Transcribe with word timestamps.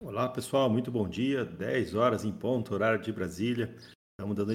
Olá, 0.00 0.28
pessoal, 0.28 0.70
muito 0.70 0.92
bom 0.92 1.08
dia. 1.08 1.44
10 1.44 1.96
horas 1.96 2.24
em 2.24 2.30
ponto, 2.30 2.72
horário 2.72 3.02
de 3.02 3.12
Brasília. 3.12 3.74
Estamos 4.12 4.36
dando, 4.36 4.52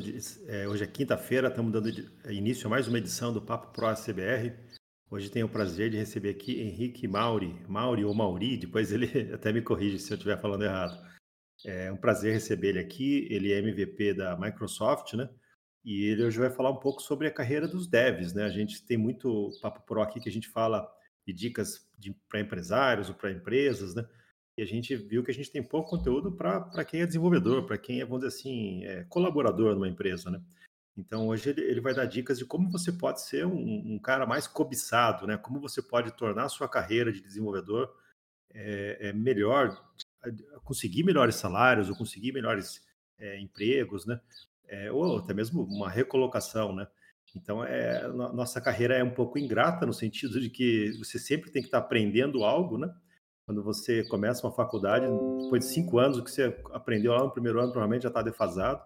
é, 0.48 0.68
hoje 0.70 0.86
é 0.86 0.88
quinta-feira, 0.88 1.50
estamos 1.50 1.70
dando 1.70 1.90
início 2.32 2.66
a 2.66 2.70
mais 2.70 2.88
uma 2.88 2.98
edição 2.98 3.34
do 3.34 3.42
Papo 3.42 3.74
Pro 3.74 3.94
CBR. 3.94 4.54
Hoje 5.12 5.30
tenho 5.30 5.48
o 5.48 5.50
prazer 5.50 5.90
de 5.90 5.98
receber 5.98 6.30
aqui 6.30 6.62
Henrique 6.62 7.10
Mauri, 7.10 7.62
Mauri 7.68 8.06
ou 8.06 8.16
Mauri, 8.16 8.56
depois 8.56 8.94
ele 8.94 9.06
até 9.36 9.52
me 9.52 9.62
corrige 9.62 10.00
se 10.00 10.14
eu 10.14 10.16
estiver 10.16 10.40
falando 10.40 10.64
errado. 10.64 10.98
É 11.66 11.92
um 11.92 11.98
prazer 11.98 12.34
receber 12.34 12.70
ele 12.70 12.80
aqui. 12.80 13.28
Ele 13.30 13.52
é 13.52 13.60
MVP 13.60 14.14
da 14.14 14.38
Microsoft, 14.38 15.14
né? 15.14 15.30
E 15.84 16.06
ele 16.06 16.24
hoje 16.24 16.40
vai 16.40 16.52
falar 16.52 16.72
um 16.72 16.80
pouco 16.80 17.02
sobre 17.02 17.28
a 17.28 17.32
carreira 17.32 17.68
dos 17.68 17.86
devs, 17.86 18.34
né? 18.34 18.46
A 18.46 18.50
gente 18.50 18.86
tem 18.86 18.98
muito 18.98 19.52
Papo 19.62 19.82
Pro 19.86 20.02
aqui 20.02 20.22
que 20.22 20.30
a 20.30 20.32
gente 20.32 20.48
fala 20.48 20.90
de 21.28 21.34
dicas 21.34 21.86
para 22.30 22.40
empresários 22.40 23.10
ou 23.10 23.16
para 23.16 23.32
empresas, 23.32 23.94
né? 23.94 24.08
E 24.58 24.62
a 24.62 24.66
gente 24.66 24.96
viu 24.96 25.24
que 25.24 25.32
a 25.32 25.34
gente 25.34 25.52
tem 25.52 25.64
pouco 25.64 25.90
conteúdo 25.90 26.32
para 26.32 26.86
quem 26.86 27.02
é 27.02 27.06
desenvolvedor, 27.06 27.66
para 27.66 27.78
quem 27.78 28.02
é, 28.02 28.06
vamos 28.06 28.24
dizer 28.24 28.36
assim, 28.38 28.86
é 28.86 29.04
colaborador 29.06 29.74
numa 29.74 29.88
empresa, 29.88 30.30
né? 30.30 30.42
Então, 30.96 31.28
hoje 31.28 31.50
ele, 31.50 31.62
ele, 31.62 31.82
vai 31.82 31.94
dar 31.94 32.06
dicas 32.06 32.38
de 32.38 32.46
como 32.46 32.70
você 32.70 32.92
pode 32.92 33.22
ser 33.22 33.48
um, 33.48 33.94
um, 33.94 34.00
cara 34.00 34.28
mais 34.28 34.46
cobiçado, 34.46 35.26
né? 35.26 35.38
Como 35.38 35.60
você 35.60 35.82
pode 35.82 36.16
tornar 36.16 36.44
a 36.44 36.50
sua 36.50 36.70
carreira 36.70 37.12
de 37.12 37.20
desenvolvedor 37.20 37.92
é, 38.54 39.10
é 39.10 39.14
melhor, 39.14 39.76
conseguir 40.64 41.04
melhores 41.04 41.36
salários 41.36 41.90
ou 41.90 41.96
conseguir 41.96 42.32
melhores 42.32 42.86
é, 43.18 43.40
empregos, 43.40 44.06
né? 44.06 44.22
É, 44.68 44.92
ou 44.92 45.18
até 45.18 45.34
mesmo 45.34 45.64
uma 45.64 45.90
recolocação, 45.90 46.76
né? 46.76 46.88
Então, 47.36 47.64
é, 47.64 48.08
nossa 48.08 48.62
carreira 48.62 48.96
é 48.96 49.04
um 49.04 49.14
pouco 49.14 49.40
ingrata 49.40 49.88
no 49.88 49.94
sentido 49.94 50.40
de 50.40 50.52
que 50.52 50.92
você 51.00 51.18
sempre 51.18 51.50
tem 51.50 51.64
que 51.64 51.68
estar 51.68 51.80
aprendendo 51.80 52.44
algo, 52.44 52.78
né? 52.78 52.94
Quando 53.46 53.62
você 53.62 54.04
começa 54.06 54.46
uma 54.46 54.54
faculdade, 54.54 55.06
depois 55.44 55.66
de 55.66 55.74
cinco 55.74 56.00
anos, 56.00 56.18
o 56.18 56.24
que 56.24 56.32
você 56.32 56.58
aprendeu 56.72 57.12
lá 57.12 57.24
no 57.24 57.32
primeiro 57.32 57.60
ano 57.60 57.72
provavelmente 57.72 58.04
já 58.04 58.10
está 58.10 58.22
defasado, 58.22 58.82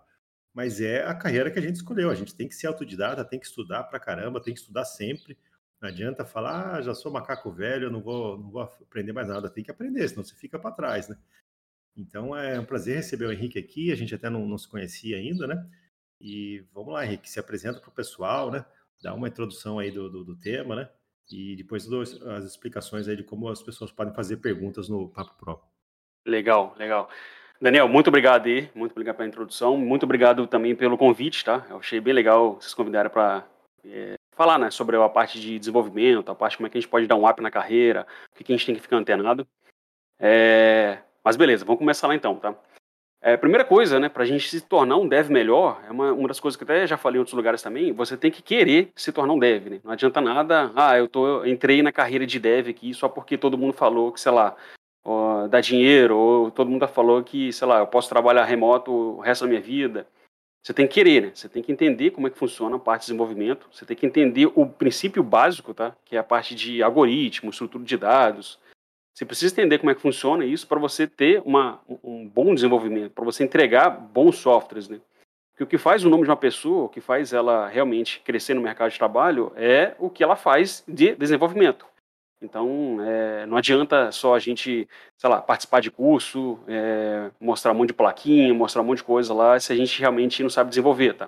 mas 0.54 0.82
é 0.82 1.04
a 1.04 1.14
carreira 1.14 1.52
que 1.52 1.60
a 1.60 1.62
gente 1.62 1.76
escolheu. 1.76 2.10
A 2.10 2.16
gente 2.16 2.34
tem 2.36 2.48
que 2.48 2.56
ser 2.56 2.66
autodidata, 2.68 3.24
tem 3.24 3.40
que 3.40 3.46
estudar 3.46 3.84
pra 3.84 4.00
caramba, 4.00 4.42
tem 4.42 4.54
que 4.54 4.60
estudar 4.60 4.86
sempre. 4.86 5.38
Não 5.80 5.90
adianta 5.90 6.26
falar, 6.26 6.76
ah, 6.76 6.82
já 6.82 6.96
sou 6.96 7.12
macaco 7.12 7.52
velho, 7.52 7.86
eu 7.86 7.92
não 7.92 8.02
vou, 8.02 8.40
não 8.40 8.50
vou 8.50 8.62
aprender 8.64 9.14
mais 9.14 9.28
nada. 9.28 9.50
Tem 9.50 9.64
que 9.64 9.70
aprender, 9.70 10.10
senão 10.10 10.24
você 10.24 10.34
fica 10.34 10.58
para 10.58 10.72
trás, 10.72 11.08
né? 11.08 11.18
Então 11.96 12.36
é 12.36 12.60
um 12.60 12.66
prazer 12.66 12.96
receber 12.96 13.26
o 13.26 13.32
Henrique 13.32 13.60
aqui. 13.60 13.92
A 13.92 13.96
gente 13.96 14.16
até 14.16 14.30
não, 14.30 14.48
não 14.48 14.58
se 14.58 14.68
conhecia 14.68 15.18
ainda, 15.18 15.46
né? 15.46 15.70
E 16.20 16.66
vamos 16.74 16.92
lá, 16.94 17.06
Henrique, 17.06 17.30
se 17.30 17.40
apresenta 17.40 17.80
para 17.80 17.90
o 17.90 17.94
pessoal, 17.94 18.50
né? 18.50 18.66
Dá 19.02 19.14
uma 19.14 19.28
introdução 19.28 19.78
aí 19.78 19.92
do, 19.92 20.10
do, 20.10 20.24
do 20.24 20.36
tema, 20.36 20.76
né? 20.76 20.90
E 21.32 21.56
depois 21.56 21.86
dou 21.86 22.02
as 22.02 22.44
explicações 22.44 23.08
aí 23.08 23.16
de 23.16 23.24
como 23.24 23.50
as 23.50 23.62
pessoas 23.62 23.92
podem 23.92 24.14
fazer 24.14 24.38
perguntas 24.38 24.88
no 24.88 25.10
Papo 25.10 25.34
Pro. 25.38 25.60
Legal, 26.26 26.76
legal. 26.78 27.10
Daniel, 27.60 27.88
muito 27.88 28.10
obrigado 28.10 28.46
aí, 28.46 28.70
muito 28.76 28.92
obrigado 28.92 29.16
pela 29.16 29.28
introdução, 29.28 29.78
muito 29.78 30.04
obrigado 30.04 30.46
também 30.46 30.76
pelo 30.76 30.98
convite, 30.98 31.44
tá? 31.44 31.66
Eu 31.70 31.78
achei 31.78 32.00
bem 32.00 32.14
legal 32.14 32.56
vocês 32.56 32.74
convidaram 32.74 33.10
para 33.10 33.48
é, 33.84 34.14
falar, 34.36 34.60
né, 34.60 34.70
sobre 34.70 34.96
a 34.96 35.10
parte 35.10 35.42
de 35.42 35.58
desenvolvimento, 35.58 36.30
a 36.30 36.36
parte 36.36 36.58
como 36.58 36.68
é 36.68 36.70
que 36.70 36.78
a 36.78 36.82
gente 36.82 36.90
pode 36.90 37.08
dar 37.08 37.16
um 37.16 37.28
up 37.28 37.42
na 37.42 37.50
carreira, 37.50 38.06
o 38.32 38.38
que, 38.38 38.44
que 38.44 38.54
a 38.54 38.56
gente 38.56 38.66
tem 38.68 38.76
que 38.76 38.82
ficar 38.82 38.98
antenado. 38.98 39.48
É, 40.20 41.00
mas 41.24 41.36
beleza, 41.36 41.66
vamos 41.66 41.80
começar 41.80 42.08
lá 42.08 42.16
então, 42.16 42.36
tá? 42.36 42.56
É, 43.28 43.36
primeira 43.36 43.66
coisa, 43.66 44.00
né, 44.00 44.08
para 44.08 44.24
a 44.24 44.26
gente 44.26 44.48
se 44.48 44.62
tornar 44.62 44.96
um 44.96 45.06
dev 45.06 45.30
melhor, 45.30 45.82
é 45.86 45.92
uma, 45.92 46.14
uma 46.14 46.30
das 46.30 46.40
coisas 46.40 46.56
que 46.56 46.64
até 46.64 46.88
já 46.88 46.96
falei 46.96 47.18
em 47.18 47.20
outros 47.20 47.36
lugares 47.36 47.62
também, 47.62 47.92
você 47.92 48.16
tem 48.16 48.32
que 48.32 48.42
querer 48.42 48.90
se 48.96 49.12
tornar 49.12 49.34
um 49.34 49.38
dev, 49.38 49.68
né? 49.68 49.82
Não 49.84 49.92
adianta 49.92 50.22
nada, 50.22 50.72
ah, 50.74 50.98
eu 50.98 51.10
tô, 51.10 51.44
entrei 51.44 51.82
na 51.82 51.92
carreira 51.92 52.26
de 52.26 52.40
dev 52.40 52.70
aqui 52.70 52.94
só 52.94 53.10
porque 53.10 53.38
todo 53.38 53.58
mundo 53.58 53.74
falou 53.74 54.14
que, 54.14 54.22
sei 54.22 54.32
lá, 54.32 54.56
ó, 55.04 55.46
dá 55.46 55.60
dinheiro, 55.60 56.18
ou 56.18 56.52
todo 56.52 56.70
mundo 56.70 56.88
falou 56.88 57.22
que, 57.22 57.52
sei 57.52 57.68
lá, 57.68 57.80
eu 57.80 57.88
posso 57.88 58.08
trabalhar 58.08 58.46
remoto 58.46 58.94
o 58.94 59.20
resto 59.20 59.42
da 59.42 59.50
minha 59.50 59.60
vida. 59.60 60.08
Você 60.64 60.74
tem 60.74 60.88
que 60.88 60.94
querer, 60.94 61.24
né? 61.24 61.32
Você 61.34 61.50
tem 61.50 61.62
que 61.62 61.74
entender 61.74 62.12
como 62.12 62.28
é 62.28 62.30
que 62.30 62.38
funciona 62.38 62.78
a 62.78 62.80
parte 62.80 63.02
de 63.02 63.08
desenvolvimento, 63.08 63.68
você 63.70 63.86
tem 63.86 63.98
que 63.98 64.06
entender 64.06 64.50
o 64.56 64.66
princípio 64.66 65.22
básico, 65.22 65.74
tá? 65.74 65.94
Que 66.06 66.16
é 66.16 66.20
a 66.20 66.24
parte 66.24 66.56
de 66.56 66.82
algoritmo, 66.82 67.50
estrutura 67.50 67.84
de 67.84 67.98
dados, 67.98 68.58
você 69.18 69.26
precisa 69.26 69.52
entender 69.52 69.80
como 69.80 69.90
é 69.90 69.96
que 69.96 70.02
funciona 70.02 70.46
isso 70.46 70.68
para 70.68 70.80
você 70.80 71.08
ter 71.08 71.42
uma, 71.44 71.82
um 72.04 72.28
bom 72.28 72.54
desenvolvimento, 72.54 73.14
para 73.14 73.26
você 73.26 73.44
entregar 73.44 73.90
bons 73.90 74.38
softwares, 74.38 74.88
né? 74.88 75.02
Porque 75.50 75.64
o 75.64 75.68
que 75.68 75.80
faz 75.80 76.06
o 76.06 76.10
nome 76.10 76.22
de 76.22 76.30
uma 76.30 76.38
pessoa, 76.38 76.84
o 76.84 76.90
que 76.90 77.02
faz 77.02 77.34
ela 77.34 77.68
realmente 77.68 78.20
crescer 78.20 78.54
no 78.54 78.62
mercado 78.62 78.92
de 78.92 78.98
trabalho 79.00 79.52
é 79.56 79.96
o 79.98 80.08
que 80.08 80.24
ela 80.24 80.36
faz 80.36 80.84
de 80.88 81.16
desenvolvimento. 81.16 81.88
Então, 82.40 83.00
é, 83.02 83.48
não 83.48 83.58
adianta 83.58 84.12
só 84.12 84.36
a 84.36 84.40
gente, 84.40 84.88
sei 85.18 85.30
lá, 85.32 85.42
participar 85.42 85.82
de 85.82 85.90
curso, 85.90 86.60
é, 86.68 87.32
mostrar 87.42 87.72
um 87.72 87.76
monte 87.76 87.88
de 87.88 87.96
plaquinha, 87.96 88.54
mostrar 88.54 88.84
um 88.84 88.86
monte 88.86 89.00
de 89.00 89.04
coisa 89.04 89.34
lá, 89.34 89.60
se 89.60 89.74
a 89.74 89.76
gente 89.76 90.00
realmente 90.00 90.44
não 90.44 90.50
sabe 90.52 90.70
desenvolver, 90.70 91.14
tá? 91.14 91.28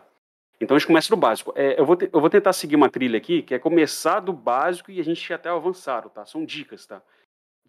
Então, 0.61 0.77
a 0.77 0.79
gente 0.79 0.85
começa 0.85 1.09
do 1.09 1.17
básico. 1.17 1.51
É, 1.55 1.79
eu, 1.79 1.87
vou 1.87 1.95
te, 1.95 2.07
eu 2.13 2.21
vou 2.21 2.29
tentar 2.29 2.53
seguir 2.53 2.75
uma 2.75 2.87
trilha 2.87 3.17
aqui, 3.17 3.41
que 3.41 3.55
é 3.55 3.57
começar 3.57 4.19
do 4.19 4.31
básico 4.31 4.91
e 4.91 4.99
a 4.99 5.03
gente 5.03 5.33
até 5.33 5.49
avançar, 5.49 6.07
tá? 6.09 6.23
São 6.23 6.45
dicas, 6.45 6.85
tá? 6.85 7.01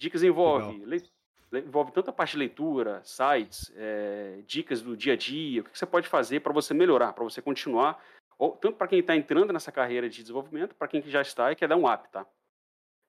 Dicas 0.00 0.22
envolve, 0.22 0.82
le, 0.86 1.02
envolve 1.58 1.92
tanto 1.92 2.08
a 2.08 2.12
parte 2.12 2.32
de 2.32 2.38
leitura, 2.38 3.02
sites, 3.04 3.70
é, 3.76 4.40
dicas 4.46 4.80
do 4.80 4.96
dia 4.96 5.12
a 5.12 5.16
dia, 5.16 5.60
o 5.60 5.64
que 5.64 5.78
você 5.78 5.84
pode 5.84 6.08
fazer 6.08 6.40
para 6.40 6.54
você 6.54 6.72
melhorar, 6.72 7.12
para 7.12 7.22
você 7.22 7.42
continuar, 7.42 8.02
ou 8.38 8.52
tanto 8.52 8.78
para 8.78 8.88
quem 8.88 9.00
está 9.00 9.14
entrando 9.14 9.52
nessa 9.52 9.70
carreira 9.70 10.08
de 10.08 10.22
desenvolvimento, 10.22 10.74
para 10.74 10.88
quem 10.88 11.02
já 11.02 11.20
está 11.20 11.52
e 11.52 11.54
quer 11.54 11.68
dar 11.68 11.76
um 11.76 11.86
up, 11.86 12.08
tá? 12.10 12.26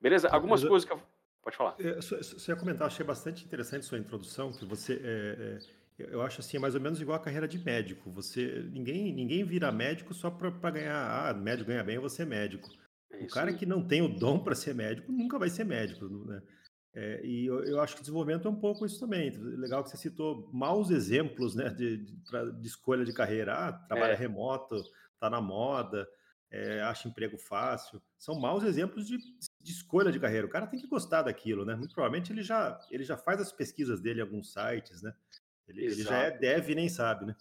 Beleza? 0.02 0.28
Tá, 0.28 0.36
Algumas 0.36 0.66
coisas 0.66 0.86
que 0.86 0.92
eu... 0.94 1.02
Pode 1.42 1.56
falar. 1.56 1.78
Você 1.80 2.52
ia 2.52 2.58
comentar, 2.58 2.88
achei 2.88 3.06
bastante 3.06 3.46
interessante 3.46 3.86
sua 3.86 3.98
introdução, 3.98 4.52
que 4.52 4.66
você... 4.66 5.00
É, 5.02 6.04
é, 6.04 6.14
eu 6.14 6.22
acho 6.22 6.42
assim, 6.42 6.58
é 6.58 6.60
mais 6.60 6.76
ou 6.76 6.82
menos 6.82 7.00
igual 7.00 7.16
a 7.18 7.24
carreira 7.24 7.48
de 7.48 7.58
médico. 7.58 8.12
Você, 8.12 8.68
ninguém, 8.70 9.14
ninguém 9.14 9.46
vira 9.46 9.72
médico 9.72 10.14
só 10.14 10.30
para 10.30 10.72
ganhar, 10.72 11.30
ah, 11.30 11.34
médico 11.34 11.70
ganha 11.70 11.86
bem, 11.86 11.96
eu 11.96 12.02
vou 12.02 12.10
ser 12.10 12.26
médico. 12.26 12.70
É 13.10 13.24
o 13.24 13.28
cara 13.30 13.54
que 13.54 13.66
não 13.66 13.82
tem 13.82 14.02
o 14.02 14.10
dom 14.10 14.40
para 14.40 14.56
ser 14.56 14.76
médico 14.76 15.10
nunca 15.10 15.40
vai 15.40 15.50
ser 15.50 15.64
médico, 15.64 16.06
né? 16.06 16.42
É, 16.94 17.22
e 17.24 17.46
eu, 17.46 17.64
eu, 17.64 17.80
acho 17.80 17.96
que 17.96 18.02
desenvolvimento 18.02 18.48
é 18.48 18.52
um 18.52 18.60
pouco 18.60 18.86
isso 18.86 19.00
também. 19.00 19.30
Legal 19.32 19.84
que 19.84 19.90
você 19.90 19.98
citou 19.98 20.50
maus 20.52 20.90
exemplos 20.90 21.56
né, 21.56 21.70
de, 21.70 21.98
de, 21.98 22.14
de 22.60 22.68
escolha 22.68 23.06
de 23.06 23.14
carreira. 23.14 23.54
Ah, 23.54 23.72
trabalha 23.72 24.12
é. 24.12 24.16
remoto, 24.16 24.76
está 25.14 25.30
na 25.30 25.40
moda, 25.40 26.08
é, 26.52 26.82
acha 26.82 27.08
emprego 27.08 27.38
fácil. 27.38 28.02
São 28.18 28.38
maus 28.38 28.64
exemplos 28.64 29.08
de, 29.08 29.18
de, 29.18 29.72
escolha 29.72 30.12
de 30.12 30.20
carreira. 30.20 30.46
O 30.46 30.50
cara 30.50 30.68
tem 30.68 30.80
que 30.80 30.88
gostar 30.88 31.22
daquilo, 31.22 31.64
né? 31.64 31.76
Muito 31.76 31.94
provavelmente 31.94 32.32
ele 32.34 32.44
já, 32.44 32.78
ele 32.92 33.04
já 33.04 33.16
faz 33.16 33.40
as 33.40 33.54
pesquisas 33.54 34.02
dele 34.02 34.20
em 34.20 34.24
alguns 34.24 34.52
sites, 34.52 35.02
né? 35.02 35.14
Ele, 35.68 35.86
ele 35.86 36.04
já 36.04 36.18
é 36.18 36.32
dev 36.32 36.70
e 36.70 36.76
nem 36.76 36.90
sabe, 36.90 37.26
né? 37.26 37.36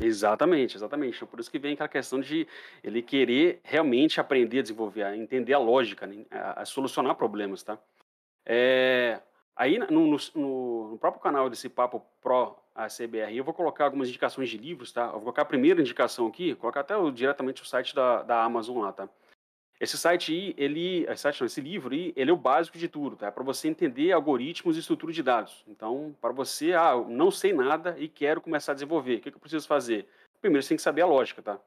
Exatamente, 0.00 0.76
exatamente. 0.76 1.26
Por 1.26 1.40
isso 1.40 1.50
que 1.50 1.58
vem 1.58 1.74
aquela 1.74 1.88
questão 1.88 2.20
de 2.20 2.46
ele 2.82 3.02
querer 3.02 3.60
realmente 3.64 4.20
aprender 4.20 4.60
a 4.60 4.62
desenvolver, 4.62 5.02
a 5.02 5.16
entender 5.16 5.52
a 5.52 5.58
lógica, 5.58 6.06
né? 6.06 6.24
a, 6.30 6.62
a 6.62 6.64
solucionar 6.64 7.16
problemas, 7.16 7.62
tá? 7.62 7.78
É, 8.44 9.20
aí 9.54 9.78
no, 9.78 9.86
no, 9.86 10.16
no, 10.34 10.98
próprio 10.98 11.22
canal 11.22 11.48
desse 11.48 11.68
Papo 11.68 12.04
Pro 12.20 12.56
a 12.74 12.86
CBR, 12.86 13.36
eu 13.36 13.44
vou 13.44 13.54
colocar 13.54 13.84
algumas 13.84 14.08
indicações 14.08 14.48
de 14.48 14.56
livros, 14.56 14.92
tá? 14.92 15.04
Eu 15.06 15.12
vou 15.12 15.20
colocar 15.20 15.42
a 15.42 15.46
primeira 15.46 15.80
indicação 15.80 16.26
aqui, 16.26 16.54
colocar 16.54 16.80
até 16.80 16.96
o, 16.96 17.10
diretamente 17.10 17.62
o 17.62 17.66
site 17.66 17.94
da, 17.94 18.22
da 18.22 18.42
Amazon 18.42 18.78
lá, 18.78 18.92
tá? 18.92 19.08
Esse 19.78 19.98
site 19.98 20.32
aí, 20.32 20.54
ele, 20.56 21.04
esse, 21.08 21.22
site, 21.22 21.40
não, 21.40 21.46
esse 21.46 21.60
livro 21.60 21.92
aí, 21.92 22.12
ele 22.14 22.30
é 22.30 22.32
o 22.32 22.36
básico 22.36 22.78
de 22.78 22.88
tudo, 22.88 23.16
tá? 23.16 23.26
É 23.26 23.30
para 23.30 23.42
você 23.42 23.68
entender 23.68 24.12
algoritmos 24.12 24.76
e 24.76 24.80
estrutura 24.80 25.12
de 25.12 25.22
dados. 25.22 25.64
Então, 25.66 26.14
para 26.20 26.32
você, 26.32 26.72
ah, 26.72 26.92
eu 26.92 27.08
não 27.08 27.30
sei 27.30 27.52
nada 27.52 27.96
e 27.98 28.08
quero 28.08 28.40
começar 28.40 28.72
a 28.72 28.74
desenvolver, 28.74 29.16
o 29.16 29.20
que, 29.20 29.30
que 29.30 29.36
eu 29.36 29.40
preciso 29.40 29.66
fazer? 29.66 30.06
Primeiro, 30.40 30.62
você 30.62 30.70
tem 30.70 30.76
que 30.76 30.82
saber 30.82 31.02
a 31.02 31.06
lógica, 31.06 31.42
tá? 31.42 31.58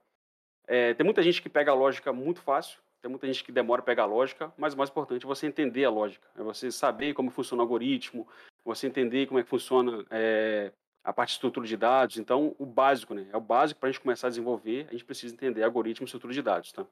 É, 0.68 0.94
tem 0.94 1.04
muita 1.04 1.22
gente 1.22 1.42
que 1.42 1.50
pega 1.50 1.72
a 1.72 1.76
lógica 1.76 2.12
muito 2.12 2.42
fácil, 2.42 2.80
tem 3.06 3.10
muita 3.12 3.28
gente 3.28 3.44
que 3.44 3.52
demora 3.52 3.82
a 3.82 3.86
pegar 3.86 4.04
a 4.04 4.08
lógica, 4.08 4.52
mas 4.58 4.74
o 4.74 4.78
mais 4.78 4.90
importante 4.90 5.24
é 5.24 5.28
você 5.28 5.46
entender 5.46 5.86
a 5.86 5.92
lógica, 5.92 6.28
é 6.36 6.42
você 6.42 6.72
saber 6.72 7.14
como 7.14 7.30
funciona 7.30 7.62
o 7.62 7.64
algoritmo, 7.64 8.28
você 8.64 8.88
entender 8.88 9.28
como 9.28 9.40
é 9.40 9.44
que 9.44 9.50
funciona 9.50 10.04
é, 10.10 10.72
a 11.04 11.14
parte 11.14 11.30
de 11.30 11.34
estrutura 11.36 11.68
de 11.68 11.78
dados. 11.78 12.18
Então, 12.18 12.56
o 12.58 12.66
básico, 12.66 13.14
né? 13.14 13.28
É 13.32 13.38
o 13.38 13.42
básico 13.42 13.80
para 13.80 13.90
a 13.90 13.92
gente 13.92 14.02
começar 14.02 14.26
a 14.26 14.32
desenvolver, 14.32 14.88
a 14.90 14.92
gente 14.94 15.06
precisa 15.06 15.36
entender 15.36 15.62
algoritmo 15.62 16.04
e 16.04 16.08
estrutura 16.08 16.34
de 16.34 16.42
dados, 16.42 16.72
tá? 16.72 16.84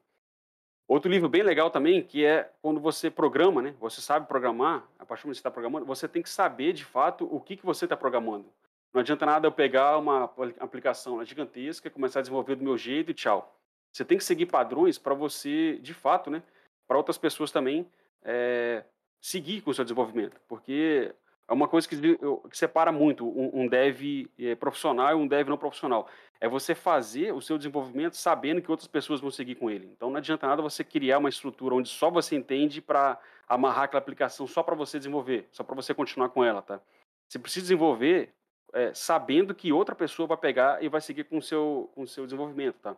Outro 0.86 1.10
livro 1.10 1.28
bem 1.28 1.42
legal 1.42 1.68
também, 1.68 2.00
que 2.00 2.24
é 2.24 2.48
quando 2.62 2.78
você 2.78 3.10
programa, 3.10 3.60
né? 3.60 3.74
Você 3.80 4.00
sabe 4.00 4.28
programar, 4.28 4.86
a 5.00 5.04
partir 5.04 5.22
do 5.22 5.26
momento 5.26 5.38
que 5.38 5.38
você 5.38 5.40
está 5.40 5.50
programando, 5.50 5.84
você 5.84 6.06
tem 6.06 6.22
que 6.22 6.30
saber 6.30 6.74
de 6.74 6.84
fato 6.84 7.26
o 7.28 7.40
que, 7.40 7.56
que 7.56 7.66
você 7.66 7.86
está 7.86 7.96
programando. 7.96 8.46
Não 8.92 9.00
adianta 9.00 9.26
nada 9.26 9.48
eu 9.48 9.52
pegar 9.52 9.98
uma 9.98 10.30
aplicação 10.60 11.24
gigantesca, 11.24 11.90
começar 11.90 12.20
a 12.20 12.22
desenvolver 12.22 12.54
do 12.54 12.62
meu 12.62 12.78
jeito 12.78 13.10
e 13.10 13.14
tchau. 13.14 13.52
Você 13.94 14.04
tem 14.04 14.18
que 14.18 14.24
seguir 14.24 14.46
padrões 14.46 14.98
para 14.98 15.14
você, 15.14 15.78
de 15.78 15.94
fato, 15.94 16.28
né, 16.28 16.42
para 16.84 16.96
outras 16.96 17.16
pessoas 17.16 17.52
também 17.52 17.88
é, 18.24 18.82
seguir 19.20 19.60
com 19.60 19.70
o 19.70 19.74
seu 19.74 19.84
desenvolvimento, 19.84 20.40
porque 20.48 21.14
é 21.46 21.52
uma 21.52 21.68
coisa 21.68 21.88
que, 21.88 21.96
que 21.96 22.58
separa 22.58 22.90
muito 22.90 23.24
um, 23.24 23.62
um 23.62 23.68
dev 23.68 24.28
é, 24.36 24.56
profissional 24.56 25.12
e 25.12 25.14
um 25.14 25.28
dev 25.28 25.48
não 25.48 25.56
profissional. 25.56 26.08
É 26.40 26.48
você 26.48 26.74
fazer 26.74 27.32
o 27.32 27.40
seu 27.40 27.56
desenvolvimento 27.56 28.16
sabendo 28.16 28.60
que 28.60 28.70
outras 28.70 28.88
pessoas 28.88 29.20
vão 29.20 29.30
seguir 29.30 29.54
com 29.54 29.70
ele. 29.70 29.88
Então 29.96 30.10
não 30.10 30.16
adianta 30.16 30.48
nada 30.48 30.60
você 30.60 30.82
criar 30.82 31.18
uma 31.18 31.28
estrutura 31.28 31.76
onde 31.76 31.88
só 31.88 32.10
você 32.10 32.34
entende 32.34 32.82
para 32.82 33.20
amarrar 33.48 33.84
aquela 33.84 34.00
aplicação 34.00 34.44
só 34.44 34.64
para 34.64 34.74
você 34.74 34.98
desenvolver, 34.98 35.46
só 35.52 35.62
para 35.62 35.76
você 35.76 35.94
continuar 35.94 36.30
com 36.30 36.42
ela, 36.44 36.62
tá? 36.62 36.80
Você 37.28 37.38
precisa 37.38 37.62
desenvolver 37.62 38.34
é, 38.72 38.92
sabendo 38.92 39.54
que 39.54 39.72
outra 39.72 39.94
pessoa 39.94 40.26
vai 40.26 40.36
pegar 40.36 40.82
e 40.82 40.88
vai 40.88 41.00
seguir 41.00 41.24
com 41.24 41.38
o 41.38 41.42
seu, 41.42 41.90
com 41.94 42.02
o 42.02 42.08
seu 42.08 42.24
desenvolvimento, 42.24 42.80
tá? 42.80 42.96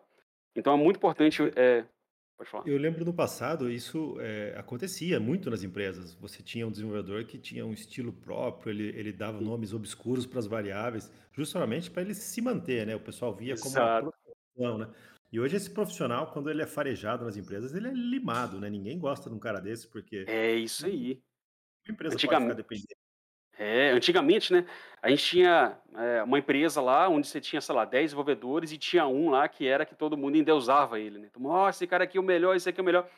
Então 0.57 0.75
é 0.75 0.77
muito 0.77 0.97
importante. 0.97 1.43
É, 1.55 1.85
pode 2.37 2.51
falar. 2.51 2.67
Eu 2.67 2.79
lembro 2.79 3.05
no 3.05 3.13
passado 3.13 3.71
isso 3.71 4.17
é, 4.21 4.55
acontecia 4.57 5.21
muito 5.21 5.51
nas 5.51 5.63
empresas. 5.63 6.15
Você 6.15 6.43
tinha 6.43 6.67
um 6.67 6.71
desenvolvedor 6.71 7.25
que 7.25 7.39
tinha 7.39 7.65
um 7.65 7.73
estilo 7.73 8.13
próprio, 8.13 8.73
ele, 8.73 8.89
ele 8.99 9.13
dava 9.13 9.41
nomes 9.41 9.73
obscuros 9.73 10.27
para 10.27 10.39
as 10.39 10.47
variáveis, 10.47 11.13
justamente 11.33 11.91
para 11.91 12.03
ele 12.03 12.15
se 12.15 12.41
manter, 12.41 12.87
né? 12.87 12.97
O 12.97 13.01
pessoal 13.01 13.35
via 13.35 13.55
como 13.57 13.77
uma 13.77 14.13
profissão, 14.13 14.79
né? 14.79 14.89
E 15.33 15.41
hoje 15.41 15.57
esse 15.57 15.71
profissional, 15.71 16.31
quando 16.33 16.49
ele 16.49 16.63
é 16.63 16.67
farejado 16.67 17.25
nas 17.25 17.37
empresas, 17.37 17.75
ele 17.75 17.89
é 17.89 17.93
limado, 17.93 18.61
né? 18.61 18.71
Ninguém 18.71 18.99
gosta 18.99 19.29
de 19.29 19.35
um 19.35 19.39
cara 19.39 19.61
desse, 19.61 19.87
porque 19.89 20.25
É 20.27 20.55
isso 20.55 20.87
aí. 20.87 21.21
uma 21.87 21.93
empresa 21.93 22.15
pode 22.15 22.23
ficar 22.23 22.55
dependente. 22.55 22.97
É, 23.59 23.91
antigamente, 23.91 24.53
né, 24.53 24.67
a 25.03 25.09
gente 25.09 25.25
tinha 25.25 25.79
é, 25.95 26.23
uma 26.23 26.39
empresa 26.39 26.81
lá 26.81 27.09
onde 27.09 27.27
você 27.27 27.41
tinha, 27.41 27.61
sei 27.61 27.75
lá, 27.75 27.85
10 27.85 28.07
desenvolvedores 28.07 28.73
e 28.73 28.79
tinha 28.79 29.07
um 29.07 29.31
lá 29.31 29.49
que 29.49 29.67
era 29.67 29.87
que 29.87 29.95
todo 29.95 30.17
mundo 30.17 30.37
endeusava 30.37 30.99
ele, 30.99 31.19
né? 31.19 31.29
Então, 31.31 31.45
oh, 31.45 31.69
esse 31.69 31.87
cara 31.87 32.05
aqui 32.05 32.19
é 32.19 32.21
o 32.21 32.25
melhor, 32.25 32.57
esse 32.57 32.69
aqui 32.69 32.81
é 32.81 32.83
o 32.83 32.85
melhor. 32.85 33.09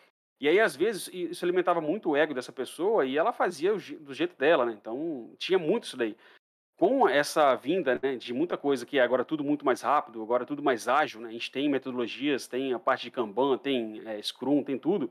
E 0.41 0.49
aí, 0.49 0.61
às 0.61 0.77
vezes, 0.77 1.09
isso 1.13 1.45
alimentava 1.45 1.81
muito 1.81 2.11
o 2.11 2.17
ego 2.17 2.33
dessa 2.33 2.53
pessoa 2.53 3.05
e 3.05 3.17
ela 3.17 3.33
fazia 3.33 3.73
do 3.73 4.15
jeito 4.15 4.37
dela, 4.37 4.65
né? 4.65 4.77
Então, 4.81 5.33
tinha 5.39 5.59
muito 5.59 5.85
isso 5.85 5.97
daí. 5.97 6.17
Com 6.77 7.09
essa 7.09 7.57
vinda 7.57 7.99
né, 8.01 8.17
de 8.17 8.33
muita 8.33 8.57
coisa 8.57 8.87
que 8.87 8.99
é 8.99 9.03
agora 9.03 9.25
tudo 9.25 9.43
muito 9.43 9.65
mais 9.65 9.81
rápido, 9.81 10.23
agora 10.23 10.47
tudo 10.47 10.63
mais 10.63 10.87
ágil, 10.87 11.21
né? 11.21 11.31
A 11.31 11.33
gente 11.33 11.51
tem 11.51 11.69
metodologias, 11.69 12.47
tem 12.47 12.73
a 12.73 12.79
parte 12.79 13.03
de 13.05 13.11
Kanban, 13.11 13.59
tem 13.59 14.01
é, 14.07 14.23
Scrum, 14.23 14.63
tem 14.63 14.79
tudo. 14.79 15.11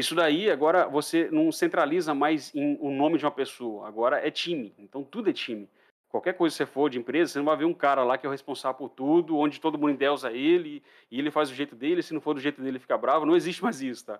Isso 0.00 0.14
daí, 0.14 0.50
agora, 0.50 0.88
você 0.88 1.28
não 1.30 1.52
centraliza 1.52 2.14
mais 2.14 2.54
em 2.54 2.78
o 2.80 2.90
nome 2.90 3.18
de 3.18 3.24
uma 3.26 3.30
pessoa, 3.30 3.86
agora 3.86 4.26
é 4.26 4.30
time. 4.30 4.72
Então, 4.78 5.04
tudo 5.04 5.28
é 5.28 5.32
time. 5.32 5.68
Qualquer 6.08 6.32
coisa 6.32 6.54
que 6.54 6.56
você 6.56 6.64
for 6.64 6.88
de 6.88 6.98
empresa, 6.98 7.32
você 7.32 7.38
não 7.38 7.44
vai 7.44 7.56
ver 7.58 7.66
um 7.66 7.74
cara 7.74 8.02
lá 8.02 8.16
que 8.16 8.24
é 8.24 8.28
o 8.28 8.32
responsável 8.32 8.78
por 8.78 8.88
tudo, 8.88 9.36
onde 9.36 9.60
todo 9.60 9.76
mundo 9.76 9.92
endeusa 9.92 10.32
ele, 10.32 10.82
e 11.10 11.18
ele 11.18 11.30
faz 11.30 11.50
do 11.50 11.54
jeito 11.54 11.76
dele, 11.76 12.02
se 12.02 12.14
não 12.14 12.20
for 12.22 12.32
do 12.32 12.40
jeito 12.40 12.62
dele, 12.62 12.78
fica 12.78 12.96
bravo. 12.96 13.26
Não 13.26 13.36
existe 13.36 13.62
mais 13.62 13.82
isso, 13.82 14.06
tá? 14.06 14.18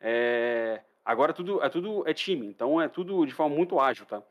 É... 0.00 0.80
Agora, 1.04 1.34
tudo 1.34 1.62
é, 1.62 1.68
tudo 1.68 2.08
é 2.08 2.14
time, 2.14 2.46
então 2.46 2.80
é 2.80 2.88
tudo 2.88 3.26
de 3.26 3.34
forma 3.34 3.54
muito 3.54 3.78
ágil, 3.78 4.06
tá? 4.06 4.22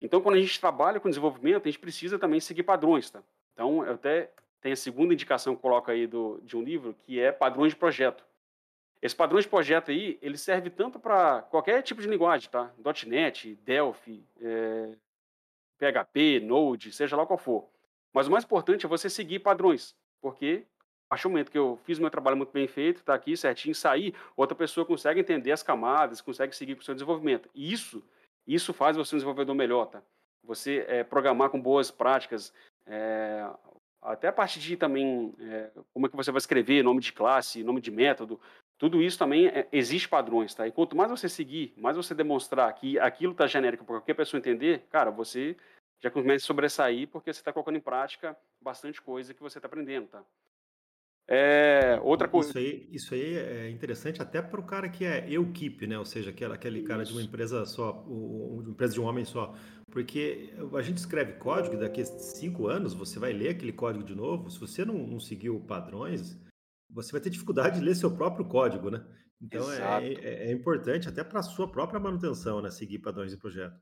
Então, 0.00 0.22
quando 0.22 0.36
a 0.36 0.40
gente 0.40 0.58
trabalha 0.58 0.98
com 0.98 1.10
desenvolvimento, 1.10 1.68
a 1.68 1.70
gente 1.70 1.78
precisa 1.78 2.18
também 2.18 2.40
seguir 2.40 2.62
padrões, 2.62 3.10
tá? 3.10 3.22
Então, 3.52 3.84
eu 3.84 3.92
até 3.92 4.30
tenho 4.62 4.72
a 4.72 4.76
segunda 4.76 5.12
indicação 5.12 5.54
que 5.54 5.60
coloco 5.60 5.90
aí 5.90 6.06
do, 6.06 6.40
de 6.42 6.56
um 6.56 6.62
livro, 6.62 6.96
que 7.04 7.20
é 7.20 7.30
padrões 7.30 7.72
de 7.72 7.78
projeto. 7.78 8.24
Esse 9.00 9.14
padrão 9.14 9.38
de 9.38 9.48
projeto 9.48 9.90
aí, 9.90 10.18
ele 10.20 10.36
serve 10.36 10.70
tanto 10.70 10.98
para 10.98 11.42
qualquer 11.42 11.82
tipo 11.82 12.02
de 12.02 12.08
linguagem, 12.08 12.50
tá? 12.50 12.72
.NET, 13.06 13.54
Delphi, 13.64 14.24
é, 14.40 14.96
PHP, 15.78 16.40
Node, 16.40 16.92
seja 16.92 17.16
lá 17.16 17.24
qual 17.24 17.38
for. 17.38 17.68
Mas 18.12 18.26
o 18.26 18.30
mais 18.30 18.44
importante 18.44 18.84
é 18.84 18.88
você 18.88 19.08
seguir 19.08 19.38
padrões, 19.38 19.94
porque 20.20 20.64
a 21.08 21.14
partir 21.14 21.22
do 21.22 21.30
momento 21.30 21.50
que 21.50 21.58
eu 21.58 21.78
fiz 21.84 21.98
meu 21.98 22.10
trabalho 22.10 22.36
muito 22.36 22.52
bem 22.52 22.66
feito, 22.66 22.98
está 22.98 23.14
aqui 23.14 23.34
certinho, 23.36 23.74
sair, 23.74 24.14
outra 24.36 24.54
pessoa 24.54 24.84
consegue 24.84 25.20
entender 25.20 25.52
as 25.52 25.62
camadas, 25.62 26.20
consegue 26.20 26.54
seguir 26.54 26.74
com 26.74 26.82
o 26.82 26.84
seu 26.84 26.94
desenvolvimento. 26.94 27.48
E 27.54 27.72
isso, 27.72 28.02
isso 28.46 28.74
faz 28.74 28.96
você 28.96 29.14
um 29.14 29.18
desenvolvedor 29.18 29.54
melhor, 29.54 29.86
tá? 29.86 30.02
Você 30.44 30.84
é, 30.86 31.02
programar 31.04 31.48
com 31.48 31.60
boas 31.60 31.90
práticas, 31.90 32.52
é, 32.86 33.48
até 34.02 34.28
a 34.28 34.32
parte 34.32 34.60
de 34.60 34.76
também 34.76 35.34
é, 35.40 35.70
como 35.94 36.06
é 36.06 36.10
que 36.10 36.16
você 36.16 36.30
vai 36.30 36.38
escrever 36.38 36.82
nome 36.82 37.00
de 37.00 37.12
classe, 37.12 37.64
nome 37.64 37.80
de 37.80 37.90
método, 37.90 38.38
tudo 38.78 39.02
isso 39.02 39.18
também 39.18 39.48
é, 39.48 39.68
existe 39.72 40.08
padrões, 40.08 40.54
tá? 40.54 40.66
E 40.66 40.72
quanto 40.72 40.96
mais 40.96 41.10
você 41.10 41.28
seguir, 41.28 41.74
mais 41.76 41.96
você 41.96 42.14
demonstrar 42.14 42.72
que 42.74 42.98
aquilo 42.98 43.32
está 43.32 43.46
genérico 43.46 43.84
para 43.84 43.96
qualquer 43.96 44.14
pessoa 44.14 44.38
entender, 44.38 44.86
cara, 44.88 45.10
você 45.10 45.56
já 46.00 46.10
começa 46.10 46.44
a 46.44 46.46
sobressair 46.46 47.08
porque 47.08 47.32
você 47.32 47.40
está 47.40 47.52
colocando 47.52 47.76
em 47.76 47.80
prática 47.80 48.36
bastante 48.62 49.02
coisa 49.02 49.34
que 49.34 49.42
você 49.42 49.58
está 49.58 49.66
aprendendo, 49.66 50.06
tá? 50.06 50.24
É, 51.30 52.00
outra 52.02 52.26
coisa. 52.26 52.48
Isso 52.48 52.58
aí, 52.58 52.88
isso 52.90 53.14
aí 53.14 53.36
é 53.36 53.68
interessante 53.68 54.22
até 54.22 54.40
para 54.40 54.58
o 54.58 54.64
cara 54.64 54.88
que 54.88 55.04
é 55.04 55.26
eu 55.28 55.52
keep, 55.52 55.86
né? 55.86 55.98
Ou 55.98 56.04
seja, 56.04 56.30
aquele, 56.30 56.54
aquele 56.54 56.82
cara 56.84 57.04
de 57.04 57.12
uma 57.12 57.20
empresa 57.20 57.66
só, 57.66 57.92
uma 58.06 58.70
empresa 58.70 58.94
de 58.94 59.00
um 59.00 59.04
homem 59.04 59.26
só. 59.26 59.54
Porque 59.90 60.54
a 60.72 60.80
gente 60.80 60.96
escreve 60.96 61.34
código 61.34 61.74
e 61.74 61.78
daqui 61.78 62.00
a 62.00 62.06
cinco 62.06 62.66
anos 62.66 62.94
você 62.94 63.18
vai 63.18 63.34
ler 63.34 63.50
aquele 63.50 63.72
código 63.72 64.04
de 64.04 64.14
novo. 64.14 64.48
Se 64.50 64.58
você 64.58 64.86
não, 64.86 64.94
não 64.94 65.20
seguiu 65.20 65.60
padrões, 65.60 66.38
você 66.90 67.12
vai 67.12 67.20
ter 67.20 67.30
dificuldade 67.30 67.78
de 67.78 67.84
ler 67.84 67.94
seu 67.94 68.10
próprio 68.10 68.44
código, 68.46 68.90
né? 68.90 69.04
Então 69.40 69.70
é, 69.72 70.08
é, 70.08 70.50
é, 70.50 70.52
importante 70.52 71.08
até 71.08 71.22
para 71.22 71.40
a 71.40 71.42
sua 71.42 71.70
própria 71.70 72.00
manutenção, 72.00 72.60
né? 72.60 72.70
Seguir 72.70 72.98
padrões 72.98 73.30
de 73.30 73.36
projeto. 73.36 73.76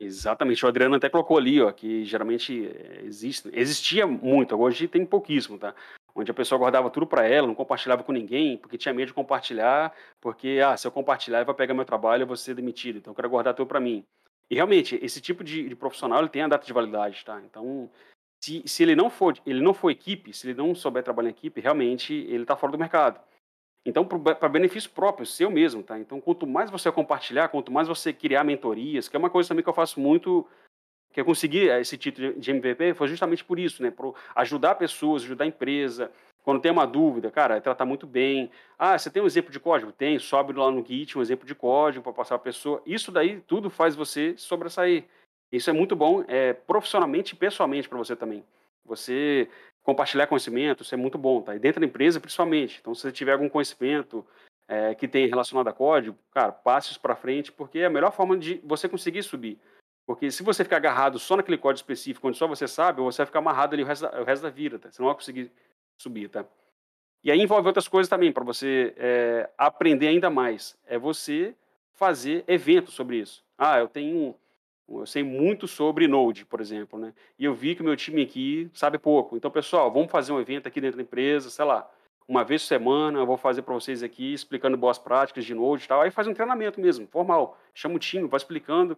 Exatamente, 0.00 0.64
o 0.64 0.68
Adriano 0.68 0.94
até 0.94 1.08
colocou 1.08 1.36
ali, 1.36 1.60
ó, 1.60 1.72
que 1.72 2.04
geralmente 2.04 2.68
é, 2.68 3.02
existe, 3.04 3.50
existia 3.52 4.06
muito, 4.06 4.54
hoje 4.54 4.86
tem 4.86 5.04
pouquíssimo, 5.04 5.58
tá? 5.58 5.74
Onde 6.14 6.30
a 6.30 6.34
pessoa 6.34 6.58
guardava 6.58 6.88
tudo 6.88 7.06
para 7.06 7.26
ela, 7.26 7.48
não 7.48 7.54
compartilhava 7.54 8.04
com 8.04 8.12
ninguém, 8.12 8.56
porque 8.58 8.78
tinha 8.78 8.94
medo 8.94 9.08
de 9.08 9.14
compartilhar, 9.14 9.92
porque, 10.20 10.60
ah, 10.64 10.76
se 10.76 10.86
eu 10.86 10.92
compartilhar, 10.92 11.42
vai 11.42 11.54
pegar 11.54 11.74
meu 11.74 11.84
trabalho, 11.84 12.22
eu 12.22 12.26
vou 12.28 12.36
ser 12.36 12.54
demitido, 12.54 12.98
então 12.98 13.10
eu 13.10 13.14
quero 13.16 13.30
guardar 13.30 13.54
tudo 13.54 13.66
para 13.66 13.80
mim. 13.80 14.04
E 14.50 14.54
realmente, 14.54 14.98
esse 15.02 15.20
tipo 15.20 15.42
de, 15.42 15.68
de, 15.68 15.74
profissional, 15.74 16.20
ele 16.20 16.28
tem 16.28 16.42
a 16.42 16.48
data 16.48 16.64
de 16.64 16.72
validade, 16.72 17.24
tá? 17.24 17.40
Então, 17.44 17.90
se, 18.40 18.62
se 18.66 18.82
ele 18.82 18.94
não 18.94 19.10
for 19.10 19.36
ele 19.44 19.60
não 19.60 19.74
for 19.74 19.90
equipe, 19.90 20.32
se 20.32 20.46
ele 20.46 20.56
não 20.56 20.74
souber 20.74 21.02
trabalhar 21.02 21.28
em 21.28 21.32
equipe, 21.32 21.60
realmente 21.60 22.14
ele 22.14 22.42
está 22.42 22.56
fora 22.56 22.72
do 22.72 22.78
mercado. 22.78 23.20
Então, 23.84 24.04
para 24.04 24.48
benefício 24.48 24.90
próprio, 24.90 25.24
seu 25.24 25.50
mesmo, 25.50 25.82
tá? 25.82 25.98
Então, 25.98 26.20
quanto 26.20 26.46
mais 26.46 26.70
você 26.70 26.92
compartilhar, 26.92 27.48
quanto 27.48 27.72
mais 27.72 27.88
você 27.88 28.12
criar 28.12 28.44
mentorias, 28.44 29.08
que 29.08 29.16
é 29.16 29.18
uma 29.18 29.30
coisa 29.30 29.48
também 29.48 29.62
que 29.62 29.68
eu 29.68 29.74
faço 29.74 29.98
muito, 29.98 30.46
que 31.10 31.20
eu 31.20 31.24
consegui 31.24 31.68
esse 31.68 31.96
título 31.96 32.34
de 32.38 32.50
MVP, 32.50 32.92
foi 32.92 33.08
justamente 33.08 33.42
por 33.42 33.58
isso, 33.58 33.82
né? 33.82 33.90
Para 33.90 34.12
ajudar 34.36 34.74
pessoas, 34.74 35.22
ajudar 35.22 35.44
a 35.44 35.48
empresa. 35.48 36.10
Quando 36.44 36.60
tem 36.60 36.70
uma 36.70 36.86
dúvida, 36.86 37.30
cara, 37.30 37.56
é 37.56 37.60
tratar 37.60 37.86
muito 37.86 38.06
bem. 38.06 38.50
Ah, 38.78 38.98
você 38.98 39.10
tem 39.10 39.22
um 39.22 39.26
exemplo 39.26 39.50
de 39.50 39.58
código? 39.58 39.90
Tem, 39.90 40.18
sobe 40.18 40.52
lá 40.52 40.70
no 40.70 40.84
Git 40.84 41.16
um 41.16 41.22
exemplo 41.22 41.46
de 41.46 41.54
código 41.54 42.02
para 42.02 42.12
passar 42.12 42.34
a 42.34 42.38
pessoa. 42.38 42.82
Isso 42.84 43.10
daí 43.10 43.40
tudo 43.40 43.70
faz 43.70 43.96
você 43.96 44.34
sobressair. 44.36 45.04
Isso 45.50 45.70
é 45.70 45.72
muito 45.72 45.96
bom, 45.96 46.24
é, 46.28 46.52
profissionalmente 46.52 47.34
e 47.34 47.36
pessoalmente 47.36 47.88
para 47.88 47.98
você 47.98 48.14
também. 48.14 48.44
Você 48.84 49.48
compartilhar 49.82 50.26
conhecimento, 50.26 50.82
isso 50.82 50.94
é 50.94 50.98
muito 50.98 51.16
bom, 51.16 51.40
tá? 51.40 51.56
E 51.56 51.58
dentro 51.58 51.80
da 51.80 51.86
empresa, 51.86 52.20
principalmente. 52.20 52.78
Então, 52.80 52.94
se 52.94 53.02
você 53.02 53.12
tiver 53.12 53.32
algum 53.32 53.48
conhecimento 53.48 54.24
é, 54.68 54.94
que 54.94 55.08
tem 55.08 55.26
relacionado 55.26 55.68
a 55.68 55.72
código, 55.72 56.18
cara, 56.30 56.52
passe 56.52 56.90
isso 56.90 57.00
para 57.00 57.16
frente, 57.16 57.50
porque 57.50 57.78
é 57.78 57.86
a 57.86 57.90
melhor 57.90 58.12
forma 58.12 58.36
de 58.36 58.60
você 58.62 58.86
conseguir 58.88 59.22
subir. 59.22 59.58
Porque 60.06 60.30
se 60.30 60.42
você 60.42 60.62
ficar 60.64 60.76
agarrado 60.76 61.18
só 61.18 61.36
naquele 61.36 61.58
código 61.58 61.80
específico, 61.80 62.28
onde 62.28 62.36
só 62.36 62.46
você 62.46 62.68
sabe, 62.68 63.00
você 63.00 63.18
vai 63.18 63.26
ficar 63.26 63.38
amarrado 63.38 63.74
ali 63.74 63.82
o 63.82 63.86
resto 63.86 64.02
da, 64.02 64.20
o 64.20 64.24
resto 64.24 64.42
da 64.42 64.50
vida, 64.50 64.78
tá? 64.78 64.90
Você 64.90 65.00
não 65.00 65.08
vai 65.08 65.14
conseguir 65.14 65.50
subir, 65.98 66.28
tá? 66.28 66.44
E 67.24 67.30
aí 67.30 67.40
envolve 67.40 67.66
outras 67.66 67.88
coisas 67.88 68.08
também, 68.08 68.32
para 68.32 68.44
você 68.44 68.94
é, 68.96 69.50
aprender 69.56 70.08
ainda 70.08 70.30
mais. 70.30 70.78
É 70.86 70.98
você 70.98 71.54
fazer 71.94 72.44
eventos 72.46 72.94
sobre 72.94 73.16
isso. 73.16 73.44
Ah, 73.56 73.78
eu 73.78 73.88
tenho 73.88 74.34
eu 74.88 75.06
sei 75.06 75.22
muito 75.22 75.68
sobre 75.68 76.08
Node, 76.08 76.44
por 76.44 76.60
exemplo, 76.60 76.98
né? 76.98 77.12
E 77.38 77.44
eu 77.44 77.54
vi 77.54 77.74
que 77.74 77.82
o 77.82 77.84
meu 77.84 77.96
time 77.96 78.22
aqui 78.22 78.70
sabe 78.72 78.98
pouco. 78.98 79.36
Então, 79.36 79.50
pessoal, 79.50 79.92
vamos 79.92 80.10
fazer 80.10 80.32
um 80.32 80.40
evento 80.40 80.66
aqui 80.66 80.80
dentro 80.80 80.96
da 80.96 81.02
empresa, 81.02 81.50
sei 81.50 81.64
lá, 81.64 81.90
uma 82.26 82.44
vez 82.44 82.62
por 82.62 82.68
semana, 82.68 83.18
eu 83.18 83.26
vou 83.26 83.36
fazer 83.36 83.62
para 83.62 83.74
vocês 83.74 84.02
aqui, 84.02 84.32
explicando 84.32 84.76
boas 84.76 84.98
práticas 84.98 85.44
de 85.44 85.54
Node 85.54 85.84
e 85.84 85.88
tal. 85.88 86.02
Aí 86.02 86.10
faz 86.10 86.26
um 86.26 86.34
treinamento 86.34 86.80
mesmo, 86.80 87.06
formal. 87.06 87.58
Chama 87.74 87.96
o 87.96 87.98
time, 87.98 88.28
vai 88.28 88.38
explicando. 88.38 88.96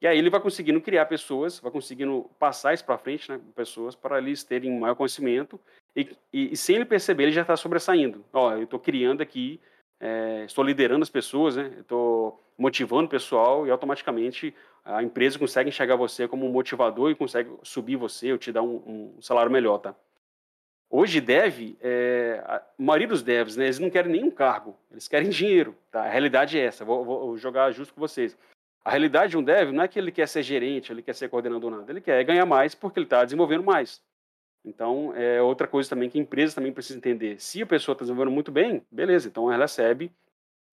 E 0.00 0.06
aí 0.06 0.18
ele 0.18 0.30
vai 0.30 0.40
conseguindo 0.40 0.80
criar 0.80 1.06
pessoas, 1.06 1.60
vai 1.60 1.70
conseguindo 1.70 2.30
passar 2.38 2.74
isso 2.74 2.84
para 2.84 2.98
frente, 2.98 3.30
né? 3.30 3.40
Pessoas 3.54 3.94
para 3.94 4.18
eles 4.18 4.44
terem 4.44 4.78
maior 4.78 4.94
conhecimento. 4.94 5.60
E, 5.96 6.08
e, 6.32 6.52
e 6.52 6.56
sem 6.56 6.76
ele 6.76 6.84
perceber, 6.84 7.24
ele 7.24 7.32
já 7.32 7.42
está 7.42 7.56
sobressaindo. 7.56 8.24
Ó, 8.32 8.52
eu 8.52 8.64
estou 8.64 8.78
criando 8.78 9.22
aqui 9.22 9.60
é, 10.00 10.44
estou 10.44 10.62
liderando 10.64 11.02
as 11.02 11.08
pessoas, 11.08 11.56
né? 11.56 11.72
Estou 11.80 12.43
motivando 12.56 13.06
o 13.06 13.10
pessoal 13.10 13.66
e 13.66 13.70
automaticamente 13.70 14.54
a 14.84 15.02
empresa 15.02 15.38
consegue 15.38 15.70
enxergar 15.70 15.96
você 15.96 16.28
como 16.28 16.46
um 16.46 16.52
motivador 16.52 17.10
e 17.10 17.14
consegue 17.14 17.50
subir 17.62 17.96
você 17.96 18.32
ou 18.32 18.38
te 18.38 18.52
dar 18.52 18.62
um, 18.62 19.14
um 19.16 19.22
salário 19.22 19.50
melhor, 19.50 19.78
tá? 19.78 19.94
Hoje, 20.90 21.20
dev, 21.20 21.76
é, 21.80 22.42
a 22.46 22.62
maioria 22.78 23.08
dos 23.08 23.22
devs, 23.22 23.56
né, 23.56 23.64
eles 23.64 23.78
não 23.78 23.90
querem 23.90 24.12
nenhum 24.12 24.30
cargo, 24.30 24.76
eles 24.92 25.08
querem 25.08 25.28
dinheiro, 25.30 25.76
tá? 25.90 26.02
A 26.02 26.08
realidade 26.08 26.58
é 26.58 26.64
essa, 26.64 26.84
vou, 26.84 27.04
vou 27.04 27.36
jogar 27.36 27.72
justo 27.72 27.94
com 27.94 28.00
vocês. 28.00 28.36
A 28.84 28.90
realidade 28.90 29.30
de 29.30 29.38
um 29.38 29.42
dev 29.42 29.72
não 29.72 29.82
é 29.82 29.88
que 29.88 29.98
ele 29.98 30.12
quer 30.12 30.28
ser 30.28 30.42
gerente, 30.42 30.92
ele 30.92 31.02
quer 31.02 31.14
ser 31.14 31.28
coordenador, 31.30 31.70
nada. 31.70 31.90
Ele 31.90 32.02
quer 32.02 32.22
ganhar 32.22 32.44
mais 32.44 32.74
porque 32.74 32.98
ele 32.98 33.06
está 33.06 33.24
desenvolvendo 33.24 33.64
mais. 33.64 34.02
Então, 34.62 35.12
é 35.16 35.40
outra 35.42 35.66
coisa 35.66 35.88
também 35.88 36.10
que 36.10 36.18
a 36.18 36.22
empresa 36.22 36.54
também 36.54 36.72
precisa 36.72 36.98
entender. 36.98 37.40
Se 37.40 37.62
a 37.62 37.66
pessoa 37.66 37.94
está 37.94 38.04
desenvolvendo 38.04 38.32
muito 38.32 38.52
bem, 38.52 38.84
beleza, 38.90 39.26
então 39.26 39.50
ela 39.50 39.64
recebe 39.64 40.12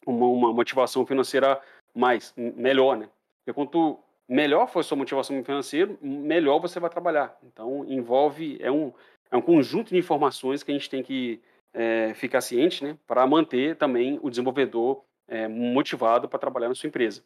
uma, 0.06 0.26
uma 0.28 0.54
motivação 0.54 1.06
financeira 1.06 1.62
mais, 1.94 2.34
melhor, 2.36 2.98
né? 2.98 3.10
Porque 3.40 3.54
quanto 3.54 4.00
melhor 4.28 4.68
for 4.68 4.80
a 4.80 4.84
sua 4.84 4.98
motivação 4.98 5.44
financeira, 5.44 5.96
melhor 6.02 6.60
você 6.60 6.80
vai 6.80 6.90
trabalhar. 6.90 7.38
Então, 7.44 7.86
envolve, 7.86 8.58
é 8.62 8.72
um, 8.72 8.94
é 9.30 9.38
um 9.38 9.42
conjunto 9.42 9.90
de 9.90 9.98
informações 9.98 10.64
que 10.64 10.72
a 10.72 10.74
gente 10.74 10.90
tem 10.90 11.04
que 11.04 11.42
é, 11.74 12.14
ficar 12.14 12.42
ciente, 12.42 12.84
né? 12.84 12.98
Para 13.06 13.26
manter 13.28 13.76
também 13.76 14.20
o 14.22 14.30
desenvolvedor 14.30 15.04
é, 15.28 15.48
motivado 15.48 16.30
para 16.30 16.40
trabalhar 16.40 16.70
na 16.70 16.76
sua 16.76 16.88
empresa. 16.88 17.24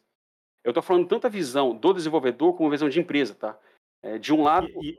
Eu 0.64 0.70
estou 0.70 0.82
falando 0.82 1.06
tanto 1.06 1.26
a 1.26 1.30
visão 1.30 1.76
do 1.76 1.92
desenvolvedor 1.92 2.54
como 2.54 2.68
a 2.68 2.72
visão 2.72 2.88
de 2.88 2.98
empresa, 2.98 3.34
tá? 3.34 3.58
É, 4.02 4.18
de 4.18 4.32
um 4.32 4.42
lado. 4.42 4.68
E, 4.82 4.90
e, 4.90 4.98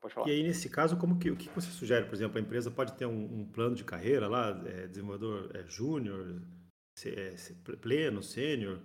Pode 0.00 0.14
falar. 0.14 0.28
E 0.28 0.32
aí, 0.32 0.42
nesse 0.42 0.68
caso, 0.68 0.98
como 0.98 1.18
que, 1.18 1.30
o 1.30 1.36
que 1.36 1.48
você 1.48 1.70
sugere? 1.70 2.04
Por 2.04 2.14
exemplo, 2.14 2.36
a 2.36 2.40
empresa 2.40 2.70
pode 2.70 2.92
ter 2.92 3.06
um, 3.06 3.40
um 3.40 3.46
plano 3.46 3.74
de 3.74 3.84
carreira 3.84 4.28
lá, 4.28 4.50
é, 4.66 4.86
desenvolvedor 4.86 5.50
é, 5.54 5.64
júnior, 5.66 6.42
pleno, 7.80 8.22
sênior, 8.22 8.80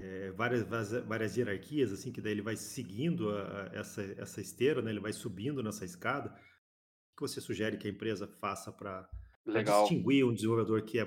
é, 0.00 0.30
várias, 0.32 0.64
várias 1.06 1.36
hierarquias, 1.36 1.92
assim, 1.92 2.10
que 2.10 2.20
daí 2.20 2.32
ele 2.32 2.42
vai 2.42 2.56
seguindo 2.56 3.30
a, 3.30 3.42
a, 3.42 3.78
essa, 3.78 4.02
essa 4.18 4.40
esteira, 4.40 4.82
né? 4.82 4.90
ele 4.90 5.00
vai 5.00 5.12
subindo 5.12 5.62
nessa 5.62 5.84
escada. 5.84 6.28
O 6.30 7.16
que 7.16 7.22
você 7.22 7.40
sugere 7.40 7.76
que 7.76 7.86
a 7.86 7.90
empresa 7.90 8.26
faça 8.26 8.72
para 8.72 9.08
distinguir 9.46 10.24
um 10.24 10.34
desenvolvedor 10.34 10.82
que, 10.82 10.98
é, 10.98 11.06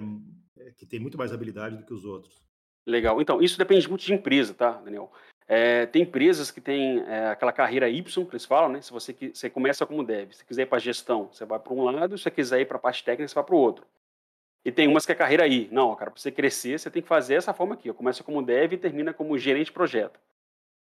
é, 0.57 0.71
que 0.71 0.85
tem 0.85 0.99
muito 0.99 1.17
mais 1.17 1.33
habilidade 1.33 1.77
do 1.77 1.85
que 1.85 1.93
os 1.93 2.05
outros? 2.05 2.41
Legal. 2.85 3.19
Então, 3.21 3.41
isso 3.41 3.57
depende 3.57 3.89
muito 3.89 4.05
de 4.05 4.13
empresa, 4.13 4.53
tá, 4.53 4.73
Daniel? 4.73 5.11
É, 5.47 5.85
tem 5.87 6.03
empresas 6.03 6.49
que 6.49 6.61
têm 6.61 6.99
é, 7.01 7.27
aquela 7.27 7.51
carreira 7.51 7.89
Y, 7.89 8.03
que 8.25 8.31
eles 8.31 8.45
falam, 8.45 8.71
né? 8.71 8.81
Se 8.81 8.91
você, 8.91 9.13
você 9.33 9.49
começa 9.49 9.85
como 9.85 10.03
deve, 10.03 10.33
se 10.33 10.39
você 10.39 10.45
quiser 10.45 10.61
ir 10.63 10.65
para 10.67 10.79
gestão, 10.79 11.29
você 11.31 11.45
vai 11.45 11.59
para 11.59 11.73
um 11.73 11.83
lado, 11.83 12.17
se 12.17 12.23
você 12.23 12.31
quiser 12.31 12.61
ir 12.61 12.65
para 12.65 12.77
a 12.77 12.79
parte 12.79 13.03
técnica, 13.03 13.27
você 13.27 13.35
vai 13.35 13.43
para 13.43 13.55
o 13.55 13.59
outro. 13.59 13.85
E 14.65 14.71
tem 14.71 14.87
umas 14.87 15.05
que 15.05 15.11
é 15.11 15.15
carreira 15.15 15.43
aí. 15.43 15.69
Não, 15.71 15.95
cara, 15.95 16.11
para 16.11 16.19
você 16.19 16.31
crescer, 16.31 16.77
você 16.79 16.89
tem 16.89 17.01
que 17.01 17.07
fazer 17.07 17.35
essa 17.35 17.53
forma 17.53 17.75
aqui. 17.75 17.93
Começa 17.93 18.23
como 18.23 18.41
deve 18.41 18.75
e 18.75 18.79
termina 18.79 19.13
como 19.13 19.37
gerente 19.37 19.67
de 19.67 19.71
projeto. 19.71 20.19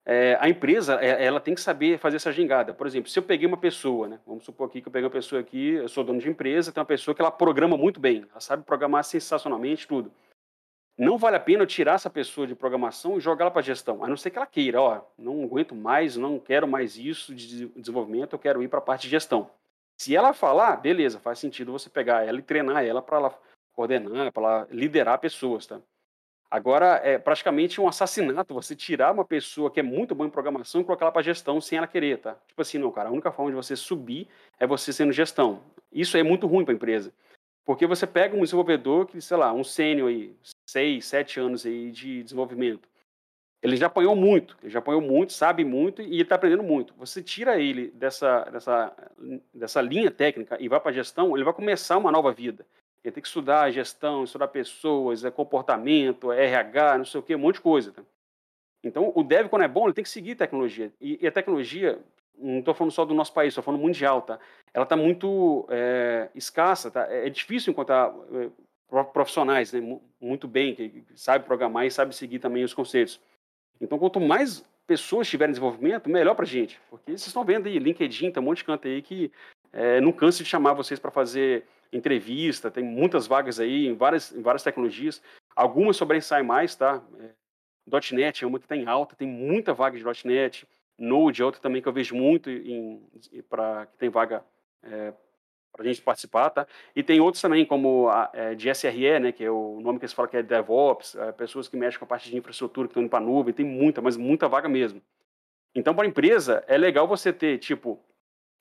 É, 0.06 0.36
a 0.40 0.48
empresa, 0.48 0.98
é, 1.00 1.24
ela 1.24 1.38
tem 1.38 1.54
que 1.54 1.60
saber 1.60 1.98
fazer 1.98 2.16
essa 2.16 2.32
gingada. 2.32 2.72
Por 2.72 2.86
exemplo, 2.86 3.10
se 3.10 3.18
eu 3.18 3.22
peguei 3.22 3.46
uma 3.46 3.56
pessoa, 3.56 4.08
né? 4.08 4.20
Vamos 4.26 4.44
supor 4.44 4.68
aqui 4.68 4.80
que 4.80 4.88
eu 4.88 4.92
peguei 4.92 5.06
uma 5.06 5.12
pessoa 5.12 5.40
aqui, 5.40 5.74
eu 5.74 5.88
sou 5.88 6.02
dono 6.02 6.18
de 6.18 6.28
empresa, 6.28 6.72
tem 6.72 6.80
uma 6.80 6.86
pessoa 6.86 7.14
que 7.14 7.20
ela 7.20 7.30
programa 7.30 7.76
muito 7.76 8.00
bem, 8.00 8.26
ela 8.30 8.40
sabe 8.40 8.64
programar 8.64 9.04
sensacionalmente 9.04 9.86
tudo 9.86 10.10
não 10.96 11.18
vale 11.18 11.36
a 11.36 11.40
pena 11.40 11.62
eu 11.62 11.66
tirar 11.66 11.94
essa 11.94 12.08
pessoa 12.08 12.46
de 12.46 12.54
programação 12.54 13.16
e 13.16 13.20
jogá-la 13.20 13.50
para 13.50 13.62
gestão, 13.62 14.04
a 14.04 14.08
não 14.08 14.16
ser 14.16 14.30
que 14.30 14.38
ela 14.38 14.46
queira, 14.46 14.80
ó, 14.80 15.00
não 15.18 15.42
aguento 15.42 15.74
mais, 15.74 16.16
não 16.16 16.38
quero 16.38 16.68
mais 16.68 16.96
isso 16.96 17.34
de 17.34 17.66
desenvolvimento, 17.68 18.34
eu 18.34 18.38
quero 18.38 18.62
ir 18.62 18.68
para 18.68 18.78
a 18.78 18.82
parte 18.82 19.02
de 19.02 19.10
gestão. 19.10 19.50
Se 19.96 20.14
ela 20.14 20.32
falar, 20.32 20.76
beleza, 20.76 21.18
faz 21.18 21.38
sentido 21.38 21.72
você 21.72 21.90
pegar 21.90 22.26
ela 22.26 22.38
e 22.38 22.42
treinar 22.42 22.84
ela 22.84 23.02
para 23.02 23.16
ela 23.16 23.40
coordenar, 23.74 24.32
para 24.32 24.66
liderar 24.70 25.18
pessoas, 25.18 25.66
tá? 25.66 25.80
Agora, 26.50 27.00
é 27.02 27.18
praticamente 27.18 27.80
um 27.80 27.88
assassinato 27.88 28.54
você 28.54 28.76
tirar 28.76 29.12
uma 29.12 29.24
pessoa 29.24 29.70
que 29.70 29.80
é 29.80 29.82
muito 29.82 30.14
boa 30.14 30.28
em 30.28 30.30
programação 30.30 30.80
e 30.80 30.84
colocar 30.84 31.06
ela 31.06 31.12
para 31.12 31.22
gestão 31.22 31.60
sem 31.60 31.78
ela 31.78 31.86
querer, 31.86 32.18
tá? 32.18 32.36
Tipo 32.46 32.62
assim, 32.62 32.78
não, 32.78 32.92
cara, 32.92 33.08
a 33.08 33.12
única 33.12 33.32
forma 33.32 33.50
de 33.50 33.56
você 33.56 33.74
subir 33.74 34.28
é 34.58 34.66
você 34.66 34.92
sendo 34.92 35.12
gestão. 35.12 35.60
Isso 35.90 36.16
é 36.16 36.22
muito 36.22 36.46
ruim 36.46 36.64
para 36.64 36.72
a 36.72 36.76
empresa. 36.76 37.12
Porque 37.64 37.86
você 37.86 38.06
pega 38.06 38.36
um 38.36 38.42
desenvolvedor 38.42 39.06
que, 39.06 39.20
sei 39.20 39.36
lá, 39.36 39.52
um 39.52 39.64
sênior 39.64 40.10
aí, 40.10 40.36
seis, 40.68 41.06
sete 41.06 41.40
anos 41.40 41.66
aí 41.66 41.90
de 41.90 42.22
desenvolvimento. 42.22 42.88
Ele 43.60 43.76
já 43.76 43.86
apanhou 43.86 44.14
muito, 44.14 44.56
ele 44.62 44.70
já 44.70 44.78
apanhou 44.78 45.00
muito, 45.00 45.32
sabe 45.32 45.64
muito 45.64 46.02
e 46.02 46.20
está 46.20 46.34
aprendendo 46.34 46.62
muito. 46.62 46.94
Você 46.98 47.22
tira 47.22 47.58
ele 47.58 47.88
dessa, 47.92 48.44
dessa, 48.44 48.94
dessa 49.54 49.80
linha 49.80 50.10
técnica 50.10 50.56
e 50.60 50.68
vai 50.68 50.78
para 50.78 50.90
a 50.90 50.94
gestão, 50.94 51.34
ele 51.34 51.44
vai 51.44 51.54
começar 51.54 51.96
uma 51.96 52.12
nova 52.12 52.30
vida. 52.30 52.66
Ele 53.04 53.12
tem 53.12 53.20
que 53.20 53.28
estudar 53.28 53.70
gestão, 53.70 54.24
estudar 54.24 54.48
pessoas, 54.48 55.24
é 55.24 55.30
comportamento, 55.30 56.32
é 56.32 56.46
RH, 56.46 56.98
não 56.98 57.04
sei 57.04 57.20
o 57.20 57.22
que, 57.22 57.34
um 57.34 57.38
monte 57.38 57.56
de 57.56 57.60
coisa. 57.60 57.92
Tá? 57.92 58.02
Então, 58.82 59.12
o 59.14 59.22
dev, 59.22 59.48
quando 59.48 59.62
é 59.62 59.68
bom, 59.68 59.84
ele 59.84 59.92
tem 59.92 60.04
que 60.04 60.10
seguir 60.10 60.34
tecnologia. 60.34 60.90
E, 61.00 61.18
e 61.20 61.26
a 61.26 61.32
tecnologia, 61.32 61.98
não 62.38 62.60
estou 62.60 62.74
falando 62.74 62.92
só 62.92 63.04
do 63.04 63.14
nosso 63.14 63.32
país, 63.32 63.48
estou 63.48 63.62
falando 63.62 63.80
mundial, 63.80 64.22
tá? 64.22 64.38
Ela 64.72 64.84
está 64.84 64.96
muito 64.96 65.66
é, 65.70 66.30
escassa, 66.34 66.90
tá? 66.90 67.06
É 67.10 67.28
difícil 67.28 67.72
encontrar 67.72 68.12
é, 68.32 69.02
profissionais, 69.04 69.72
né, 69.72 69.98
muito 70.20 70.48
bem, 70.48 70.74
que 70.74 71.04
sabe 71.14 71.44
programar 71.44 71.86
e 71.86 71.90
sabe 71.90 72.14
seguir 72.14 72.38
também 72.38 72.64
os 72.64 72.74
conceitos. 72.74 73.20
Então, 73.80 73.98
quanto 73.98 74.20
mais 74.20 74.64
pessoas 74.86 75.28
tiverem 75.28 75.52
desenvolvimento, 75.52 76.08
melhor 76.08 76.34
para 76.34 76.44
a 76.44 76.48
gente. 76.48 76.80
Porque 76.90 77.10
vocês 77.10 77.26
estão 77.26 77.44
vendo 77.44 77.66
aí, 77.66 77.78
LinkedIn, 77.78 78.30
tem 78.30 78.42
um 78.42 78.46
monte 78.46 78.58
de 78.58 78.64
canto 78.64 78.86
aí 78.86 79.02
que 79.02 79.32
é, 79.72 80.00
não 80.00 80.12
cansa 80.12 80.42
de 80.42 80.48
chamar 80.48 80.74
vocês 80.74 81.00
para 81.00 81.10
fazer 81.10 81.64
entrevista, 81.96 82.70
tem 82.70 82.84
muitas 82.84 83.26
vagas 83.26 83.60
aí 83.60 83.86
em 83.86 83.94
várias, 83.94 84.32
em 84.32 84.42
várias 84.42 84.62
tecnologias, 84.62 85.22
algumas 85.54 85.96
sobressaem 85.96 86.44
mais, 86.44 86.74
tá? 86.74 87.02
É, 87.20 87.30
.NET 88.12 88.42
é 88.42 88.46
uma 88.46 88.58
que 88.58 88.64
está 88.64 88.76
em 88.76 88.86
alta, 88.86 89.14
tem 89.14 89.28
muita 89.28 89.74
vaga 89.74 89.96
de 89.96 90.26
.NET, 90.26 90.66
Node 90.98 91.42
é 91.42 91.44
outra 91.44 91.60
também 91.60 91.82
que 91.82 91.88
eu 91.88 91.92
vejo 91.92 92.14
muito 92.14 92.48
para 93.48 93.86
que 93.86 93.98
tem 93.98 94.08
vaga 94.08 94.44
é, 94.82 95.12
para 95.72 95.82
a 95.82 95.86
gente 95.86 96.00
participar, 96.00 96.50
tá? 96.50 96.66
E 96.94 97.02
tem 97.02 97.20
outros 97.20 97.42
também, 97.42 97.66
como 97.66 98.08
a, 98.08 98.30
é, 98.32 98.54
de 98.54 98.72
SRE, 98.72 99.18
né, 99.18 99.32
que 99.32 99.42
é 99.42 99.50
o 99.50 99.80
nome 99.80 99.98
que 99.98 100.06
se 100.06 100.14
fala 100.14 100.28
que 100.28 100.36
é 100.36 100.42
DevOps, 100.42 101.16
é, 101.16 101.32
pessoas 101.32 101.66
que 101.66 101.76
mexem 101.76 101.98
com 101.98 102.04
a 102.04 102.08
parte 102.08 102.30
de 102.30 102.36
infraestrutura, 102.36 102.86
que 102.86 102.92
estão 102.92 103.02
indo 103.02 103.10
para 103.10 103.18
a 103.18 103.26
nuvem, 103.26 103.52
tem 103.52 103.66
muita, 103.66 104.00
mas 104.00 104.16
muita 104.16 104.48
vaga 104.48 104.68
mesmo. 104.68 105.02
Então, 105.74 105.92
para 105.92 106.04
a 106.04 106.08
empresa, 106.08 106.64
é 106.68 106.78
legal 106.78 107.08
você 107.08 107.32
ter, 107.32 107.58
tipo, 107.58 108.00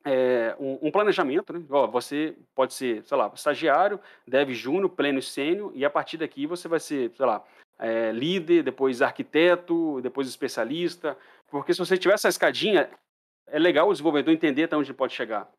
é, 0.05 0.55
um, 0.59 0.87
um, 0.87 0.91
planejamento, 0.91 1.53
né? 1.53 1.63
Ó, 1.69 1.87
você 1.87 2.35
pode 2.53 2.73
ser, 2.73 3.03
sei 3.03 3.17
lá, 3.17 3.31
estagiário, 3.33 3.99
dev 4.27 4.51
júnior, 4.51 4.89
pleno 4.89 5.19
e 5.19 5.21
sênior, 5.21 5.71
e 5.73 5.85
a 5.85 5.89
partir 5.89 6.17
daqui 6.17 6.45
você 6.45 6.67
vai 6.67 6.79
ser, 6.79 7.11
sei 7.15 7.25
lá, 7.25 7.43
é, 7.79 8.11
líder, 8.11 8.63
depois 8.63 9.01
arquiteto, 9.01 10.01
depois 10.01 10.27
especialista, 10.27 11.17
porque 11.47 11.73
se 11.73 11.79
você 11.79 11.97
tiver 11.97 12.13
essa 12.13 12.29
escadinha, 12.29 12.89
é 13.47 13.59
legal 13.59 13.87
o 13.87 13.91
desenvolvedor 13.91 14.33
entender 14.33 14.63
até 14.63 14.75
onde 14.75 14.89
ele 14.89 14.97
pode 14.97 15.13
chegar. 15.13 15.49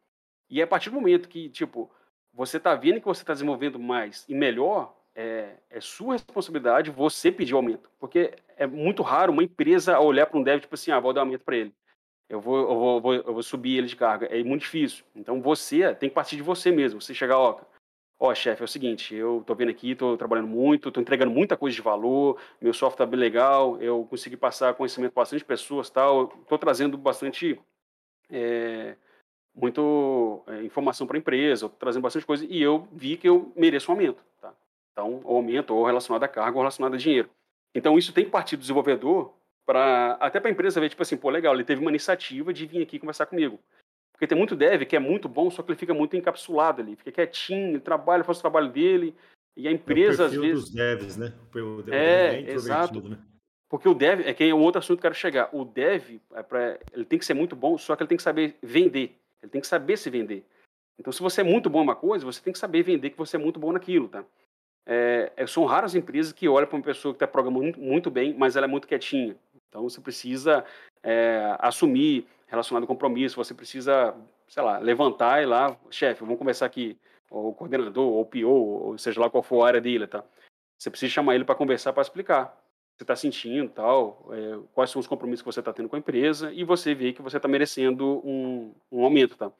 E 0.51 0.61
a 0.61 0.67
partir 0.67 0.91
do 0.91 0.97
momento 0.97 1.29
que, 1.29 1.49
tipo, 1.49 1.91
você 2.33 2.57
está 2.57 2.75
vendo 2.75 3.01
que 3.01 3.07
você 3.07 3.23
está 3.23 3.33
desenvolvendo 3.33 3.79
mais 3.79 4.25
e 4.29 4.35
melhor, 4.35 4.95
é, 5.15 5.55
é, 5.71 5.81
sua 5.81 6.15
responsabilidade 6.15 6.91
você 6.91 7.31
pedir 7.31 7.55
aumento. 7.55 7.89
Porque 7.99 8.35
é 8.57 8.67
muito 8.67 9.03
raro 9.03 9.33
uma 9.33 9.45
empresa 9.45 9.99
olhar 10.01 10.27
para 10.27 10.39
um 10.39 10.43
dev, 10.43 10.61
tipo 10.61 10.75
assim, 10.75 10.91
ah, 10.91 11.01
vou 11.01 11.13
dar 11.13 11.21
aumento 11.21 11.45
para 11.45 11.57
ele. 11.57 11.75
Eu 12.29 12.41
vou, 12.41 12.59
eu, 12.59 13.01
vou, 13.01 13.15
eu 13.15 13.35
vou 13.35 13.43
subir 13.43 13.79
ele 13.79 13.87
de 13.87 13.97
carga. 13.97 14.27
É 14.27 14.43
muito 14.43 14.63
difícil. 14.63 15.05
Então 15.15 15.41
você 15.41 15.95
tem 15.95 16.09
que 16.09 16.15
partir 16.15 16.37
de 16.37 16.43
você 16.43 16.71
mesmo. 16.71 17.01
Você 17.01 17.15
chegar, 17.15 17.39
ó, 17.39 17.61
ó, 18.19 18.35
chefe, 18.35 18.63
é 18.63 18.65
o 18.65 18.69
seguinte, 18.69 19.15
eu 19.15 19.43
tô 19.47 19.55
vendo 19.55 19.71
aqui, 19.71 19.95
tô 19.95 20.17
trabalhando 20.17 20.49
muito, 20.49 20.91
tô 20.91 21.01
entregando 21.01 21.31
muita 21.31 21.57
coisa 21.57 21.75
de 21.75 21.83
valor, 21.83 22.41
meu 22.61 22.73
software 22.73 23.05
tá 23.05 23.11
bem 23.11 23.21
legal, 23.21 23.81
eu 23.83 24.07
consegui 24.09 24.37
passar 24.37 24.75
conhecimento 24.75 25.13
para 25.13 25.23
bastante 25.23 25.45
pessoas, 25.45 25.91
tal, 25.91 26.29
tô 26.29 26.57
trazendo 26.57 26.97
bastante 26.97 27.61
é, 28.31 28.97
muito 29.55 30.43
é, 30.47 30.63
informação 30.63 31.07
para 31.07 31.17
a 31.17 31.21
empresa, 31.21 31.69
trazendo 31.69 32.03
bastante 32.03 32.27
coisa, 32.27 32.47
e 32.49 32.63
eu 32.63 32.89
vi 32.93 33.17
que 33.17 33.29
eu 33.29 33.53
mereço 33.57 33.91
um 33.91 33.95
aumento. 33.95 34.23
Tá? 34.41 34.53
Então, 34.93 35.21
o 35.25 35.37
aumento 35.37 35.75
ou 35.75 35.85
relacionado 35.85 36.23
a 36.23 36.29
carga 36.29 36.57
ou 36.57 36.63
relacionado 36.63 36.95
a 36.95 36.99
dinheiro. 36.99 37.29
Então, 37.75 37.99
isso 37.99 38.13
tem 38.13 38.25
que 38.25 38.31
partir 38.31 38.57
do 38.57 38.61
desenvolvedor, 38.61 39.35
para 39.67 40.13
até 40.21 40.41
para 40.41 40.51
a 40.51 40.53
empresa 40.53 40.81
ver, 40.81 40.89
tipo 40.89 41.03
assim, 41.03 41.17
pô, 41.17 41.31
legal, 41.31 41.55
ele 41.55 41.65
teve 41.65 41.81
uma 41.81 41.91
iniciativa 41.91 42.53
de 42.53 42.67
vir 42.67 42.83
aqui 42.83 42.99
conversar 42.99 43.27
comigo. 43.27 43.59
Porque 44.13 44.27
tem 44.27 44.39
muito 44.39 44.55
dev 44.55 44.83
que 44.85 44.97
é 44.97 45.01
muito 45.01 45.29
bom, 45.29 45.51
só 45.51 45.63
que 45.63 45.71
ele 45.71 45.79
fica 45.79 45.93
muito 45.93 46.17
encapsulado 46.17 46.81
ali, 46.81 46.95
fica 46.97 47.11
quietinho, 47.11 47.71
ele 47.71 47.81
trabalha, 47.81 48.23
faz 48.23 48.39
o 48.39 48.43
trabalho 48.43 48.69
dele, 48.69 49.15
e 49.57 49.69
a 49.69 49.73
empresa, 49.73 50.25
é 50.25 50.27
às 50.27 50.33
vezes... 50.33 50.65
dos 50.65 50.71
devs, 50.71 51.17
né? 51.17 51.33
O 51.55 51.83
dev 51.83 51.95
é, 51.95 52.41
é 52.41 52.53
exato. 52.53 53.01
Né? 53.09 53.19
Porque 53.69 53.89
o 53.89 53.95
dev, 53.95 54.21
é 54.21 54.35
que 54.35 54.45
é 54.45 54.55
um 54.55 54.63
outro 54.63 54.79
assunto 54.79 54.99
que 54.99 55.07
eu 55.07 55.11
quero 55.11 55.15
chegar. 55.15 55.49
O 55.53 55.65
dev, 55.65 56.21
é 56.35 56.43
pra, 56.43 56.79
ele 56.93 57.05
tem 57.05 57.19
que 57.19 57.25
ser 57.25 57.35
muito 57.35 57.57
bom, 57.57 57.77
só 57.79 57.97
que 57.97 58.03
ele 58.03 58.09
tem 58.09 58.17
que 58.17 58.23
saber 58.23 58.57
vender. 58.63 59.17
Ele 59.43 59.51
tem 59.51 59.61
que 59.61 59.67
saber 59.67 59.97
se 59.97 60.11
vender. 60.11 60.45
Então, 60.99 61.13
se 61.13 61.21
você 61.21 61.41
é 61.41 61.45
muito 61.45 61.69
bom 61.69 61.81
em 61.81 61.85
uma 61.85 61.97
coisa, 61.97 62.25
você 62.25 62.41
tem 62.41 62.53
que 62.53 62.59
saber 62.59 62.83
vender 62.83 63.11
que 63.11 63.19
você 63.19 63.37
é 63.37 63.39
muito 63.39 63.59
bom 63.59 63.73
naquilo, 63.73 64.09
tá? 64.09 64.25
É, 64.87 65.33
é 65.37 65.47
são 65.47 65.65
raras 65.65 65.95
empresas 65.95 66.33
que 66.33 66.49
olham 66.49 66.69
para 66.69 66.77
uma 66.77 66.85
pessoa 66.85 67.13
que 67.13 67.17
está 67.17 67.27
programando 67.27 67.79
muito 67.81 68.11
bem, 68.11 68.35
mas 68.35 68.55
ela 68.55 68.67
é 68.67 68.69
muito 68.69 68.87
quietinha. 68.87 69.37
Então, 69.75 69.83
você 69.83 70.01
precisa 70.01 70.65
é, 71.03 71.57
assumir 71.59 72.29
relacionado 72.47 72.85
ao 72.85 72.87
compromisso, 72.87 73.35
você 73.35 73.53
precisa, 73.53 74.15
sei 74.47 74.63
lá, 74.63 74.79
levantar 74.79 75.43
e 75.43 75.47
lá, 75.47 75.77
chefe, 75.91 76.21
vamos 76.21 76.39
conversar 76.39 76.67
aqui, 76.67 76.97
ou 77.29 77.49
o 77.49 77.55
coordenador, 77.55 78.07
ou 78.07 78.21
o 78.21 78.25
PO, 78.25 78.47
ou 78.47 78.97
seja 78.97 79.21
lá 79.21 79.29
qual 79.29 79.43
for 79.43 79.65
a 79.65 79.67
área 79.67 79.81
dele, 79.81 80.07
tá? 80.07 80.25
Você 80.79 80.91
precisa 80.91 81.11
chamar 81.11 81.35
ele 81.35 81.45
para 81.45 81.57
conversar, 81.57 81.93
para 81.93 82.03
explicar 82.03 82.57
você 82.97 83.03
está 83.03 83.17
sentindo, 83.17 83.71
tal, 83.71 84.29
é, 84.31 84.59
quais 84.73 84.89
são 84.89 85.01
os 85.01 85.07
compromissos 85.07 85.43
que 85.43 85.53
você 85.53 85.59
está 85.59 85.73
tendo 85.73 85.89
com 85.89 85.97
a 85.97 85.99
empresa 85.99 86.53
e 86.53 86.63
você 86.63 86.95
vê 86.95 87.13
que 87.13 87.23
você 87.23 87.39
está 87.39 87.49
merecendo 87.49 88.23
um, 88.25 88.73
um 88.91 89.03
aumento, 89.03 89.37
tá? 89.37 89.51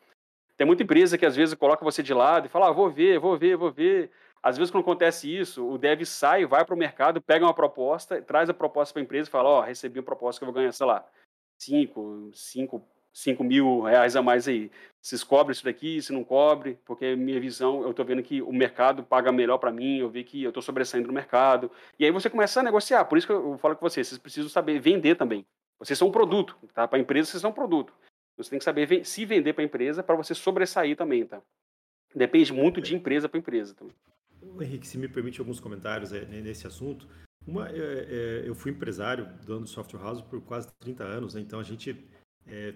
Tem 0.57 0.65
muita 0.65 0.85
empresa 0.85 1.19
que 1.19 1.27
às 1.27 1.35
vezes 1.35 1.57
coloca 1.57 1.85
você 1.85 2.01
de 2.01 2.15
lado 2.15 2.47
e 2.47 2.49
fala, 2.49 2.69
ah, 2.69 2.73
vou 2.73 2.89
ver, 2.89 3.19
vou 3.19 3.37
ver, 3.37 3.57
vou 3.57 3.73
ver. 3.73 4.09
Às 4.45 4.59
vezes, 4.59 4.71
quando 4.71 4.83
acontece 4.83 5.35
isso, 5.35 5.67
o 5.67 5.79
dev 5.79 6.05
sai, 6.05 6.45
vai 6.45 6.67
para 6.67 6.75
o 6.75 6.79
mercado, 6.79 7.19
pega 7.19 7.47
uma 7.47 7.55
proposta, 7.55 8.21
traz 8.21 8.51
a 8.51 8.53
proposta 8.53 8.93
para 8.93 9.01
a 9.01 9.05
empresa 9.05 9.27
e 9.27 9.33
fala, 9.33 9.49
ó, 9.49 9.59
oh, 9.61 9.63
recebi 9.63 9.99
uma 9.99 10.05
proposta 10.05 10.39
que 10.39 10.45
eu 10.45 10.53
vou 10.53 10.55
ganhar, 10.55 10.71
sei 10.71 10.85
lá, 10.85 11.03
5, 11.59 12.31
5 12.35 12.87
5 13.15 13.45
mil 13.45 13.81
reais 13.81 14.17
a 14.17 14.23
mais 14.23 14.47
aí. 14.47 14.71
Vocês 15.01 15.25
cobrem 15.25 15.53
isso 15.53 15.65
daqui, 15.65 16.03
se 16.03 16.13
não 16.13 16.25
cobre, 16.25 16.79
porque 16.85 17.15
minha 17.15 17.41
visão, 17.41 17.83
eu 17.83 17.93
estou 17.93 18.05
vendo 18.05 18.23
que 18.23 18.43
o 18.43 18.53
mercado 18.53 19.05
paga 19.05 19.31
melhor 19.31 19.57
para 19.59 19.71
mim, 19.71 19.99
eu 19.99 20.11
vi 20.11 20.25
que 20.25 20.43
eu 20.43 20.51
estou 20.51 20.63
sobressaindo 20.63 21.07
no 21.07 21.15
mercado. 21.15 21.71
E 21.99 22.05
aí 22.05 22.11
você 22.11 22.29
começa 22.29 22.61
a 22.61 22.63
negociar. 22.63 23.05
Por 23.05 23.17
isso 23.17 23.27
que 23.27 23.33
eu 23.33 23.57
falo 23.57 23.77
com 23.77 23.89
vocês, 23.89 24.09
vocês 24.09 24.19
precisam 24.19 24.51
saber 24.51 24.81
vender 24.81 25.15
também. 25.15 25.47
Vocês 25.79 25.99
são 25.99 26.09
um 26.09 26.13
produto, 26.13 26.57
tá? 26.75 26.87
Para 26.89 26.99
a 26.99 27.01
empresa, 27.01 27.31
vocês 27.31 27.41
são 27.41 27.51
um 27.51 27.55
produto. 27.55 27.95
Você 28.37 28.51
tem 28.51 28.59
que 28.59 28.65
saber 28.65 29.07
se 29.07 29.25
vender 29.25 29.53
para 29.53 29.63
a 29.63 29.65
empresa 29.65 30.03
para 30.03 30.17
você 30.17 30.35
sobressair 30.35 30.97
também, 30.97 31.25
tá? 31.25 31.41
Depende 32.15 32.53
muito 32.53 32.81
de 32.81 32.97
empresa 32.97 33.29
para 33.29 33.39
empresa 33.39 33.75
também. 33.75 33.95
Henrique, 34.61 34.87
se 34.87 34.99
me 34.99 35.09
permite 35.09 35.41
alguns 35.41 35.61
comentários 35.61 36.13
é, 36.13 36.25
nesse 36.25 36.67
assunto. 36.67 37.09
Uma, 37.47 37.69
é, 37.69 37.75
é, 37.77 38.43
eu 38.49 38.55
fui 38.55 38.71
empresário 38.71 39.29
dono 39.45 39.63
do 39.63 39.69
software 39.69 40.01
house 40.01 40.23
por 40.23 40.41
quase 40.43 40.69
30 40.81 41.05
anos, 41.05 41.35
né? 41.35 41.41
então 41.41 41.61
a 41.61 41.63
gente 41.63 42.09
é, 42.47 42.75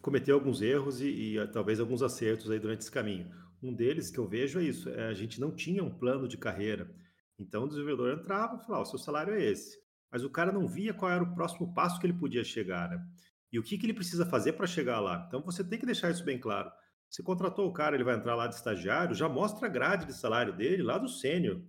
cometeu 0.00 0.36
alguns 0.36 0.62
erros 0.62 1.00
e, 1.00 1.36
e, 1.36 1.48
talvez 1.48 1.80
alguns 1.80 2.02
acertos 2.02 2.50
aí 2.50 2.58
durante 2.58 2.82
esse 2.82 2.90
caminho. 2.90 3.30
Um 3.62 3.72
deles 3.72 4.10
que 4.10 4.18
eu 4.18 4.28
vejo 4.28 4.60
é 4.60 4.64
isso: 4.64 4.88
é, 4.88 5.08
a 5.08 5.14
gente 5.14 5.40
não 5.40 5.50
tinha 5.50 5.82
um 5.82 5.90
plano 5.90 6.28
de 6.28 6.36
carreira. 6.36 6.90
Então 7.38 7.64
o 7.64 7.68
desenvolvedor 7.68 8.12
entrava 8.12 8.56
e 8.56 8.64
falava: 8.64 8.82
o 8.82 8.86
seu 8.86 8.98
salário 8.98 9.34
é 9.34 9.42
esse. 9.42 9.78
Mas 10.12 10.22
o 10.22 10.30
cara 10.30 10.52
não 10.52 10.68
via 10.68 10.94
qual 10.94 11.10
era 11.10 11.24
o 11.24 11.34
próximo 11.34 11.74
passo 11.74 11.98
que 11.98 12.06
ele 12.06 12.12
podia 12.12 12.44
chegar, 12.44 12.88
né? 12.88 13.04
E 13.52 13.58
o 13.58 13.62
que, 13.62 13.78
que 13.78 13.86
ele 13.86 13.94
precisa 13.94 14.26
fazer 14.26 14.52
para 14.52 14.66
chegar 14.66 15.00
lá. 15.00 15.24
Então 15.26 15.42
você 15.42 15.64
tem 15.64 15.78
que 15.78 15.86
deixar 15.86 16.10
isso 16.10 16.24
bem 16.24 16.38
claro. 16.38 16.70
Você 17.14 17.22
contratou 17.22 17.68
o 17.68 17.72
cara, 17.72 17.94
ele 17.94 18.02
vai 18.02 18.16
entrar 18.16 18.34
lá 18.34 18.48
de 18.48 18.56
estagiário, 18.56 19.14
já 19.14 19.28
mostra 19.28 19.68
a 19.68 19.70
grade 19.70 20.04
de 20.04 20.12
salário 20.12 20.52
dele 20.52 20.82
lá 20.82 20.98
do 20.98 21.08
sênior, 21.08 21.62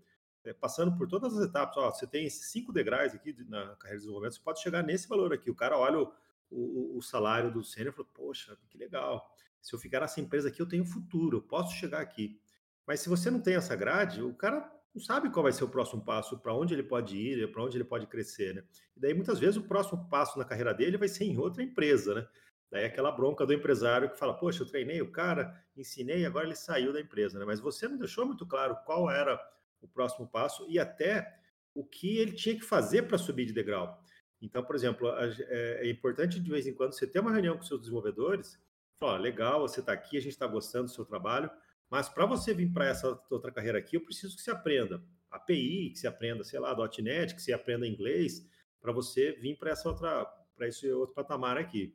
é, 0.43 0.51
passando 0.53 0.97
por 0.97 1.07
todas 1.07 1.37
as 1.37 1.47
etapas. 1.47 1.77
Ó, 1.77 1.91
você 1.91 2.07
tem 2.07 2.25
esses 2.25 2.49
cinco 2.49 2.73
degraus 2.73 3.13
aqui 3.13 3.31
na 3.47 3.75
carreira 3.75 3.97
de 3.97 3.97
desenvolvimento, 3.97 4.33
você 4.33 4.41
pode 4.41 4.59
chegar 4.59 4.81
nesse 4.81 5.07
valor 5.07 5.31
aqui. 5.31 5.51
O 5.51 5.55
cara 5.55 5.77
olha 5.77 5.99
o, 5.99 6.11
o, 6.49 6.97
o 6.97 7.01
salário 7.03 7.53
do 7.53 7.63
sênior 7.63 7.93
e 7.93 7.95
fala: 7.95 8.07
Poxa, 8.11 8.57
que 8.67 8.75
legal. 8.75 9.23
Se 9.61 9.75
eu 9.75 9.77
ficar 9.77 9.99
nessa 9.99 10.19
empresa 10.19 10.47
aqui, 10.47 10.59
eu 10.59 10.67
tenho 10.67 10.83
futuro, 10.83 11.37
eu 11.37 11.41
posso 11.43 11.75
chegar 11.75 12.01
aqui. 12.01 12.41
Mas 12.87 13.01
se 13.01 13.07
você 13.07 13.29
não 13.29 13.39
tem 13.39 13.53
essa 13.53 13.75
grade, 13.75 14.23
o 14.23 14.33
cara 14.33 14.67
não 14.95 15.01
sabe 15.01 15.29
qual 15.29 15.43
vai 15.43 15.51
ser 15.51 15.63
o 15.63 15.69
próximo 15.69 16.03
passo, 16.03 16.39
para 16.39 16.55
onde 16.55 16.73
ele 16.73 16.81
pode 16.81 17.15
ir, 17.17 17.51
para 17.51 17.63
onde 17.63 17.77
ele 17.77 17.83
pode 17.83 18.07
crescer, 18.07 18.55
né? 18.55 18.63
E 18.97 18.99
daí 18.99 19.13
muitas 19.13 19.37
vezes 19.37 19.57
o 19.57 19.63
próximo 19.67 20.09
passo 20.09 20.39
na 20.39 20.45
carreira 20.45 20.73
dele 20.73 20.97
vai 20.97 21.07
ser 21.07 21.25
em 21.25 21.37
outra 21.37 21.61
empresa, 21.61 22.15
né? 22.15 22.27
Daí 22.71 22.85
aquela 22.85 23.11
bronca 23.11 23.45
do 23.45 23.53
empresário 23.53 24.09
que 24.09 24.17
fala: 24.17 24.33
"Poxa, 24.33 24.63
eu 24.63 24.67
treinei 24.67 25.01
o 25.01 25.11
cara, 25.11 25.63
ensinei, 25.75 26.25
agora 26.25 26.45
ele 26.45 26.55
saiu 26.55 26.91
da 26.93 27.01
empresa", 27.01 27.39
né? 27.39 27.45
Mas 27.45 27.59
você 27.59 27.87
não 27.87 27.97
deixou 27.97 28.25
muito 28.25 28.45
claro 28.45 28.77
qual 28.85 29.09
era 29.09 29.39
o 29.81 29.87
próximo 29.87 30.27
passo 30.27 30.65
e 30.69 30.79
até 30.79 31.39
o 31.73 31.85
que 31.85 32.17
ele 32.17 32.33
tinha 32.33 32.55
que 32.55 32.63
fazer 32.63 33.03
para 33.03 33.17
subir 33.17 33.45
de 33.45 33.53
degrau. 33.53 34.01
Então, 34.41 34.63
por 34.63 34.75
exemplo, 34.75 35.07
é, 35.17 35.87
é 35.87 35.89
importante 35.89 36.39
de 36.39 36.49
vez 36.49 36.67
em 36.67 36.73
quando 36.73 36.93
você 36.93 37.07
ter 37.07 37.19
uma 37.19 37.31
reunião 37.31 37.57
com 37.57 37.63
seus 37.63 37.81
desenvolvedores 37.81 38.59
Fala, 38.97 39.17
legal, 39.17 39.59
você 39.61 39.81
está 39.81 39.91
aqui, 39.91 40.17
a 40.17 40.21
gente 40.21 40.31
está 40.31 40.47
gostando 40.47 40.85
do 40.85 40.91
seu 40.91 41.03
trabalho, 41.05 41.51
mas 41.89 42.07
para 42.07 42.25
você 42.25 42.53
vir 42.53 42.71
para 42.71 42.85
essa 42.85 43.19
outra 43.29 43.51
carreira 43.51 43.77
aqui, 43.77 43.97
eu 43.97 44.01
preciso 44.01 44.35
que 44.37 44.41
você 44.41 44.51
aprenda 44.51 45.03
API, 45.29 45.89
que 45.91 45.99
você 45.99 46.07
aprenda, 46.07 46.43
sei 46.43 46.59
lá, 46.59 46.73
.NET, 47.01 47.35
que 47.35 47.41
você 47.41 47.51
aprenda 47.51 47.85
inglês, 47.85 48.47
para 48.79 48.93
você 48.93 49.33
vir 49.33 49.57
para 49.57 49.71
essa 49.71 49.89
outra, 49.89 50.25
para 50.55 50.67
esse 50.67 50.89
outro 50.91 51.13
patamar 51.13 51.57
aqui. 51.57 51.93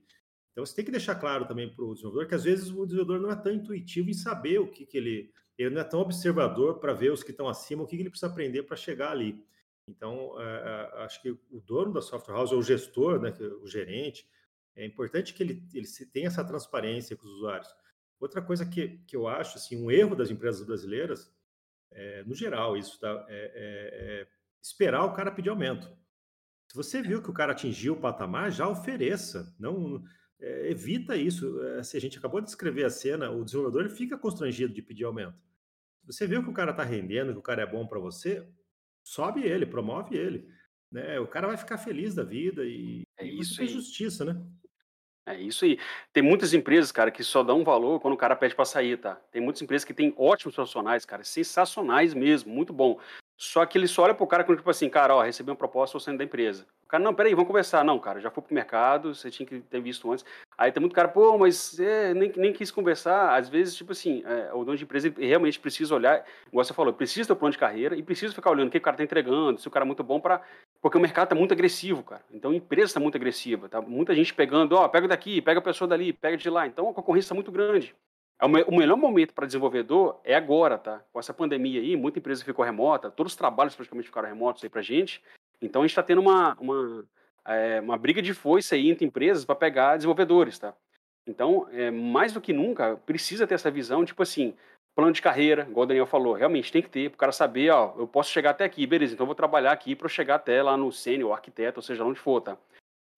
Então 0.53 0.65
você 0.65 0.75
tem 0.75 0.85
que 0.85 0.91
deixar 0.91 1.15
claro 1.15 1.47
também 1.47 1.69
para 1.73 1.85
o 1.85 1.95
desenvolvedor 1.95 2.29
que 2.29 2.35
às 2.35 2.45
vezes 2.45 2.71
o 2.71 2.85
desenvolvedor 2.85 3.21
não 3.21 3.31
é 3.31 3.37
tão 3.37 3.53
intuitivo 3.53 4.11
em 4.11 4.15
saber 4.15 4.59
o 4.59 4.69
que, 4.69 4.85
que 4.85 4.97
ele, 4.97 5.33
ele 5.57 5.71
não 5.71 5.81
é 5.81 5.85
tão 5.85 6.01
observador 6.01 6.79
para 6.79 6.93
ver 6.93 7.13
os 7.13 7.23
que 7.23 7.31
estão 7.31 7.49
acima, 7.49 7.83
o 7.83 7.87
que, 7.87 7.97
que 7.97 8.03
ele 8.03 8.11
precisa 8.11 8.31
aprender 8.31 8.65
para 8.65 8.77
chegar 8.77 9.13
ali. 9.13 9.45
Então 9.87 10.41
é, 10.41 10.45
é, 10.45 11.03
acho 11.05 11.23
que 11.23 11.31
o 11.31 11.61
dono 11.61 11.93
da 11.93 12.03
software 12.03 12.35
house, 12.35 12.53
ou 12.53 12.59
o 12.59 12.63
gestor, 12.63 13.21
né, 13.21 13.33
o 13.63 13.67
gerente, 13.67 14.29
é 14.77 14.85
importante 14.85 15.35
que 15.35 15.43
ele, 15.43 15.63
ele 15.75 15.87
tenha 16.13 16.29
essa 16.29 16.45
transparência 16.45 17.17
com 17.17 17.27
os 17.27 17.33
usuários. 17.35 17.69
Outra 18.19 18.43
coisa 18.43 18.67
que, 18.67 18.99
que 19.07 19.17
eu 19.17 19.27
acho, 19.27 19.57
assim, 19.57 19.83
um 19.83 19.91
erro 19.91 20.15
das 20.15 20.31
empresas 20.31 20.65
brasileiras, 20.65 21.33
é, 21.91 22.23
no 22.25 22.35
geral, 22.35 22.77
isso 22.77 23.01
tá, 23.01 23.27
é, 23.29 23.35
é, 23.35 24.21
é, 24.23 24.27
esperar 24.63 25.05
o 25.05 25.13
cara 25.13 25.31
pedir 25.31 25.49
aumento. 25.49 25.91
Se 26.69 26.77
você 26.77 27.03
viu 27.03 27.23
que 27.23 27.31
o 27.31 27.35
cara 27.35 27.53
atingiu 27.53 27.95
o 27.95 28.01
patamar, 28.01 28.53
já 28.53 28.69
ofereça. 28.69 29.53
Não 29.59 30.05
é, 30.41 30.71
evita 30.71 31.17
isso. 31.17 31.63
É, 31.65 31.83
se 31.83 31.97
a 31.97 32.01
gente 32.01 32.19
acabou 32.19 32.41
de 32.41 32.47
descrever 32.47 32.85
a 32.85 32.91
cena, 32.91 33.31
o 33.31 33.45
desenvolvedor 33.45 33.83
ele 33.83 33.95
fica 33.95 34.19
constrangido 34.19 34.73
de 34.73 34.83
pedir 34.83 35.05
aumento. 35.05 35.39
Você 36.05 36.27
viu 36.27 36.43
que 36.43 36.51
o 36.51 36.55
cara 36.55 36.71
está 36.71 36.83
rendendo, 36.83 37.33
que 37.33 37.39
o 37.39 37.43
cara 37.43 37.63
é 37.63 37.67
bom 37.67 37.87
para 37.87 38.01
você, 38.01 38.47
sobe 39.05 39.43
ele, 39.43 39.67
promove 39.67 40.17
ele. 40.17 40.49
Né? 40.91 41.21
O 41.21 41.27
cara 41.27 41.47
vai 41.47 41.57
ficar 41.57 41.79
feliz 41.79 42.15
da 42.15 42.25
vida 42.25 42.65
e, 42.65 43.03
é 43.19 43.25
isso 43.25 43.63
e 43.63 43.69
justiça, 43.69 44.25
né? 44.25 44.43
É 45.27 45.39
isso 45.39 45.65
aí. 45.65 45.79
Tem 46.13 46.23
muitas 46.23 46.53
empresas, 46.55 46.91
cara, 46.91 47.11
que 47.11 47.23
só 47.23 47.43
dão 47.43 47.63
valor 47.63 48.01
quando 48.01 48.15
o 48.15 48.17
cara 48.17 48.35
pede 48.35 48.55
para 48.55 48.65
sair, 48.65 48.97
tá? 48.97 49.15
Tem 49.31 49.41
muitas 49.41 49.63
empresas 49.63 49.85
que 49.85 49.95
têm 49.95 50.13
ótimos 50.17 50.55
profissionais, 50.55 51.05
cara, 51.05 51.23
sensacionais 51.23 52.15
mesmo, 52.15 52.53
muito 52.53 52.73
bom. 52.73 52.99
Só 53.41 53.65
que 53.65 53.79
ele 53.79 53.89
só 53.89 54.03
olha 54.03 54.13
pro 54.13 54.27
cara 54.27 54.45
quando, 54.45 54.59
tipo 54.59 54.69
assim, 54.69 54.91
cara, 54.91 55.17
ó, 55.17 55.23
recebi 55.23 55.49
uma 55.49 55.57
proposta, 55.57 55.95
tô 55.95 56.01
saindo 56.01 56.19
da 56.19 56.25
empresa. 56.25 56.67
O 56.85 56.87
cara, 56.87 57.03
não, 57.03 57.15
peraí, 57.15 57.33
vamos 57.33 57.47
conversar. 57.47 57.83
Não, 57.83 57.99
cara, 57.99 58.21
já 58.21 58.31
fui 58.31 58.43
pro 58.43 58.55
mercado, 58.55 59.15
você 59.15 59.31
tinha 59.31 59.47
que 59.47 59.61
ter 59.61 59.81
visto 59.81 60.13
antes. 60.13 60.27
Aí 60.59 60.71
tem 60.71 60.79
muito 60.79 60.93
cara, 60.93 61.09
pô, 61.09 61.39
mas 61.39 61.81
é, 61.81 62.13
nem, 62.13 62.31
nem 62.37 62.53
quis 62.53 62.71
conversar. 62.71 63.35
Às 63.35 63.49
vezes, 63.49 63.75
tipo 63.75 63.93
assim, 63.93 64.23
é, 64.27 64.53
o 64.53 64.63
dono 64.63 64.77
de 64.77 64.85
empresa 64.85 65.11
realmente 65.17 65.59
precisa 65.59 65.95
olhar, 65.95 66.23
igual 66.49 66.63
você 66.63 66.75
falou, 66.75 66.93
precisa 66.93 67.29
ter 67.29 67.33
um 67.33 67.37
plano 67.37 67.53
de 67.53 67.59
carreira 67.59 67.97
e 67.97 68.03
precisa 68.03 68.35
ficar 68.35 68.51
olhando 68.51 68.69
o 68.69 68.71
que 68.71 68.77
o 68.77 68.83
cara 68.83 68.99
tá 68.99 69.03
entregando, 69.03 69.59
se 69.59 69.67
o 69.67 69.71
cara 69.71 69.87
é 69.87 69.89
muito 69.89 70.05
bom 70.05 70.21
para 70.21 70.43
porque 70.83 70.99
o 70.99 71.01
mercado 71.01 71.25
está 71.25 71.35
muito 71.35 71.53
agressivo, 71.53 72.03
cara. 72.03 72.23
Então 72.31 72.51
a 72.51 72.55
empresa 72.55 72.89
está 72.89 73.01
muito 73.01 73.17
agressiva. 73.17 73.71
Tá 73.71 73.81
muita 73.81 74.15
gente 74.15 74.35
pegando, 74.35 74.77
ó, 74.77 74.87
pega 74.87 75.09
daqui, 75.09 75.41
pega 75.41 75.61
a 75.61 75.63
pessoa 75.63 75.89
dali, 75.89 76.13
pega 76.13 76.37
de 76.37 76.51
lá. 76.51 76.67
Então 76.67 76.91
a 76.91 76.93
concorrência 76.95 77.29
está 77.29 77.35
muito 77.35 77.51
grande. 77.51 77.95
É 78.41 78.47
o 78.47 78.75
melhor 78.75 78.97
momento 78.97 79.35
para 79.35 79.47
desenvolvedor 79.47 80.19
é 80.25 80.35
agora, 80.35 80.79
tá? 80.79 81.03
Com 81.13 81.21
essa 81.21 81.35
pandemia 81.35 81.81
aí, 81.81 81.95
muita 81.95 82.19
empresa 82.19 82.45
ficou 82.45 82.65
remota, 82.65 83.11
todos 83.11 83.33
os 83.33 83.37
trabalhos 83.37 83.75
praticamente 83.75 84.09
ficaram 84.09 84.29
remotos 84.29 84.65
aí 84.65 84.71
para 84.71 84.81
gente. 84.81 85.23
Então 85.61 85.83
a 85.83 85.85
gente 85.85 85.93
está 85.93 86.03
tendo 86.03 86.23
uma, 86.23 86.57
uma, 86.59 87.05
é, 87.45 87.81
uma 87.81 87.99
briga 87.99 88.23
de 88.23 88.33
foice 88.33 88.75
aí 88.75 88.91
entre 88.91 89.05
empresas 89.05 89.45
para 89.45 89.55
pegar 89.55 89.97
desenvolvedores, 89.97 90.59
tá? 90.59 90.75
Então, 91.27 91.69
é, 91.71 91.91
mais 91.91 92.33
do 92.33 92.41
que 92.41 92.53
nunca, 92.53 92.97
precisa 93.05 93.47
ter 93.47 93.55
essa 93.55 93.71
visão, 93.71 94.07
tipo 94.07 94.23
assim, 94.23 94.55
plano 94.95 95.13
de 95.13 95.21
carreira, 95.21 95.67
igual 95.69 95.85
o 95.85 95.87
Daniel 95.87 96.07
falou, 96.07 96.33
realmente 96.33 96.73
tem 96.73 96.83
que 96.83 96.89
ter, 96.89 97.11
para 97.11 97.17
o 97.17 97.19
cara 97.19 97.33
saber, 97.33 97.71
ó, 97.71 97.95
eu 97.99 98.07
posso 98.07 98.31
chegar 98.31 98.51
até 98.51 98.65
aqui, 98.65 98.87
beleza, 98.87 99.13
então 99.15 99.25
eu 99.25 99.29
vou 99.29 99.35
trabalhar 99.35 99.71
aqui 99.71 99.95
para 99.95 100.09
chegar 100.09 100.37
até 100.37 100.63
lá 100.63 100.77
no 100.77 100.91
sênior, 100.91 101.33
arquiteto, 101.33 101.79
ou 101.79 101.83
seja, 101.83 102.05
onde 102.05 102.19
for, 102.19 102.41
tá? 102.41 102.57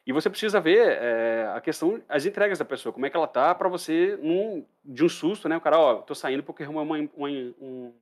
E 0.07 0.13
você 0.13 0.29
precisa 0.29 0.61
ver 0.61 0.99
é, 1.01 1.53
a 1.55 1.61
questão, 1.61 2.03
as 2.09 2.27
entregas 2.27 2.59
da 2.59 2.65
pessoa, 2.65 2.93
como 2.93 3.07
é 3.07 3.11
que 3.11 3.17
ela 3.17 3.29
tá, 3.29 3.55
para 3.55 3.69
você, 3.69 4.19
num, 4.21 4.67
de 4.85 5.05
um 5.05 5.09
susto, 5.09 5.49
né? 5.49 5.57
O 5.57 5.61
cara, 5.61 5.79
ó, 5.79 5.95
tô 5.97 6.15
saindo 6.15 6.43
porque 6.43 6.65
arrumou 6.65 6.83
uma, 6.83 6.97
uma, 7.15 7.29
um, 7.29 7.95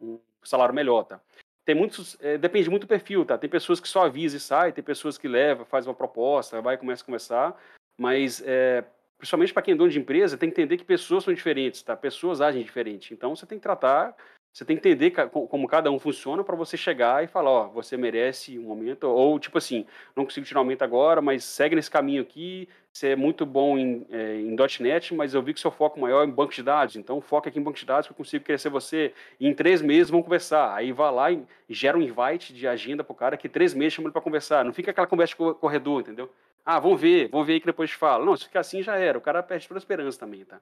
um, 0.00 0.20
salário 0.44 0.74
melhor, 0.74 1.04
tá? 1.04 1.20
Tem 1.64 1.74
muitos, 1.74 2.16
é, 2.20 2.38
depende 2.38 2.70
muito 2.70 2.82
do 2.82 2.88
perfil, 2.88 3.24
tá? 3.24 3.36
Tem 3.36 3.50
pessoas 3.50 3.80
que 3.80 3.88
só 3.88 4.04
avisa 4.04 4.36
e 4.36 4.40
sai, 4.40 4.72
tem 4.72 4.84
pessoas 4.84 5.18
que 5.18 5.26
leva, 5.26 5.64
faz 5.64 5.86
uma 5.86 5.94
proposta, 5.94 6.60
vai 6.60 6.76
começa 6.76 7.02
a 7.02 7.06
conversar, 7.06 7.60
mas 7.98 8.40
é, 8.46 8.84
principalmente 9.18 9.52
para 9.52 9.62
quem 9.62 9.74
é 9.74 9.76
dono 9.76 9.90
de 9.90 9.98
empresa, 9.98 10.38
tem 10.38 10.48
que 10.48 10.60
entender 10.60 10.76
que 10.76 10.84
pessoas 10.84 11.24
são 11.24 11.34
diferentes, 11.34 11.82
tá? 11.82 11.96
Pessoas 11.96 12.40
agem 12.40 12.62
diferente. 12.62 13.12
Então 13.14 13.34
você 13.34 13.46
tem 13.46 13.58
que 13.58 13.62
tratar, 13.62 14.16
você 14.52 14.66
tem 14.66 14.76
que 14.76 14.86
entender 14.86 15.10
como 15.30 15.66
cada 15.66 15.90
um 15.90 15.98
funciona 15.98 16.44
para 16.44 16.54
você 16.54 16.76
chegar 16.76 17.24
e 17.24 17.26
falar, 17.26 17.50
ó, 17.50 17.68
você 17.68 17.96
merece 17.96 18.58
um 18.58 18.68
aumento, 18.68 19.04
ou 19.04 19.38
tipo 19.38 19.56
assim, 19.56 19.86
não 20.14 20.24
consigo 20.24 20.44
tirar 20.44 20.60
um 20.60 20.64
aumento 20.64 20.82
agora, 20.82 21.22
mas 21.22 21.42
segue 21.42 21.74
nesse 21.74 21.90
caminho 21.90 22.20
aqui, 22.20 22.68
você 22.92 23.08
é 23.08 23.16
muito 23.16 23.46
bom 23.46 23.78
em, 23.78 24.06
é, 24.10 24.36
em 24.36 24.54
.NET, 24.80 25.14
mas 25.14 25.32
eu 25.32 25.42
vi 25.42 25.54
que 25.54 25.60
seu 25.60 25.70
foco 25.70 25.98
maior 25.98 26.22
é 26.22 26.26
em 26.26 26.30
banco 26.30 26.52
de 26.52 26.62
dados, 26.62 26.96
então 26.96 27.18
foca 27.22 27.48
aqui 27.48 27.58
em 27.58 27.62
banco 27.62 27.78
de 27.78 27.86
dados 27.86 28.06
que 28.06 28.12
eu 28.12 28.16
consigo 28.16 28.44
crescer 28.44 28.68
você. 28.68 29.14
E 29.40 29.48
em 29.48 29.54
três 29.54 29.80
meses 29.80 30.10
vamos 30.10 30.24
conversar. 30.24 30.74
Aí 30.74 30.92
vai 30.92 31.10
lá 31.10 31.32
e 31.32 31.42
gera 31.70 31.96
um 31.96 32.02
invite 32.02 32.52
de 32.52 32.68
agenda 32.68 33.02
pro 33.02 33.14
cara 33.14 33.38
que 33.38 33.48
três 33.48 33.72
meses 33.72 33.94
chama 33.94 34.08
ele 34.08 34.12
para 34.12 34.20
conversar. 34.20 34.62
Não 34.62 34.74
fica 34.74 34.90
aquela 34.90 35.06
conversa 35.06 35.34
de 35.34 35.54
corredor, 35.54 36.02
entendeu? 36.02 36.30
Ah, 36.64 36.78
vamos 36.78 37.00
ver, 37.00 37.28
vamos 37.30 37.46
ver 37.46 37.54
aí 37.54 37.60
que 37.60 37.66
depois 37.66 37.88
te 37.88 37.96
falo. 37.96 38.26
Não, 38.26 38.36
se 38.36 38.44
ficar 38.44 38.60
assim 38.60 38.82
já 38.82 38.96
era. 38.96 39.16
O 39.16 39.22
cara 39.22 39.42
perde 39.42 39.66
toda 39.66 39.78
a 39.78 39.80
esperança 39.80 40.18
também, 40.18 40.44
tá? 40.44 40.60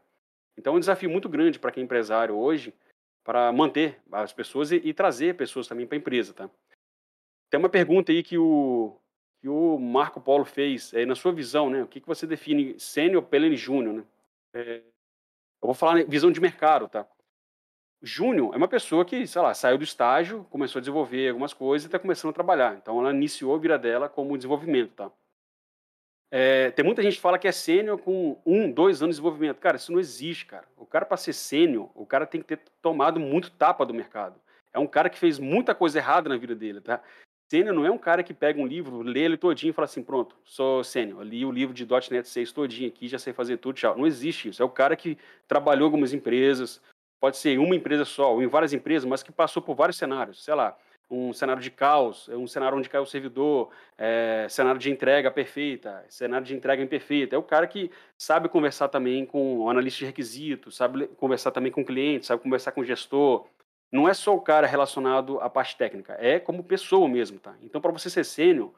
Então 0.56 0.74
é 0.74 0.76
um 0.76 0.80
desafio 0.80 1.10
muito 1.10 1.28
grande 1.28 1.58
para 1.58 1.72
quem 1.72 1.82
é 1.82 1.84
empresário 1.84 2.36
hoje 2.36 2.72
para 3.24 3.52
manter 3.52 4.00
as 4.10 4.32
pessoas 4.32 4.72
e, 4.72 4.76
e 4.76 4.94
trazer 4.94 5.36
pessoas 5.36 5.68
também 5.68 5.86
para 5.86 5.96
a 5.96 5.98
empresa, 5.98 6.32
tá? 6.32 6.50
Tem 7.50 7.58
uma 7.58 7.68
pergunta 7.68 8.12
aí 8.12 8.22
que 8.22 8.38
o, 8.38 8.96
que 9.40 9.48
o 9.48 9.78
Marco 9.78 10.20
Paulo 10.20 10.44
fez, 10.44 10.92
é, 10.94 11.04
na 11.04 11.14
sua 11.14 11.32
visão, 11.32 11.68
né? 11.68 11.82
O 11.82 11.86
que, 11.86 12.00
que 12.00 12.06
você 12.06 12.26
define 12.26 12.78
sênior, 12.78 13.22
pelene 13.22 13.56
júnior, 13.56 13.94
né? 13.94 14.04
É, 14.54 14.76
eu 15.62 15.66
vou 15.66 15.74
falar 15.74 16.04
visão 16.04 16.30
de 16.30 16.40
mercado, 16.40 16.88
tá? 16.88 17.06
Júnior 18.02 18.54
é 18.54 18.56
uma 18.56 18.68
pessoa 18.68 19.04
que, 19.04 19.26
sei 19.26 19.42
lá, 19.42 19.52
saiu 19.52 19.76
do 19.76 19.84
estágio, 19.84 20.46
começou 20.50 20.78
a 20.78 20.80
desenvolver 20.80 21.28
algumas 21.28 21.52
coisas 21.52 21.84
e 21.84 21.88
está 21.88 21.98
começando 21.98 22.30
a 22.30 22.34
trabalhar. 22.34 22.76
Então, 22.76 22.98
ela 22.98 23.12
iniciou 23.12 23.54
a 23.54 23.58
vida 23.58 23.78
dela 23.78 24.08
como 24.08 24.36
desenvolvimento, 24.36 24.92
tá? 24.94 25.10
É, 26.30 26.70
tem 26.70 26.84
muita 26.84 27.02
gente 27.02 27.16
que 27.16 27.20
fala 27.20 27.38
que 27.38 27.48
é 27.48 27.52
sênior 27.52 27.98
com 27.98 28.40
um, 28.46 28.70
dois 28.70 29.02
anos 29.02 29.16
de 29.16 29.20
desenvolvimento. 29.20 29.58
Cara, 29.58 29.76
isso 29.76 29.90
não 29.90 29.98
existe, 29.98 30.46
cara. 30.46 30.64
O 30.76 30.86
cara, 30.86 31.04
para 31.04 31.16
ser 31.16 31.32
sênior, 31.32 31.90
o 31.94 32.06
cara 32.06 32.24
tem 32.26 32.40
que 32.40 32.46
ter 32.46 32.60
tomado 32.80 33.18
muito 33.18 33.50
tapa 33.50 33.84
do 33.84 33.92
mercado. 33.92 34.40
É 34.72 34.78
um 34.78 34.86
cara 34.86 35.10
que 35.10 35.18
fez 35.18 35.38
muita 35.38 35.74
coisa 35.74 35.98
errada 35.98 36.28
na 36.28 36.36
vida 36.36 36.54
dele, 36.54 36.80
tá? 36.80 37.02
Sênior 37.50 37.74
não 37.74 37.84
é 37.84 37.90
um 37.90 37.98
cara 37.98 38.22
que 38.22 38.32
pega 38.32 38.60
um 38.60 38.66
livro, 38.66 39.02
lê 39.02 39.22
ele 39.22 39.36
todinho 39.36 39.70
e 39.70 39.72
fala 39.72 39.86
assim, 39.86 40.04
pronto, 40.04 40.36
sou 40.44 40.84
sênior, 40.84 41.20
li 41.24 41.44
o 41.44 41.50
livro 41.50 41.74
de 41.74 41.84
.NET 41.84 42.28
6 42.28 42.52
todinho 42.52 42.88
aqui, 42.88 43.08
já 43.08 43.18
sei 43.18 43.32
fazer 43.32 43.56
tudo, 43.56 43.74
tchau. 43.74 43.96
Não 43.98 44.06
existe 44.06 44.48
isso. 44.48 44.62
É 44.62 44.64
o 44.64 44.70
cara 44.70 44.94
que 44.94 45.18
trabalhou 45.48 45.82
em 45.82 45.86
algumas 45.86 46.12
empresas, 46.12 46.80
pode 47.20 47.38
ser 47.38 47.58
uma 47.58 47.74
empresa 47.74 48.04
só, 48.04 48.32
ou 48.32 48.40
em 48.40 48.46
várias 48.46 48.72
empresas, 48.72 49.04
mas 49.04 49.24
que 49.24 49.32
passou 49.32 49.60
por 49.60 49.74
vários 49.74 49.98
cenários. 49.98 50.44
Sei 50.44 50.54
lá, 50.54 50.76
um 51.10 51.32
cenário 51.32 51.60
de 51.60 51.70
caos, 51.70 52.28
um 52.28 52.46
cenário 52.46 52.78
onde 52.78 52.88
cai 52.88 53.00
o 53.00 53.06
servidor, 53.06 53.70
é, 53.98 54.46
cenário 54.48 54.78
de 54.78 54.90
entrega 54.90 55.30
perfeita, 55.30 56.04
cenário 56.08 56.46
de 56.46 56.54
entrega 56.54 56.82
imperfeita. 56.82 57.34
É 57.34 57.38
o 57.38 57.42
cara 57.42 57.66
que 57.66 57.90
sabe 58.16 58.48
conversar 58.48 58.88
também 58.88 59.26
com 59.26 59.58
o 59.58 59.68
analista 59.68 59.98
de 59.98 60.06
requisitos, 60.06 60.76
sabe 60.76 61.08
conversar 61.08 61.50
também 61.50 61.72
com 61.72 61.80
o 61.80 61.84
cliente, 61.84 62.26
sabe 62.26 62.42
conversar 62.42 62.72
com 62.72 62.82
o 62.82 62.84
gestor. 62.84 63.46
Não 63.92 64.08
é 64.08 64.14
só 64.14 64.36
o 64.36 64.40
cara 64.40 64.68
relacionado 64.68 65.40
à 65.40 65.50
parte 65.50 65.76
técnica, 65.76 66.16
é 66.20 66.38
como 66.38 66.62
pessoa 66.62 67.08
mesmo, 67.08 67.40
tá? 67.40 67.56
Então, 67.60 67.80
para 67.80 67.90
você 67.90 68.08
ser 68.08 68.24
sênior, 68.24 68.72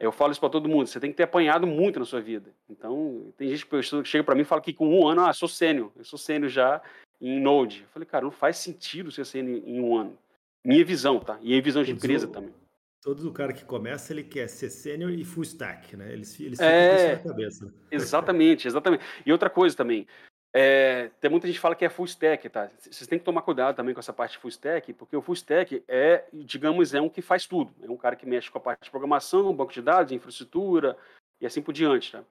Eu 0.00 0.10
falo 0.10 0.32
isso 0.32 0.40
para 0.40 0.48
todo 0.48 0.66
mundo, 0.66 0.86
você 0.86 0.98
tem 0.98 1.10
que 1.10 1.16
ter 1.18 1.24
apanhado 1.24 1.66
muito 1.66 1.98
na 1.98 2.06
sua 2.06 2.22
vida. 2.22 2.54
Então, 2.70 3.34
tem 3.36 3.50
gente 3.50 3.66
que 3.66 3.82
chega 4.02 4.24
para 4.24 4.34
mim 4.34 4.40
e 4.40 4.46
fala 4.46 4.62
que 4.62 4.72
com 4.72 4.88
um 4.88 5.06
ano, 5.06 5.26
ah, 5.26 5.32
sou 5.34 5.46
sênior, 5.46 5.92
eu 5.94 6.04
sou 6.04 6.18
sênior 6.18 6.48
já 6.48 6.80
em 7.20 7.38
Node. 7.38 7.82
Eu 7.82 7.88
falei, 7.88 8.06
cara, 8.06 8.24
não 8.24 8.30
faz 8.30 8.56
sentido 8.56 9.12
ser 9.12 9.26
sênior 9.26 9.60
em 9.62 9.78
um 9.78 9.94
ano. 9.94 10.16
Minha 10.64 10.84
visão, 10.84 11.18
tá? 11.20 11.38
E 11.42 11.56
a 11.56 11.62
visão 11.62 11.82
de 11.82 11.92
empresa 11.92 12.26
também. 12.26 12.54
Todo 13.02 13.26
o 13.28 13.32
cara 13.32 13.52
que 13.52 13.64
começa, 13.64 14.12
ele 14.12 14.22
quer 14.22 14.46
ser 14.48 14.68
sênior 14.68 15.10
e 15.10 15.24
full 15.24 15.42
stack, 15.42 15.96
né? 15.96 16.12
Eles, 16.12 16.38
eles 16.38 16.58
ficam 16.58 16.70
é, 16.70 17.16
na 17.16 17.22
cabeça. 17.22 17.74
Exatamente, 17.90 18.68
exatamente. 18.68 19.02
E 19.24 19.32
outra 19.32 19.48
coisa 19.48 19.74
também, 19.74 20.06
é, 20.52 21.10
tem 21.20 21.30
muita 21.30 21.46
gente 21.46 21.56
que 21.56 21.62
fala 21.62 21.74
que 21.74 21.84
é 21.84 21.88
full 21.88 22.04
stack, 22.04 22.48
tá? 22.48 22.68
Vocês 22.78 23.06
têm 23.06 23.18
que 23.18 23.24
tomar 23.24 23.42
cuidado 23.42 23.76
também 23.76 23.94
com 23.94 24.00
essa 24.00 24.12
parte 24.12 24.32
de 24.32 24.38
full 24.38 24.50
stack, 24.50 24.92
porque 24.92 25.16
o 25.16 25.22
full 25.22 25.34
stack 25.34 25.82
é, 25.88 26.24
digamos, 26.32 26.92
é 26.92 27.00
um 27.00 27.08
que 27.08 27.22
faz 27.22 27.46
tudo. 27.46 27.72
É 27.82 27.90
um 27.90 27.96
cara 27.96 28.16
que 28.16 28.26
mexe 28.26 28.50
com 28.50 28.58
a 28.58 28.60
parte 28.60 28.84
de 28.84 28.90
programação, 28.90 29.54
banco 29.54 29.72
de 29.72 29.80
dados, 29.80 30.12
infraestrutura 30.12 30.96
e 31.40 31.46
assim 31.46 31.62
por 31.62 31.72
diante, 31.72 32.12
tá? 32.12 32.22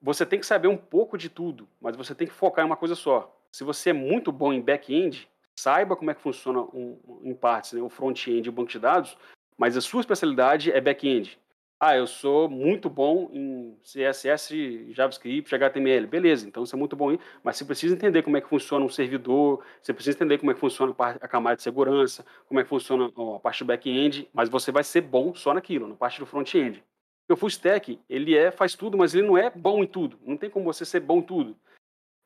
Você 0.00 0.26
tem 0.26 0.38
que 0.38 0.46
saber 0.46 0.68
um 0.68 0.76
pouco 0.76 1.16
de 1.16 1.30
tudo, 1.30 1.66
mas 1.80 1.96
você 1.96 2.14
tem 2.14 2.26
que 2.26 2.34
focar 2.34 2.62
em 2.62 2.68
uma 2.68 2.76
coisa 2.76 2.94
só. 2.94 3.34
Se 3.50 3.64
você 3.64 3.90
é 3.90 3.94
muito 3.94 4.30
bom 4.30 4.52
em 4.52 4.60
back-end, 4.60 5.26
saiba 5.56 5.96
como 5.96 6.10
é 6.10 6.14
que 6.14 6.20
funciona 6.20 6.60
um, 6.60 6.98
em 7.22 7.34
partes, 7.34 7.72
né, 7.72 7.80
o 7.80 7.88
front-end 7.88 8.46
e 8.46 8.48
o 8.48 8.52
banco 8.52 8.70
de 8.70 8.78
dados, 8.78 9.16
mas 9.56 9.76
a 9.76 9.80
sua 9.80 10.00
especialidade 10.00 10.72
é 10.72 10.80
back-end. 10.80 11.38
Ah, 11.78 11.96
eu 11.96 12.06
sou 12.06 12.48
muito 12.48 12.88
bom 12.88 13.28
em 13.32 13.76
CSS, 13.82 14.92
JavaScript, 14.92 15.54
HTML. 15.54 16.06
Beleza, 16.06 16.46
então 16.46 16.64
você 16.64 16.74
é 16.74 16.78
muito 16.78 16.96
bom 16.96 17.18
mas 17.42 17.56
você 17.56 17.64
precisa 17.64 17.94
entender 17.94 18.22
como 18.22 18.36
é 18.36 18.40
que 18.40 18.48
funciona 18.48 18.84
um 18.84 18.88
servidor, 18.88 19.62
você 19.82 19.92
precisa 19.92 20.16
entender 20.16 20.38
como 20.38 20.50
é 20.50 20.54
que 20.54 20.60
funciona 20.60 20.94
a 20.98 21.28
camada 21.28 21.56
de 21.56 21.62
segurança, 21.62 22.24
como 22.48 22.58
é 22.58 22.62
que 22.62 22.68
funciona 22.68 23.12
a 23.36 23.38
parte 23.38 23.64
do 23.64 23.66
back-end, 23.66 24.28
mas 24.32 24.48
você 24.48 24.72
vai 24.72 24.82
ser 24.82 25.02
bom 25.02 25.34
só 25.34 25.52
naquilo, 25.52 25.86
na 25.86 25.94
parte 25.94 26.20
do 26.20 26.26
front-end. 26.26 26.82
O 27.28 27.36
full 27.36 27.48
stack, 27.48 27.98
ele 28.08 28.36
é, 28.36 28.50
faz 28.50 28.74
tudo, 28.74 28.98
mas 28.98 29.14
ele 29.14 29.26
não 29.26 29.36
é 29.36 29.50
bom 29.50 29.82
em 29.82 29.86
tudo. 29.86 30.18
Não 30.24 30.36
tem 30.36 30.50
como 30.50 30.66
você 30.66 30.84
ser 30.84 31.00
bom 31.00 31.18
em 31.18 31.22
tudo. 31.22 31.56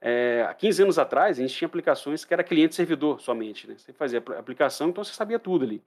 É, 0.00 0.46
há 0.48 0.54
15 0.54 0.82
anos 0.82 0.98
atrás, 0.98 1.38
a 1.38 1.42
gente 1.42 1.54
tinha 1.54 1.66
aplicações 1.66 2.24
que 2.24 2.32
era 2.32 2.44
cliente-servidor 2.44 3.20
somente. 3.20 3.66
Né? 3.66 3.74
Você 3.76 3.92
fazia 3.92 4.18
aplicação, 4.18 4.90
então 4.90 5.02
você 5.02 5.12
sabia 5.12 5.38
tudo 5.38 5.64
ali. 5.64 5.82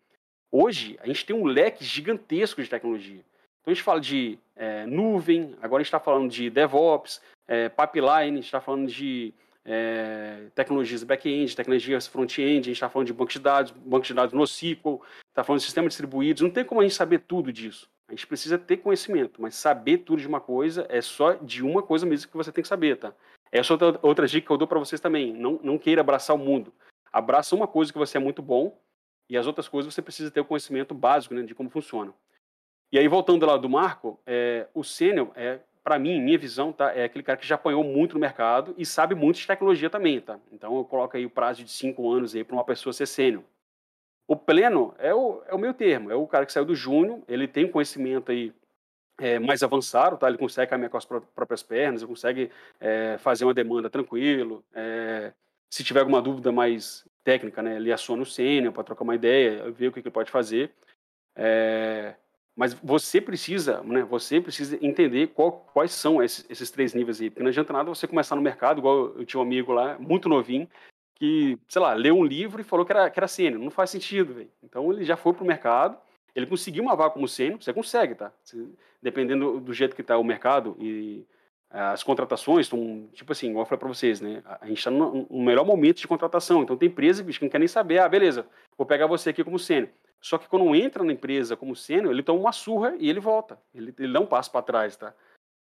Hoje, 0.52 1.00
a 1.02 1.08
gente 1.08 1.26
tem 1.26 1.36
um 1.36 1.46
leque 1.46 1.84
gigantesco 1.84 2.62
de 2.62 2.70
tecnologia. 2.70 3.24
Então 3.62 3.72
a 3.72 3.74
gente 3.74 3.84
fala 3.84 4.02
de 4.02 4.38
é, 4.56 4.86
nuvem, 4.86 5.56
agora 5.62 5.82
a 5.82 5.84
gente 5.84 5.88
está 5.88 6.00
falando 6.00 6.30
de 6.30 6.50
DevOps, 6.50 7.22
é, 7.48 7.70
pipeline, 7.70 8.34
a 8.34 8.36
gente 8.36 8.46
está 8.46 8.60
falando 8.60 8.88
de 8.88 9.34
é, 9.64 10.48
tecnologias 10.56 11.04
back-end, 11.04 11.56
tecnologias 11.56 12.08
front-end, 12.08 12.60
a 12.60 12.64
gente 12.64 12.72
está 12.72 12.90
falando 12.90 13.08
de 13.08 13.14
banco 13.14 13.32
de 13.32 13.40
dados, 13.40 13.72
banco 13.72 14.06
de 14.06 14.14
dados 14.14 14.34
NoSQL, 14.34 15.02
está 15.30 15.44
falando 15.44 15.60
de 15.60 15.66
sistemas 15.66 15.90
distribuídos. 15.90 16.42
Não 16.42 16.50
tem 16.50 16.66
como 16.66 16.82
a 16.82 16.84
gente 16.84 16.96
saber 16.96 17.20
tudo 17.20 17.54
disso. 17.54 17.88
A 18.08 18.12
gente 18.12 18.28
precisa 18.28 18.58
ter 18.58 18.78
conhecimento, 18.78 19.42
mas 19.42 19.56
saber 19.56 20.00
tudo 20.00 20.22
de 20.22 20.28
uma 20.28 20.42
coisa 20.42 20.86
é 20.90 21.00
só 21.00 21.34
de 21.34 21.64
uma 21.64 21.82
coisa 21.82 22.06
mesmo 22.06 22.30
que 22.30 22.36
você 22.36 22.52
tem 22.52 22.62
que 22.62 22.68
saber, 22.68 22.98
tá? 22.98 23.14
Essa 23.52 23.74
é 23.74 23.74
outra, 23.74 24.00
outra 24.02 24.28
dica 24.28 24.48
que 24.48 24.52
eu 24.52 24.58
dou 24.58 24.68
para 24.68 24.80
vocês 24.80 25.02
também. 25.02 25.34
Não, 25.34 25.60
não 25.62 25.78
queira 25.78 26.02
abraçar 26.02 26.36
o 26.36 26.40
mundo. 26.40 26.74
Abraça 27.12 27.56
uma 27.56 27.68
coisa 27.68 27.92
que 27.92 27.98
você 27.98 28.18
é 28.18 28.20
muito 28.20 28.42
bom 28.42 28.78
e 29.30 29.38
as 29.38 29.46
outras 29.46 29.68
coisas 29.68 29.94
você 29.94 30.02
precisa 30.02 30.32
ter 30.32 30.40
o 30.40 30.46
conhecimento 30.46 30.94
básico 30.94 31.34
né, 31.34 31.42
de 31.42 31.54
como 31.54 31.70
funciona. 31.70 32.14
E 32.92 32.98
aí, 32.98 33.08
voltando 33.08 33.46
lá 33.46 33.58
do 33.58 33.70
Marco, 33.70 34.20
é, 34.26 34.68
o 34.74 34.84
sênior, 34.84 35.32
é, 35.36 35.60
para 35.84 35.98
mim, 35.98 36.22
minha 36.22 36.38
visão, 36.38 36.72
tá, 36.72 36.94
é 36.94 37.06
aquele 37.06 37.24
cara 37.24 37.38
que 37.38 37.48
já 37.48 37.56
apanhou 37.56 37.84
muito 37.84 38.14
no 38.14 38.20
mercado 38.20 38.74
e 38.78 38.86
sabe 38.86 39.16
muito 39.16 39.38
de 39.38 39.48
tecnologia 39.48 39.90
também, 39.90 40.20
tá? 40.20 40.40
Então, 40.52 40.76
eu 40.78 40.84
coloco 40.84 41.16
aí 41.16 41.26
o 41.26 41.30
prazo 41.30 41.64
de 41.64 41.72
cinco 41.72 42.12
anos 42.12 42.34
para 42.44 42.56
uma 42.56 42.66
pessoa 42.66 42.92
ser 42.92 43.06
sênior. 43.06 43.44
O 44.28 44.36
pleno 44.36 44.94
é 44.98 45.14
o, 45.14 45.42
é 45.48 45.54
o 45.54 45.58
meio 45.58 45.74
termo, 45.74 46.12
é 46.12 46.16
o 46.16 46.28
cara 46.28 46.46
que 46.46 46.52
saiu 46.54 46.66
do 46.66 46.76
júnior, 46.76 47.22
ele 47.28 47.48
tem 47.48 47.68
conhecimento 47.68 48.32
aí 48.32 48.54
é, 49.22 49.38
mais 49.38 49.62
avançado, 49.62 50.18
tá? 50.18 50.28
Ele 50.28 50.38
consegue 50.38 50.70
caminhar 50.70 50.90
com 50.90 50.98
as 50.98 51.06
próprias 51.06 51.62
pernas, 51.62 52.02
ele 52.02 52.10
consegue 52.10 52.52
é, 52.80 53.18
fazer 53.20 53.46
uma 53.46 53.54
demanda 53.54 53.90
tranquilo. 53.90 54.64
É, 54.74 55.32
se 55.70 55.84
tiver 55.84 56.00
alguma 56.00 56.22
dúvida 56.22 56.52
mais 56.52 57.06
técnica, 57.24 57.62
né, 57.62 57.76
ele 57.76 57.94
aciona 57.94 58.24
o 58.24 58.26
sênior 58.26 58.74
para 58.74 58.84
trocar 58.84 59.04
uma 59.04 59.16
ideia, 59.16 59.72
ver 59.72 59.88
o 59.88 59.92
que, 59.92 60.00
ele 60.00 60.10
pode 60.10 60.32
fazer. 60.32 60.72
É, 61.36 62.16
mas 62.56 62.74
você 62.74 63.22
precisa, 63.22 63.82
né, 63.84 64.02
você 64.04 64.42
precisa 64.42 64.78
entender 64.84 65.28
qual, 65.28 65.52
quais 65.72 65.92
são 65.92 66.22
esses, 66.22 66.46
esses, 66.50 66.72
três 66.72 66.94
níveis 66.94 67.22
aí, 67.22 67.30
porque 67.30 67.44
não 67.44 67.50
adianta 67.50 67.72
nada 67.72 67.90
você 67.90 68.08
começar 68.08 68.36
no 68.36 68.42
mercado, 68.42 68.80
igual 68.80 69.14
eu 69.16 69.26
tinha 69.26 69.40
um 69.40 69.44
amigo 69.44 69.72
lá, 69.72 69.98
muito 70.00 70.28
novinho, 70.28 70.68
que, 71.16 71.60
sei 71.68 71.80
lá, 71.80 71.94
leu 71.94 72.18
um 72.18 72.26
livro 72.26 72.60
e 72.60 72.64
falou 72.64 72.84
que 72.84 72.92
era, 72.92 73.08
que 73.08 73.20
era 73.20 73.28
sênior. 73.28 73.62
Não 73.62 73.70
faz 73.70 73.92
sentido, 73.92 74.34
velho. 74.34 74.50
Então 74.64 74.92
ele 74.92 75.06
já 75.06 75.16
foi 75.16 75.32
pro 75.34 75.46
mercado, 75.46 75.96
ele 76.36 76.46
conseguiu 76.46 76.84
uma 76.84 76.96
vaga 76.96 77.12
como 77.12 77.28
sênior, 77.28 77.62
você 77.62 77.74
consegue, 77.74 78.16
tá? 78.16 78.32
Você, 78.44 78.68
dependendo 79.02 79.60
do 79.60 79.74
jeito 79.74 79.96
que 79.96 80.02
está 80.02 80.18
o 80.18 80.24
mercado 80.24 80.76
e 80.80 81.26
as 81.70 82.04
contratações 82.04 82.66
estão, 82.66 83.10
tipo 83.14 83.32
assim, 83.32 83.50
igual 83.50 83.64
eu 83.64 83.66
falei 83.66 83.80
para 83.80 83.88
vocês, 83.88 84.20
né? 84.20 84.44
A 84.60 84.68
gente 84.68 84.78
está 84.78 84.92
no, 84.92 85.26
no, 85.30 85.42
melhor 85.42 85.66
momento 85.66 86.00
de 86.00 86.08
contratação. 86.08 86.64
Então 86.64 86.76
tem 86.76 86.90
empresa 86.90 87.24
bicho, 87.24 87.40
que 87.40 87.46
não 87.46 87.52
quer 87.52 87.60
nem 87.60 87.68
saber, 87.68 88.00
ah, 88.00 88.10
beleza, 88.10 88.46
vou 88.78 88.86
pegar 88.86 89.08
você 89.08 89.30
aqui 89.30 89.44
como 89.44 89.58
sênior. 89.58 89.90
Só 90.20 90.38
que 90.38 90.48
quando 90.48 90.76
entra 90.76 91.04
na 91.04 91.14
empresa 91.14 91.56
como 91.56 91.76
sênior, 91.76 92.12
ele 92.12 92.22
toma 92.22 92.40
uma 92.40 92.52
surra 92.52 92.96
e 93.00 93.10
ele 93.10 93.20
volta. 93.20 93.58
Ele, 93.74 93.94
ele 93.98 94.14
dá 94.14 94.20
um 94.20 94.26
passo 94.26 94.52
para 94.52 94.62
trás, 94.62 94.96
tá? 94.98 95.14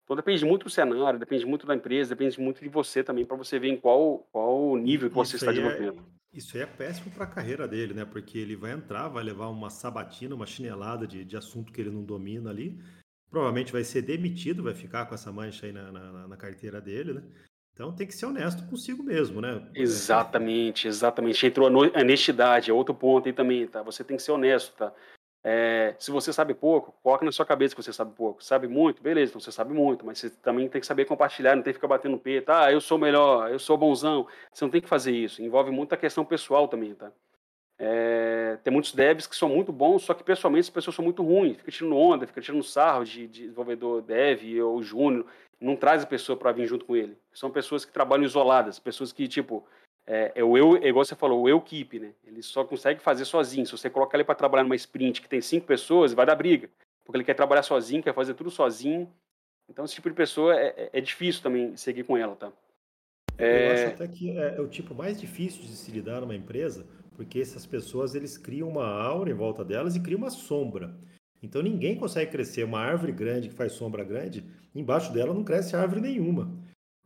Então 0.05 0.16
depende 0.16 0.44
muito 0.44 0.64
do 0.64 0.70
cenário, 0.70 1.20
depende 1.20 1.46
muito 1.46 1.66
da 1.66 1.75
empresa, 1.75 2.16
depende 2.16 2.40
muito 2.40 2.61
de 2.61 2.68
você 2.68 3.05
também, 3.05 3.25
para 3.25 3.37
você 3.37 3.59
ver 3.59 3.68
em 3.68 3.77
qual, 3.77 4.27
qual 4.33 4.77
nível 4.77 5.09
que 5.09 5.14
você 5.14 5.37
está 5.37 5.51
é 5.51 5.55
desenvolvendo. 5.55 6.03
Isso 6.32 6.56
aí 6.56 6.62
é 6.62 6.66
péssimo 6.66 7.10
para 7.10 7.24
a 7.24 7.30
carreira 7.30 7.66
dele, 7.66 7.92
né? 7.92 8.04
Porque 8.04 8.38
ele 8.38 8.54
vai 8.54 8.72
entrar, 8.72 9.08
vai 9.08 9.24
levar 9.24 9.48
uma 9.48 9.68
sabatina, 9.68 10.34
uma 10.34 10.46
chinelada 10.46 11.06
de, 11.06 11.24
de 11.24 11.36
assunto 11.36 11.72
que 11.72 11.80
ele 11.80 11.90
não 11.90 12.04
domina 12.04 12.50
ali. 12.50 12.80
Provavelmente 13.28 13.72
vai 13.72 13.84
ser 13.84 14.02
demitido, 14.02 14.62
vai 14.62 14.74
ficar 14.74 15.06
com 15.06 15.14
essa 15.14 15.32
mancha 15.32 15.66
aí 15.66 15.72
na, 15.72 15.90
na, 15.90 16.28
na 16.28 16.36
carteira 16.36 16.80
dele, 16.80 17.14
né? 17.14 17.22
Então 17.72 17.94
tem 17.94 18.06
que 18.06 18.14
ser 18.14 18.26
honesto 18.26 18.68
consigo 18.68 19.02
mesmo, 19.02 19.40
né? 19.40 19.70
Exatamente, 19.74 20.86
exatamente. 20.86 21.46
Entrou 21.46 21.66
a 21.66 22.00
honestidade, 22.00 22.70
é 22.70 22.74
outro 22.74 22.94
ponto 22.94 23.26
aí 23.26 23.32
também, 23.32 23.66
tá? 23.66 23.82
Você 23.82 24.04
tem 24.04 24.16
que 24.16 24.22
ser 24.22 24.32
honesto, 24.32 24.76
tá? 24.76 24.92
É, 25.42 25.94
se 25.98 26.11
você 26.11 26.33
sabe 26.33 26.53
pouco, 26.53 26.94
coloca 27.03 27.24
na 27.24 27.33
sua 27.33 27.46
cabeça 27.46 27.74
que 27.74 27.83
você 27.83 27.92
sabe 27.92 28.12
pouco. 28.14 28.44
Sabe 28.44 28.68
muito? 28.68 29.03
Beleza, 29.03 29.31
então 29.31 29.40
você 29.40 29.50
sabe 29.50 29.72
muito, 29.72 30.05
mas 30.05 30.18
você 30.18 30.31
também 30.31 30.68
tem 30.68 30.81
que 30.81 30.87
saber 30.87 31.07
compartilhar, 31.07 31.57
não 31.57 31.62
tem 31.62 31.72
que 31.72 31.79
ficar 31.79 31.88
batendo 31.88 32.18
peito. 32.18 32.50
Ah, 32.50 32.70
eu 32.70 32.81
sou 32.81 32.98
melhor, 32.98 33.50
eu 33.50 33.59
sou 33.59 33.76
bonzão. 33.76 34.26
Você 34.53 34.64
não 34.64 34.70
tem 34.70 34.81
que 34.81 34.88
fazer 34.88 35.12
isso. 35.12 35.42
Envolve 35.42 35.70
muita 35.70 35.96
questão 35.96 36.24
pessoal 36.24 36.68
também, 36.68 36.94
tá? 36.94 37.11
É, 37.79 38.59
tem 38.62 38.70
muitos 38.70 38.92
devs 38.92 39.26
que 39.26 39.35
são 39.35 39.48
muito 39.48 39.72
bons, 39.72 40.03
só 40.03 40.12
que 40.12 40.22
pessoalmente 40.22 40.64
as 40.64 40.70
pessoas 40.70 40.94
são 40.94 41.05
muito 41.05 41.22
ruins. 41.22 41.57
Fica 41.57 41.70
tirando 41.70 41.96
onda, 41.96 42.26
fica 42.26 42.40
tirando 42.42 42.62
sarro 42.62 43.05
de, 43.05 43.26
de 43.26 43.42
desenvolvedor 43.42 44.03
dev 44.03 44.62
ou 44.62 44.83
júnior 44.83 45.24
não 45.61 45.76
traz 45.76 46.03
a 46.03 46.07
pessoa 46.07 46.38
para 46.38 46.53
vir 46.53 46.66
junto 46.66 46.87
com 46.87 46.96
ele. 46.96 47.16
São 47.33 47.50
pessoas 47.50 47.85
que 47.85 47.92
trabalham 47.92 48.24
isoladas, 48.24 48.79
pessoas 48.79 49.12
que, 49.12 49.29
tipo, 49.29 49.64
é, 50.12 50.33
é 50.35 50.42
o 50.42 50.59
eu, 50.59 50.77
é 50.77 50.88
igual 50.88 51.05
você 51.05 51.14
falou, 51.14 51.42
o 51.42 51.49
eu 51.49 51.61
keep, 51.61 52.01
né? 52.01 52.11
Ele 52.27 52.42
só 52.42 52.64
consegue 52.64 53.01
fazer 53.01 53.25
sozinho. 53.25 53.64
Se 53.64 53.70
você 53.70 53.88
colocar 53.88 54.16
ele 54.16 54.25
para 54.25 54.35
trabalhar 54.35 54.64
numa 54.64 54.75
sprint 54.75 55.23
que 55.23 55.29
tem 55.29 55.40
cinco 55.40 55.68
pessoas, 55.68 56.12
vai 56.12 56.27
dar 56.27 56.35
briga. 56.35 56.68
Porque 57.05 57.16
ele 57.16 57.25
quer 57.25 57.35
trabalhar 57.35 57.62
sozinho, 57.62 58.03
quer 58.03 58.12
fazer 58.12 58.35
tudo 58.35 58.51
sozinho. 58.51 59.09
Então, 59.68 59.85
esse 59.85 59.94
tipo 59.94 60.11
de 60.11 60.16
pessoa 60.16 60.59
é, 60.59 60.75
é, 60.77 60.90
é 60.94 61.01
difícil 61.01 61.40
também 61.40 61.77
seguir 61.77 62.03
com 62.03 62.16
ela, 62.16 62.35
tá? 62.35 62.53
É... 63.38 63.68
Eu 63.68 63.73
acho 63.73 63.87
até 63.94 64.09
que 64.09 64.37
é, 64.37 64.57
é, 64.57 64.61
o 64.61 64.66
tipo 64.66 64.96
mais 64.96 65.20
difícil 65.20 65.62
de 65.62 65.77
se 65.77 65.92
lidar 65.92 66.20
numa 66.20 66.35
empresa, 66.35 66.85
porque 67.14 67.38
essas 67.38 67.64
pessoas 67.64 68.16
eles 68.16 68.37
criam 68.37 68.68
uma 68.68 68.87
aura 68.87 69.31
em 69.31 69.35
volta 69.35 69.64
delas 69.64 69.94
e 69.94 70.01
criam 70.01 70.18
uma 70.18 70.31
sombra. 70.31 70.92
Então 71.40 71.62
ninguém 71.62 71.96
consegue 71.96 72.33
crescer 72.33 72.64
uma 72.64 72.81
árvore 72.81 73.12
grande 73.12 73.49
que 73.49 73.55
faz 73.55 73.73
sombra 73.73 74.03
grande, 74.03 74.44
embaixo 74.75 75.12
dela 75.12 75.33
não 75.33 75.44
cresce 75.44 75.77
árvore 75.77 76.01
nenhuma. 76.01 76.53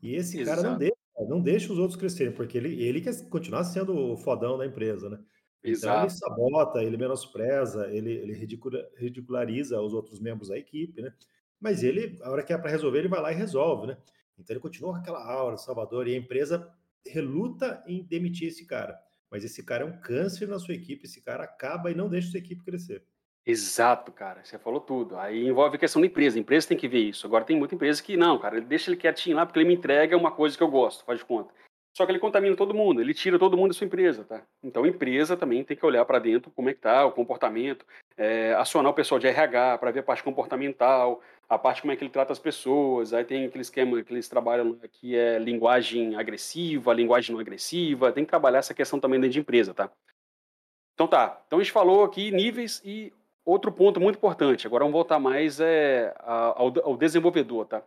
E 0.03 0.15
esse 0.15 0.41
Exato. 0.41 0.57
cara 0.57 0.71
não 0.71 0.79
deixa, 0.79 0.97
não 1.35 1.43
deixa 1.43 1.73
os 1.73 1.79
outros 1.79 1.99
crescerem, 1.99 2.33
porque 2.33 2.57
ele, 2.57 2.81
ele 2.83 3.01
quer 3.01 3.29
continuar 3.29 3.65
sendo 3.65 3.97
o 3.97 4.17
fodão 4.17 4.57
da 4.57 4.65
empresa, 4.65 5.11
né? 5.11 5.19
Então 5.65 6.01
ele 6.01 6.11
sabota, 6.11 6.83
ele 6.83 6.97
menospreza, 6.97 7.89
ele, 7.91 8.13
ele 8.13 8.33
ridiculariza 8.97 9.81
os 9.81 9.93
outros 9.95 10.21
membros 10.21 10.49
da 10.49 10.59
equipe, 10.59 11.01
né? 11.03 11.13
Mas 11.59 11.83
ele, 11.83 12.19
a 12.23 12.31
hora 12.31 12.43
que 12.43 12.53
é 12.53 12.59
para 12.59 12.71
resolver, 12.71 12.99
ele 12.99 13.09
vai 13.09 13.21
lá 13.21 13.33
e 13.33 13.35
resolve, 13.35 13.89
né? 13.89 13.97
Então 14.39 14.53
ele 14.55 14.61
continua 14.61 14.93
com 14.93 14.99
aquela 14.99 15.25
aura 15.25 15.57
Salvador 15.57 16.07
e 16.07 16.15
a 16.15 16.19
empresa 16.19 16.71
reluta 17.07 17.83
em 17.87 18.05
demitir 18.05 18.49
esse 18.49 18.67
cara. 18.67 18.99
Mas 19.31 19.43
esse 19.45 19.63
cara 19.63 19.85
é 19.85 19.87
um 19.87 19.99
câncer 20.01 20.47
na 20.47 20.59
sua 20.59 20.75
equipe, 20.75 21.07
esse 21.07 21.21
cara 21.21 21.45
acaba 21.45 21.91
e 21.91 21.95
não 21.95 22.09
deixa 22.09 22.31
sua 22.31 22.39
equipe 22.39 22.63
crescer. 22.63 23.03
Exato, 23.47 24.11
cara. 24.11 24.43
Você 24.43 24.59
falou 24.59 24.81
tudo. 24.81 25.19
Aí 25.19 25.47
envolve 25.47 25.77
a 25.77 25.79
questão 25.79 26.01
da 26.01 26.07
empresa. 26.07 26.39
A 26.39 26.41
empresa 26.41 26.69
tem 26.69 26.79
que 26.79 26.89
ver 26.89 27.01
isso. 27.01 27.27
Agora 27.27 27.45
tem 27.45 27.57
muita 27.57 27.75
empresa 27.75 28.03
que 28.03 28.17
não, 28.17 28.39
cara, 28.39 28.57
ele 28.57 28.67
deixa 28.67 28.91
ele 28.91 28.97
quietinho 28.97 29.37
lá 29.37 29.45
porque 29.45 29.59
ele 29.59 29.69
me 29.69 29.75
entrega 29.75 30.17
uma 30.17 30.31
coisa 30.31 30.57
que 30.57 30.63
eu 30.63 30.69
gosto, 30.69 31.05
faz 31.05 31.19
de 31.19 31.25
conta. 31.25 31.53
Só 31.97 32.05
que 32.05 32.11
ele 32.11 32.19
contamina 32.19 32.57
todo 32.57 32.75
mundo, 32.75 33.01
ele 33.01 33.15
tira 33.15 33.39
todo 33.39 33.57
mundo 33.57 33.69
da 33.69 33.75
sua 33.75 33.87
empresa, 33.87 34.25
tá? 34.25 34.43
Então 34.65 34.83
a 34.83 34.89
empresa 34.89 35.37
também 35.37 35.63
tem 35.63 35.77
que 35.77 35.87
olhar 35.87 36.05
para 36.05 36.19
dentro 36.19 36.51
como 36.51 36.69
é 36.69 36.75
que 36.75 36.81
tá 36.81 37.07
o 37.07 37.13
comportamento, 37.13 37.87
é, 38.17 38.53
acionar 38.55 38.91
o 38.91 38.95
pessoal 38.95 39.21
de 39.21 39.29
RH 39.29 39.79
para 39.79 39.93
ver 39.93 40.01
a 40.01 40.03
parte 40.03 40.25
comportamental, 40.25 41.23
a 41.49 41.57
parte 41.57 41.83
como 41.83 41.93
é 41.93 41.97
que 41.97 42.03
ele 42.03 42.11
trata 42.11 42.33
as 42.33 42.39
pessoas. 42.41 43.13
Aí 43.13 43.25
tem 43.25 43.45
aquele 43.45 43.63
esquema 43.63 44.03
que 44.03 44.13
eles 44.13 44.29
trabalham 44.29 44.77
que 44.91 45.15
é 45.15 45.39
linguagem 45.39 46.17
agressiva, 46.17 46.93
linguagem 46.93 47.33
não 47.33 47.41
agressiva. 47.41 48.11
Tem 48.11 48.25
que 48.25 48.31
trabalhar 48.31 48.59
essa 48.59 48.75
questão 48.75 48.99
também 48.99 49.21
dentro 49.21 49.35
de 49.35 49.41
empresa, 49.41 49.73
tá? 49.73 49.89
Então 50.95 51.07
tá. 51.07 51.41
Então 51.47 51.61
a 51.61 51.63
gente 51.63 51.73
falou 51.73 52.03
aqui 52.03 52.33
níveis 52.33 52.83
e 52.85 53.13
outro 53.45 53.71
ponto 53.71 54.01
muito 54.01 54.17
importante, 54.17 54.67
agora 54.67 54.85
vamos 54.85 54.95
voltar 54.95 55.19
mais 55.19 55.61
é, 55.61 56.15
ao, 56.21 56.73
ao 56.83 56.97
desenvolvedor, 56.97 57.67
tá? 57.67 57.83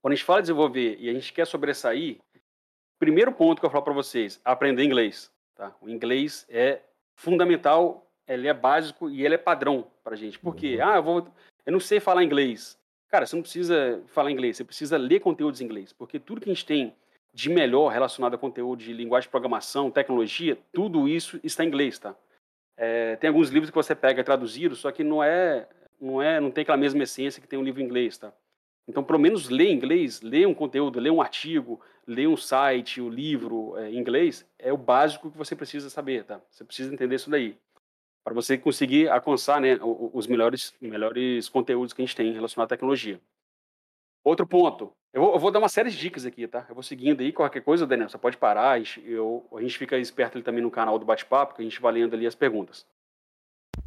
Quando 0.00 0.12
a 0.12 0.16
gente 0.16 0.24
fala 0.24 0.40
de 0.40 0.48
desenvolver 0.48 0.96
e 1.00 1.08
a 1.08 1.12
gente 1.12 1.32
quer 1.32 1.46
sobressair, 1.46 2.18
primeiro 2.98 3.32
ponto 3.32 3.60
que 3.60 3.66
eu 3.66 3.70
falo 3.70 3.82
para 3.82 3.92
vocês, 3.92 4.40
aprender 4.44 4.84
inglês, 4.84 5.30
tá? 5.54 5.74
O 5.80 5.88
inglês 5.88 6.46
é 6.48 6.80
fundamental, 7.16 8.06
ele 8.26 8.48
é 8.48 8.54
básico 8.54 9.10
e 9.10 9.24
ele 9.24 9.34
é 9.34 9.38
padrão 9.38 9.86
para 10.02 10.16
gente. 10.16 10.38
Porque, 10.38 10.76
uhum. 10.76 10.88
ah, 10.88 10.96
eu, 10.96 11.02
vou, 11.02 11.28
eu 11.66 11.72
não 11.72 11.80
sei 11.80 12.00
falar 12.00 12.22
inglês. 12.22 12.78
Cara, 13.08 13.26
você 13.26 13.36
não 13.36 13.42
precisa 13.42 14.02
falar 14.08 14.30
inglês, 14.30 14.56
você 14.56 14.64
precisa 14.64 14.96
ler 14.96 15.20
conteúdos 15.20 15.60
em 15.60 15.64
inglês, 15.64 15.92
porque 15.92 16.18
tudo 16.18 16.40
que 16.40 16.50
a 16.50 16.52
gente 16.52 16.66
tem 16.66 16.94
de 17.32 17.50
melhor 17.50 17.88
relacionado 17.88 18.34
a 18.34 18.38
conteúdo 18.38 18.80
de 18.82 18.92
linguagem 18.92 19.26
de 19.26 19.30
programação, 19.30 19.90
tecnologia, 19.90 20.56
tudo 20.72 21.08
isso 21.08 21.38
está 21.42 21.64
em 21.64 21.68
inglês, 21.68 21.98
tá? 21.98 22.14
É, 22.76 23.16
tem 23.16 23.28
alguns 23.28 23.50
livros 23.50 23.70
que 23.70 23.74
você 23.74 23.94
pega 23.94 24.24
traduzido, 24.24 24.74
só 24.74 24.90
que 24.90 25.04
não 25.04 25.22
é, 25.22 25.68
não 26.00 26.20
é, 26.20 26.40
não 26.40 26.50
tem 26.50 26.62
aquela 26.62 26.76
mesma 26.76 27.02
essência 27.02 27.40
que 27.40 27.48
tem 27.48 27.58
um 27.58 27.62
livro 27.62 27.80
em 27.80 27.84
inglês, 27.84 28.18
tá? 28.18 28.32
Então, 28.86 29.02
pelo 29.02 29.18
menos 29.18 29.48
ler 29.48 29.70
inglês, 29.70 30.20
ler 30.20 30.46
um 30.46 30.54
conteúdo, 30.54 31.00
ler 31.00 31.10
um 31.10 31.22
artigo, 31.22 31.80
ler 32.06 32.28
um 32.28 32.36
site, 32.36 33.00
o 33.00 33.06
um 33.06 33.08
livro 33.08 33.76
é, 33.78 33.90
em 33.90 33.98
inglês, 33.98 34.46
é 34.58 34.72
o 34.72 34.76
básico 34.76 35.30
que 35.30 35.38
você 35.38 35.56
precisa 35.56 35.88
saber, 35.88 36.24
tá? 36.24 36.40
Você 36.50 36.64
precisa 36.64 36.92
entender 36.92 37.14
isso 37.14 37.30
daí 37.30 37.56
para 38.24 38.32
você 38.32 38.56
conseguir 38.56 39.08
alcançar 39.10 39.60
né, 39.60 39.78
os 39.82 40.26
melhores, 40.26 40.74
melhores 40.80 41.46
conteúdos 41.50 41.92
que 41.92 42.00
a 42.00 42.04
gente 42.06 42.16
tem 42.16 42.32
relacionado 42.32 42.64
à 42.64 42.68
tecnologia. 42.70 43.20
Outro 44.24 44.46
ponto, 44.46 44.90
eu 45.14 45.22
vou, 45.22 45.32
eu 45.34 45.38
vou, 45.38 45.50
dar 45.52 45.60
uma 45.60 45.68
série 45.68 45.90
de 45.90 45.96
dicas 45.96 46.26
aqui, 46.26 46.48
tá? 46.48 46.66
Eu 46.68 46.74
vou 46.74 46.82
seguindo 46.82 47.20
aí, 47.20 47.32
qualquer 47.32 47.60
coisa, 47.60 47.86
Daniel, 47.86 48.08
você 48.08 48.18
pode 48.18 48.36
parar, 48.36 48.72
a 48.72 48.78
gente, 48.78 49.00
eu, 49.08 49.46
a 49.54 49.60
gente 49.60 49.78
fica 49.78 49.96
esperto 49.96 50.36
ali 50.36 50.42
também 50.42 50.60
no 50.60 50.72
canal 50.72 50.98
do 50.98 51.06
bate-papo, 51.06 51.54
que 51.54 51.62
a 51.62 51.64
gente 51.64 51.80
vai 51.80 51.92
lendo 51.92 52.14
ali 52.14 52.26
as 52.26 52.34
perguntas. 52.34 52.84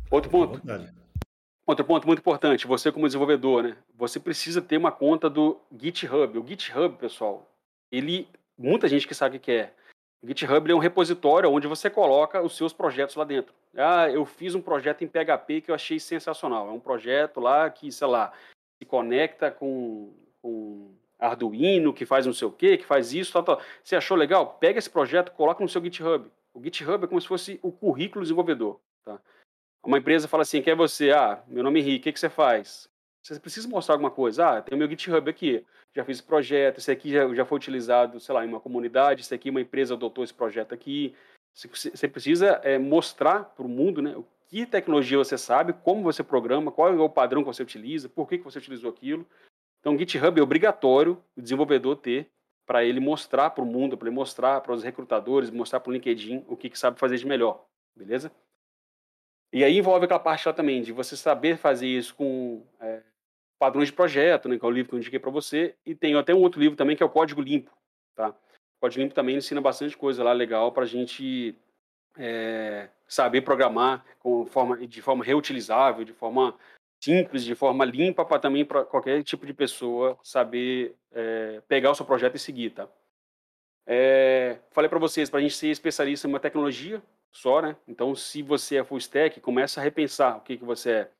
Outro 0.10 0.32
ponto. 0.32 0.62
Outro 1.66 1.84
ponto 1.84 2.08
muito 2.08 2.20
importante, 2.20 2.66
você 2.66 2.94
como 2.94 3.06
desenvolvedor, 3.06 3.62
né? 3.62 3.78
Você 3.94 4.22
precisa 4.22 4.62
ter 4.62 4.78
uma 4.78 4.90
conta 4.90 5.30
do 5.30 5.60
GitHub. 5.78 6.40
O 6.40 6.48
GitHub, 6.48 6.96
pessoal, 6.96 7.46
ele, 7.92 8.26
muita 8.58 8.88
gente 8.88 9.06
que 9.06 9.14
sabe 9.14 9.36
o 9.36 9.40
que 9.42 9.52
é. 9.52 9.74
O 10.22 10.28
GitHub 10.28 10.72
é 10.72 10.74
um 10.74 10.80
repositório 10.80 11.52
onde 11.52 11.68
você 11.68 11.90
coloca 11.90 12.42
os 12.42 12.56
seus 12.56 12.72
projetos 12.72 13.18
lá 13.18 13.26
dentro. 13.26 13.54
Ah, 13.76 14.10
eu 14.10 14.26
fiz 14.26 14.56
um 14.56 14.62
projeto 14.62 15.04
em 15.04 15.08
PHP 15.08 15.60
que 15.60 15.72
eu 15.72 15.76
achei 15.76 16.00
sensacional. 16.00 16.70
É 16.70 16.72
um 16.72 16.80
projeto 16.80 17.42
lá 17.42 17.70
que, 17.70 17.92
sei 17.92 18.08
lá, 18.08 18.32
se 18.78 18.86
conecta 18.86 19.52
com, 19.52 20.14
com 20.42 20.97
Arduino, 21.20 21.94
que 21.94 22.06
faz 22.06 22.26
não 22.26 22.34
sei 22.34 22.48
o 22.48 22.52
quê, 22.52 22.78
que 22.78 22.86
faz 22.86 23.14
isso, 23.14 23.34
tal, 23.34 23.44
tal. 23.44 23.62
Você 23.84 23.96
achou 23.96 24.16
legal? 24.16 24.58
Pega 24.60 24.80
esse 24.80 24.90
projeto, 24.90 25.32
coloca 25.32 25.64
no 25.64 25.70
seu 25.70 25.84
GitHub. 25.84 26.30
O 26.54 26.64
GitHub 26.64 27.04
é 27.04 27.08
como 27.08 27.20
se 27.20 27.28
fosse 27.28 27.60
o 27.62 27.72
currículo 27.72 28.24
desenvolvedor. 28.24 28.80
Tá? 29.04 29.20
Uma 29.84 29.98
empresa 29.98 30.28
fala 30.28 30.44
assim, 30.44 30.62
quem 30.62 30.74
é 30.74 30.76
você? 30.76 31.12
Ah, 31.12 31.42
meu 31.48 31.64
nome 31.64 31.80
é 31.80 31.84
Henrique, 31.84 32.00
o 32.00 32.04
que, 32.04 32.14
que 32.14 32.20
você 32.20 32.30
faz? 32.30 32.90
Você 33.24 33.40
precisa 33.40 33.68
mostrar 33.68 33.96
alguma 33.96 34.12
coisa. 34.12 34.58
Ah, 34.58 34.62
tem 34.62 34.76
o 34.76 34.80
meu 34.80 34.90
GitHub 34.90 35.30
aqui. 35.30 35.66
Já 35.96 36.06
fiz 36.06 36.18
esse 36.18 36.28
projeto, 36.28 36.78
esse 36.78 36.92
aqui 36.92 37.12
já, 37.12 37.34
já 37.34 37.46
foi 37.46 37.58
utilizado, 37.58 38.20
sei 38.20 38.34
lá, 38.34 38.46
em 38.46 38.48
uma 38.50 38.60
comunidade, 38.60 39.22
esse 39.22 39.34
aqui 39.34 39.50
uma 39.50 39.62
empresa 39.62 39.96
adotou 39.96 40.24
esse 40.24 40.34
projeto 40.34 40.74
aqui. 40.74 41.16
Você 41.54 42.08
precisa 42.08 42.62
é, 42.64 42.78
mostrar 42.78 43.46
para 43.46 43.66
o 43.66 43.70
mundo 43.70 44.02
né, 44.02 44.16
que 44.48 44.66
tecnologia 44.66 45.18
você 45.18 45.38
sabe, 45.38 45.74
como 45.74 46.04
você 46.04 46.24
programa, 46.24 46.72
qual 46.72 46.94
é 46.94 47.00
o 47.00 47.10
padrão 47.10 47.42
que 47.42 47.48
você 47.48 47.64
utiliza, 47.64 48.08
por 48.08 48.28
que, 48.28 48.38
que 48.38 48.44
você 48.44 48.60
utilizou 48.60 48.92
aquilo. 48.92 49.26
Então, 49.80 49.96
o 49.96 49.98
GitHub 49.98 50.40
é 50.40 50.44
obrigatório 50.44 51.22
o 51.36 51.42
desenvolvedor 51.42 51.96
ter 51.98 52.30
para 52.66 52.84
ele 52.84 53.00
mostrar 53.00 53.52
para 53.52 53.64
o 53.64 53.66
mundo, 53.66 53.98
para 53.98 54.10
ele 54.10 54.16
mostrar 54.16 54.60
para 54.60 54.74
os 54.74 54.84
recrutadores, 54.84 55.50
mostrar 55.50 55.80
para 55.80 55.90
o 55.90 55.94
LinkedIn 55.94 56.44
o 56.48 56.58
que, 56.58 56.70
que 56.70 56.78
sabe 56.78 57.00
fazer 57.00 57.18
de 57.18 57.26
melhor, 57.26 57.66
beleza? 57.96 58.30
E 59.54 59.64
aí 59.64 59.78
envolve 59.78 60.04
aquela 60.04 60.20
parte 60.20 60.46
lá 60.46 60.54
também 60.54 60.82
de 60.82 60.92
você 60.92 61.16
saber 61.16 61.58
fazer 61.58 61.88
isso 61.88 62.14
com 62.14 62.66
é, 62.82 63.02
padrões 63.58 63.88
de 63.88 63.94
projeto, 63.94 64.50
né, 64.50 64.60
que 64.60 64.66
é 64.66 64.68
o 64.68 64.72
livro 64.72 64.90
que 64.90 64.96
eu 64.96 65.00
indiquei 65.00 65.20
para 65.20 65.32
você, 65.32 65.76
e 65.86 65.96
tem 65.96 66.14
até 66.16 66.34
um 66.36 66.42
outro 66.42 66.60
livro 66.60 66.76
também 66.76 66.98
que 66.98 67.02
é 67.02 67.06
o 67.06 67.10
Código 67.10 67.42
Limpo, 67.42 67.72
tá? 68.14 68.30
O 68.30 68.82
Código 68.82 69.02
Limpo 69.02 69.16
também 69.16 69.38
ensina 69.38 69.62
bastante 69.62 69.96
coisa 69.96 70.24
lá 70.24 70.34
legal 70.34 70.74
para 70.74 70.84
a 70.84 70.88
gente 70.88 71.56
é, 72.18 72.90
saber 73.08 73.42
programar 73.42 74.06
com 74.20 74.46
forma, 74.46 74.86
de 74.86 75.02
forma 75.02 75.24
reutilizável, 75.24 76.04
de 76.04 76.14
forma 76.14 76.54
simples, 77.00 77.44
de 77.44 77.56
forma 77.56 77.86
limpa, 77.86 78.26
para 78.26 78.40
também 78.40 78.66
para 78.66 78.84
qualquer 78.84 79.24
tipo 79.24 79.46
de 79.46 79.54
pessoa 79.54 80.18
saber 80.24 80.96
é, 81.12 81.62
pegar 81.68 81.92
o 81.92 81.96
seu 81.96 82.06
projeto 82.06 82.36
e 82.36 82.40
seguir, 82.40 82.72
tá? 82.72 82.88
É, 83.86 84.58
falei 84.72 84.90
para 84.90 85.00
vocês, 85.00 85.30
para 85.30 85.40
a 85.40 85.42
gente 85.42 85.56
ser 85.56 85.70
especialista 85.70 86.28
em 86.28 86.30
uma 86.30 86.40
tecnologia 86.40 87.02
só, 87.32 87.62
né? 87.62 87.76
Então, 87.88 88.14
se 88.16 88.42
você 88.42 88.78
é 88.78 88.84
full 88.84 88.98
stack, 88.98 89.40
começa 89.40 89.80
a 89.80 89.84
repensar 89.84 90.38
o 90.38 90.42
que, 90.42 90.58
que 90.58 90.66
você 90.66 90.92
é. 90.92 91.12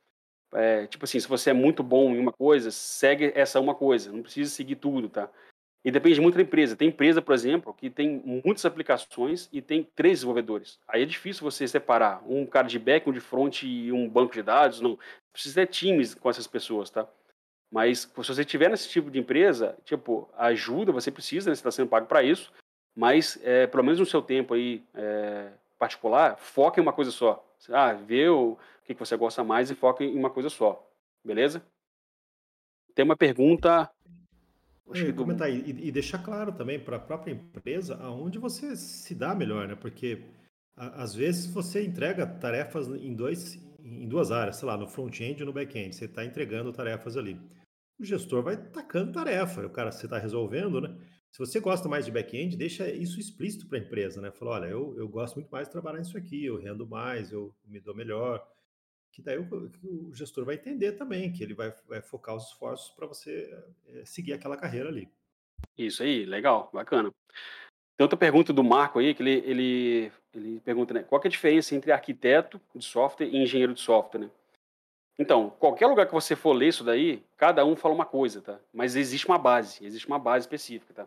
é. 0.54 0.88
Tipo 0.88 1.06
assim, 1.06 1.20
se 1.20 1.28
você 1.28 1.52
é 1.52 1.54
muito 1.54 1.82
bom 1.82 2.14
em 2.14 2.20
uma 2.20 2.34
coisa, 2.34 2.70
segue 2.72 3.32
essa 3.36 3.60
uma 3.60 3.74
coisa, 3.74 4.12
não 4.12 4.22
precisa 4.22 4.50
seguir 4.50 4.76
tudo, 4.76 5.08
tá? 5.08 5.30
E 5.86 5.92
depende 5.92 6.20
muito 6.20 6.36
da 6.36 6.42
empresa. 6.42 6.76
Tem 6.76 6.90
empresa, 6.90 7.22
por 7.22 7.34
exemplo, 7.34 7.74
que 7.74 7.90
tem 7.90 8.22
muitas 8.26 8.66
aplicações 8.66 9.48
e 9.54 9.62
tem 9.62 9.84
três 9.96 10.20
desenvolvedores. 10.20 10.80
Aí 10.88 11.04
é 11.04 11.06
difícil 11.06 11.44
você 11.44 11.68
separar 11.68 12.22
um 12.28 12.46
cara 12.46 12.68
de 12.68 12.78
back, 12.78 13.10
um 13.10 13.14
de 13.14 13.20
front 13.20 13.64
e 13.64 13.92
um 13.92 14.10
banco 14.10 14.34
de 14.34 14.42
dados. 14.42 14.82
Não. 14.82 15.00
Precisa 15.32 15.62
ter 15.62 15.68
times 15.68 16.14
com 16.14 16.30
essas 16.30 16.48
pessoas, 16.48 16.90
tá? 16.90 17.08
Mas 17.72 18.00
se 18.00 18.10
você 18.16 18.44
tiver 18.44 18.70
nesse 18.70 18.90
tipo 18.90 19.12
de 19.12 19.20
empresa, 19.20 19.78
tipo, 19.86 20.30
ajuda, 20.38 20.92
você 20.92 21.12
precisa, 21.12 21.50
né? 21.50 21.56
Você 21.56 21.60
está 21.60 21.72
sendo 21.72 21.90
pago 21.90 22.08
para 22.08 22.24
isso. 22.24 22.52
Mas, 22.96 23.38
é, 23.44 23.68
pelo 23.68 23.84
menos 23.84 24.00
no 24.00 24.06
seu 24.06 24.22
tempo 24.22 24.56
aí 24.56 24.84
é, 24.94 25.52
particular, 25.78 26.38
foca 26.38 26.80
em 26.80 26.84
uma 26.84 26.94
coisa 26.94 27.12
só. 27.12 27.46
Ah, 27.70 27.94
vê 27.94 28.28
o 28.28 28.58
que 28.84 28.94
você 28.94 29.16
gosta 29.16 29.44
mais 29.44 29.70
e 29.70 29.76
foca 29.76 30.04
em 30.04 30.18
uma 30.18 30.30
coisa 30.30 30.50
só. 30.50 30.84
Beleza? 31.24 31.62
Tem 32.96 33.06
uma 33.06 33.16
pergunta 33.16 33.90
Acho 34.90 35.14
comentar 35.14 35.52
e, 35.52 35.70
e, 35.70 35.92
deixar 35.92 36.20
claro 36.20 36.52
também 36.54 36.80
para 36.80 36.96
a 36.96 37.00
própria 37.00 37.34
empresa 37.34 37.96
aonde 37.96 38.40
você 38.40 38.76
se 38.76 39.14
dá 39.14 39.36
melhor, 39.36 39.68
né? 39.68 39.76
Porque 39.76 40.24
a, 40.76 41.04
às 41.04 41.14
vezes 41.14 41.46
você 41.48 41.84
entrega 41.86 42.26
tarefas 42.26 42.88
em, 42.88 43.14
dois, 43.14 43.60
em 43.80 44.08
duas 44.08 44.32
áreas, 44.32 44.56
sei 44.56 44.68
lá, 44.68 44.78
no 44.78 44.88
front-end 44.88 45.42
e 45.42 45.46
no 45.46 45.52
back-end, 45.52 45.94
você 45.96 46.06
está 46.06 46.24
entregando 46.24 46.72
tarefas 46.72 47.18
ali. 47.18 47.40
O 48.00 48.06
gestor 48.06 48.44
vai 48.44 48.56
tacando 48.56 49.12
tarefa, 49.12 49.66
o 49.66 49.70
cara 49.70 49.92
você 49.92 50.06
está 50.06 50.18
resolvendo, 50.18 50.80
né? 50.80 50.96
Se 51.32 51.40
você 51.40 51.60
gosta 51.60 51.90
mais 51.90 52.06
de 52.06 52.12
back-end, 52.12 52.56
deixa 52.56 52.90
isso 52.90 53.20
explícito 53.20 53.68
para 53.68 53.78
a 53.78 53.82
empresa, 53.82 54.22
né? 54.22 54.32
Fala, 54.32 54.52
olha, 54.52 54.66
eu, 54.68 54.96
eu 54.98 55.08
gosto 55.10 55.36
muito 55.36 55.50
mais 55.50 55.68
de 55.68 55.74
trabalhar 55.74 56.00
nisso 56.00 56.18
aqui, 56.18 56.46
eu 56.46 56.58
rendo 56.58 56.88
mais, 56.88 57.32
eu 57.32 57.54
me 57.66 57.80
dou 57.80 57.96
melhor 57.96 58.42
que 59.18 59.22
daí 59.24 59.40
o, 59.40 59.72
o, 59.84 60.14
gestor 60.14 60.46
vai 60.46 60.54
entender 60.54 60.92
também, 60.92 61.34
que 61.34 61.42
ele 61.42 61.56
vai, 61.56 61.74
vai 61.88 62.00
focar 62.04 62.36
os 62.36 62.50
esforços 62.50 62.92
para 62.92 63.08
você 63.08 63.52
é, 63.88 64.06
seguir 64.06 64.32
aquela 64.32 64.56
carreira 64.56 64.90
ali. 64.90 65.10
Isso 65.76 66.04
aí, 66.04 66.24
legal, 66.24 66.70
bacana. 66.72 67.12
Tem 67.98 68.04
outra 68.04 68.16
pergunta 68.16 68.54
do 68.54 68.64
Marco 68.64 69.00
aí, 69.00 69.16
que 69.16 69.24
ele, 69.24 69.44
ele, 69.44 70.12
ele 70.36 70.60
pergunta, 70.60 70.94
né, 70.94 71.02
qual 71.02 71.20
é 71.24 71.28
a 71.28 71.32
diferença 71.32 71.74
entre 71.74 71.92
arquiteto 71.92 72.62
de 72.76 72.86
software 72.86 73.26
e 73.26 73.38
engenheiro 73.38 73.74
de 73.74 73.82
software, 73.82 74.20
né? 74.20 74.30
Então, 75.18 75.50
qualquer 75.50 75.88
lugar 75.88 76.06
que 76.06 76.14
você 76.14 76.36
for 76.36 76.54
ler 76.54 76.68
isso 76.68 76.84
daí, 76.84 77.24
cada 77.36 77.66
um 77.66 77.76
fala 77.76 77.96
uma 77.96 78.06
coisa, 78.06 78.40
tá? 78.40 78.60
Mas 78.72 78.96
existe 78.96 79.26
uma 79.26 79.40
base, 79.40 79.84
existe 79.84 80.06
uma 80.06 80.20
base 80.20 80.44
específica, 80.44 80.94
tá? 80.94 81.06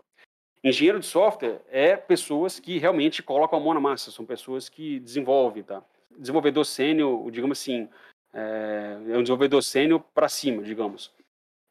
Engenheiro 0.64 0.98
de 0.98 1.06
software 1.06 1.62
é 1.68 1.96
pessoas 1.96 2.58
que 2.58 2.76
realmente 2.76 3.22
colocam 3.22 3.56
a 3.56 3.62
mão 3.62 3.72
na 3.72 3.78
massa, 3.78 4.10
são 4.10 4.26
pessoas 4.26 4.68
que 4.68 4.98
desenvolvem, 4.98 5.62
tá? 5.62 5.84
Desenvolvedor 6.20 6.64
sênior, 6.64 7.30
digamos 7.30 7.58
assim, 7.58 7.88
é, 8.32 8.98
é 9.08 9.16
um 9.16 9.22
desenvolvedor 9.22 9.62
sênior 9.62 10.00
para 10.14 10.28
cima, 10.28 10.62
digamos. 10.62 11.12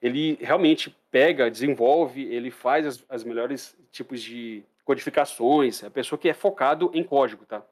Ele 0.02 0.38
realmente 0.42 0.96
pega, 1.12 1.52
desenvolve, 1.52 2.24
ele 2.24 2.52
faz 2.52 2.86
as, 2.86 3.06
as 3.10 3.24
melhores 3.24 3.78
tipos 3.92 4.22
de 4.22 4.64
codificações, 4.84 5.84
é 5.84 5.88
a 5.88 5.92
pessoa 5.92 6.18
que 6.18 6.30
é 6.30 6.34
focado 6.34 6.90
em 6.94 7.04
código, 7.04 7.46
tá? 7.46 7.64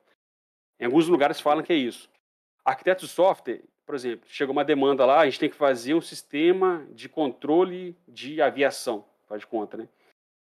Em 0.80 0.86
alguns 0.86 1.08
lugares 1.08 1.40
falam 1.40 1.64
que 1.64 1.74
é 1.74 1.76
isso. 1.76 2.10
Arquiteto 2.64 3.06
de 3.06 3.12
software, 3.12 3.62
por 3.86 3.96
exemplo, 3.96 4.28
chegou 4.30 4.54
uma 4.54 4.66
demanda 4.66 5.06
lá, 5.06 5.22
a 5.22 5.26
gente 5.26 5.40
tem 5.40 5.50
que 5.50 5.56
fazer 5.56 5.94
um 5.94 6.02
sistema 6.02 6.86
de 6.92 7.10
controle 7.10 7.96
de 8.08 8.42
aviação, 8.42 9.06
faz 9.28 9.42
de 9.42 9.48
conta, 9.48 9.78
né? 9.78 9.88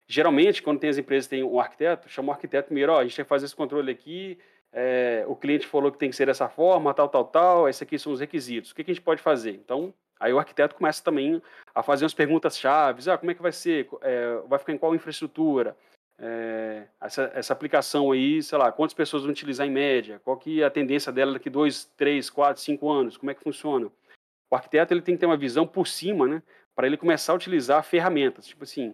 Geralmente, 0.07 0.62
quando 0.62 0.81
tem 0.81 0.90
as 0.90 0.99
empresas 0.99 1.29
tem 1.29 1.42
um 1.42 1.59
arquiteto, 1.59 2.09
chama 2.09 2.31
o 2.31 2.33
arquiteto 2.33 2.66
primeiro, 2.66 2.92
ó, 2.92 2.99
a 2.99 3.05
gente 3.05 3.16
tem 3.16 3.25
que 3.25 3.29
fazer 3.29 3.47
esse 3.47 3.57
controle 3.57 3.90
aqui, 3.90 4.38
é, 4.76 5.24
o 5.28 5.37
cliente 5.37 5.68
falou 5.68 5.92
que 5.92 5.98
tem 5.98 6.10
que 6.10 6.16
ser 6.16 6.26
dessa 6.26 6.48
forma, 6.48 6.92
tal, 6.92 7.08
tal, 7.08 7.24
tal, 7.24 7.68
esses 7.68 7.80
aqui 7.80 7.96
são 7.96 8.12
os 8.12 8.18
requisitos. 8.18 8.72
O 8.72 8.74
que, 8.74 8.82
que 8.82 8.90
a 8.90 8.94
gente 8.94 9.04
pode 9.04 9.22
fazer? 9.22 9.52
Então, 9.52 9.94
aí 10.18 10.32
o 10.32 10.38
arquiteto 10.38 10.74
começa 10.74 11.02
também 11.02 11.40
a 11.72 11.80
fazer 11.80 12.04
umas 12.04 12.12
perguntas 12.12 12.58
chaves. 12.58 13.06
Ah, 13.06 13.16
como 13.16 13.30
é 13.30 13.34
que 13.34 13.42
vai 13.42 13.52
ser? 13.52 13.88
É, 14.02 14.42
vai 14.48 14.58
ficar 14.58 14.72
em 14.72 14.78
qual 14.78 14.92
infraestrutura? 14.92 15.76
É, 16.18 16.88
essa, 17.00 17.30
essa 17.34 17.52
aplicação 17.52 18.10
aí, 18.10 18.42
sei 18.42 18.58
lá, 18.58 18.72
quantas 18.72 18.94
pessoas 18.94 19.22
vão 19.22 19.30
utilizar 19.30 19.64
em 19.64 19.70
média? 19.70 20.20
Qual 20.24 20.37
que 20.37 20.60
é 20.60 20.64
a 20.64 20.70
tendência 20.70 21.12
dela 21.12 21.34
daqui 21.34 21.48
dois, 21.48 21.84
três, 21.96 22.28
quatro, 22.28 22.60
cinco 22.60 22.90
anos? 22.90 23.16
Como 23.16 23.30
é 23.30 23.34
que 23.34 23.44
funciona? 23.44 23.87
O 24.50 24.56
arquiteto 24.56 24.92
ele 24.92 25.02
tem 25.02 25.14
que 25.14 25.20
ter 25.20 25.26
uma 25.26 25.37
visão 25.37 25.68
por 25.68 25.87
cima, 25.87 26.26
né? 26.26 26.42
Para 26.74 26.88
ele 26.88 26.96
começar 26.96 27.32
a 27.32 27.37
utilizar 27.37 27.84
ferramentas. 27.84 28.44
Tipo 28.44 28.64
assim, 28.64 28.92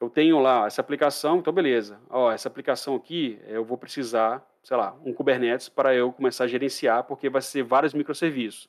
eu 0.00 0.10
tenho 0.10 0.40
lá 0.40 0.66
essa 0.66 0.80
aplicação, 0.80 1.38
então 1.38 1.52
beleza. 1.52 2.00
Ó, 2.08 2.32
essa 2.32 2.48
aplicação 2.48 2.96
aqui, 2.96 3.40
eu 3.46 3.64
vou 3.64 3.78
precisar 3.78 4.44
sei 4.62 4.76
lá, 4.76 4.96
um 5.04 5.12
Kubernetes 5.12 5.68
para 5.68 5.94
eu 5.94 6.12
começar 6.12 6.44
a 6.44 6.48
gerenciar, 6.48 7.04
porque 7.04 7.28
vai 7.28 7.42
ser 7.42 7.62
vários 7.62 7.94
microserviços. 7.94 8.68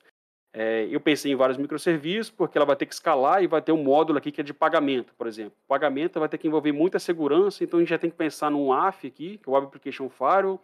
É, 0.53 0.85
eu 0.91 0.99
pensei 0.99 1.31
em 1.31 1.35
vários 1.35 1.57
microserviços, 1.57 2.29
porque 2.29 2.57
ela 2.57 2.65
vai 2.65 2.75
ter 2.75 2.85
que 2.85 2.93
escalar 2.93 3.41
e 3.41 3.47
vai 3.47 3.61
ter 3.61 3.71
um 3.71 3.81
módulo 3.81 4.17
aqui 4.17 4.31
que 4.31 4.41
é 4.41 4.43
de 4.43 4.53
pagamento, 4.53 5.13
por 5.15 5.25
exemplo. 5.25 5.53
Pagamento 5.67 6.19
vai 6.19 6.27
ter 6.27 6.37
que 6.37 6.47
envolver 6.47 6.73
muita 6.73 6.99
segurança, 6.99 7.63
então 7.63 7.79
a 7.79 7.81
gente 7.81 7.89
já 7.89 7.97
tem 7.97 8.09
que 8.09 8.17
pensar 8.17 8.51
num 8.51 8.73
AF 8.73 9.07
aqui, 9.07 9.37
que 9.37 9.47
é 9.47 9.51
o 9.51 9.53
Web 9.53 9.67
Application 9.67 10.09
Firewall. 10.09 10.61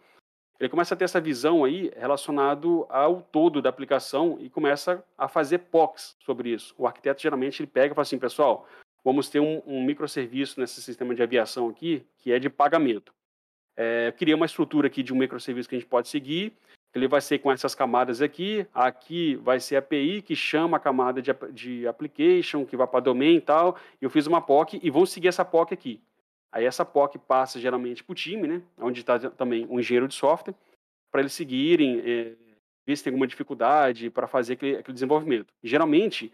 Ele 0.60 0.68
começa 0.68 0.92
a 0.92 0.96
ter 0.96 1.04
essa 1.04 1.20
visão 1.20 1.64
aí 1.64 1.90
relacionado 1.96 2.84
ao 2.90 3.22
todo 3.22 3.62
da 3.62 3.70
aplicação 3.70 4.36
e 4.40 4.50
começa 4.50 5.02
a 5.16 5.28
fazer 5.28 5.58
POCs 5.58 6.16
sobre 6.18 6.50
isso. 6.50 6.74
O 6.76 6.86
arquiteto 6.86 7.22
geralmente 7.22 7.62
ele 7.62 7.70
pega 7.70 7.92
e 7.92 7.94
fala 7.94 8.02
assim, 8.02 8.18
pessoal, 8.18 8.66
vamos 9.04 9.28
ter 9.30 9.40
um, 9.40 9.62
um 9.64 9.82
microserviço 9.84 10.60
nesse 10.60 10.82
sistema 10.82 11.14
de 11.14 11.22
aviação 11.22 11.68
aqui 11.68 12.04
que 12.18 12.32
é 12.32 12.38
de 12.38 12.50
pagamento. 12.50 13.14
É, 13.80 14.12
eu 14.18 14.36
uma 14.36 14.46
estrutura 14.46 14.88
aqui 14.88 15.02
de 15.02 15.12
um 15.12 15.16
microserviço 15.16 15.68
que 15.68 15.76
a 15.76 15.78
gente 15.78 15.88
pode 15.88 16.08
seguir 16.08 16.52
ele 16.94 17.06
vai 17.06 17.20
ser 17.20 17.38
com 17.38 17.52
essas 17.52 17.74
camadas 17.74 18.22
aqui, 18.22 18.66
aqui 18.74 19.36
vai 19.36 19.60
ser 19.60 19.76
a 19.76 19.78
API 19.80 20.22
que 20.22 20.34
chama 20.34 20.76
a 20.76 20.80
camada 20.80 21.20
de, 21.20 21.30
de 21.52 21.86
application, 21.86 22.64
que 22.64 22.76
vai 22.76 22.86
para 22.86 23.00
domain 23.00 23.36
e 23.36 23.40
tal, 23.40 23.76
eu 24.00 24.08
fiz 24.08 24.26
uma 24.26 24.40
POC 24.40 24.80
e 24.82 24.90
vão 24.90 25.04
seguir 25.04 25.28
essa 25.28 25.44
POC 25.44 25.74
aqui. 25.74 26.00
Aí 26.50 26.64
essa 26.64 26.84
POC 26.84 27.18
passa 27.18 27.60
geralmente 27.60 28.02
para 28.02 28.12
o 28.12 28.16
time, 28.16 28.48
né, 28.48 28.62
onde 28.78 29.00
está 29.00 29.18
também 29.18 29.66
um 29.68 29.78
engenheiro 29.78 30.08
de 30.08 30.14
software, 30.14 30.54
para 31.10 31.20
eles 31.20 31.32
seguirem, 31.32 32.00
é, 32.00 32.32
ver 32.86 32.96
se 32.96 33.04
tem 33.04 33.10
alguma 33.10 33.26
dificuldade 33.26 34.08
para 34.08 34.26
fazer 34.26 34.54
aquele, 34.54 34.76
aquele 34.78 34.94
desenvolvimento. 34.94 35.52
geralmente, 35.62 36.32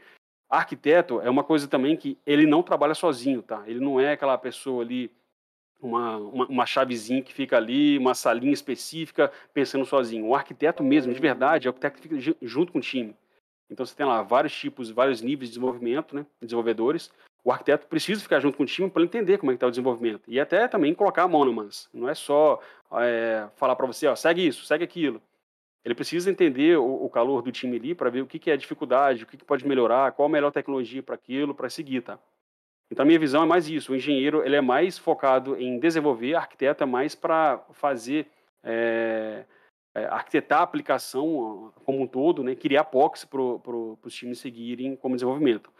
arquiteto 0.49 1.21
é 1.21 1.29
uma 1.29 1.43
coisa 1.43 1.67
também 1.67 1.97
que 1.97 2.17
ele 2.25 2.47
não 2.47 2.63
trabalha 2.63 2.95
sozinho, 2.95 3.43
tá? 3.43 3.65
Ele 3.67 3.81
não 3.81 3.99
é 3.99 4.13
aquela 4.13 4.39
pessoa 4.39 4.85
ali 4.85 5.11
uma, 5.81 6.17
uma, 6.17 6.47
uma, 6.47 6.67
chavezinha 6.67 7.23
que 7.23 7.33
fica 7.33 7.57
ali, 7.57 7.99
uma 7.99 8.15
salinha 8.15 8.53
específica, 8.53 9.31
pensando 9.53 9.85
sozinho. 9.85 10.27
O 10.27 10.35
arquiteto 10.35 10.83
mesmo, 10.83 11.13
de 11.13 11.21
verdade, 11.21 11.67
é 11.67 11.71
o 11.71 11.73
arquiteto 11.73 12.01
que 12.01 12.09
fica 12.09 12.37
junto 12.43 12.73
com 12.73 12.79
o 12.79 12.83
time. 12.83 13.15
Então 13.71 13.85
você 13.85 13.95
tem 13.95 14.07
lá 14.07 14.23
vários 14.23 14.55
tipos, 14.55 14.91
vários 14.91 15.21
níveis 15.21 15.51
de 15.51 15.55
desenvolvimento, 15.55 16.15
né, 16.15 16.27
desenvolvedores. 16.41 17.11
O 17.43 17.53
arquiteto 17.53 17.87
precisa 17.87 18.23
ficar 18.23 18.41
junto 18.41 18.57
com 18.57 18.63
o 18.63 18.67
time 18.67 18.91
para 18.91 19.03
entender 19.03 19.39
como 19.39 19.51
é 19.51 19.55
que 19.55 19.57
está 19.57 19.67
o 19.67 19.71
desenvolvimento. 19.71 20.23
E 20.27 20.41
até 20.41 20.67
também 20.67 20.95
colocar 20.95 21.25
a 21.25 21.29
mão 21.29 21.45
na 21.45 21.53
massa. 21.53 21.89
Não 21.93 22.09
é 22.09 22.15
só 22.15 22.61
é, 22.93 23.49
falar 23.57 23.77
para 23.77 23.87
você, 23.87 24.07
ó, 24.07 24.17
segue 24.17 24.47
isso, 24.47 24.65
segue 24.65 24.85
aquilo. 24.85 25.21
Ele 25.85 25.95
precisa 25.95 26.31
entender 26.31 26.79
o, 26.79 27.05
o 27.05 27.11
calor 27.11 27.43
do 27.43 27.53
time 27.53 27.77
ali 27.77 27.95
para 27.95 28.09
ver 28.09 28.23
o 28.23 28.27
que, 28.27 28.39
que 28.39 28.51
é 28.51 28.57
dificuldade, 28.57 29.25
o 29.25 29.27
que, 29.27 29.37
que 29.37 29.45
pode 29.45 29.67
melhorar, 29.67 30.13
qual 30.13 30.27
a 30.27 30.33
melhor 30.33 30.51
tecnologia 30.51 31.03
para 31.03 31.15
aquilo, 31.15 31.55
para 31.55 31.69
seguir, 31.69 32.01
tá? 32.01 32.19
Então, 32.91 33.03
a 33.03 33.07
minha 33.07 33.19
visão 33.19 33.43
é 33.43 33.47
mais 33.47 33.69
isso. 33.69 33.93
O 33.93 33.97
engenheiro 33.97 34.45
ele 34.45 34.57
é 34.57 34.61
mais 34.61 34.99
focado 34.99 35.57
em 35.57 35.79
desenvolver, 35.79 36.35
arquiteto 36.35 36.83
é 36.85 36.87
mais 36.87 37.15
para 37.15 37.59
fazer, 37.73 38.27
é, 38.63 39.45
é, 39.95 40.05
arquitetar 40.07 40.61
a 40.61 40.65
aplicação 40.65 41.73
como 41.85 42.03
um 42.03 42.07
todo, 42.07 42.43
né, 42.43 42.55
criar 42.55 42.85
POCs 42.85 43.25
para 43.25 43.59
pro, 43.59 43.99
os 44.03 44.15
times 44.15 44.39
seguirem 44.39 44.97
como 44.97 45.17
desenvolvimento. 45.17 45.73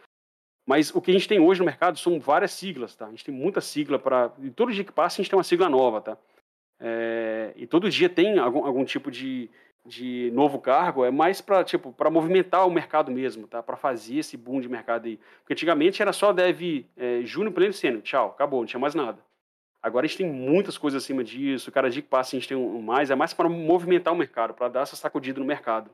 Mas 0.67 0.93
o 0.93 0.99
que 0.99 1.11
a 1.11 1.13
gente 1.13 1.27
tem 1.27 1.39
hoje 1.39 1.59
no 1.59 1.65
mercado 1.65 1.97
são 1.99 2.19
várias 2.19 2.51
siglas, 2.51 2.95
tá? 2.95 3.05
A 3.05 3.11
gente 3.11 3.23
tem 3.23 3.33
muita 3.33 3.61
sigla 3.61 3.99
para. 3.99 4.33
E 4.41 4.49
todo 4.49 4.73
dia 4.73 4.83
que 4.83 4.91
passa 4.91 5.15
a 5.15 5.17
gente 5.21 5.29
tem 5.29 5.37
uma 5.37 5.43
sigla 5.43 5.69
nova, 5.69 6.01
tá? 6.01 6.17
É, 6.79 7.53
e 7.55 7.67
todo 7.67 7.89
dia 7.89 8.09
tem 8.09 8.39
algum, 8.39 8.65
algum 8.65 8.83
tipo 8.83 9.11
de, 9.11 9.49
de 9.85 10.31
novo 10.33 10.59
cargo 10.59 11.05
é 11.05 11.11
mais 11.11 11.41
para 11.41 11.63
tipo 11.63 11.93
para 11.93 12.09
movimentar 12.09 12.67
o 12.67 12.71
mercado 12.71 13.11
mesmo, 13.11 13.47
tá? 13.47 13.61
Para 13.61 13.77
fazer 13.77 14.17
esse 14.17 14.35
boom 14.35 14.59
de 14.59 14.67
mercado 14.67 15.05
aí. 15.05 15.19
Porque 15.39 15.53
antigamente 15.53 16.01
era 16.01 16.11
só 16.11 16.33
dev 16.33 16.85
é, 16.97 17.21
júnior, 17.23 17.53
pleno 17.53 17.73
sênior, 17.73 18.01
tchau, 18.01 18.29
acabou, 18.29 18.61
não 18.61 18.67
tinha 18.67 18.79
mais 18.79 18.95
nada. 18.95 19.19
Agora 19.81 20.05
a 20.05 20.07
gente 20.07 20.17
tem 20.17 20.31
muitas 20.31 20.77
coisas 20.77 21.03
acima 21.03 21.23
disso, 21.23 21.71
cada 21.71 21.89
dia 21.89 22.01
que 22.01 22.07
passa 22.07 22.35
a 22.35 22.39
gente 22.39 22.47
tem 22.47 22.57
um 22.57 22.81
mais, 22.81 23.11
é 23.11 23.15
mais 23.15 23.33
para 23.33 23.47
movimentar 23.47 24.13
o 24.13 24.17
mercado, 24.17 24.55
para 24.55 24.67
dar 24.67 24.81
essa 24.81 24.95
sacudida 24.95 25.39
no 25.39 25.45
mercado. 25.45 25.91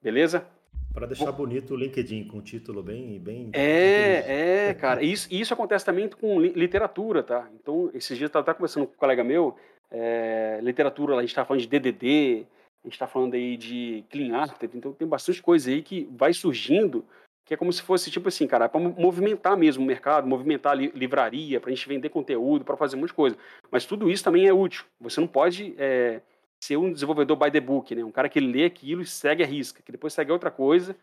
Beleza? 0.00 0.46
Para 0.92 1.06
deixar 1.06 1.32
Bom, 1.32 1.38
bonito 1.38 1.74
o 1.74 1.76
LinkedIn 1.76 2.28
com 2.28 2.40
título 2.40 2.80
bem 2.80 3.18
bem 3.18 3.50
É, 3.52 4.68
é, 4.68 4.74
cara. 4.74 5.02
Isso, 5.02 5.26
isso 5.28 5.52
acontece 5.52 5.84
também 5.84 6.08
com 6.08 6.40
literatura, 6.40 7.20
tá? 7.24 7.48
Então, 7.60 7.90
esses 7.92 8.16
dias 8.16 8.32
eu 8.32 8.40
estava 8.40 8.54
conversando 8.54 8.86
com 8.86 8.92
um 8.92 8.96
colega 8.96 9.24
meu, 9.24 9.56
é, 9.90 10.60
literatura, 10.62 11.16
a 11.16 11.20
gente 11.20 11.30
estava 11.30 11.48
falando 11.48 11.62
de 11.62 11.66
DDD, 11.66 12.46
a 12.84 12.86
gente 12.86 12.94
está 12.94 13.06
falando 13.06 13.34
aí 13.34 13.56
de 13.56 14.04
clean 14.10 14.36
architect, 14.36 14.76
então 14.76 14.92
tem 14.92 15.08
bastante 15.08 15.42
coisa 15.42 15.70
aí 15.70 15.82
que 15.82 16.06
vai 16.12 16.34
surgindo, 16.34 17.02
que 17.46 17.54
é 17.54 17.56
como 17.56 17.72
se 17.72 17.80
fosse 17.80 18.10
tipo 18.10 18.28
assim, 18.28 18.46
cara, 18.46 18.68
para 18.68 18.78
movimentar 18.80 19.56
mesmo 19.56 19.82
o 19.82 19.86
mercado, 19.86 20.26
movimentar 20.26 20.72
a 20.72 20.74
livraria, 20.74 21.60
para 21.60 21.70
a 21.70 21.74
gente 21.74 21.88
vender 21.88 22.10
conteúdo, 22.10 22.64
para 22.64 22.76
fazer 22.76 22.96
um 22.96 23.00
monte 23.00 23.08
de 23.08 23.14
coisa. 23.14 23.36
Mas 23.70 23.86
tudo 23.86 24.10
isso 24.10 24.22
também 24.22 24.46
é 24.46 24.52
útil. 24.52 24.84
Você 25.00 25.18
não 25.18 25.26
pode 25.26 25.74
é, 25.78 26.20
ser 26.62 26.76
um 26.76 26.92
desenvolvedor 26.92 27.36
by 27.38 27.50
the 27.50 27.60
book, 27.60 27.94
né? 27.94 28.04
Um 28.04 28.10
cara 28.10 28.28
que 28.28 28.38
lê 28.38 28.64
aquilo 28.64 29.00
e 29.00 29.06
segue 29.06 29.42
a 29.42 29.46
risca, 29.46 29.82
que 29.82 29.92
depois 29.92 30.12
segue 30.12 30.30
outra 30.30 30.50
coisa, 30.50 30.94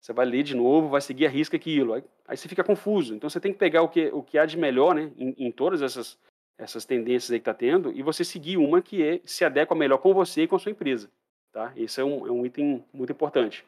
você 0.00 0.12
vai 0.12 0.24
ler 0.24 0.42
de 0.42 0.54
novo, 0.54 0.88
vai 0.88 1.00
seguir 1.00 1.26
a 1.26 1.30
risca 1.30 1.56
aquilo. 1.56 1.94
Aí, 1.94 2.04
aí 2.28 2.36
você 2.36 2.48
fica 2.48 2.64
confuso. 2.64 3.14
Então 3.14 3.28
você 3.28 3.40
tem 3.40 3.52
que 3.52 3.58
pegar 3.58 3.82
o 3.82 3.88
que, 3.88 4.06
o 4.06 4.22
que 4.22 4.38
há 4.38 4.46
de 4.46 4.56
melhor, 4.56 4.94
né? 4.94 5.10
Em, 5.18 5.34
em 5.36 5.50
todas 5.50 5.82
essas, 5.82 6.18
essas 6.58 6.84
tendências 6.86 7.30
aí 7.30 7.38
que 7.38 7.42
está 7.42 7.54
tendo, 7.54 7.92
e 7.92 8.02
você 8.02 8.24
seguir 8.24 8.56
uma 8.56 8.80
que 8.80 9.02
é, 9.02 9.20
se 9.24 9.44
adequa 9.44 9.74
melhor 9.74 9.98
com 9.98 10.14
você 10.14 10.42
e 10.42 10.48
com 10.48 10.56
a 10.56 10.58
sua 10.58 10.72
empresa. 10.72 11.10
Tá? 11.56 11.72
Esse 11.74 12.02
é 12.02 12.04
um, 12.04 12.26
é 12.26 12.30
um 12.30 12.44
item 12.44 12.84
muito 12.92 13.12
importante. 13.12 13.64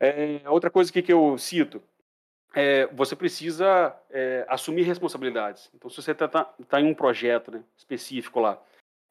É, 0.00 0.40
outra 0.48 0.70
coisa 0.70 0.90
que, 0.90 1.12
eu 1.12 1.36
cito, 1.36 1.82
é, 2.54 2.86
você 2.86 3.14
precisa 3.14 3.94
é, 4.08 4.42
assumir 4.48 4.84
responsabilidades. 4.84 5.70
Então, 5.74 5.90
se 5.90 6.00
você 6.00 6.12
está 6.12 6.26
tá, 6.26 6.44
tá 6.66 6.80
em 6.80 6.86
um 6.86 6.94
projeto 6.94 7.50
né, 7.50 7.62
específico 7.76 8.40
lá, 8.40 8.58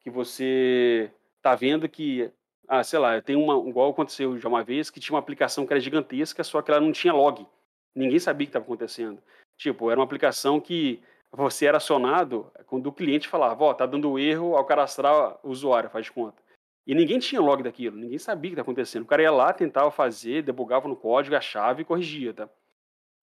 que 0.00 0.10
você 0.10 1.08
está 1.36 1.54
vendo 1.54 1.88
que, 1.88 2.28
ah, 2.66 2.82
sei 2.82 2.98
lá, 2.98 3.22
tem 3.22 3.36
uma, 3.36 3.56
igual 3.68 3.92
aconteceu 3.92 4.36
já 4.40 4.48
uma 4.48 4.64
vez, 4.64 4.90
que 4.90 4.98
tinha 4.98 5.14
uma 5.14 5.20
aplicação 5.20 5.64
que 5.64 5.72
era 5.72 5.78
gigantesca, 5.78 6.42
só 6.42 6.60
que 6.60 6.72
ela 6.72 6.80
não 6.80 6.90
tinha 6.90 7.14
log. 7.14 7.46
Ninguém 7.94 8.18
sabia 8.18 8.44
o 8.44 8.46
que 8.48 8.50
estava 8.50 8.64
acontecendo. 8.64 9.22
Tipo, 9.56 9.88
era 9.88 10.00
uma 10.00 10.04
aplicação 10.04 10.60
que 10.60 11.00
você 11.30 11.66
era 11.66 11.76
acionado 11.76 12.50
quando 12.66 12.88
o 12.88 12.92
cliente 12.92 13.28
falava, 13.28 13.62
ó, 13.62 13.70
oh, 13.70 13.74
tá 13.74 13.86
dando 13.86 14.18
erro 14.18 14.56
ao 14.56 14.64
cadastrar 14.64 15.38
o 15.44 15.50
usuário, 15.50 15.90
faz 15.90 16.06
de 16.06 16.10
conta. 16.10 16.44
E 16.86 16.94
ninguém 16.94 17.18
tinha 17.18 17.40
log 17.40 17.62
daquilo, 17.62 17.96
ninguém 17.96 18.18
sabia 18.18 18.50
o 18.50 18.54
que 18.54 18.60
estava 18.60 18.70
acontecendo. 18.70 19.02
O 19.02 19.06
cara 19.06 19.22
ia 19.22 19.32
lá, 19.32 19.52
tentava 19.52 19.90
fazer, 19.90 20.42
debugava 20.42 20.86
no 20.86 20.94
código, 20.94 21.34
achava 21.34 21.80
e 21.80 21.84
corrigia, 21.84 22.32
tá? 22.32 22.48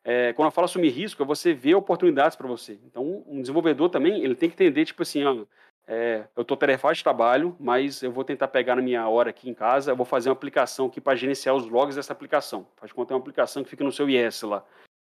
É, 0.03 0.33
quando 0.33 0.47
eu 0.47 0.51
falo 0.51 0.65
assumir 0.65 0.89
risco, 0.89 1.23
é 1.23 1.25
você 1.25 1.53
ver 1.53 1.75
oportunidades 1.75 2.35
para 2.35 2.47
você. 2.47 2.77
Então, 2.85 3.23
um 3.25 3.39
desenvolvedor 3.39 3.89
também, 3.89 4.21
ele 4.21 4.35
tem 4.35 4.49
que 4.49 4.55
entender, 4.55 4.83
tipo 4.83 5.01
assim, 5.01 5.23
ó, 5.23 5.45
é, 5.87 6.27
eu 6.35 6.41
estou 6.41 6.57
tarefado 6.57 6.93
de 6.93 7.03
trabalho, 7.03 7.55
mas 7.57 8.03
eu 8.03 8.11
vou 8.11 8.25
tentar 8.25 8.49
pegar 8.49 8.75
na 8.75 8.81
minha 8.81 9.07
hora 9.07 9.29
aqui 9.29 9.49
em 9.49 9.53
casa, 9.53 9.91
eu 9.91 9.95
vou 9.95 10.05
fazer 10.05 10.29
uma 10.29 10.33
aplicação 10.33 10.87
aqui 10.87 10.99
para 10.99 11.15
gerenciar 11.15 11.55
os 11.55 11.67
logs 11.67 11.95
dessa 11.95 12.11
aplicação. 12.11 12.67
Faz 12.75 12.91
conta 12.91 13.13
é 13.13 13.15
uma 13.15 13.21
aplicação 13.21 13.63
que 13.63 13.69
fica 13.69 13.83
no 13.83 13.91
seu 13.91 14.09
IS 14.09 14.41
lá. 14.43 14.65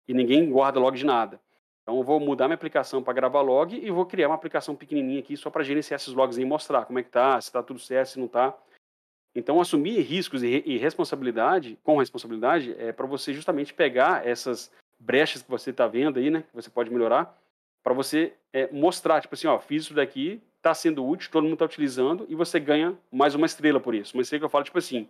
E 0.07 0.13
ninguém 0.13 0.49
guarda 0.49 0.79
log 0.79 0.97
de 0.97 1.05
nada. 1.05 1.41
Então 1.85 1.97
eu 1.97 2.03
vou 2.03 2.19
mudar 2.19 2.47
minha 2.47 2.55
aplicação 2.55 3.03
para 3.03 3.13
gravar 3.13 3.41
log 3.41 3.77
e 3.77 3.91
vou 3.91 4.07
criar 4.07 4.27
uma 4.27 4.35
aplicação 4.35 4.75
pequenininha 4.75 5.19
aqui 5.19 5.37
só 5.37 5.51
para 5.51 5.63
gerenciar 5.63 5.99
esses 5.99 6.11
logs 6.11 6.39
e 6.39 6.43
mostrar 6.43 6.83
como 6.85 6.97
é 6.97 7.03
que 7.03 7.11
tá, 7.11 7.39
se 7.39 7.49
está 7.49 7.61
tudo 7.61 7.79
certo, 7.79 8.09
se 8.09 8.19
não 8.19 8.25
está. 8.25 8.57
Então 9.35 9.61
assumir 9.61 10.01
riscos 10.01 10.41
e, 10.41 10.63
e 10.65 10.77
responsabilidade, 10.79 11.77
com 11.83 11.99
responsabilidade, 11.99 12.75
é 12.79 12.91
para 12.91 13.05
você 13.05 13.35
justamente 13.35 13.71
pegar 13.71 14.25
essas 14.25 14.71
brechas 14.99 15.43
que 15.43 15.49
você 15.49 15.69
está 15.69 15.85
vendo 15.85 16.17
aí, 16.17 16.31
né, 16.31 16.41
que 16.41 16.55
você 16.55 16.71
pode 16.71 16.89
melhorar, 16.89 17.37
para 17.83 17.93
você 17.93 18.33
é, 18.51 18.67
mostrar, 18.71 19.21
tipo 19.21 19.35
assim, 19.35 19.45
ó, 19.45 19.59
fiz 19.59 19.83
isso 19.83 19.93
daqui, 19.93 20.41
está 20.57 20.73
sendo 20.73 21.05
útil, 21.05 21.29
todo 21.29 21.43
mundo 21.43 21.53
está 21.53 21.65
utilizando 21.65 22.25
e 22.27 22.33
você 22.33 22.59
ganha 22.59 22.97
mais 23.11 23.35
uma 23.35 23.45
estrela 23.45 23.79
por 23.79 23.93
isso. 23.93 24.17
Uma 24.17 24.23
estrela 24.23 24.39
que 24.39 24.45
eu 24.45 24.49
falo, 24.49 24.63
tipo 24.63 24.79
assim, 24.79 25.07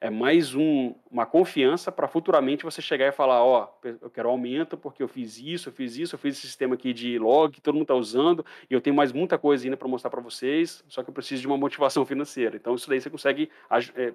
é 0.00 0.10
mais 0.10 0.54
um, 0.54 0.94
uma 1.10 1.24
confiança 1.24 1.90
para 1.90 2.06
futuramente 2.06 2.64
você 2.64 2.82
chegar 2.82 3.06
e 3.08 3.12
falar, 3.12 3.42
ó, 3.42 3.72
oh, 3.82 3.88
eu 4.02 4.10
quero 4.10 4.28
aumento 4.28 4.76
porque 4.76 5.02
eu 5.02 5.08
fiz 5.08 5.38
isso, 5.38 5.68
eu 5.68 5.72
fiz 5.72 5.96
isso, 5.96 6.14
eu 6.14 6.18
fiz 6.18 6.36
esse 6.36 6.46
sistema 6.46 6.74
aqui 6.74 6.92
de 6.92 7.18
log 7.18 7.58
todo 7.60 7.74
mundo 7.74 7.84
está 7.84 7.94
usando 7.94 8.44
e 8.68 8.74
eu 8.74 8.80
tenho 8.80 8.94
mais 8.94 9.12
muita 9.12 9.38
coisa 9.38 9.64
ainda 9.64 9.76
para 9.76 9.88
mostrar 9.88 10.10
para 10.10 10.20
vocês, 10.20 10.84
só 10.88 11.02
que 11.02 11.08
eu 11.08 11.14
preciso 11.14 11.40
de 11.40 11.46
uma 11.46 11.56
motivação 11.56 12.04
financeira. 12.04 12.56
Então 12.56 12.74
isso 12.74 12.88
daí 12.88 13.00
você 13.00 13.08
consegue 13.08 13.50
é, 13.96 14.12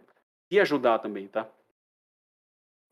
e 0.51 0.59
ajudar 0.59 0.99
também, 0.99 1.27
tá? 1.27 1.49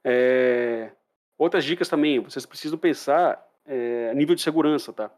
É, 0.03 0.91
outras 1.37 1.63
dicas 1.63 1.89
também, 1.89 2.19
vocês 2.19 2.45
precisam 2.45 2.79
pensar 2.79 3.45
é, 3.65 4.13
nível 4.15 4.33
de 4.33 4.41
segurança, 4.41 4.91
tá? 4.91 5.11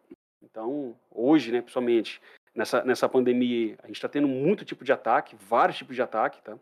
Então 0.43 0.95
hoje, 1.09 1.51
né, 1.51 1.61
pessoalmente, 1.61 2.21
nessa 2.53 2.83
nessa 2.83 3.07
pandemia 3.07 3.77
a 3.83 3.87
gente 3.87 3.95
está 3.95 4.09
tendo 4.09 4.27
muito 4.27 4.65
tipo 4.65 4.83
de 4.83 4.91
ataque, 4.91 5.37
vários 5.37 5.77
tipos 5.77 5.95
de 5.95 6.01
ataque, 6.01 6.41
tá? 6.41 6.57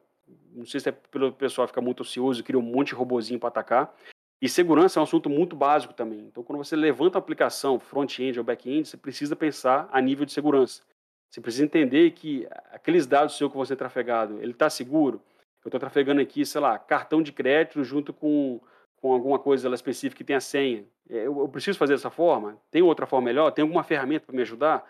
Não 0.54 0.66
sei 0.66 0.80
se 0.80 0.90
é 0.90 0.92
pelo 0.92 1.32
pessoal 1.32 1.68
ficar 1.68 1.82
muito 1.82 2.02
ocioso, 2.02 2.44
cria 2.44 2.60
um 2.60 2.64
monte 2.64 2.90
de 2.90 2.96
robozinho 2.96 3.40
para 3.40 3.50
atacar. 3.50 3.96
E 4.42 4.48
segurança 4.48 5.00
é 5.00 5.02
um 5.02 5.04
assunto 5.04 5.30
muito 5.30 5.56
básico 5.56 5.94
também. 5.94 6.20
Então, 6.20 6.44
quando 6.44 6.58
você 6.58 6.76
levanta 6.76 7.18
a 7.18 7.20
aplicação 7.20 7.80
front-end 7.80 8.38
ou 8.38 8.46
back-end, 8.46 8.88
você 8.88 8.98
precisa 8.98 9.36
pensar 9.36 9.90
a 9.92 10.00
nível 10.00 10.26
de 10.26 10.32
segurança. 10.32 10.84
Você 11.30 11.42
precisa 11.42 11.66
entender 11.66 12.12
que 12.12 12.48
aqueles 12.72 13.08
dados 13.08 13.36
seu 13.36 13.50
que 13.50 13.58
você 13.58 13.74
é 13.74 13.76
trafegado, 13.76 14.38
ele 14.42 14.52
está 14.52 14.70
seguro. 14.70 15.22
Eu 15.64 15.70
estou 15.70 15.80
trafegando 15.80 16.22
aqui, 16.22 16.46
sei 16.46 16.62
lá, 16.62 16.78
cartão 16.78 17.22
de 17.22 17.32
crédito 17.32 17.84
junto 17.84 18.14
com, 18.14 18.62
com 18.98 19.12
alguma 19.12 19.40
coisa 19.40 19.68
específica 19.74 20.18
que 20.18 20.24
tem 20.24 20.36
a 20.36 20.42
senha. 20.42 20.86
É, 21.10 21.28
eu, 21.28 21.40
eu 21.40 21.50
preciso 21.50 21.78
fazer 21.78 21.94
dessa 21.94 22.10
forma? 22.10 22.58
Tem 22.72 22.82
outra 22.82 23.06
forma 23.06 23.26
melhor? 23.26 23.52
Tem 23.52 23.64
alguma 23.64 23.84
ferramenta 23.84 24.26
para 24.26 24.36
me 24.36 24.42
ajudar? 24.44 24.88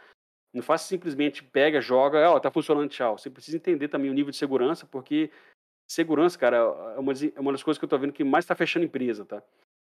Não 0.53 0.61
faça 0.61 0.87
simplesmente 0.87 1.43
pega, 1.43 1.81
joga, 1.81 2.29
ó, 2.29 2.35
oh, 2.35 2.39
tá 2.39 2.49
funcionando, 2.49 2.89
tchau. 2.89 3.17
Você 3.17 3.29
precisa 3.29 3.57
entender 3.57 3.87
também 3.87 4.09
o 4.09 4.13
nível 4.13 4.31
de 4.31 4.37
segurança, 4.37 4.85
porque 4.85 5.29
segurança, 5.87 6.37
cara, 6.37 6.57
é 6.57 6.99
uma, 6.99 7.13
é 7.13 7.39
uma 7.39 7.51
das 7.51 7.63
coisas 7.63 7.77
que 7.77 7.85
eu 7.85 7.89
tô 7.89 7.97
vendo 7.97 8.13
que 8.13 8.23
mais 8.23 8.43
está 8.43 8.55
fechando 8.55 8.85
empresa, 8.85 9.25
tá? 9.25 9.41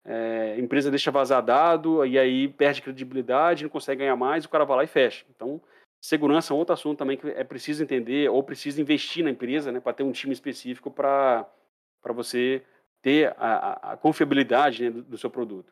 É, 0.06 0.54
a 0.58 0.60
empresa 0.60 0.90
deixa 0.90 1.12
vazar 1.12 1.44
dado 1.44 2.06
e 2.06 2.18
aí 2.18 2.48
perde 2.48 2.82
credibilidade, 2.82 3.64
não 3.64 3.70
consegue 3.70 4.00
ganhar 4.00 4.16
mais, 4.16 4.46
o 4.46 4.50
cara 4.50 4.66
vai 4.66 4.78
lá 4.78 4.84
e 4.84 4.88
fecha. 4.88 5.26
Então, 5.30 5.62
segurança 6.02 6.54
é 6.54 6.56
outro 6.56 6.74
assunto 6.74 6.98
também 6.98 7.18
que 7.18 7.28
é 7.28 7.44
preciso 7.44 7.84
entender 7.84 8.30
ou 8.30 8.42
precisa 8.42 8.82
investir 8.82 9.24
na 9.24 9.30
empresa, 9.30 9.72
né, 9.72 9.80
para 9.80 9.94
ter 9.94 10.04
um 10.04 10.12
time 10.12 10.34
específico 10.34 10.90
para 10.90 11.46
você 12.06 12.64
ter 13.02 13.34
a, 13.38 13.94
a 13.94 13.98
confiabilidade 13.98 14.84
né, 14.84 14.90
do, 14.90 15.02
do, 15.04 15.18
seu 15.18 15.30
produto. 15.30 15.72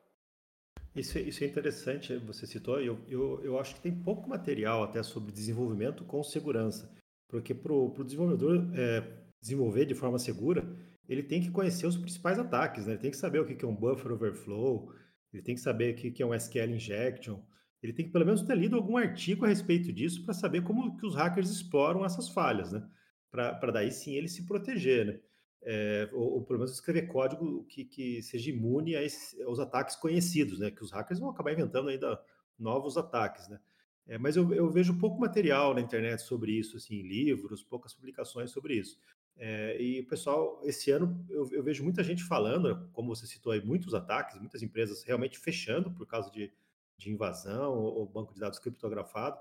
Isso, 0.97 1.15
é, 1.19 1.21
isso 1.21 1.43
é 1.43 1.47
interessante, 1.47 2.17
você 2.17 2.47
citou, 2.47 2.81
eu, 2.81 2.97
eu, 3.07 3.39
eu 3.43 3.59
acho 3.59 3.75
que 3.75 3.81
tem 3.81 3.93
pouco 3.93 4.27
material 4.27 4.81
até 4.81 5.03
sobre 5.03 5.31
desenvolvimento 5.31 6.03
com 6.03 6.23
segurança, 6.23 6.91
porque 7.29 7.53
para 7.53 7.71
o 7.71 8.03
desenvolvedor 8.03 8.67
é, 8.73 9.03
desenvolver 9.39 9.85
de 9.85 9.93
forma 9.93 10.17
segura, 10.17 10.67
ele 11.07 11.21
tem 11.21 11.39
que 11.39 11.51
conhecer 11.51 11.85
os 11.85 11.95
principais 11.95 12.39
ataques, 12.39 12.87
né? 12.87 12.93
Ele 12.93 13.01
tem 13.01 13.11
que 13.11 13.17
saber 13.17 13.39
o 13.39 13.45
que 13.45 13.63
é 13.63 13.67
um 13.67 13.75
buffer 13.75 14.11
overflow, 14.11 14.91
ele 15.31 15.43
tem 15.43 15.53
que 15.53 15.61
saber 15.61 15.93
o 15.93 15.95
que 15.95 16.23
é 16.23 16.25
um 16.25 16.33
SQL 16.33 16.71
injection, 16.71 17.39
ele 17.83 17.93
tem 17.93 18.07
que 18.07 18.11
pelo 18.11 18.25
menos 18.25 18.41
ter 18.41 18.57
lido 18.57 18.75
algum 18.75 18.97
artigo 18.97 19.45
a 19.45 19.47
respeito 19.47 19.93
disso 19.93 20.25
para 20.25 20.33
saber 20.33 20.63
como 20.63 20.97
que 20.97 21.05
os 21.05 21.13
hackers 21.13 21.51
exploram 21.51 22.03
essas 22.03 22.27
falhas, 22.27 22.71
né? 22.71 22.83
Para 23.29 23.71
daí 23.71 23.91
sim 23.91 24.15
ele 24.15 24.27
se 24.27 24.47
proteger, 24.47 25.05
né? 25.05 25.19
É, 25.63 26.09
ou, 26.13 26.35
ou, 26.35 26.43
pelo 26.43 26.59
menos 26.59 26.73
escrever 26.73 27.07
código 27.07 27.65
que, 27.65 27.83
que 27.83 28.21
seja 28.21 28.51
imune 28.51 28.95
a 28.95 29.03
esse, 29.03 29.41
aos 29.41 29.59
ataques 29.59 29.95
conhecidos, 29.95 30.59
né? 30.59 30.71
Que 30.71 30.83
os 30.83 30.91
hackers 30.91 31.19
vão 31.19 31.29
acabar 31.29 31.51
inventando 31.51 31.89
ainda 31.89 32.21
novos 32.57 32.97
ataques, 32.97 33.47
né? 33.47 33.59
É, 34.07 34.17
mas 34.17 34.37
eu, 34.37 34.53
eu, 34.53 34.69
vejo 34.69 34.97
pouco 34.97 35.19
material 35.19 35.73
na 35.73 35.81
internet 35.81 36.21
sobre 36.21 36.53
isso, 36.53 36.77
assim, 36.77 37.01
livros, 37.01 37.61
poucas 37.61 37.93
publicações 37.93 38.51
sobre 38.51 38.75
isso. 38.75 38.97
É, 39.35 39.79
e 39.81 39.99
o 39.99 40.07
pessoal, 40.07 40.61
esse 40.63 40.89
ano, 40.89 41.25
eu, 41.29 41.47
eu, 41.51 41.61
vejo 41.61 41.83
muita 41.83 42.03
gente 42.03 42.23
falando, 42.23 42.89
como 42.93 43.13
você 43.13 43.27
citou 43.27 43.51
aí, 43.51 43.63
muitos 43.63 43.93
ataques, 43.93 44.39
muitas 44.39 44.63
empresas 44.63 45.03
realmente 45.03 45.37
fechando 45.37 45.91
por 45.91 46.07
causa 46.07 46.31
de, 46.31 46.51
de 46.97 47.11
invasão 47.11 47.73
ou, 47.73 47.99
ou 47.99 48.05
banco 48.07 48.33
de 48.33 48.39
dados 48.39 48.59
criptografado. 48.59 49.37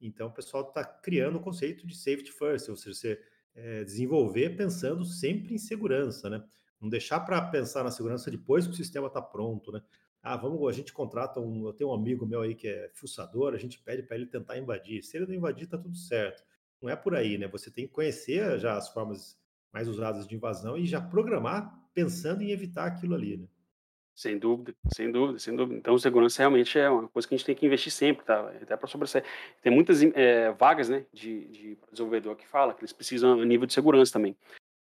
Então, 0.00 0.28
o 0.28 0.32
pessoal 0.32 0.68
está 0.68 0.84
criando 0.84 1.36
o 1.36 1.40
conceito 1.40 1.86
de 1.86 1.96
safety 1.96 2.32
first, 2.32 2.68
ou 2.68 2.76
seja, 2.76 2.94
você 2.94 3.22
é, 3.54 3.84
desenvolver 3.84 4.56
pensando 4.56 5.04
sempre 5.04 5.54
em 5.54 5.58
segurança, 5.58 6.28
né? 6.28 6.44
Não 6.80 6.88
deixar 6.88 7.20
para 7.20 7.40
pensar 7.40 7.82
na 7.84 7.90
segurança 7.90 8.30
depois 8.30 8.66
que 8.66 8.72
o 8.72 8.76
sistema 8.76 9.06
está 9.06 9.22
pronto, 9.22 9.72
né? 9.72 9.80
Ah, 10.22 10.36
vamos, 10.36 10.66
a 10.68 10.72
gente 10.72 10.92
contrata 10.92 11.38
um, 11.40 11.66
eu 11.66 11.72
tenho 11.72 11.90
um 11.90 11.94
amigo 11.94 12.26
meu 12.26 12.40
aí 12.40 12.54
que 12.54 12.66
é 12.66 12.90
fuçador, 12.94 13.54
a 13.54 13.58
gente 13.58 13.78
pede 13.78 14.02
para 14.02 14.16
ele 14.16 14.26
tentar 14.26 14.58
invadir. 14.58 15.02
Se 15.02 15.16
ele 15.16 15.26
não 15.26 15.34
invadir, 15.34 15.66
tá 15.66 15.76
tudo 15.76 15.96
certo 15.96 16.42
não 16.84 16.90
é 16.90 16.96
por 16.96 17.14
aí, 17.14 17.38
né? 17.38 17.48
Você 17.48 17.70
tem 17.70 17.86
que 17.86 17.92
conhecer 17.92 18.58
já 18.58 18.76
as 18.76 18.90
formas 18.90 19.38
mais 19.72 19.88
usadas 19.88 20.28
de 20.28 20.34
invasão 20.34 20.76
e 20.76 20.86
já 20.86 21.00
programar 21.00 21.82
pensando 21.94 22.42
em 22.42 22.50
evitar 22.50 22.86
aquilo 22.86 23.14
ali, 23.14 23.38
né? 23.38 23.48
Sem 24.14 24.38
dúvida, 24.38 24.74
sem 24.92 25.10
dúvida, 25.10 25.38
sem 25.38 25.56
dúvida. 25.56 25.76
Então, 25.76 25.98
segurança 25.98 26.40
realmente 26.40 26.78
é 26.78 26.88
uma 26.88 27.08
coisa 27.08 27.26
que 27.26 27.34
a 27.34 27.36
gente 27.36 27.46
tem 27.46 27.54
que 27.54 27.66
investir 27.66 27.90
sempre, 27.90 28.24
tá? 28.24 28.48
Até 28.62 28.76
para 28.76 28.86
sobressair. 28.86 29.24
Tem 29.60 29.72
muitas 29.72 30.02
é, 30.02 30.52
vagas, 30.52 30.88
né, 30.88 31.04
de, 31.12 31.46
de 31.48 31.78
desenvolvedor 31.90 32.36
que 32.36 32.46
fala 32.46 32.72
que 32.74 32.80
eles 32.80 32.92
precisam 32.92 33.40
a 33.40 33.44
nível 33.44 33.66
de 33.66 33.74
segurança 33.74 34.12
também. 34.12 34.36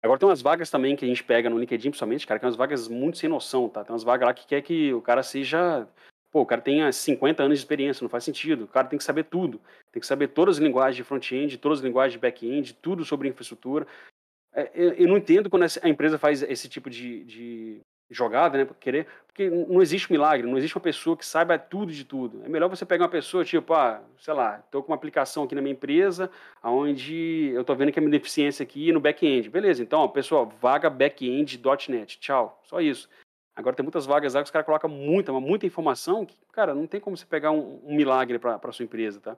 Agora 0.04 0.20
tem 0.20 0.28
umas 0.28 0.42
vagas 0.42 0.70
também 0.70 0.96
que 0.96 1.06
a 1.06 1.08
gente 1.08 1.24
pega 1.24 1.50
no 1.50 1.60
LinkedIn, 1.60 1.92
principalmente, 1.92 2.28
cara, 2.28 2.40
que 2.40 2.44
são 2.44 2.50
umas 2.50 2.58
vagas 2.58 2.88
muito 2.88 3.20
sem 3.20 3.30
noção, 3.30 3.70
tá? 3.70 3.84
Tem 3.84 3.94
umas 3.94 4.04
vagas 4.04 4.28
lá 4.28 4.34
que 4.34 4.48
quer 4.48 4.62
que 4.62 4.94
o 4.94 5.02
cara 5.02 5.24
seja 5.24 5.88
Pô, 6.32 6.42
o 6.42 6.46
cara 6.46 6.62
tem 6.62 6.90
50 6.90 7.44
anos 7.44 7.58
de 7.58 7.64
experiência, 7.64 8.04
não 8.04 8.10
faz 8.10 8.24
sentido. 8.24 8.64
O 8.64 8.68
cara 8.68 8.88
tem 8.88 8.98
que 8.98 9.04
saber 9.04 9.26
tudo. 9.26 9.60
Tem 9.92 10.00
que 10.00 10.08
saber 10.08 10.30
todas 10.30 10.56
as 10.56 10.64
linguagens 10.64 10.96
de 10.96 11.04
front-end, 11.04 11.58
todas 11.58 11.80
as 11.80 11.84
linguagens 11.84 12.14
de 12.14 12.20
back-end, 12.20 12.74
tudo 12.76 13.04
sobre 13.04 13.28
infraestrutura. 13.28 13.86
É, 14.54 14.72
eu 14.74 15.08
não 15.10 15.18
entendo 15.18 15.50
quando 15.50 15.64
a 15.64 15.90
empresa 15.90 16.18
faz 16.18 16.42
esse 16.42 16.70
tipo 16.70 16.90
de, 16.90 17.26
de 17.26 17.82
jogada, 18.12 18.58
né? 18.58 18.68
Querer, 18.80 19.08
porque 19.26 19.50
não 19.50 19.82
existe 19.82 20.12
milagre, 20.12 20.46
não 20.46 20.58
existe 20.58 20.76
uma 20.76 20.82
pessoa 20.82 21.16
que 21.16 21.26
saiba 21.26 21.58
tudo 21.58 21.92
de 21.92 22.04
tudo. 22.04 22.42
É 22.44 22.50
melhor 22.50 22.70
você 22.70 22.86
pegar 22.86 23.06
uma 23.06 23.10
pessoa, 23.10 23.46
tipo, 23.46 23.74
ah, 23.74 24.02
sei 24.20 24.34
lá, 24.34 24.62
estou 24.64 24.84
com 24.84 24.92
uma 24.92 24.96
aplicação 24.96 25.44
aqui 25.44 25.56
na 25.56 25.62
minha 25.62 25.74
empresa, 25.74 26.30
onde 26.64 27.52
eu 27.54 27.62
estou 27.62 27.76
vendo 27.76 27.92
que 27.92 28.00
a 28.00 28.02
minha 28.02 28.12
deficiência 28.12 28.64
aqui 28.64 28.90
é 28.90 28.94
no 28.94 29.00
back-end. 29.00 29.50
Beleza, 29.50 29.82
então, 29.82 30.08
pessoal, 30.10 30.52
vaga 30.62 30.90
back-end.net. 30.90 32.20
Tchau. 32.20 32.60
Só 32.64 32.82
isso. 32.82 33.10
Agora 33.56 33.76
tem 33.76 33.84
muitas 33.84 34.06
vagas 34.06 34.34
lá 34.34 34.42
que 34.42 34.46
os 34.46 34.52
caras 34.52 34.66
colocam 34.66 34.90
muita, 34.90 35.32
muita 35.34 35.66
informação 35.66 36.26
que, 36.26 36.36
cara, 36.52 36.74
não 36.74 36.88
tem 36.88 37.00
como 37.00 37.16
você 37.16 37.26
pegar 37.26 37.52
um, 37.52 37.80
um 37.84 37.96
milagre 37.96 38.40
para 38.40 38.72
sua 38.72 38.86
empresa, 38.86 39.20
tá? 39.20 39.38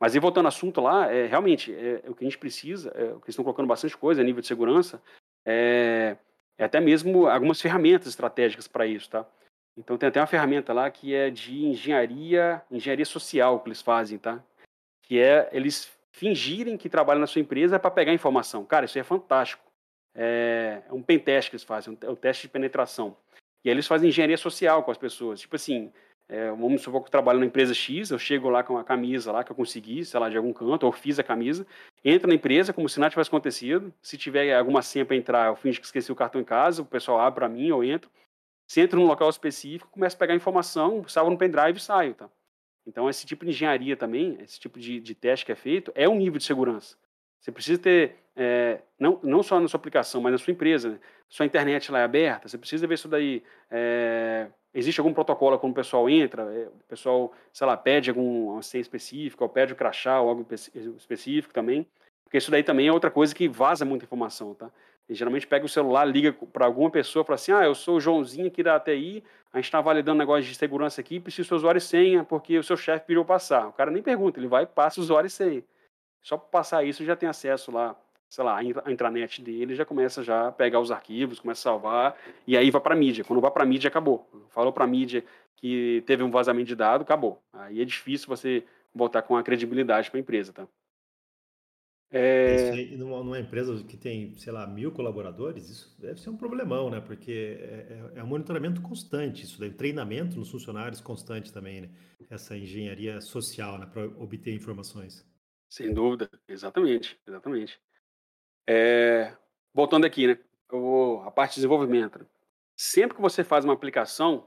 Mas 0.00 0.16
e 0.16 0.18
voltando 0.18 0.46
ao 0.46 0.48
assunto 0.48 0.80
lá, 0.80 1.12
é, 1.12 1.26
realmente, 1.26 1.72
é, 1.72 2.02
é 2.04 2.10
o 2.10 2.14
que 2.14 2.24
a 2.24 2.28
gente 2.28 2.38
precisa, 2.38 2.90
é, 2.90 3.04
o 3.04 3.20
que 3.20 3.26
eles 3.26 3.28
estão 3.28 3.44
colocando 3.44 3.68
bastante 3.68 3.96
coisa 3.96 4.20
a 4.20 4.24
nível 4.24 4.40
de 4.40 4.48
segurança, 4.48 5.00
é, 5.44 6.16
é 6.62 6.66
até 6.66 6.80
mesmo 6.80 7.26
algumas 7.26 7.60
ferramentas 7.60 8.08
estratégicas 8.08 8.68
para 8.68 8.86
isso, 8.86 9.10
tá? 9.10 9.26
Então 9.76 9.98
tem 9.98 10.08
até 10.08 10.20
uma 10.20 10.26
ferramenta 10.26 10.72
lá 10.72 10.90
que 10.90 11.14
é 11.14 11.28
de 11.28 11.64
engenharia, 11.64 12.62
engenharia 12.70 13.04
social 13.04 13.60
que 13.60 13.68
eles 13.68 13.82
fazem, 13.82 14.16
tá? 14.16 14.42
Que 15.02 15.18
é 15.18 15.48
eles 15.52 15.92
fingirem 16.12 16.76
que 16.76 16.88
trabalham 16.88 17.20
na 17.20 17.26
sua 17.26 17.40
empresa 17.40 17.80
para 17.80 17.90
pegar 17.90 18.12
informação. 18.12 18.64
Cara, 18.64 18.84
isso 18.84 18.98
é 18.98 19.02
fantástico. 19.02 19.64
É, 20.14 20.82
é 20.86 20.92
um 20.92 21.02
pentest 21.02 21.50
que 21.50 21.56
eles 21.56 21.64
fazem, 21.64 21.98
é 22.00 22.10
um 22.10 22.14
teste 22.14 22.46
de 22.46 22.52
penetração. 22.52 23.16
E 23.64 23.68
aí 23.68 23.74
eles 23.74 23.86
fazem 23.86 24.10
engenharia 24.10 24.36
social 24.36 24.84
com 24.84 24.90
as 24.90 24.98
pessoas. 24.98 25.40
Tipo 25.40 25.56
assim, 25.56 25.92
é, 26.32 26.48
vamos 26.48 26.80
supor 26.80 27.02
que 27.02 27.08
eu 27.08 27.10
trabalho 27.10 27.40
na 27.40 27.44
empresa 27.44 27.74
X, 27.74 28.10
eu 28.10 28.18
chego 28.18 28.48
lá 28.48 28.62
com 28.62 28.78
a 28.78 28.82
camisa 28.82 29.30
lá 29.30 29.44
que 29.44 29.52
eu 29.52 29.54
consegui, 29.54 30.02
sei 30.02 30.18
lá, 30.18 30.30
de 30.30 30.36
algum 30.38 30.50
canto, 30.50 30.86
ou 30.86 30.90
fiz 30.90 31.18
a 31.18 31.22
camisa, 31.22 31.66
entro 32.02 32.26
na 32.26 32.34
empresa 32.34 32.72
como 32.72 32.88
se 32.88 32.98
nada 32.98 33.10
tivesse 33.10 33.28
acontecido. 33.28 33.92
Se 34.00 34.16
tiver 34.16 34.56
alguma 34.56 34.80
senha 34.80 35.04
para 35.04 35.14
entrar, 35.14 35.48
eu 35.48 35.56
finge 35.56 35.78
que 35.78 35.84
esqueci 35.84 36.10
o 36.10 36.16
cartão 36.16 36.40
em 36.40 36.44
casa, 36.44 36.80
o 36.80 36.86
pessoal 36.86 37.20
abre 37.20 37.40
para 37.40 37.50
mim, 37.50 37.68
eu 37.68 37.84
entro. 37.84 38.10
Se 38.66 38.80
entro 38.80 38.98
num 38.98 39.06
local 39.06 39.28
específico, 39.28 39.90
começo 39.90 40.16
a 40.16 40.18
pegar 40.18 40.34
informação, 40.34 41.06
salvo 41.06 41.30
no 41.30 41.36
pendrive 41.36 41.76
e 41.76 41.82
saio, 41.82 42.14
tá? 42.14 42.30
Então, 42.86 43.10
esse 43.10 43.26
tipo 43.26 43.44
de 43.44 43.50
engenharia 43.50 43.94
também, 43.94 44.38
esse 44.40 44.58
tipo 44.58 44.80
de, 44.80 45.00
de 45.00 45.14
teste 45.14 45.44
que 45.44 45.52
é 45.52 45.54
feito, 45.54 45.92
é 45.94 46.08
um 46.08 46.16
nível 46.16 46.38
de 46.38 46.44
segurança. 46.44 46.96
Você 47.42 47.50
precisa 47.50 47.82
ter, 47.82 48.14
é, 48.36 48.78
não, 48.96 49.18
não 49.20 49.42
só 49.42 49.58
na 49.58 49.66
sua 49.66 49.76
aplicação, 49.76 50.20
mas 50.20 50.30
na 50.30 50.38
sua 50.38 50.52
empresa, 50.52 50.90
né? 50.90 50.98
sua 51.28 51.44
internet 51.44 51.90
lá 51.90 51.98
é 51.98 52.04
aberta, 52.04 52.48
você 52.48 52.56
precisa 52.56 52.86
ver 52.86 52.94
isso 52.94 53.08
daí. 53.08 53.42
É, 53.68 54.46
existe 54.72 55.00
algum 55.00 55.12
protocolo 55.12 55.58
quando 55.58 55.72
o 55.72 55.74
pessoal 55.74 56.08
entra, 56.08 56.42
é, 56.44 56.68
o 56.68 56.84
pessoal, 56.88 57.32
sei 57.52 57.66
lá, 57.66 57.76
pede 57.76 58.10
algum 58.10 58.62
senha 58.62 58.80
específica, 58.80 59.42
ou 59.42 59.50
pede 59.50 59.72
o 59.72 59.76
crachá, 59.76 60.20
ou 60.20 60.28
algo 60.28 60.46
específico 60.96 61.52
também, 61.52 61.84
porque 62.22 62.38
isso 62.38 62.50
daí 62.50 62.62
também 62.62 62.86
é 62.86 62.92
outra 62.92 63.10
coisa 63.10 63.34
que 63.34 63.48
vaza 63.48 63.84
muita 63.84 64.04
informação, 64.04 64.54
tá? 64.54 64.70
E 65.08 65.14
geralmente 65.14 65.46
pega 65.46 65.66
o 65.66 65.68
celular, 65.68 66.04
liga 66.04 66.32
para 66.52 66.64
alguma 66.64 66.90
pessoa, 66.90 67.24
fala 67.24 67.34
assim, 67.34 67.50
ah, 67.50 67.64
eu 67.64 67.74
sou 67.74 67.96
o 67.96 68.00
Joãozinho 68.00 68.46
aqui 68.46 68.62
da 68.62 68.76
ATI, 68.76 69.24
a 69.52 69.58
gente 69.58 69.64
está 69.64 69.80
validando 69.80 70.14
um 70.14 70.18
negócio 70.18 70.44
de 70.44 70.54
segurança 70.54 71.00
aqui, 71.00 71.18
preciso 71.18 71.48
do 71.48 71.56
usuário 71.56 71.78
e 71.78 71.80
senha, 71.80 72.22
porque 72.22 72.56
o 72.56 72.62
seu 72.62 72.76
chefe 72.76 73.04
pediu 73.04 73.24
passar. 73.24 73.66
O 73.66 73.72
cara 73.72 73.90
nem 73.90 74.00
pergunta, 74.00 74.38
ele 74.38 74.46
vai 74.46 74.62
e 74.62 74.66
passa 74.66 75.00
o 75.00 75.02
usuário 75.02 75.26
e 75.26 75.30
senha. 75.30 75.62
Só 76.22 76.36
para 76.36 76.48
passar 76.48 76.84
isso 76.84 77.04
já 77.04 77.16
tem 77.16 77.28
acesso 77.28 77.72
lá, 77.72 77.96
sei 78.28 78.44
lá, 78.44 78.58
a 78.58 78.92
intranet 78.92 79.42
dele, 79.42 79.74
já 79.74 79.84
começa 79.84 80.22
já 80.22 80.48
a 80.48 80.52
pegar 80.52 80.80
os 80.80 80.90
arquivos, 80.90 81.40
começa 81.40 81.60
a 81.60 81.72
salvar, 81.72 82.16
e 82.46 82.56
aí 82.56 82.70
vai 82.70 82.80
para 82.80 82.94
mídia. 82.94 83.24
Quando 83.24 83.40
vai 83.40 83.50
para 83.50 83.66
mídia, 83.66 83.88
acabou. 83.88 84.28
Falou 84.50 84.72
para 84.72 84.86
mídia 84.86 85.24
que 85.56 86.02
teve 86.06 86.22
um 86.22 86.30
vazamento 86.30 86.68
de 86.68 86.76
dado, 86.76 87.02
acabou. 87.02 87.42
Aí 87.52 87.80
é 87.80 87.84
difícil 87.84 88.28
você 88.28 88.64
voltar 88.94 89.22
com 89.22 89.36
a 89.36 89.42
credibilidade 89.42 90.10
para 90.10 90.18
a 90.18 90.20
empresa, 90.20 90.52
tá? 90.52 90.66
É... 92.14 92.82
Isso 92.82 92.98
numa, 92.98 93.24
numa, 93.24 93.40
empresa 93.40 93.82
que 93.84 93.96
tem, 93.96 94.36
sei 94.36 94.52
lá, 94.52 94.66
mil 94.66 94.92
colaboradores, 94.92 95.70
isso 95.70 95.96
deve 95.98 96.20
ser 96.20 96.28
um 96.28 96.36
problemão, 96.36 96.90
né? 96.90 97.00
Porque 97.00 97.58
é, 97.58 98.10
é, 98.14 98.18
é 98.20 98.22
um 98.22 98.26
monitoramento 98.26 98.82
constante, 98.82 99.44
isso 99.44 99.58
daí, 99.58 99.70
treinamento 99.70 100.38
nos 100.38 100.50
funcionários 100.50 101.00
constante 101.00 101.50
também, 101.50 101.80
né? 101.80 101.90
Essa 102.28 102.54
engenharia 102.54 103.18
social, 103.22 103.78
né? 103.78 103.86
Para 103.86 104.04
obter 104.04 104.54
informações. 104.54 105.24
Sem 105.72 105.90
dúvida, 105.90 106.28
exatamente, 106.46 107.18
exatamente. 107.26 107.80
É, 108.68 109.34
voltando 109.72 110.04
aqui, 110.04 110.26
né? 110.26 110.38
a 111.24 111.30
parte 111.30 111.52
de 111.52 111.54
desenvolvimento. 111.56 112.26
Sempre 112.76 113.16
que 113.16 113.22
você 113.22 113.42
faz 113.42 113.64
uma 113.64 113.72
aplicação, 113.72 114.46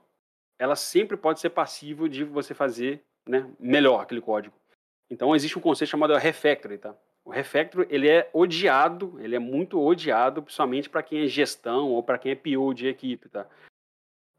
ela 0.59 0.75
sempre 0.75 1.17
pode 1.17 1.39
ser 1.39 1.49
passível 1.49 2.07
de 2.07 2.23
você 2.23 2.53
fazer 2.53 3.03
né, 3.27 3.51
melhor 3.59 4.01
aquele 4.01 4.21
código. 4.21 4.55
Então 5.09 5.35
existe 5.35 5.57
um 5.57 5.61
conceito 5.63 5.89
chamado 5.89 6.15
refactoring, 6.15 6.77
tá? 6.77 6.95
O 7.23 7.31
refactoring 7.31 7.87
ele 7.89 8.07
é 8.07 8.29
odiado, 8.31 9.19
ele 9.19 9.35
é 9.35 9.39
muito 9.39 9.81
odiado, 9.81 10.43
principalmente 10.43 10.91
para 10.91 11.01
quem 11.01 11.23
é 11.23 11.27
gestão 11.27 11.89
ou 11.89 12.03
para 12.03 12.19
quem 12.19 12.33
é 12.33 12.35
PO 12.35 12.71
de 12.71 12.87
equipe, 12.87 13.29
tá? 13.29 13.49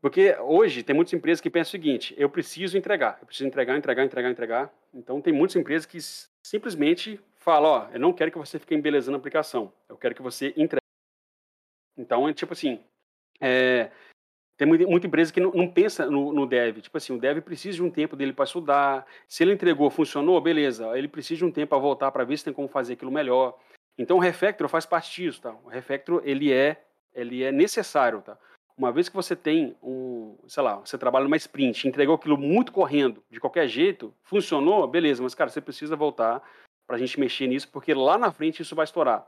Porque 0.07 0.37
hoje 0.39 0.85
tem 0.85 0.95
muitas 0.95 1.13
empresas 1.15 1.41
que 1.41 1.51
pensam 1.51 1.71
o 1.71 1.73
seguinte: 1.73 2.15
eu 2.17 2.31
preciso 2.31 2.79
entregar, 2.79 3.19
eu 3.21 3.27
preciso 3.27 3.49
entregar, 3.49 3.77
entregar, 3.77 4.05
entregar, 4.05 4.31
entregar. 4.31 4.73
Então 4.95 5.21
tem 5.21 5.33
muitas 5.33 5.57
empresas 5.57 5.85
que 5.85 5.99
simplesmente 6.47 7.21
falam: 7.35 7.71
ó, 7.73 7.89
eu 7.93 7.99
não 7.99 8.13
quero 8.13 8.31
que 8.31 8.39
você 8.39 8.57
fique 8.57 8.73
embelezando 8.73 9.17
a 9.17 9.19
aplicação, 9.19 9.73
eu 9.89 9.97
quero 9.97 10.15
que 10.15 10.23
você 10.23 10.55
entregue. 10.57 10.79
Então 11.99 12.29
é 12.29 12.33
tipo 12.33 12.53
assim: 12.53 12.79
é, 13.41 13.91
tem 14.57 14.69
muita, 14.69 14.87
muita, 14.87 15.09
empresa 15.09 15.33
que 15.33 15.41
não, 15.41 15.51
não 15.51 15.69
pensa 15.69 16.07
no, 16.07 16.33
no, 16.33 16.47
dev. 16.47 16.79
Tipo 16.83 16.99
assim, 16.99 17.13
o 17.13 17.19
dev 17.19 17.41
precisa 17.41 17.75
de 17.75 17.83
um 17.83 17.91
tempo 17.91 18.15
dele 18.15 18.33
para 18.33 18.45
estudar. 18.45 19.05
Se 19.27 19.43
ele 19.43 19.55
entregou, 19.55 19.91
funcionou, 19.91 20.41
beleza. 20.41 20.97
Ele 20.97 21.09
precisa 21.09 21.39
de 21.39 21.45
um 21.47 21.51
tempo 21.51 21.71
para 21.71 21.79
voltar 21.79 22.13
para 22.13 22.23
ver 22.23 22.39
se 22.39 22.45
tem 22.45 22.53
como 22.53 22.69
fazer 22.69 22.93
aquilo 22.93 23.11
melhor. 23.11 23.59
Então 23.99 24.19
o 24.19 24.21
refactor 24.21 24.69
faz 24.69 24.87
parte 24.87 25.21
disso, 25.21 25.43
tá? 25.43 25.57
O 25.65 25.69
refactor 25.69 26.23
ele 26.25 26.53
é 26.53 26.81
ele 27.13 27.43
é 27.43 27.51
necessário, 27.51 28.23
tá? 28.23 28.39
Uma 28.79 28.93
vez 28.93 29.09
que 29.09 29.17
você 29.17 29.35
tem 29.35 29.75
um, 29.83 30.37
sei 30.47 30.63
lá, 30.63 30.77
você 30.77 30.99
trabalha 30.99 31.25
numa 31.25 31.37
sprint, 31.37 31.89
entregou 31.89 32.15
aquilo 32.15 32.37
muito 32.37 32.73
correndo, 32.73 33.23
de 33.31 33.41
qualquer 33.41 33.67
jeito, 33.67 34.13
funcionou, 34.23 34.87
beleza, 34.87 35.23
mas 35.23 35.35
cara, 35.35 35.49
você 35.49 35.61
precisa 35.61 35.97
voltar 35.97 36.43
para 36.87 36.97
a 36.97 36.99
gente 36.99 37.19
mexer 37.19 37.47
nisso, 37.47 37.69
porque 37.71 37.95
lá 37.95 38.19
na 38.19 38.31
frente 38.31 38.61
isso 38.61 38.77
vai 38.77 38.85
estourar. 38.85 39.27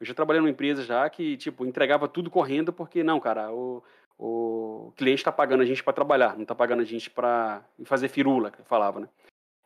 Eu 0.00 0.06
já 0.06 0.14
trabalhei 0.14 0.40
numa 0.40 0.50
empresa 0.50 0.82
já 0.82 1.08
que, 1.08 1.36
tipo, 1.36 1.64
entregava 1.64 2.08
tudo 2.08 2.30
correndo, 2.30 2.72
porque 2.72 3.02
não, 3.04 3.20
cara, 3.20 3.52
o, 3.52 3.82
o 4.18 4.92
cliente 4.96 5.20
está 5.20 5.32
pagando 5.32 5.62
a 5.62 5.66
gente 5.66 5.82
para 5.82 5.92
trabalhar, 5.92 6.34
não 6.34 6.42
está 6.42 6.54
pagando 6.54 6.82
a 6.82 6.84
gente 6.84 7.08
para 7.08 7.64
fazer 7.84 8.08
firula, 8.08 8.50
que 8.50 8.60
eu 8.60 8.64
falava, 8.64 9.00
né? 9.00 9.08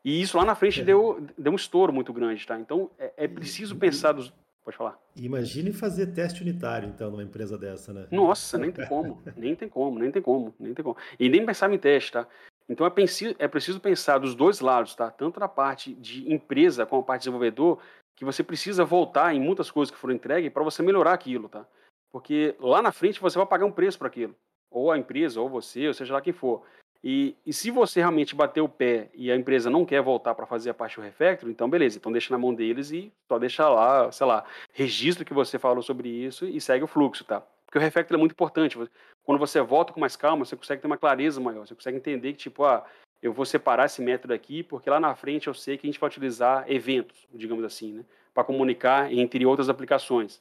E 0.05 0.20
isso 0.20 0.37
lá 0.37 0.45
na 0.45 0.55
frente 0.55 0.80
é. 0.80 0.85
deu, 0.85 1.26
deu 1.39 1.53
um 1.53 1.57
estouro 1.57 1.93
muito 1.93 2.12
grande, 2.12 2.47
tá? 2.47 2.59
Então 2.59 2.91
é, 2.99 3.12
é 3.16 3.28
preciso 3.28 3.76
pensar 3.76 4.12
dos. 4.12 4.33
Pode 4.65 4.77
falar. 4.77 4.99
Imagine 5.17 5.73
fazer 5.73 6.07
teste 6.09 6.43
unitário, 6.43 6.89
então, 6.89 7.11
numa 7.11 7.23
empresa 7.23 7.59
dessa, 7.59 7.93
né? 7.93 8.07
Nossa, 8.11 8.57
nem 8.57 8.71
tem 8.71 8.87
como, 8.87 9.23
nem 9.37 9.57
tem 9.57 9.69
como, 9.69 9.99
nem 9.99 10.11
tem 10.11 10.23
como, 10.23 10.55
nem 10.59 10.73
tem 10.75 10.85
como. 10.85 10.97
E 11.19 11.29
nem 11.29 11.45
pensar 11.45 11.73
em 11.73 11.79
teste, 11.79 12.13
tá? 12.13 12.29
Então 12.69 12.87
é 12.87 12.91
preciso, 12.91 13.35
é 13.39 13.49
preciso 13.49 13.81
pensar 13.81 14.19
dos 14.19 14.35
dois 14.35 14.61
lados, 14.61 14.95
tá? 14.95 15.11
Tanto 15.11 15.41
na 15.41 15.49
parte 15.49 15.95
de 15.95 16.33
empresa 16.33 16.87
como 16.87 17.03
a 17.03 17.05
parte 17.05 17.23
de 17.23 17.25
desenvolvedor, 17.25 17.81
que 18.17 18.25
você 18.25 18.43
precisa 18.45 18.85
voltar 18.85 19.35
em 19.35 19.41
muitas 19.41 19.71
coisas 19.71 19.93
que 19.93 19.99
foram 19.99 20.15
entregues 20.15 20.53
para 20.53 20.63
você 20.63 20.83
melhorar 20.83 21.13
aquilo, 21.13 21.49
tá? 21.49 21.67
Porque 22.13 22.55
lá 22.61 22.81
na 22.81 22.93
frente 22.93 23.21
você 23.21 23.37
vai 23.37 23.47
pagar 23.47 23.67
um 23.67 23.73
preço 23.73 23.99
para 23.99 24.07
aquilo. 24.07 24.35
Ou 24.71 24.93
a 24.93 24.99
empresa, 24.99 25.41
ou 25.41 25.49
você, 25.49 25.89
ou 25.89 25.95
seja 25.95 26.15
lá 26.15 26.21
quem 26.21 26.33
for. 26.33 26.63
E, 27.05 27.37
e 27.45 27.53
se 27.53 27.71
você 27.71 27.99
realmente 27.99 28.35
bater 28.35 28.61
o 28.61 28.69
pé 28.69 29.11
e 29.15 29.31
a 29.31 29.37
empresa 29.37 29.69
não 29.69 29.85
quer 29.85 30.01
voltar 30.01 30.35
para 30.35 30.47
fazer 30.47 30.71
a 30.71 30.75
parte 30.75 30.97
do 30.97 31.03
refactor, 31.03 31.51
então 31.51 31.69
beleza, 31.69 31.99
então 31.99 32.13
deixa 32.13 32.33
na 32.33 32.39
mão 32.39 32.55
deles 32.55 32.93
e 32.93 33.13
só 33.27 33.39
deixa 33.39 33.69
lá, 33.69 34.13
sei 34.13 34.27
lá, 34.27 34.45
registra 34.73 35.25
que 35.25 35.35
você 35.35 35.59
falou 35.59 35.83
sobre 35.83 36.09
isso 36.09 36.47
e 36.47 36.61
segue 36.61 36.85
o 36.85 36.87
fluxo, 36.89 37.25
tá? 37.25 37.43
Porque 37.67 37.79
o 37.79 37.81
refactor 37.81 38.17
é 38.17 38.19
muito 38.19 38.33
importante. 38.33 38.79
Quando 39.25 39.39
você 39.39 39.61
volta 39.63 39.93
com 39.93 39.99
mais 39.99 40.15
calma, 40.15 40.45
você 40.45 40.55
consegue 40.55 40.81
ter 40.81 40.87
uma 40.87 40.99
clareza 40.99 41.41
maior, 41.41 41.67
você 41.67 41.75
consegue 41.75 41.97
entender 41.97 42.33
que, 42.33 42.39
tipo, 42.39 42.65
ah, 42.65 42.85
eu 43.23 43.33
vou 43.33 43.47
separar 43.47 43.87
esse 43.87 44.03
método 44.03 44.35
aqui, 44.35 44.63
porque 44.63 44.91
lá 44.91 45.01
na 45.01 45.15
frente 45.15 45.49
eu 45.49 45.55
sei 45.55 45.79
que 45.79 45.87
a 45.87 45.91
gente 45.91 45.99
vai 45.99 46.09
utilizar 46.09 46.71
eventos, 46.71 47.27
digamos 47.33 47.65
assim, 47.65 47.95
né? 47.95 48.05
Para 48.35 48.45
comunicar 48.45 49.13
entre 49.13 49.45
outras 49.47 49.69
aplicações. 49.69 50.41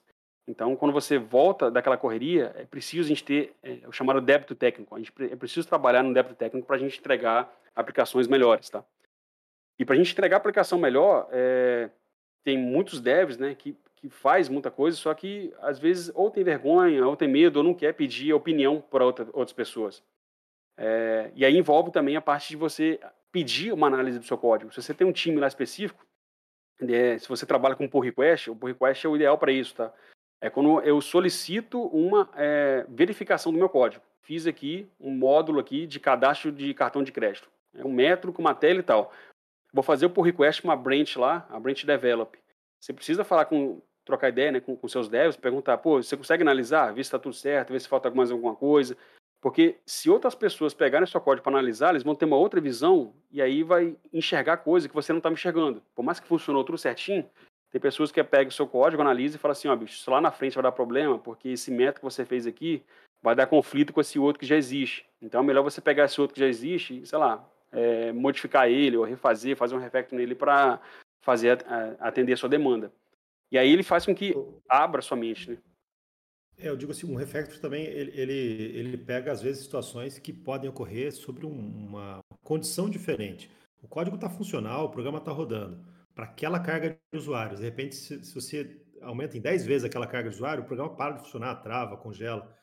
Então, 0.52 0.76
quando 0.76 0.92
você 0.92 1.18
volta 1.18 1.72
daquela 1.72 1.98
correria, 1.98 2.52
é 2.58 2.66
preciso 2.66 3.06
a 3.06 3.08
gente 3.08 3.24
ter 3.24 3.56
é, 3.64 3.88
o 3.88 3.92
chamado 3.94 4.20
débito 4.20 4.54
técnico. 4.54 4.94
A 4.94 5.00
gente 5.00 5.14
é 5.32 5.36
preciso 5.38 5.66
trabalhar 5.66 6.04
no 6.04 6.14
débito 6.14 6.36
técnico 6.36 6.68
para 6.68 6.76
a 6.76 6.80
gente 6.80 7.00
entregar 7.00 7.50
aplicações 7.74 8.28
melhores, 8.28 8.70
tá? 8.70 8.84
E 9.80 9.86
para 9.86 9.96
a 9.96 9.98
gente 9.98 10.12
entregar 10.12 10.36
aplicação 10.36 10.78
melhor, 10.78 11.30
é, 11.32 11.90
tem 12.44 12.58
muitos 12.58 13.00
devs, 13.00 13.38
né, 13.38 13.56
que, 13.56 13.78
que 13.96 14.10
faz 14.10 14.50
muita 14.50 14.70
coisa, 14.70 14.98
só 14.98 15.14
que 15.14 15.54
às 15.62 15.80
vezes 15.80 16.12
ou 16.14 16.30
tem 16.30 16.44
vergonha, 16.44 17.08
ou 17.08 17.16
tem 17.16 17.30
medo, 17.30 17.58
ou 17.58 17.64
não 17.64 17.74
quer 17.74 17.94
pedir 17.94 18.34
opinião 18.34 18.82
para 18.82 19.06
outra, 19.06 19.26
outras 19.28 19.54
pessoas. 19.54 20.04
É, 20.78 21.32
e 21.34 21.46
aí 21.46 21.58
envolve 21.58 21.92
também 21.92 22.18
a 22.18 22.22
parte 22.22 22.50
de 22.50 22.58
você 22.58 23.00
pedir 23.32 23.72
uma 23.72 23.88
análise 23.88 24.20
do 24.20 24.26
seu 24.26 24.38
código. 24.38 24.74
Se 24.74 24.82
você 24.82 24.94
tem 24.94 25.08
um 25.08 25.14
time 25.14 25.40
lá 25.40 25.48
específico, 25.48 26.06
é, 26.82 27.18
se 27.18 27.30
você 27.30 27.46
trabalha 27.46 27.76
com 27.76 27.88
pull 27.88 28.02
request, 28.02 28.50
o 28.50 28.56
pull 28.56 28.68
request 28.68 29.06
é 29.06 29.10
o 29.10 29.16
ideal 29.16 29.38
para 29.38 29.54
isso, 29.54 29.76
tá? 29.76 29.94
É 30.42 30.50
quando 30.50 30.82
eu 30.82 31.00
solicito 31.00 31.80
uma 31.88 32.28
é, 32.36 32.84
verificação 32.90 33.52
do 33.52 33.60
meu 33.60 33.70
código. 33.70 34.04
Fiz 34.22 34.48
aqui 34.48 34.90
um 35.00 35.12
módulo 35.12 35.60
aqui 35.60 35.86
de 35.86 36.00
cadastro 36.00 36.52
de 36.52 36.74
cartão 36.74 37.04
de 37.04 37.12
crédito. 37.12 37.50
É 37.76 37.86
um 37.86 37.94
método 37.94 38.34
com 38.34 38.42
uma 38.42 38.56
tela 38.56 38.80
e 38.80 38.84
tal. 38.84 39.14
Vou 39.72 39.84
fazer 39.84 40.08
o 40.08 40.10
pull 40.10 40.24
request 40.24 40.62
com 40.62 40.68
uma 40.68 40.76
branch 40.76 41.16
lá, 41.16 41.48
a 41.50 41.60
branch 41.60 41.86
develop. 41.86 42.38
Você 42.80 42.92
precisa 42.92 43.24
falar 43.24 43.46
com, 43.46 43.82
trocar 44.04 44.30
ideia 44.30 44.52
né, 44.52 44.60
com, 44.60 44.76
com 44.76 44.88
seus 44.88 45.08
devs, 45.08 45.38
perguntar, 45.38 45.78
pô, 45.78 46.02
você 46.02 46.18
consegue 46.18 46.42
analisar, 46.42 46.92
ver 46.92 47.04
se 47.04 47.08
está 47.08 47.20
tudo 47.20 47.34
certo, 47.34 47.72
ver 47.72 47.80
se 47.80 47.88
falta 47.88 48.10
mais 48.10 48.32
alguma 48.32 48.56
coisa. 48.56 48.98
Porque 49.40 49.78
se 49.86 50.10
outras 50.10 50.36
pessoas 50.36 50.74
pegarem 50.74 51.08
seu 51.08 51.22
código 51.22 51.44
para 51.44 51.54
analisar, 51.54 51.92
eles 51.92 52.04
vão 52.04 52.16
ter 52.16 52.26
uma 52.26 52.36
outra 52.36 52.60
visão 52.60 53.14
e 53.32 53.42
aí 53.42 53.64
vai 53.64 53.96
enxergar 54.12 54.58
coisa 54.58 54.88
que 54.88 54.94
você 54.94 55.14
não 55.14 55.18
está 55.18 55.32
enxergando. 55.32 55.82
Por 55.96 56.04
mais 56.04 56.20
que 56.20 56.28
funcionou 56.28 56.64
tudo 56.64 56.78
certinho, 56.78 57.28
tem 57.72 57.80
pessoas 57.80 58.12
que 58.12 58.22
pegam 58.22 58.50
o 58.50 58.52
seu 58.52 58.68
código, 58.68 59.02
analisa 59.02 59.38
e 59.38 59.40
fala 59.40 59.54
assim, 59.54 59.70
ó, 59.70 59.76
bicho, 59.76 59.94
isso 59.94 60.12
lá 60.12 60.20
na 60.20 60.30
frente 60.30 60.56
vai 60.56 60.64
dar 60.64 60.74
problema, 60.74 61.18
porque 61.18 61.50
esse 61.50 61.72
método 61.72 62.00
que 62.00 62.04
você 62.04 62.26
fez 62.26 62.46
aqui 62.46 62.84
vai 63.24 63.34
dar 63.34 63.48
conflito 63.48 63.94
com 63.94 64.02
esse 64.02 64.20
outro 64.20 64.40
que 64.40 64.46
já 64.46 64.58
existe. 64.58 65.06
Então 65.22 65.42
é 65.42 65.44
melhor 65.44 65.64
você 65.64 65.80
pegar 65.80 66.06
esse 66.06 66.20
outro 66.20 66.34
que 66.34 66.40
já 66.42 66.48
existe 66.48 67.02
e, 67.02 67.06
sei 67.06 67.18
lá, 67.18 67.48
é, 67.72 68.12
modificar 68.12 68.70
ele 68.70 68.98
ou 68.98 69.06
refazer, 69.06 69.56
fazer 69.56 69.76
um 69.76 69.80
refactor 69.80 70.20
nele 70.20 70.36
para 70.36 70.82
fazer 71.22 71.64
atender 72.00 72.34
a 72.34 72.38
sua 72.38 72.50
demanda. 72.50 72.92
E 73.50 73.58
aí 73.58 73.72
ele 73.72 73.84
faz 73.84 74.06
com 74.06 74.14
que 74.14 74.36
abra 74.68 75.02
sua 75.02 75.16
mente, 75.16 75.52
né? 75.52 75.58
É, 76.58 76.68
eu 76.68 76.76
digo 76.76 76.92
assim, 76.92 77.12
um 77.12 77.16
refactor 77.16 77.58
também, 77.60 77.86
ele, 77.86 78.12
ele, 78.20 78.34
ele 78.78 78.98
pega, 78.98 79.32
às 79.32 79.42
vezes, 79.42 79.64
situações 79.64 80.20
que 80.20 80.34
podem 80.34 80.70
ocorrer 80.70 81.12
sobre 81.12 81.46
um, 81.46 81.52
uma 81.52 82.20
condição 82.44 82.90
diferente. 82.90 83.50
O 83.82 83.88
código 83.88 84.16
está 84.16 84.30
funcional, 84.30 84.86
o 84.86 84.90
programa 84.90 85.18
está 85.18 85.32
rodando 85.32 85.84
para 86.14 86.26
aquela 86.26 86.60
carga 86.60 87.00
de 87.12 87.18
usuários. 87.18 87.60
De 87.60 87.66
repente, 87.66 87.96
se, 87.96 88.24
se, 88.24 88.34
você 88.34 88.82
aumenta 89.02 89.38
em 89.38 89.42
10 89.42 89.66
vezes 89.66 89.84
aquela 89.84 90.08
carga 90.08 90.30
de 90.30 90.36
usuário, 90.36 90.64
o 90.64 90.66
programa 90.66 90.96
para 90.96 91.14
de 91.14 91.24
funcionar, 91.24 91.56
trava, 91.62 91.98
congela. 91.98 92.56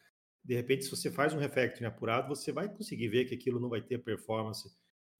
De 0.44 0.54
repente, 0.54 0.84
se 0.84 0.90
você 0.90 1.10
faz 1.10 1.34
um 1.34 1.38
refactoring 1.38 1.86
apurado, 1.86 2.28
você 2.28 2.52
vai 2.52 2.68
conseguir 2.68 3.08
ver 3.08 3.24
que 3.24 3.34
aquilo 3.34 3.60
não 3.60 3.68
vai 3.68 3.82
ter 3.82 3.98
performance 3.98 4.68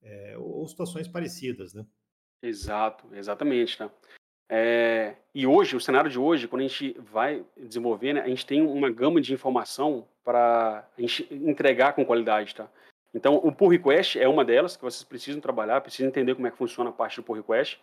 é, 0.03 0.37
ou, 0.39 0.61
ou, 0.61 0.69
situações 0.69 1.09
parecidas, 1.09 1.75
né? 1.75 1.85
Exato, 2.43 3.13
exatamente, 3.15 3.77
tá? 3.77 3.91
É, 4.51 5.17
e 5.35 5.47
hoje, 5.47 5.77
o 5.77 5.81
cenário 5.81 6.11
de 6.11 6.19
hoje, 6.19 6.49
quando 6.49 6.63
a 6.63 6.69
gente 6.69 6.97
vai 7.01 7.45
desenvolver, 7.57 8.15
né, 8.15 8.23
a 8.23 8.29
gente 8.29 8.47
tem 8.47 8.63
uma 8.63 8.91
gama 8.91 9.21
de 9.21 9.35
informação 9.35 10.09
para 10.25 10.89
entregar 11.31 11.93
com 11.93 12.05
qualidade, 12.05 12.55
tá? 12.55 12.71
Então, 13.13 13.37
o 13.37 13.51
pull 13.51 13.69
request 13.69 14.19
é 14.19 14.29
uma 14.29 14.45
delas 14.45 14.77
que 14.77 14.83
vocês 14.83 15.03
precisam 15.03 15.41
trabalhar, 15.41 15.81
precisam 15.81 16.09
entender 16.09 16.35
como 16.35 16.47
é 16.47 16.51
que 16.51 16.57
funciona 16.57 16.91
a 16.91 16.93
parte 16.93 17.17
do 17.17 17.23
pull 17.23 17.37
request. 17.37 17.81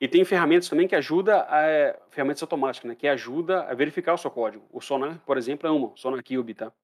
E 0.00 0.06
tem 0.06 0.24
ferramentas 0.24 0.68
também 0.68 0.86
que 0.86 0.94
ajuda, 0.94 1.46
a, 1.48 1.62
é, 1.62 1.98
ferramentas 2.10 2.42
automáticas, 2.42 2.88
né, 2.88 2.94
que 2.94 3.08
ajuda 3.08 3.62
a 3.62 3.74
verificar 3.74 4.14
o 4.14 4.18
seu 4.18 4.30
código. 4.30 4.66
O 4.70 4.80
Sonar, 4.80 5.18
por 5.24 5.38
exemplo, 5.38 5.66
é 5.66 5.70
uma, 5.70 5.88
o 5.88 5.96
Sonar 5.96 6.22
Cube, 6.22 6.54
tá? 6.54 6.66
Vou 6.66 6.74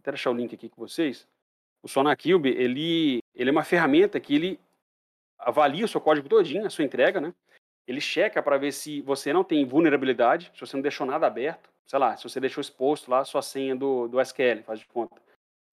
até 0.00 0.10
deixar 0.10 0.30
o 0.30 0.34
link 0.34 0.54
aqui 0.54 0.68
com 0.68 0.80
vocês. 0.80 1.26
O 1.82 1.88
Sonar 1.88 2.16
Cube, 2.16 2.48
ele, 2.48 3.20
ele 3.34 3.50
é 3.50 3.52
uma 3.52 3.62
ferramenta 3.62 4.18
que 4.18 4.34
ele 4.34 4.60
avalia 5.38 5.84
o 5.84 5.88
seu 5.88 6.00
código 6.00 6.28
todinho, 6.28 6.66
a 6.66 6.70
sua 6.70 6.84
entrega, 6.84 7.20
né? 7.20 7.32
Ele 7.86 8.00
checa 8.00 8.42
para 8.42 8.58
ver 8.58 8.72
se 8.72 9.00
você 9.02 9.32
não 9.32 9.44
tem 9.44 9.64
vulnerabilidade, 9.64 10.50
se 10.52 10.60
você 10.60 10.76
não 10.76 10.82
deixou 10.82 11.06
nada 11.06 11.26
aberto, 11.26 11.70
sei 11.86 11.98
lá, 11.98 12.16
se 12.16 12.24
você 12.24 12.40
deixou 12.40 12.60
exposto 12.60 13.10
lá 13.10 13.24
sua 13.24 13.40
senha 13.40 13.74
do, 13.74 14.08
do 14.08 14.20
SQL, 14.20 14.62
faz 14.64 14.80
de 14.80 14.86
conta. 14.86 15.22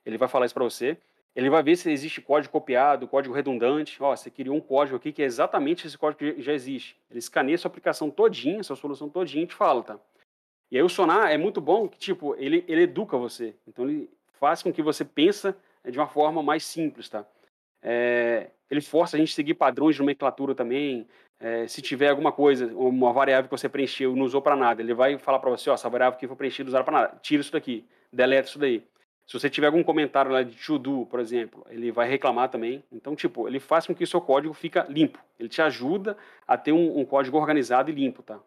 Ele 0.05 0.17
vai 0.17 0.29
falar 0.29 0.45
isso 0.45 0.53
para 0.53 0.63
você. 0.63 0.97
Ele 1.35 1.49
vai 1.49 1.61
ver 1.61 1.75
se 1.75 1.91
existe 1.91 2.21
código 2.21 2.51
copiado, 2.51 3.07
código 3.07 3.35
redundante. 3.35 4.01
Ó, 4.01 4.15
você 4.15 4.31
criou 4.31 4.55
um 4.55 4.61
código 4.61 4.95
aqui 4.95 5.11
que 5.11 5.21
é 5.21 5.25
exatamente 5.25 5.85
esse 5.85 5.97
código 5.97 6.19
que 6.19 6.41
já 6.41 6.53
existe. 6.53 6.97
Ele 7.09 7.19
escaneia 7.19 7.57
sua 7.57 7.67
aplicação 7.67 8.09
todinha, 8.09 8.63
sua 8.63 8.77
solução 8.77 9.09
todinha 9.09 9.43
e 9.43 9.47
te 9.47 9.53
fala, 9.53 9.83
tá? 9.83 9.99
E 10.71 10.77
aí 10.77 10.83
o 10.83 10.89
Sonar 10.89 11.29
é 11.31 11.37
muito 11.37 11.59
bom 11.59 11.87
que, 11.87 11.99
tipo, 11.99 12.35
ele, 12.37 12.63
ele 12.67 12.83
educa 12.83 13.17
você. 13.17 13.53
Então 13.67 13.87
ele 13.87 14.09
faz 14.39 14.63
com 14.63 14.71
que 14.71 14.81
você 14.81 15.03
pensa 15.03 15.55
de 15.83 15.99
uma 15.99 16.07
forma 16.07 16.41
mais 16.41 16.63
simples, 16.63 17.09
tá? 17.09 17.25
É, 17.81 18.49
ele 18.71 18.81
força 18.81 19.17
a 19.17 19.19
gente 19.19 19.31
a 19.31 19.35
seguir 19.35 19.53
padrões 19.55 19.95
de 19.95 20.01
nomenclatura 20.01 20.55
também. 20.55 21.05
É, 21.39 21.67
se 21.67 21.81
tiver 21.81 22.09
alguma 22.09 22.31
coisa, 22.31 22.67
uma 22.75 23.11
variável 23.11 23.49
que 23.49 23.57
você 23.57 23.67
preencheu 23.67 24.13
e 24.13 24.15
não 24.15 24.25
usou 24.25 24.41
para 24.41 24.55
nada, 24.55 24.81
ele 24.81 24.93
vai 24.93 25.17
falar 25.17 25.39
para 25.39 25.49
você, 25.49 25.69
ó, 25.69 25.73
essa 25.73 25.89
variável 25.89 26.17
que 26.17 26.27
foi 26.27 26.35
preenchida 26.35 26.69
usar 26.69 26.83
para 26.83 26.93
nada, 26.93 27.19
tira 27.21 27.41
isso 27.41 27.51
daqui, 27.51 27.85
deleta 28.11 28.47
isso 28.47 28.57
daí. 28.57 28.81
Se 29.25 29.33
você 29.33 29.49
tiver 29.49 29.67
algum 29.67 29.83
comentário 29.83 30.31
lá 30.31 30.43
de 30.43 30.55
to 30.55 30.77
do, 30.77 31.05
por 31.07 31.19
exemplo, 31.19 31.65
ele 31.69 31.91
vai 31.91 32.07
reclamar 32.07 32.49
também. 32.49 32.83
Então, 32.91 33.15
tipo, 33.15 33.47
ele 33.47 33.59
faz 33.59 33.87
com 33.87 33.95
que 33.95 34.03
o 34.03 34.07
seu 34.07 34.21
código 34.21 34.53
fica 34.53 34.85
limpo. 34.87 35.19
Ele 35.39 35.49
te 35.49 35.61
ajuda 35.61 36.15
a 36.47 36.55
ter 36.57 36.71
um, 36.71 36.99
um 36.99 37.05
código 37.05 37.37
organizado 37.37 37.89
e 37.89 37.93
limpo, 37.93 38.21
tá? 38.21 38.39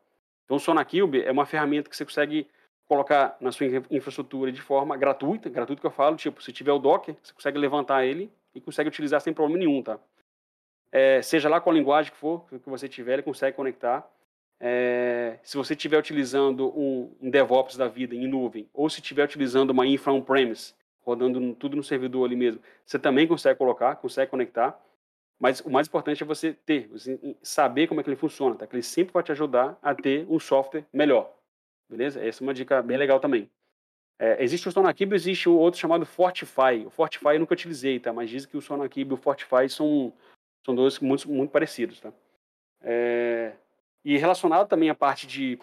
Então, 0.44 0.56
o 0.56 0.60
SonarCube 0.60 1.22
é 1.22 1.32
uma 1.32 1.44
ferramenta 1.44 1.90
que 1.90 1.96
você 1.96 2.04
consegue 2.04 2.48
colocar 2.86 3.36
na 3.40 3.52
sua 3.52 3.66
infraestrutura 3.90 4.50
de 4.50 4.62
forma 4.62 4.96
gratuita, 4.96 5.50
gratuito 5.50 5.80
que 5.80 5.86
eu 5.86 5.90
falo, 5.90 6.16
tipo, 6.16 6.42
se 6.42 6.52
tiver 6.52 6.72
o 6.72 6.78
Docker, 6.78 7.14
você 7.22 7.34
consegue 7.34 7.58
levantar 7.58 8.06
ele 8.06 8.32
e 8.54 8.60
consegue 8.60 8.88
utilizar 8.88 9.20
sem 9.20 9.34
problema 9.34 9.58
nenhum, 9.58 9.82
tá? 9.82 9.98
É, 10.90 11.20
seja 11.20 11.50
lá 11.50 11.60
qual 11.60 11.74
linguagem 11.74 12.10
que 12.10 12.16
for 12.16 12.46
que 12.48 12.70
você 12.70 12.88
tiver, 12.88 13.14
ele 13.14 13.22
consegue 13.22 13.54
conectar. 13.54 14.08
É, 14.60 15.38
se 15.42 15.56
você 15.56 15.74
estiver 15.74 15.98
utilizando 15.98 16.68
um, 16.76 17.14
um, 17.20 17.30
DevOps 17.30 17.76
da 17.76 17.86
vida 17.86 18.14
em 18.14 18.26
nuvem, 18.26 18.68
ou 18.74 18.90
se 18.90 19.00
estiver 19.00 19.24
utilizando 19.24 19.70
uma 19.70 19.86
infra 19.86 20.12
on-premise, 20.12 20.74
rodando 21.00 21.54
tudo 21.54 21.76
no 21.76 21.82
servidor 21.82 22.26
ali 22.26 22.34
mesmo, 22.34 22.60
você 22.84 22.98
também 22.98 23.26
consegue 23.26 23.56
colocar, 23.58 23.96
consegue 23.96 24.30
conectar. 24.30 24.78
Mas 25.38 25.60
o 25.60 25.70
mais 25.70 25.86
importante 25.86 26.22
é 26.22 26.26
você 26.26 26.52
ter, 26.52 26.88
você 26.88 27.36
saber 27.42 27.86
como 27.86 28.00
é 28.00 28.04
que 28.04 28.10
ele 28.10 28.16
funciona, 28.16 28.56
tá? 28.56 28.66
Que 28.66 28.74
ele 28.74 28.82
sempre 28.82 29.12
vai 29.12 29.22
te 29.22 29.30
ajudar 29.30 29.78
a 29.80 29.94
ter 29.94 30.26
um 30.28 30.40
software 30.40 30.84
melhor. 30.92 31.32
Beleza? 31.88 32.20
Essa 32.22 32.42
é 32.42 32.44
uma 32.44 32.52
dica 32.52 32.82
bem 32.82 32.96
legal 32.96 33.20
também. 33.20 33.48
É, 34.18 34.42
existe 34.42 34.68
o 34.68 34.72
SonarCube, 34.72 35.14
existe 35.14 35.48
o 35.48 35.56
outro 35.56 35.78
chamado 35.80 36.04
Fortify. 36.04 36.84
O 36.84 36.90
Fortify 36.90 37.34
eu 37.34 37.38
nunca 37.38 37.54
utilizei, 37.54 38.00
tá? 38.00 38.12
Mas 38.12 38.28
dizem 38.28 38.50
que 38.50 38.56
o 38.56 38.60
SonarCube 38.60 39.08
e 39.08 39.14
o 39.14 39.16
Fortify 39.16 39.68
são, 39.68 40.12
são 40.66 40.74
dois 40.74 40.98
muito, 40.98 41.30
muito 41.30 41.50
parecidos, 41.50 42.00
tá? 42.00 42.12
É, 42.82 43.52
e 44.08 44.16
relacionado 44.16 44.66
também 44.66 44.88
à 44.88 44.94
parte 44.94 45.26
de 45.26 45.58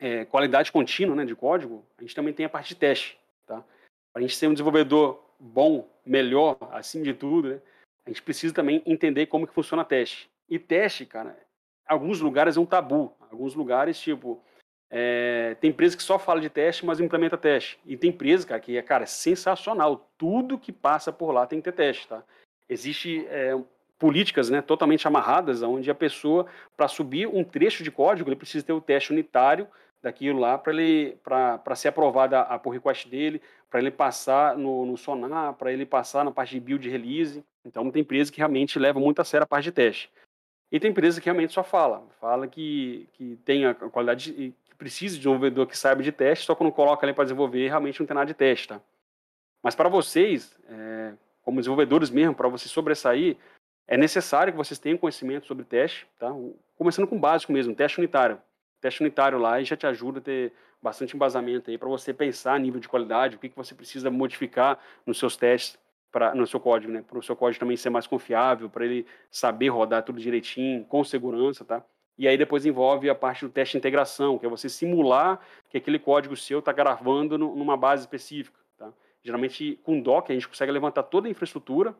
é, 0.00 0.24
qualidade 0.24 0.72
contínua 0.72 1.14
né, 1.14 1.26
de 1.26 1.36
código, 1.36 1.84
a 1.98 2.00
gente 2.00 2.14
também 2.14 2.32
tem 2.32 2.46
a 2.46 2.48
parte 2.48 2.68
de 2.68 2.76
teste. 2.76 3.18
Tá? 3.46 3.62
Para 4.10 4.20
a 4.20 4.20
gente 4.22 4.34
ser 4.34 4.46
um 4.46 4.54
desenvolvedor 4.54 5.22
bom, 5.38 5.86
melhor, 6.06 6.56
acima 6.72 7.04
de 7.04 7.12
tudo, 7.12 7.50
né, 7.50 7.60
a 8.06 8.08
gente 8.08 8.22
precisa 8.22 8.54
também 8.54 8.82
entender 8.86 9.26
como 9.26 9.46
que 9.46 9.52
funciona 9.52 9.84
teste. 9.84 10.30
E 10.48 10.58
teste, 10.58 11.04
cara, 11.04 11.38
alguns 11.86 12.20
lugares 12.20 12.56
é 12.56 12.60
um 12.60 12.64
tabu. 12.64 13.14
Alguns 13.30 13.54
lugares, 13.54 14.00
tipo, 14.00 14.42
é, 14.88 15.54
tem 15.60 15.68
empresa 15.68 15.94
que 15.94 16.02
só 16.02 16.18
fala 16.18 16.40
de 16.40 16.48
teste, 16.48 16.86
mas 16.86 17.00
implementa 17.00 17.36
teste. 17.36 17.78
E 17.84 17.98
tem 17.98 18.08
empresa, 18.08 18.46
cara, 18.46 18.60
que 18.60 18.78
é, 18.78 18.82
cara, 18.82 19.04
sensacional. 19.04 20.10
Tudo 20.16 20.58
que 20.58 20.72
passa 20.72 21.12
por 21.12 21.32
lá 21.32 21.46
tem 21.46 21.60
que 21.60 21.70
ter 21.70 21.76
teste, 21.76 22.08
tá? 22.08 22.24
Existe 22.66 23.26
é, 23.28 23.52
políticas 23.98 24.50
né, 24.50 24.60
totalmente 24.60 25.06
amarradas, 25.06 25.62
onde 25.62 25.90
a 25.90 25.94
pessoa, 25.94 26.46
para 26.76 26.88
subir 26.88 27.26
um 27.26 27.44
trecho 27.44 27.82
de 27.82 27.90
código, 27.90 28.28
ele 28.28 28.36
precisa 28.36 28.64
ter 28.64 28.72
o 28.72 28.80
teste 28.80 29.12
unitário 29.12 29.66
daquilo 30.02 30.38
lá 30.38 30.58
para 30.58 30.72
ele 30.72 31.16
para 31.22 31.74
ser 31.74 31.88
aprovada 31.88 32.40
a 32.40 32.58
pull 32.58 32.72
request 32.72 33.08
dele, 33.08 33.40
para 33.70 33.80
ele 33.80 33.90
passar 33.90 34.56
no, 34.56 34.84
no 34.84 34.96
Sonar, 34.96 35.54
para 35.54 35.72
ele 35.72 35.86
passar 35.86 36.24
na 36.24 36.30
parte 36.30 36.50
de 36.50 36.60
build 36.60 36.88
release. 36.88 37.42
Então 37.64 37.90
tem 37.90 38.02
empresa 38.02 38.30
que 38.30 38.38
realmente 38.38 38.78
leva 38.78 39.00
muito 39.00 39.20
a 39.20 39.24
sério 39.24 39.44
a 39.44 39.46
parte 39.46 39.64
de 39.64 39.72
teste. 39.72 40.10
E 40.70 40.78
tem 40.78 40.90
empresa 40.90 41.20
que 41.20 41.26
realmente 41.26 41.52
só 41.52 41.62
fala, 41.62 42.04
fala 42.20 42.46
que, 42.46 43.08
que 43.12 43.38
tem 43.44 43.64
a 43.64 43.74
qualidade, 43.74 44.32
que 44.32 44.74
precisa 44.76 45.14
de 45.14 45.20
desenvolvedor 45.20 45.66
que 45.66 45.78
saiba 45.78 46.02
de 46.02 46.12
teste, 46.12 46.44
só 46.44 46.54
quando 46.54 46.72
coloca 46.72 47.06
ali 47.06 47.14
para 47.14 47.24
desenvolver, 47.24 47.68
realmente 47.68 48.00
não 48.00 48.06
tem 48.06 48.14
nada 48.14 48.26
de 48.26 48.34
teste, 48.34 48.68
tá? 48.68 48.80
Mas 49.62 49.74
para 49.74 49.88
vocês, 49.88 50.54
é, 50.68 51.14
como 51.42 51.60
desenvolvedores 51.60 52.10
mesmo, 52.10 52.34
para 52.34 52.48
você 52.48 52.68
sobressair, 52.68 53.36
é 53.86 53.96
necessário 53.96 54.52
que 54.52 54.56
vocês 54.56 54.78
tenham 54.78 54.98
conhecimento 54.98 55.46
sobre 55.46 55.64
teste, 55.64 56.06
tá? 56.18 56.30
Começando 56.76 57.06
com 57.06 57.16
o 57.16 57.20
básico 57.20 57.52
mesmo, 57.52 57.74
teste 57.74 57.98
unitário. 57.98 58.40
Teste 58.80 59.00
unitário 59.00 59.38
lá 59.38 59.60
e 59.60 59.64
já 59.64 59.76
te 59.76 59.86
ajuda 59.86 60.18
a 60.18 60.22
ter 60.22 60.52
bastante 60.82 61.16
embasamento 61.16 61.70
aí 61.70 61.78
para 61.78 61.88
você 61.88 62.12
pensar 62.12 62.58
nível 62.60 62.80
de 62.80 62.88
qualidade, 62.88 63.36
o 63.36 63.38
que, 63.38 63.48
que 63.48 63.56
você 63.56 63.74
precisa 63.74 64.10
modificar 64.10 64.78
nos 65.06 65.18
seus 65.18 65.36
testes, 65.36 65.78
pra, 66.14 66.34
no 66.34 66.46
seu 66.46 66.60
código, 66.60 66.92
né? 66.92 67.02
Para 67.02 67.18
o 67.18 67.22
seu 67.22 67.34
código 67.34 67.58
também 67.58 67.76
ser 67.76 67.90
mais 67.90 68.06
confiável, 68.06 68.70
para 68.70 68.84
ele 68.84 69.04
saber 69.30 69.68
rodar 69.68 70.04
tudo 70.04 70.20
direitinho, 70.20 70.84
com 70.84 71.02
segurança, 71.02 71.64
tá? 71.64 71.82
E 72.16 72.28
aí 72.28 72.38
depois 72.38 72.64
envolve 72.64 73.10
a 73.10 73.14
parte 73.14 73.44
do 73.44 73.50
teste 73.50 73.72
de 73.72 73.78
integração, 73.78 74.38
que 74.38 74.46
é 74.46 74.48
você 74.48 74.68
simular 74.68 75.40
que 75.68 75.76
aquele 75.76 75.98
código 75.98 76.36
seu 76.36 76.60
está 76.60 76.72
gravando 76.72 77.36
no, 77.36 77.56
numa 77.56 77.76
base 77.76 78.02
específica, 78.02 78.56
tá? 78.78 78.92
Geralmente 79.22 79.80
com 79.82 80.00
Docker 80.00 80.30
a 80.30 80.38
gente 80.38 80.46
consegue 80.46 80.70
levantar 80.70 81.02
toda 81.02 81.26
a 81.26 81.30
infraestrutura 81.30 81.94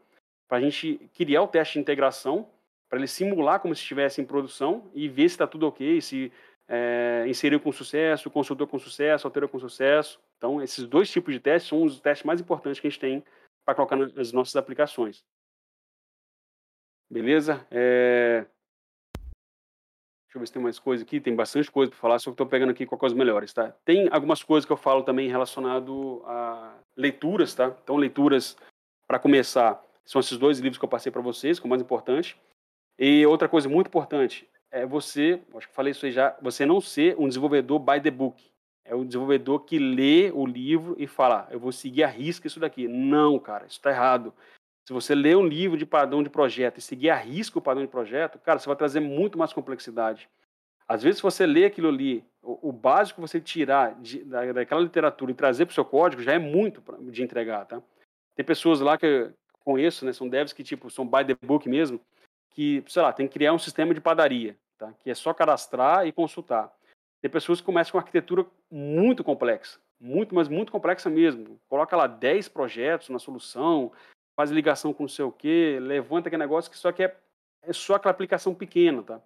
para 0.49 0.59
a 0.59 0.61
gente 0.61 1.11
criar 1.15 1.43
o 1.43 1.49
teste 1.49 1.75
de 1.75 1.81
integração, 1.81 2.49
para 2.89 2.99
ele 2.99 3.09
simular 3.09 3.61
como 3.61 3.75
se 3.75 3.83
estivesse 3.83 4.21
em 4.21 4.25
produção 4.25 4.91
e 4.95 5.09
ver 5.09 5.29
se 5.29 5.35
está 5.35 5.47
tudo 5.47 5.67
ok, 5.67 6.01
se 6.01 6.33
é, 6.69 7.25
inseriu 7.27 7.61
com 7.61 7.73
sucesso, 7.73 8.31
consultou 8.31 8.67
com 8.67 8.79
sucesso, 8.79 9.27
alterou 9.27 9.49
com 9.49 9.59
sucesso. 9.59 10.21
Então, 10.39 10.63
esses 10.63 10.87
dois 10.87 11.11
tipos 11.11 11.33
de 11.35 11.41
testes 11.41 11.69
são 11.69 11.83
os 11.83 12.01
testes 12.01 12.25
mais 12.25 12.41
importantes 12.41 12.81
que 12.81 12.87
a 12.87 12.91
gente 12.91 13.01
tem 13.01 13.25
para 13.65 13.75
colocar 13.75 13.97
nas 13.97 14.33
nossas 14.33 14.57
aplicações. 14.57 15.25
Beleza? 17.11 17.67
É... 17.71 18.47
Deixa 20.27 20.37
eu 20.37 20.41
ver 20.41 20.47
se 20.47 20.53
tem 20.53 20.63
mais 20.63 20.79
coisa 20.79 21.05
aqui. 21.05 21.21
Tem 21.21 21.35
bastante 21.35 21.71
coisa 21.71 21.91
para 21.91 22.01
falar, 22.01 22.19
só 22.19 22.31
que 22.31 22.35
estou 22.35 22.47
pegando 22.47 22.71
aqui 22.71 22.85
com 22.85 22.99
coisas 22.99 23.17
melhores, 23.17 23.53
tá? 23.53 23.71
Tem 23.85 24.09
algumas 24.11 24.43
coisas 24.43 24.67
que 24.67 24.73
eu 24.73 24.77
falo 24.77 25.03
também 25.03 25.29
relacionado 25.29 26.23
a 26.27 26.77
leituras, 26.97 27.55
tá? 27.55 27.75
Então, 27.83 27.97
leituras, 27.97 28.57
para 29.07 29.19
começar, 29.19 29.83
são 30.05 30.21
esses 30.21 30.37
dois 30.37 30.59
livros 30.59 30.79
que 30.79 30.85
eu 30.85 30.89
passei 30.89 31.11
para 31.11 31.23
vocês, 31.23 31.59
que 31.59 31.67
é 31.67 31.69
o 31.69 31.71
mais 31.71 31.83
importante. 31.83 32.37
E 32.99 33.25
outra 33.27 33.49
coisa 33.49 33.69
muito 33.69 33.89
importante 33.89 34.49
é 34.71 34.85
você, 34.85 35.41
acho 35.57 35.69
que 35.69 35.75
falei 35.75 35.93
isso 35.93 36.05
aí 36.07 36.13
já, 36.13 36.37
você 36.43 36.67
não 36.67 36.81
ser 36.81 37.17
um 37.19 37.29
desenvolvedor 37.29 37.79
by 37.79 38.01
the 38.01 38.11
book. 38.11 38.43
É 38.85 38.95
o 38.95 39.05
desenvolvedor 39.05 39.61
que 39.61 39.79
lê 39.79 40.31
o 40.31 40.45
livro 40.45 40.95
e 40.99 41.07
fala, 41.07 41.49
eu 41.51 41.59
vou 41.59 41.73
seguir 41.73 42.05
a 42.05 42.09
risca 42.09 42.47
isso 42.47 42.61
daqui. 42.61 42.87
Não, 42.87 43.39
cara, 43.39 43.67
isso 43.67 43.77
está 43.77 43.91
errado. 43.91 44.35
Se 44.87 44.93
você 44.93 45.15
lê 45.15 45.35
um 45.35 45.47
livro 45.47 45.79
de 45.79 45.87
padrão 45.87 46.23
de 46.23 46.29
projeto 46.29 46.77
e 46.77 46.83
seguir 46.83 47.09
a 47.09 47.17
risca 47.17 47.59
o 47.59 47.63
padrão 47.63 47.83
de 47.83 47.91
projeto, 47.91 48.39
cara, 48.39 48.59
você 48.59 48.67
vai 48.67 48.77
trazer 48.77 49.01
muito 49.01 49.39
mais 49.39 49.53
complexidade. 49.53 50.29
Às 50.87 51.03
vezes, 51.03 51.17
se 51.17 51.23
você 51.23 51.47
lê 51.47 51.65
aquilo 51.65 51.89
ali, 51.89 52.23
o, 52.43 52.69
o 52.69 52.73
básico 52.73 53.17
que 53.23 53.27
você 53.27 53.41
tirar 53.41 53.95
de, 54.01 54.23
da, 54.23 54.53
daquela 54.53 54.83
literatura 54.83 55.31
e 55.31 55.35
trazer 55.35 55.65
para 55.65 55.73
o 55.73 55.75
seu 55.75 55.85
código 55.85 56.23
já 56.23 56.33
é 56.33 56.39
muito 56.39 56.83
pra, 56.83 56.99
de 56.99 57.23
entregar, 57.23 57.65
tá? 57.65 57.83
Tem 58.37 58.45
pessoas 58.45 58.81
lá 58.81 58.99
que, 58.99 59.33
conheço, 59.65 60.05
né, 60.05 60.13
são 60.13 60.29
devs 60.29 60.53
que 60.53 60.63
tipo 60.63 60.91
são 60.91 61.07
by 61.07 61.25
the 61.25 61.37
book 61.47 61.69
mesmo, 61.69 62.01
que, 62.51 62.85
sei 62.87 63.03
lá, 63.03 63.13
tem 63.13 63.27
que 63.27 63.35
criar 63.35 63.53
um 63.53 63.59
sistema 63.59 63.93
de 63.93 64.01
padaria, 64.01 64.57
tá? 64.79 64.93
Que 65.01 65.11
é 65.11 65.15
só 65.15 65.35
cadastrar 65.35 66.07
e 66.07 66.13
consultar. 66.13 66.73
Tem 67.21 67.31
pessoas 67.31 67.61
que 67.61 67.67
começam 67.67 67.93
com 67.93 67.99
arquitetura 67.99 68.47
muito 68.71 69.25
complexa, 69.25 69.81
muito, 69.99 70.35
mas 70.35 70.49
muito 70.49 70.71
complexa 70.71 71.11
mesmo. 71.11 71.59
Coloca 71.69 71.97
lá 71.97 72.07
10 72.07 72.49
projetos 72.49 73.09
na 73.09 73.19
solução, 73.19 73.91
faz 74.37 74.51
ligação 74.51 74.93
com 74.93 75.05
não 75.05 75.09
sei 75.09 75.25
o 75.25 75.33
quê, 75.33 75.79
levanta 75.81 76.29
aquele 76.29 76.43
negócio 76.43 76.71
que 76.71 76.79
só 76.79 76.93
que 76.93 77.03
é, 77.03 77.17
é 77.63 77.73
só 77.73 77.95
aquela 77.95 78.13
aplicação 78.13 78.55
pequena, 78.55 79.03
tá? 79.03 79.21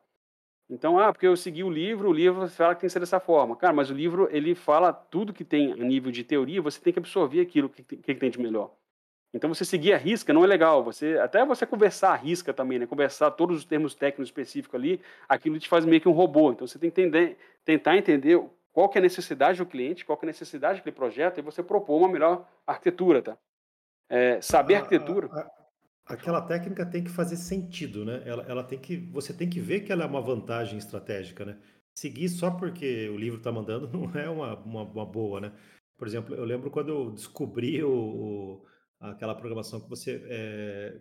Então, 0.71 0.99
ah, 0.99 1.13
porque 1.13 1.27
eu 1.27 1.37
segui 1.37 1.65
o 1.65 1.71
livro, 1.71 2.11
o 2.11 2.13
livro 2.13 2.47
fala 2.49 2.75
que 2.75 2.83
tem 2.83 2.89
que 2.89 2.93
ser 2.93 3.01
dessa 3.01 3.19
forma. 3.19 3.57
Cara, 3.57 3.73
mas 3.73 3.91
o 3.91 3.95
livro, 3.95 4.29
ele 4.31 4.55
fala 4.55 4.93
tudo 4.93 5.33
que 5.33 5.45
tem 5.45 5.73
a 5.73 5.77
nível 5.77 6.13
de 6.13 6.23
teoria, 6.23 6.61
você 6.61 6.79
tem 6.79 6.93
que 6.93 6.99
absorver 6.99 7.41
aquilo 7.41 7.71
que, 7.71 7.83
que, 7.83 7.97
que 7.97 8.15
tem 8.15 8.31
de 8.31 8.39
melhor. 8.39 8.71
Então 9.33 9.53
você 9.53 9.65
seguir 9.65 9.93
a 9.93 9.99
risca 9.99 10.33
não 10.33 10.43
é 10.43 10.47
legal. 10.47 10.83
Você 10.85 11.19
até 11.19 11.45
você 11.45 11.67
conversar 11.67 12.13
a 12.13 12.17
risca 12.17 12.53
também, 12.53 12.79
né? 12.79 12.87
Conversar 12.87 13.31
todos 13.33 13.59
os 13.59 13.65
termos 13.65 13.95
técnicos 13.95 14.29
específicos 14.29 14.75
ali, 14.75 15.01
aquilo 15.29 15.59
te 15.59 15.69
faz 15.69 15.85
meio 15.85 16.01
que 16.01 16.09
um 16.09 16.13
robô. 16.13 16.53
Então 16.53 16.67
você 16.67 16.79
tem 16.79 16.91
que 16.91 17.01
entender, 17.01 17.37
tentar 17.65 17.97
entender 17.97 18.43
qual 18.73 18.89
que 18.89 18.97
é 18.97 19.01
a 19.01 19.03
necessidade 19.03 19.59
do 19.59 19.67
cliente, 19.67 20.05
qual 20.05 20.17
que 20.17 20.25
é 20.25 20.29
a 20.29 20.33
necessidade 20.33 20.79
daquele 20.79 20.97
projeto 20.97 21.39
e 21.39 21.43
você 21.43 21.63
propor 21.63 21.99
uma 21.99 22.09
melhor 22.09 22.49
arquitetura, 22.67 23.21
tá? 23.21 23.37
É, 24.09 24.41
saber 24.41 24.77
a, 24.77 24.79
arquitetura. 24.79 25.29
A, 25.31 25.41
a, 25.41 26.15
aquela 26.15 26.41
técnica 26.41 26.87
tem 26.87 27.05
que 27.05 27.11
fazer 27.11 27.37
sentido, 27.37 28.05
né? 28.05 28.23
Ela, 28.25 28.45
ela 28.49 28.65
tem 28.65 28.79
que, 28.79 28.97
você 29.13 29.35
tem 29.35 29.49
que 29.49 29.61
ver 29.61 29.81
que 29.81 29.93
ela 29.93 30.05
é 30.05 30.07
uma 30.07 30.23
vantagem 30.23 30.79
estratégica, 30.79 31.45
né? 31.45 31.59
Seguir 31.95 32.29
só 32.29 32.51
porque 32.53 33.09
o 33.11 33.17
livro 33.17 33.39
está 33.39 33.53
mandando 33.53 33.89
não 33.93 34.11
é 34.19 34.31
uma, 34.31 34.57
uma, 34.61 34.83
uma, 34.83 35.05
boa, 35.05 35.41
né? 35.41 35.53
Por 35.99 36.07
exemplo, 36.07 36.35
eu 36.35 36.45
lembro 36.45 36.71
quando 36.71 36.89
eu 36.91 37.11
descobri 37.11 37.83
o, 37.83 37.91
o 37.91 38.67
aquela 39.01 39.35
programação 39.35 39.81
que 39.81 39.89
você 39.89 40.21
é, 40.25 41.01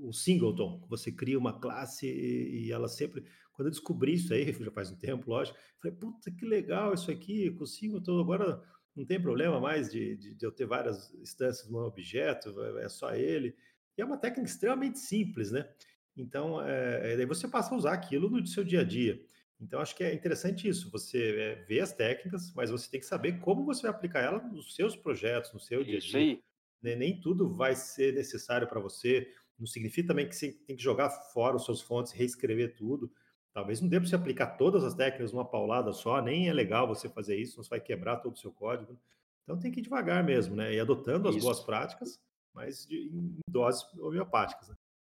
o 0.00 0.12
singleton, 0.12 0.80
que 0.80 0.88
você 0.88 1.12
cria 1.12 1.38
uma 1.38 1.58
classe 1.58 2.06
e, 2.06 2.70
ela 2.72 2.88
sempre. 2.88 3.24
Quando 3.52 3.68
eu 3.68 3.72
descobri 3.72 4.14
isso 4.14 4.32
aí, 4.32 4.52
já 4.52 4.70
faz 4.70 4.90
um 4.90 4.96
tempo, 4.96 5.30
lógico, 5.30 5.58
falei, 5.80 5.96
puta 5.96 6.30
que 6.30 6.44
legal 6.44 6.94
isso 6.94 7.10
aqui, 7.10 7.50
com 7.52 7.64
o 7.64 7.66
singleton, 7.66 8.20
agora 8.20 8.62
não 8.94 9.04
tem 9.04 9.20
problema 9.20 9.60
mais 9.60 9.90
de, 9.90 10.16
de, 10.16 10.34
de 10.34 10.46
eu 10.46 10.52
ter 10.52 10.66
várias 10.66 11.12
instâncias 11.14 11.68
no 11.68 11.78
objeto, 11.78 12.54
é, 12.62 12.84
é 12.84 12.88
só 12.88 13.14
ele. 13.14 13.54
E 13.96 14.02
é 14.02 14.04
uma 14.04 14.18
técnica 14.18 14.48
extremamente 14.48 14.98
simples, 14.98 15.50
né? 15.50 15.68
Então, 16.16 16.62
é, 16.62 17.16
daí 17.16 17.26
você 17.26 17.46
passa 17.46 17.74
a 17.74 17.78
usar 17.78 17.92
aquilo 17.92 18.30
no 18.30 18.46
seu 18.46 18.64
dia 18.64 18.80
a 18.80 18.84
dia. 18.84 19.22
Então, 19.60 19.80
acho 19.80 19.94
que 19.94 20.04
é 20.04 20.14
interessante 20.14 20.68
isso, 20.68 20.90
você 20.90 21.34
é, 21.38 21.54
ver 21.64 21.80
as 21.80 21.92
técnicas, 21.92 22.52
mas 22.54 22.70
você 22.70 22.90
tem 22.90 23.00
que 23.00 23.06
saber 23.06 23.38
como 23.40 23.64
você 23.64 23.82
vai 23.82 23.90
aplicar 23.90 24.20
ela 24.20 24.42
nos 24.42 24.74
seus 24.74 24.94
projetos, 24.94 25.52
no 25.52 25.60
seu 25.60 25.82
dia 25.82 25.96
a 25.96 26.00
dia. 26.00 26.18
Aí. 26.18 26.42
Né? 26.86 26.94
Nem 26.94 27.20
tudo 27.20 27.48
vai 27.52 27.74
ser 27.74 28.14
necessário 28.14 28.68
para 28.68 28.80
você. 28.80 29.28
Não 29.58 29.66
significa 29.66 30.08
também 30.08 30.28
que 30.28 30.36
você 30.36 30.52
tem 30.52 30.76
que 30.76 30.82
jogar 30.82 31.10
fora 31.10 31.56
os 31.56 31.64
seus 31.64 31.82
fontes, 31.82 32.12
reescrever 32.12 32.76
tudo. 32.76 33.10
Talvez 33.52 33.80
não 33.80 33.88
dê 33.88 33.98
para 33.98 34.08
você 34.08 34.14
aplicar 34.14 34.56
todas 34.58 34.84
as 34.84 34.94
técnicas 34.94 35.32
numa 35.32 35.44
paulada 35.44 35.92
só, 35.92 36.20
nem 36.20 36.48
é 36.48 36.52
legal 36.52 36.86
você 36.86 37.08
fazer 37.08 37.36
isso, 37.36 37.56
você 37.56 37.70
vai 37.70 37.80
quebrar 37.80 38.18
todo 38.18 38.34
o 38.34 38.38
seu 38.38 38.52
código. 38.52 38.98
Então 39.42 39.58
tem 39.58 39.72
que 39.72 39.80
ir 39.80 39.82
devagar 39.82 40.22
mesmo, 40.22 40.54
né? 40.54 40.74
E 40.74 40.80
adotando 40.80 41.28
as 41.28 41.36
isso. 41.36 41.44
boas 41.44 41.60
práticas, 41.60 42.20
mas 42.52 42.86
de, 42.86 43.08
em 43.12 43.38
doses 43.48 43.82
homeopáticas. 43.98 44.68
Né? 44.68 44.75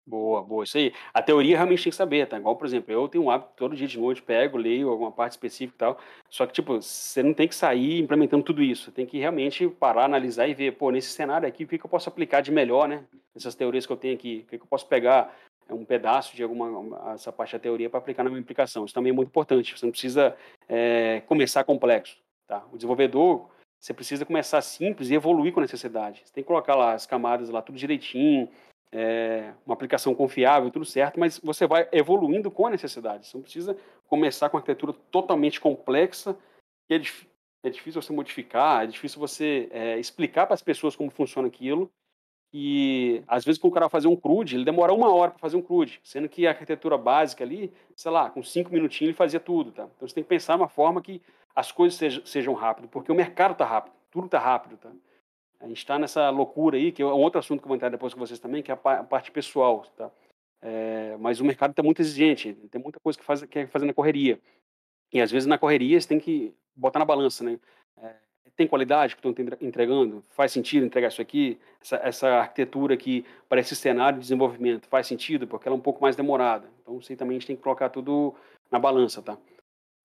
Boa, 0.08 0.42
boa, 0.42 0.64
isso 0.64 0.78
aí. 0.78 0.94
A 1.14 1.22
teoria 1.22 1.58
realmente 1.58 1.84
tem 1.84 1.90
que 1.90 1.96
saber, 1.98 2.26
tá? 2.30 2.38
Igual, 2.38 2.56
por 2.56 2.66
exemplo, 2.66 2.94
eu 2.94 3.10
tenho 3.10 3.26
um 3.26 3.30
hábito 3.30 3.52
todo 3.58 3.76
dia 3.76 3.86
de 3.86 4.00
noite, 4.00 4.22
pego, 4.22 4.58
leio 4.58 4.90
alguma 4.90 5.12
parte 5.12 5.34
específica 5.34 5.76
e 5.76 5.80
tal. 5.80 6.00
Só 6.30 6.46
que, 6.48 6.54
tipo, 6.54 6.82
você 6.82 7.22
não 7.22 7.34
tem 7.34 7.46
que 7.46 7.54
sair 7.54 8.00
implementando 8.00 8.42
tudo 8.42 8.64
isso. 8.64 8.90
Tem 8.90 9.06
que 9.06 9.20
realmente 9.20 9.68
parar, 9.68 10.06
analisar 10.06 10.48
e 10.48 10.54
ver, 10.54 10.78
pô, 10.78 10.92
nesse 10.92 11.10
cenário 11.10 11.46
aqui, 11.46 11.66
o 11.66 11.68
que, 11.68 11.78
que 11.78 11.86
eu 11.86 11.90
posso 11.90 12.08
aplicar 12.08 12.40
de 12.40 12.54
melhor, 12.54 12.88
né? 12.88 13.04
Essas 13.36 13.54
teorias 13.54 13.86
que 13.86 13.92
eu 13.92 13.98
tenho 13.98 14.14
aqui, 14.14 14.46
o 14.48 14.50
que, 14.50 14.58
que 14.58 14.64
eu 14.64 14.68
posso 14.70 14.88
pegar 14.88 15.36
é 15.68 15.74
um 15.74 15.84
pedaço 15.84 16.38
de 16.38 16.42
alguma 16.42 17.14
essa 17.14 17.34
parte 17.34 17.52
da 17.52 17.60
teoria 17.60 17.90
para 17.90 18.00
aplicar 18.00 18.24
na 18.24 18.30
minha 18.30 18.42
aplicação. 18.42 18.86
Isso 18.86 18.94
também 18.94 19.10
é 19.10 19.14
muito 19.14 19.28
importante. 19.28 19.78
Você 19.78 19.86
não 19.86 19.92
precisa 19.92 20.38
é, 20.70 21.22
começar 21.28 21.66
complexo, 21.66 22.18
tá? 22.48 22.64
O 22.72 22.78
desenvolvedor, 22.78 23.50
você 23.78 23.94
precisa 23.94 24.26
começar 24.26 24.62
simples 24.62 25.10
e 25.10 25.16
evoluir 25.16 25.52
com 25.52 25.60
a 25.60 25.64
necessidade. 25.64 26.22
Você 26.24 26.34
tem 26.34 26.46
que 26.46 26.48
colocar 26.48 26.76
lá 26.76 26.94
as 26.94 27.06
camadas 27.06 27.50
lá 27.50 27.62
tudo 27.62 27.78
direitinho, 27.78 28.48
é, 28.92 29.54
uma 29.66 29.74
aplicação 29.74 30.16
confiável, 30.16 30.72
tudo 30.72 30.86
certo, 30.86 31.20
mas 31.20 31.40
você 31.40 31.68
vai 31.68 31.88
evoluindo 31.92 32.50
com 32.50 32.68
a 32.68 32.70
necessidade. 32.70 33.28
Você 33.28 33.38
não 33.38 33.44
precisa 33.44 33.78
começar 34.08 34.50
com 34.50 34.58
uma 34.58 34.62
arquitetura 34.62 34.94
totalmente 35.12 35.60
complexa, 35.60 36.38
que 36.88 36.94
é, 36.94 37.00
dif 37.00 37.28
é 37.64 37.70
difícil 37.70 38.02
você 38.02 38.14
modificar, 38.14 38.84
é 38.84 38.88
difícil 38.88 39.20
você 39.20 39.68
é, 39.72 40.00
explicar 40.00 40.46
para 40.46 40.54
as 40.54 40.62
pessoas 40.62 40.96
como 40.96 41.10
funciona 41.10 41.48
aquilo. 41.48 41.92
E 42.54 43.22
às 43.28 43.44
vezes, 43.44 43.60
quando 43.60 43.72
o 43.72 43.74
cara 43.74 43.90
fazer 43.90 44.08
um 44.08 44.16
CRUD, 44.16 44.56
ele 44.56 44.64
demora 44.64 44.94
uma 44.94 45.14
hora 45.14 45.32
para 45.32 45.40
fazer 45.40 45.58
um 45.58 45.62
CRUD, 45.62 46.00
sendo 46.02 46.30
que 46.30 46.48
a 46.48 46.52
arquitetura 46.52 46.98
básica 46.98 47.44
ali, 47.44 47.74
sei 47.94 48.10
lá, 48.10 48.30
com 48.30 48.42
cinco 48.42 48.72
minutinhos 48.72 49.10
ele 49.10 49.18
fazia 49.18 49.40
tudo. 49.40 49.72
Tá? 49.72 49.88
Então 49.96 50.08
você 50.08 50.16
tem 50.16 50.24
que 50.24 50.30
pensar 50.30 50.56
uma 50.56 50.70
forma 50.70 51.02
que 51.02 51.22
as 51.54 51.72
coisas 51.72 51.98
sejam, 51.98 52.26
sejam 52.26 52.54
rápidas, 52.54 52.90
porque 52.90 53.12
o 53.12 53.16
mercado 53.16 53.52
está 53.52 53.66
rápido, 53.66 53.94
tudo 54.12 54.28
está 54.28 54.40
rápido, 54.40 54.78
tá? 54.78 54.92
A 55.60 55.68
gente 55.68 55.78
está 55.78 55.98
nessa 55.98 56.30
loucura 56.30 56.78
aí, 56.78 56.92
que 56.92 57.02
é 57.02 57.06
um 57.06 57.22
outro 57.22 57.40
assunto 57.40 57.60
que 57.60 57.66
eu 57.66 57.70
vou 57.70 57.76
entrar 57.76 57.90
depois 57.90 58.14
com 58.14 58.20
vocês 58.20 58.40
também, 58.40 58.62
que 58.62 58.72
é 58.72 58.74
a 58.74 59.04
parte 59.04 59.32
pessoal, 59.32 59.86
tá? 59.96 60.12
É, 60.62 61.16
mas 61.20 61.40
o 61.40 61.46
mercado 61.46 61.72
está 61.72 61.84
muito 61.84 62.02
exigente, 62.02 62.54
tem 62.72 62.82
muita 62.82 63.00
coisa 63.00 63.18
que 63.18 63.26
faz, 63.26 63.44
quer 63.44 63.68
fazer 63.68 63.86
na 63.86 63.94
correria. 63.94 64.40
E 65.12 65.22
às 65.22 65.32
vezes 65.32 65.48
na 65.48 65.58
correria 65.58 66.00
você 66.00 66.08
tem 66.08 66.20
que 66.20 66.54
botar 66.76 67.00
na 67.00 67.06
balança, 67.06 67.44
né? 67.44 67.60
É, 68.02 68.16
tem 68.56 68.68
qualidade 68.68 69.16
que 69.16 69.28
estão 69.28 69.46
entregando? 69.62 70.24
Faz 70.30 70.52
sentido 70.52 70.86
entregar 70.86 71.10
isso 71.10 71.22
aqui? 71.22 71.60
Essa, 71.82 71.96
essa, 71.98 72.28
arquitetura 72.40 72.96
aqui 72.96 73.26
para 73.48 73.60
esse 73.60 73.76
cenário 73.76 74.18
de 74.18 74.24
desenvolvimento 74.24 74.88
faz 74.88 75.06
sentido? 75.08 75.48
Porque 75.48 75.68
ela 75.68 75.76
é 75.76 75.80
um 75.80 75.82
pouco 75.82 76.02
mais 76.02 76.16
demorada. 76.16 76.68
Então, 76.82 76.98
isso 76.98 77.12
aí 77.12 77.16
também 77.16 77.38
a 77.38 77.40
gente 77.40 77.48
tem 77.48 77.56
que 77.56 77.62
colocar 77.62 77.90
tudo 77.90 78.36
na 78.72 78.80
balança, 78.80 79.22
tá? 79.22 79.38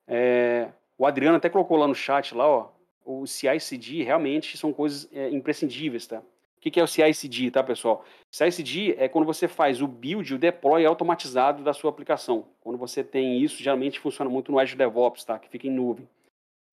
É, 0.06 0.68
o 0.98 1.06
Adriano 1.06 1.36
até 1.36 1.48
colocou 1.48 1.78
lá 1.78 1.88
no 1.88 1.94
chat, 1.94 2.34
lá, 2.34 2.46
ó, 2.46 2.68
o 3.04 3.26
CI/CD 3.26 4.02
realmente 4.02 4.56
são 4.56 4.72
coisas 4.72 5.08
é, 5.12 5.30
imprescindíveis, 5.30 6.06
tá? 6.06 6.18
O 6.18 6.60
que, 6.62 6.70
que 6.70 6.78
é 6.78 6.82
o 6.82 6.86
CI/CD, 6.86 7.50
tá, 7.50 7.62
pessoal? 7.62 8.04
CI/CD 8.30 8.94
é 8.96 9.08
quando 9.08 9.24
você 9.24 9.48
faz 9.48 9.82
o 9.82 9.86
build, 9.88 10.34
o 10.34 10.38
deploy 10.38 10.84
automatizado 10.86 11.64
da 11.64 11.72
sua 11.72 11.90
aplicação. 11.90 12.46
Quando 12.60 12.78
você 12.78 13.02
tem 13.02 13.40
isso, 13.40 13.62
geralmente 13.62 13.98
funciona 13.98 14.30
muito 14.30 14.52
no 14.52 14.58
Azure 14.58 14.78
DevOps, 14.78 15.24
tá? 15.24 15.38
Que 15.38 15.48
fica 15.48 15.66
em 15.66 15.70
nuvem. 15.70 16.08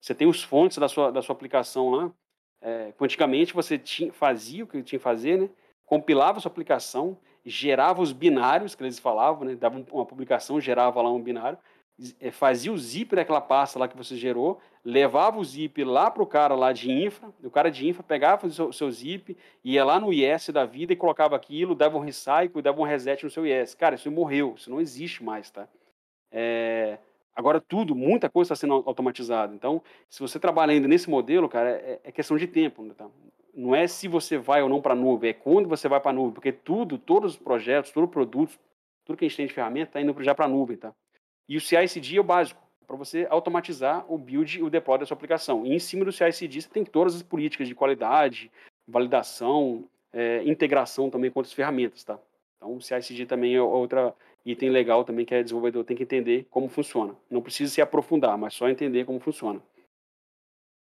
Você 0.00 0.14
tem 0.14 0.28
os 0.28 0.42
fontes 0.42 0.78
da 0.78 0.88
sua, 0.88 1.10
da 1.10 1.20
sua 1.20 1.34
aplicação 1.34 1.90
lá. 1.90 2.12
É, 2.62 2.92
antigamente 3.00 3.52
você 3.52 3.78
tinha, 3.78 4.12
fazia 4.12 4.64
o 4.64 4.66
que 4.66 4.82
tinha 4.82 4.98
que 4.98 5.02
fazer, 5.02 5.38
né? 5.38 5.50
Compilava 5.84 6.38
a 6.38 6.40
sua 6.40 6.50
aplicação, 6.50 7.18
gerava 7.44 8.00
os 8.00 8.12
binários 8.12 8.74
que 8.74 8.82
eles 8.82 8.98
falavam, 8.98 9.44
né? 9.44 9.56
Dava 9.56 9.84
uma 9.90 10.06
publicação, 10.06 10.60
gerava 10.60 11.02
lá 11.02 11.10
um 11.10 11.20
binário, 11.20 11.58
fazia 12.32 12.72
o 12.72 12.78
zip 12.78 13.14
daquela 13.14 13.40
pasta 13.40 13.78
lá 13.78 13.86
que 13.86 13.96
você 13.96 14.16
gerou, 14.16 14.60
levava 14.84 15.38
o 15.38 15.44
zip 15.44 15.84
lá 15.84 16.10
para 16.10 16.22
o 16.22 16.26
cara 16.26 16.54
lá 16.54 16.72
de 16.72 16.90
infra, 16.90 17.28
o 17.42 17.50
cara 17.50 17.70
de 17.70 17.86
infra 17.86 18.02
pegava 18.02 18.46
o 18.46 18.50
seu, 18.50 18.72
seu, 18.72 18.90
zip, 18.90 19.36
ia 19.62 19.84
lá 19.84 20.00
no 20.00 20.12
IS 20.12 20.48
da 20.48 20.64
vida 20.64 20.92
e 20.92 20.96
colocava 20.96 21.36
aquilo, 21.36 21.74
dava 21.74 21.98
um 21.98 22.00
recycle, 22.00 22.62
dava 22.62 22.80
um 22.80 22.84
reset 22.84 23.24
no 23.24 23.30
seu 23.30 23.46
IS. 23.46 23.74
Cara, 23.74 23.96
isso 23.96 24.10
morreu, 24.10 24.54
isso 24.56 24.70
não 24.70 24.80
existe 24.80 25.22
mais, 25.22 25.50
tá? 25.50 25.68
É, 26.32 26.98
agora 27.34 27.60
tudo, 27.60 27.94
muita 27.94 28.30
coisa 28.30 28.52
está 28.52 28.56
sendo 28.60 28.82
automatizada. 28.86 29.54
Então, 29.54 29.82
se 30.08 30.20
você 30.20 30.38
trabalha 30.38 30.72
ainda 30.72 30.88
nesse 30.88 31.10
modelo, 31.10 31.48
cara, 31.48 31.70
é, 31.70 32.00
é 32.04 32.12
questão 32.12 32.36
de 32.36 32.46
tempo, 32.46 32.84
tá? 32.94 33.06
Não 33.52 33.74
é 33.74 33.86
se 33.86 34.08
você 34.08 34.38
vai 34.38 34.62
ou 34.62 34.68
não 34.68 34.80
para 34.80 34.92
a 34.92 34.96
nuvem, 34.96 35.30
é 35.30 35.32
quando 35.34 35.68
você 35.68 35.88
vai 35.88 36.00
para 36.00 36.12
a 36.12 36.14
nuvem, 36.14 36.32
porque 36.32 36.52
tudo, 36.52 36.96
todos 36.96 37.32
os 37.32 37.38
projetos, 37.38 37.90
todos 37.90 38.08
os 38.08 38.12
produtos, 38.12 38.58
tudo 39.04 39.16
que 39.18 39.24
a 39.24 39.28
gente 39.28 39.36
tem 39.36 39.46
de 39.46 39.52
ferramenta 39.52 39.90
está 39.90 40.00
indo 40.00 40.14
já 40.22 40.34
para 40.34 40.46
a 40.46 40.48
nuvem, 40.48 40.76
tá? 40.76 40.94
E 41.50 41.56
o 41.56 41.60
CI/CD 41.60 42.16
é 42.16 42.20
o 42.20 42.22
básico, 42.22 42.62
para 42.86 42.94
você 42.94 43.26
automatizar 43.28 44.04
o 44.08 44.16
build 44.16 44.60
e 44.60 44.62
o 44.62 44.70
deploy 44.70 45.00
da 45.00 45.04
sua 45.04 45.16
aplicação. 45.16 45.66
E 45.66 45.74
em 45.74 45.80
cima 45.80 46.04
do 46.04 46.12
CI/CD 46.12 46.60
você 46.60 46.68
tem 46.68 46.84
todas 46.84 47.16
as 47.16 47.24
políticas 47.24 47.66
de 47.66 47.74
qualidade, 47.74 48.52
validação, 48.86 49.84
é, 50.12 50.44
integração 50.44 51.10
também 51.10 51.28
com 51.28 51.40
outras 51.40 51.52
ferramentas, 51.52 52.04
tá? 52.04 52.20
Então, 52.56 52.76
o 52.76 52.80
CI/CD 52.80 53.26
também 53.26 53.56
é 53.56 53.60
outra 53.60 54.14
item 54.46 54.70
legal 54.70 55.04
também 55.04 55.26
que 55.26 55.34
é 55.34 55.42
desenvolvedor 55.42 55.84
tem 55.84 55.96
que 55.96 56.04
entender 56.04 56.46
como 56.52 56.68
funciona. 56.68 57.16
Não 57.28 57.42
precisa 57.42 57.74
se 57.74 57.82
aprofundar, 57.82 58.38
mas 58.38 58.54
só 58.54 58.68
entender 58.68 59.04
como 59.04 59.18
funciona. 59.18 59.60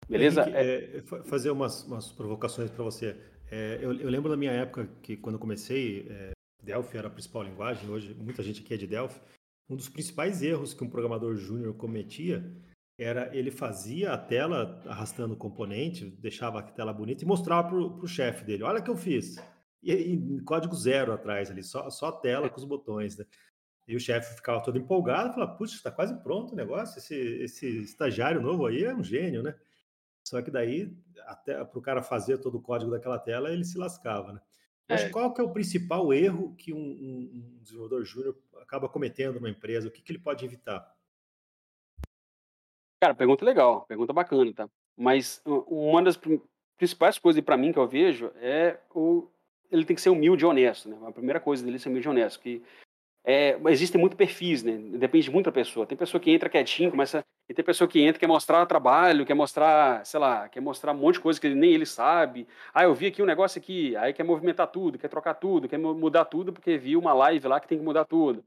Beleza? 0.08 0.42
Henrique, 0.48 1.14
é, 1.14 1.22
fazer 1.26 1.52
umas, 1.52 1.84
umas 1.84 2.10
provocações 2.10 2.72
para 2.72 2.82
você. 2.82 3.16
É, 3.52 3.78
eu, 3.80 3.92
eu, 3.92 4.10
lembro 4.10 4.28
da 4.28 4.36
minha 4.36 4.50
época 4.50 4.90
que 5.00 5.16
quando 5.16 5.36
eu 5.36 5.40
comecei, 5.40 6.08
é, 6.10 6.30
Delphi 6.60 6.98
era 6.98 7.06
a 7.06 7.10
principal 7.10 7.44
linguagem, 7.44 7.88
hoje 7.88 8.12
muita 8.14 8.42
gente 8.42 8.62
aqui 8.62 8.74
é 8.74 8.76
de 8.76 8.88
Delphi 8.88 9.20
um 9.70 9.76
dos 9.76 9.88
principais 9.88 10.42
erros 10.42 10.74
que 10.74 10.82
um 10.82 10.90
programador 10.90 11.36
júnior 11.36 11.72
cometia 11.74 12.44
era 12.98 13.34
ele 13.34 13.50
fazia 13.50 14.12
a 14.12 14.18
tela 14.18 14.82
arrastando 14.84 15.32
o 15.34 15.36
componente, 15.36 16.04
deixava 16.04 16.58
a 16.58 16.62
tela 16.62 16.92
bonita 16.92 17.24
e 17.24 17.26
mostrava 17.26 17.68
para 17.68 17.78
o 17.78 18.06
chefe 18.06 18.44
dele, 18.44 18.64
olha 18.64 18.80
o 18.80 18.82
que 18.82 18.90
eu 18.90 18.96
fiz. 18.96 19.36
E, 19.82 19.92
e, 19.92 20.40
código 20.42 20.74
zero 20.74 21.12
atrás 21.12 21.50
ali, 21.50 21.62
só, 21.62 21.88
só 21.88 22.08
a 22.08 22.12
tela 22.12 22.50
com 22.50 22.58
os 22.58 22.64
botões, 22.64 23.16
né? 23.16 23.24
E 23.88 23.96
o 23.96 24.00
chefe 24.00 24.36
ficava 24.36 24.62
todo 24.62 24.76
empolgado, 24.76 25.32
falava, 25.32 25.56
putz, 25.56 25.72
está 25.72 25.90
quase 25.90 26.14
pronto 26.22 26.52
o 26.52 26.56
negócio, 26.56 26.98
esse, 26.98 27.14
esse 27.14 27.82
estagiário 27.82 28.42
novo 28.42 28.66
aí 28.66 28.84
é 28.84 28.94
um 28.94 29.02
gênio, 29.02 29.42
né? 29.42 29.54
Só 30.22 30.42
que 30.42 30.50
daí, 30.50 30.94
até 31.26 31.64
para 31.64 31.78
o 31.78 31.82
cara 31.82 32.02
fazer 32.02 32.38
todo 32.38 32.58
o 32.58 32.62
código 32.62 32.90
daquela 32.90 33.18
tela, 33.18 33.50
ele 33.50 33.64
se 33.64 33.78
lascava, 33.78 34.34
né? 34.34 34.40
Mas 34.90 35.02
é. 35.02 35.08
qual 35.08 35.32
que 35.32 35.40
é 35.40 35.44
o 35.44 35.52
principal 35.52 36.12
erro 36.12 36.54
que 36.56 36.72
um, 36.72 36.76
um, 36.76 37.30
um 37.32 37.62
desenvolvedor 37.62 38.04
júnior 38.04 38.36
acaba 38.70 38.88
cometendo 38.88 39.34
numa 39.34 39.50
empresa? 39.50 39.88
O 39.88 39.90
que, 39.90 40.00
que 40.00 40.12
ele 40.12 40.20
pode 40.20 40.44
evitar? 40.44 40.94
Cara, 43.02 43.14
pergunta 43.14 43.44
legal, 43.44 43.84
pergunta 43.86 44.12
bacana, 44.12 44.52
tá? 44.54 44.68
Mas 44.96 45.42
uma 45.44 46.02
das 46.02 46.18
principais 46.76 47.18
coisas 47.18 47.42
para 47.42 47.56
mim 47.56 47.72
que 47.72 47.78
eu 47.78 47.88
vejo 47.88 48.30
é 48.36 48.78
o 48.94 49.28
ele 49.70 49.84
tem 49.84 49.94
que 49.94 50.02
ser 50.02 50.10
humilde 50.10 50.44
e 50.44 50.46
honesto, 50.46 50.88
né? 50.88 50.98
A 51.06 51.12
primeira 51.12 51.38
coisa 51.38 51.64
dele 51.64 51.76
é 51.76 51.78
ser 51.78 51.88
humilde 51.88 52.08
e 52.08 52.10
honesto, 52.10 52.40
que 52.40 52.62
é, 53.24 53.56
existem 53.68 54.00
muitos 54.00 54.16
perfis, 54.16 54.62
né? 54.62 54.76
Depende 54.98 55.30
muito 55.30 55.46
da 55.46 55.52
pessoa. 55.52 55.86
Tem 55.86 55.96
pessoa 55.96 56.20
que 56.20 56.30
entra 56.30 56.48
quietinho, 56.48 56.90
começa. 56.90 57.24
E 57.48 57.54
tem 57.54 57.64
pessoa 57.64 57.86
que 57.86 58.00
entra, 58.00 58.18
quer 58.18 58.26
mostrar 58.26 58.64
trabalho, 58.66 59.24
quer 59.24 59.34
mostrar, 59.34 60.04
sei 60.04 60.20
lá, 60.20 60.48
quer 60.48 60.60
mostrar 60.60 60.92
um 60.92 60.96
monte 60.96 61.14
de 61.14 61.20
coisa 61.20 61.40
que 61.40 61.48
nem 61.48 61.72
ele 61.72 61.86
sabe. 61.86 62.46
Ah, 62.74 62.84
eu 62.84 62.94
vi 62.94 63.06
aqui 63.06 63.22
um 63.22 63.26
negócio 63.26 63.60
aqui, 63.60 63.96
aí 63.96 64.12
quer 64.12 64.24
movimentar 64.24 64.68
tudo, 64.68 64.98
quer 64.98 65.08
trocar 65.08 65.34
tudo, 65.34 65.68
quer 65.68 65.78
mudar 65.78 66.24
tudo, 66.26 66.52
porque 66.52 66.78
viu 66.78 66.98
uma 66.98 67.12
live 67.12 67.48
lá 67.48 67.60
que 67.60 67.68
tem 67.68 67.78
que 67.78 67.84
mudar 67.84 68.04
tudo. 68.04 68.44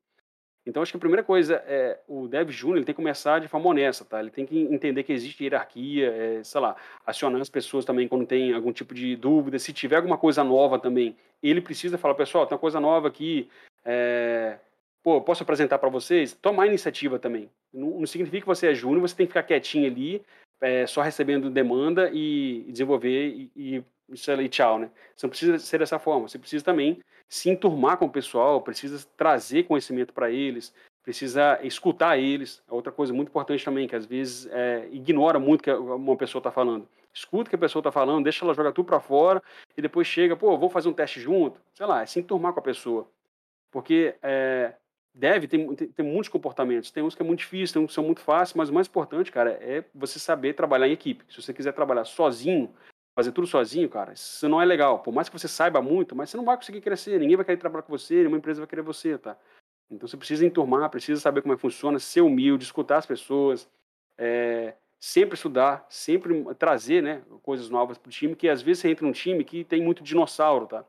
Então, 0.66 0.82
acho 0.82 0.94
que 0.94 0.98
a 0.98 1.00
primeira 1.00 1.24
coisa 1.24 1.56
é 1.68 2.00
o 2.08 2.28
Dev 2.28 2.50
Júnior 2.50 2.78
ele 2.78 2.86
tem 2.86 2.94
que 2.94 3.02
começar 3.02 3.40
de 3.40 3.50
forma 3.50 3.70
honesta, 3.70 4.06
tá? 4.06 4.20
Ele 4.20 4.30
tem 4.30 4.46
que 4.46 4.58
entender 4.58 5.04
que 5.04 5.12
existe 5.12 5.44
hierarquia, 5.44 6.08
é, 6.08 6.44
sei 6.44 6.62
lá, 6.62 6.76
acionar 7.06 7.42
as 7.42 7.50
pessoas 7.50 7.84
também 7.84 8.08
quando 8.08 8.26
tem 8.26 8.54
algum 8.54 8.72
tipo 8.72 8.94
de 8.94 9.16
dúvida. 9.16 9.60
Se 9.60 9.74
tiver 9.74 9.98
alguma 9.98 10.18
coisa 10.18 10.44
nova 10.44 10.80
também, 10.80 11.18
ele 11.42 11.60
precisa 11.60 11.98
falar, 11.98 12.16
pessoal, 12.16 12.46
tem 12.46 12.56
uma 12.56 12.62
coisa 12.62 12.80
nova 12.80 13.10
aqui, 13.10 13.50
é, 13.84 14.58
pô, 15.04 15.22
posso 15.22 15.44
apresentar 15.44 15.78
para 15.78 15.90
vocês? 15.90 16.34
Tomar 16.34 16.68
iniciativa 16.68 17.20
também. 17.20 17.50
Não, 17.74 18.00
não, 18.00 18.08
significa 18.08 18.42
que 18.42 18.48
você 18.48 18.68
é 18.68 18.74
júnior, 18.74 19.02
você 19.02 19.16
tem 19.16 19.26
que 19.26 19.34
ficar 19.34 19.44
quietinho 19.44 19.88
ali, 19.88 20.22
é, 20.62 20.88
só 20.88 21.02
recebendo 21.02 21.50
demanda 21.50 22.10
e, 22.14 22.64
e 22.68 22.72
desenvolver 22.72 23.28
e, 23.28 23.52
e, 23.56 23.84
e 24.14 24.50
tchau, 24.50 24.80
né? 24.80 24.90
Você 25.16 25.26
não 25.26 25.30
precisa 25.30 25.60
ser 25.60 25.80
dessa 25.80 26.00
forma, 26.00 26.28
você 26.28 26.40
precisa 26.40 26.64
também 26.64 27.00
se 27.28 27.50
enturmar 27.50 27.98
com 27.98 28.06
o 28.06 28.10
pessoal, 28.10 28.62
precisa 28.62 29.06
trazer 29.18 29.64
conhecimento 29.64 30.14
para 30.14 30.30
eles, 30.30 30.74
precisa 31.04 31.60
escutar 31.64 32.18
eles. 32.18 32.62
É 32.70 32.74
outra 32.74 32.92
coisa 32.92 33.14
muito 33.14 33.30
importante 33.30 33.66
também, 33.66 33.88
que 33.88 33.96
às 33.96 34.06
vezes 34.06 34.48
é, 34.52 34.88
ignora 34.92 35.40
muito 35.40 35.62
o 35.62 35.64
que 35.64 35.72
uma 35.72 36.18
pessoa 36.18 36.40
está 36.40 36.52
falando. 36.52 36.88
Escuta 37.14 37.48
o 37.48 37.50
que 37.50 37.56
a 37.56 37.60
pessoa 37.60 37.82
está 37.82 37.92
falando, 37.92 38.24
deixa 38.24 38.44
ela 38.44 38.54
jogar 38.54 38.72
tudo 38.72 38.88
para 38.88 39.00
fora 39.00 39.42
e 39.78 39.82
depois 39.82 40.08
chega, 40.08 40.36
pô, 40.36 40.58
vamos 40.58 40.74
fazer 40.74 40.90
um 40.90 40.94
teste 40.94 41.20
junto. 41.20 41.60
Sei 41.74 41.86
lá, 41.86 42.02
é 42.02 42.06
se 42.06 42.20
enturmar 42.20 42.54
com 42.54 42.60
a 42.60 42.64
pessoa. 42.64 43.08
Porque 43.72 44.16
é, 44.22 44.74
deve, 45.14 45.48
tem, 45.48 45.60
muitos 46.00 46.30
comportamentos. 46.30 46.90
Tem 46.90 47.04
uns 47.04 47.14
que 47.14 47.22
é 47.22 47.26
muito 47.26 47.40
difícil, 47.40 47.74
tem 47.74 47.84
uns 47.84 47.88
que 47.88 47.94
são 47.94 48.04
muito 48.04 48.22
fáceis, 48.22 48.56
mas 48.56 48.70
o 48.70 48.74
mais 48.74 48.88
importante, 48.88 49.32
cara, 49.32 49.52
é 49.62 49.84
você 49.94 50.18
saber 50.18 50.54
trabalhar 50.54 50.88
em 50.88 50.92
equipe. 50.92 51.24
Se 51.30 51.42
você 51.42 51.54
quiser 51.54 51.74
trabalhar 51.74 52.06
sozinho, 52.06 52.74
fazer 53.16 53.32
tudo 53.32 53.48
sozinho, 53.48 53.88
cara, 53.90 54.14
isso 54.14 54.48
não 54.50 54.62
é 54.62 54.66
legal. 54.66 55.00
Por 55.00 55.14
mais 55.14 55.30
que 55.30 55.38
você 55.38 55.48
saiba 55.48 55.82
muito, 55.82 56.16
mas 56.16 56.30
você 56.30 56.38
não 56.38 56.46
vai 56.46 56.58
conseguir 56.58 56.82
crescer, 56.82 57.20
ninguém 57.20 57.36
vai 57.36 57.46
querer 57.46 57.58
trabalhar 57.58 57.84
com 57.84 57.96
você, 57.96 58.16
nenhuma 58.16 58.38
empresa 58.38 58.62
vai 58.62 58.68
querer 58.68 58.82
você, 58.82 59.18
tá? 59.18 59.38
Então 59.92 60.08
você 60.08 60.18
precisa 60.18 60.46
enturmar, 60.46 60.90
precisa 60.90 61.22
saber 61.22 61.42
como 61.42 61.54
é 61.54 61.56
que 61.56 61.62
funciona, 61.62 62.00
ser 62.00 62.22
humilde, 62.22 62.64
escutar 62.64 62.98
as 62.98 63.06
pessoas, 63.06 63.70
é, 64.18 64.74
sempre 65.00 65.36
estudar, 65.36 65.86
sempre 65.90 66.44
trazer 66.56 67.04
né, 67.04 67.22
coisas 67.44 67.70
novas 67.70 67.98
para 67.98 68.10
o 68.10 68.12
time, 68.12 68.36
que 68.36 68.50
às 68.50 68.62
vezes 68.62 68.82
você 68.82 68.90
entra 68.90 69.06
num 69.06 69.12
time 69.12 69.44
que 69.44 69.64
tem 69.64 69.82
muito 69.82 70.04
dinossauro, 70.04 70.66
tá? 70.66 70.84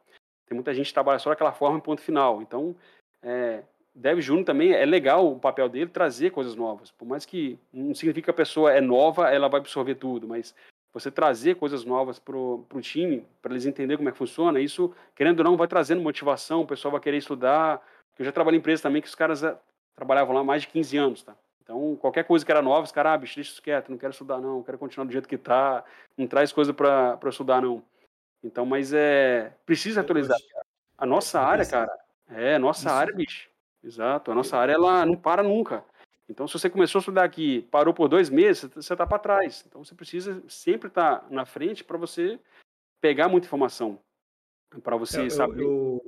Tem 0.46 0.54
muita 0.54 0.72
gente 0.72 0.86
que 0.86 0.94
trabalha 0.94 1.18
só 1.18 1.30
daquela 1.30 1.52
forma 1.52 1.78
em 1.78 1.80
ponto 1.80 2.00
final. 2.00 2.40
Então, 2.40 2.76
é, 3.22 3.62
Dev 3.94 4.20
Júnior 4.20 4.44
também 4.44 4.72
é 4.72 4.84
legal 4.84 5.30
o 5.30 5.38
papel 5.38 5.68
dele 5.68 5.90
trazer 5.90 6.30
coisas 6.30 6.54
novas. 6.54 6.90
Por 6.90 7.06
mais 7.06 7.24
que 7.24 7.58
não 7.72 7.94
significa 7.94 8.26
que 8.26 8.30
a 8.30 8.34
pessoa 8.34 8.72
é 8.72 8.80
nova, 8.80 9.30
ela 9.30 9.48
vai 9.48 9.60
absorver 9.60 9.94
tudo, 9.94 10.28
mas 10.28 10.54
você 10.94 11.10
trazer 11.10 11.56
coisas 11.56 11.84
novas 11.84 12.20
para 12.20 12.36
o 12.36 12.64
time, 12.80 13.26
para 13.42 13.52
eles 13.52 13.66
entenderem 13.66 13.96
como 13.96 14.08
é 14.08 14.12
que 14.12 14.18
funciona, 14.18 14.60
isso, 14.60 14.94
querendo 15.14 15.40
ou 15.40 15.44
não, 15.44 15.56
vai 15.56 15.66
trazendo 15.66 16.00
motivação, 16.00 16.60
o 16.60 16.66
pessoal 16.66 16.92
vai 16.92 17.00
querer 17.00 17.16
estudar. 17.16 17.82
Eu 18.16 18.24
já 18.24 18.30
trabalhei 18.30 18.58
em 18.58 18.60
empresa 18.60 18.84
também 18.84 19.02
que 19.02 19.08
os 19.08 19.14
caras 19.14 19.42
é, 19.42 19.58
trabalhavam 19.96 20.32
lá 20.32 20.40
há 20.40 20.44
mais 20.44 20.62
de 20.62 20.68
15 20.68 20.96
anos, 20.96 21.22
tá? 21.24 21.34
Então, 21.64 21.96
qualquer 21.96 22.24
coisa 22.24 22.44
que 22.44 22.52
era 22.52 22.62
nova, 22.62 22.84
os 22.84 22.92
caras, 22.92 23.12
ah, 23.12 23.18
bicho, 23.18 23.34
deixa 23.34 23.50
isso 23.50 23.62
quieto, 23.62 23.88
não 23.90 23.98
quero 23.98 24.12
estudar 24.12 24.38
não, 24.38 24.62
quero 24.62 24.78
continuar 24.78 25.06
do 25.06 25.12
jeito 25.12 25.28
que 25.28 25.36
tá, 25.36 25.82
não 26.16 26.26
traz 26.28 26.52
coisa 26.52 26.72
para 26.72 27.18
estudar 27.28 27.60
não. 27.60 27.82
Então, 28.42 28.64
mas 28.64 28.92
é, 28.92 29.52
precisa 29.66 30.02
atualizar. 30.02 30.38
A 30.96 31.04
nossa 31.04 31.40
área, 31.40 31.66
cara, 31.66 31.90
é, 32.30 32.56
nossa 32.58 32.88
isso. 32.88 32.96
área, 32.96 33.14
bicho, 33.14 33.48
Exato. 33.84 34.32
A 34.32 34.34
nossa 34.34 34.56
área 34.56 34.72
ela 34.72 35.04
não 35.04 35.14
para 35.14 35.42
nunca. 35.42 35.84
Então, 36.28 36.48
se 36.48 36.58
você 36.58 36.70
começou 36.70 36.98
a 36.98 37.00
estudar 37.00 37.24
aqui, 37.24 37.62
parou 37.70 37.92
por 37.92 38.08
dois 38.08 38.30
meses, 38.30 38.70
você 38.74 38.94
está 38.94 39.06
para 39.06 39.18
trás. 39.18 39.64
Então, 39.66 39.84
você 39.84 39.94
precisa 39.94 40.42
sempre 40.48 40.88
estar 40.88 41.20
tá 41.20 41.26
na 41.30 41.44
frente 41.44 41.84
para 41.84 41.98
você 41.98 42.38
pegar 43.00 43.28
muita 43.28 43.46
informação, 43.46 44.00
para 44.82 44.96
você 44.96 45.26
é, 45.26 45.30
saber. 45.30 45.62
Eu, 45.62 46.00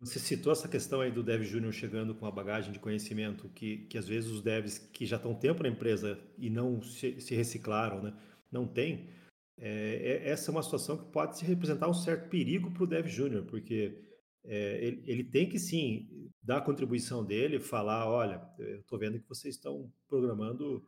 Você 0.00 0.18
citou 0.18 0.52
essa 0.52 0.68
questão 0.68 1.00
aí 1.00 1.12
do 1.12 1.22
dev 1.22 1.44
júnior 1.44 1.72
chegando 1.72 2.14
com 2.14 2.26
a 2.26 2.30
bagagem 2.32 2.72
de 2.72 2.80
conhecimento 2.80 3.48
que, 3.50 3.86
que 3.86 3.96
às 3.96 4.08
vezes 4.08 4.28
os 4.28 4.42
devs 4.42 4.78
que 4.78 5.06
já 5.06 5.16
estão 5.16 5.34
tempo 5.34 5.62
na 5.62 5.68
empresa 5.68 6.18
e 6.36 6.50
não 6.50 6.82
se, 6.82 7.20
se 7.20 7.34
reciclaram, 7.36 8.02
né, 8.02 8.12
não 8.50 8.66
tem. 8.66 9.08
É, 9.56 10.24
é, 10.24 10.30
essa 10.30 10.50
é 10.50 10.52
uma 10.52 10.62
situação 10.64 10.96
que 10.96 11.12
pode 11.12 11.38
se 11.38 11.44
representar 11.44 11.88
um 11.88 11.94
certo 11.94 12.28
perigo 12.28 12.72
para 12.72 12.82
o 12.82 12.86
dev 12.88 13.06
júnior, 13.06 13.44
porque 13.44 13.96
é, 14.44 14.84
ele, 14.84 15.04
ele, 15.06 15.24
tem 15.24 15.48
que 15.48 15.58
sim 15.58 16.21
dar 16.42 16.58
a 16.58 16.62
contribuição 16.62 17.24
dele, 17.24 17.60
falar, 17.60 18.08
olha, 18.08 18.42
eu 18.58 18.80
estou 18.80 18.98
vendo 18.98 19.20
que 19.20 19.28
vocês 19.28 19.54
estão 19.54 19.92
programando 20.08 20.84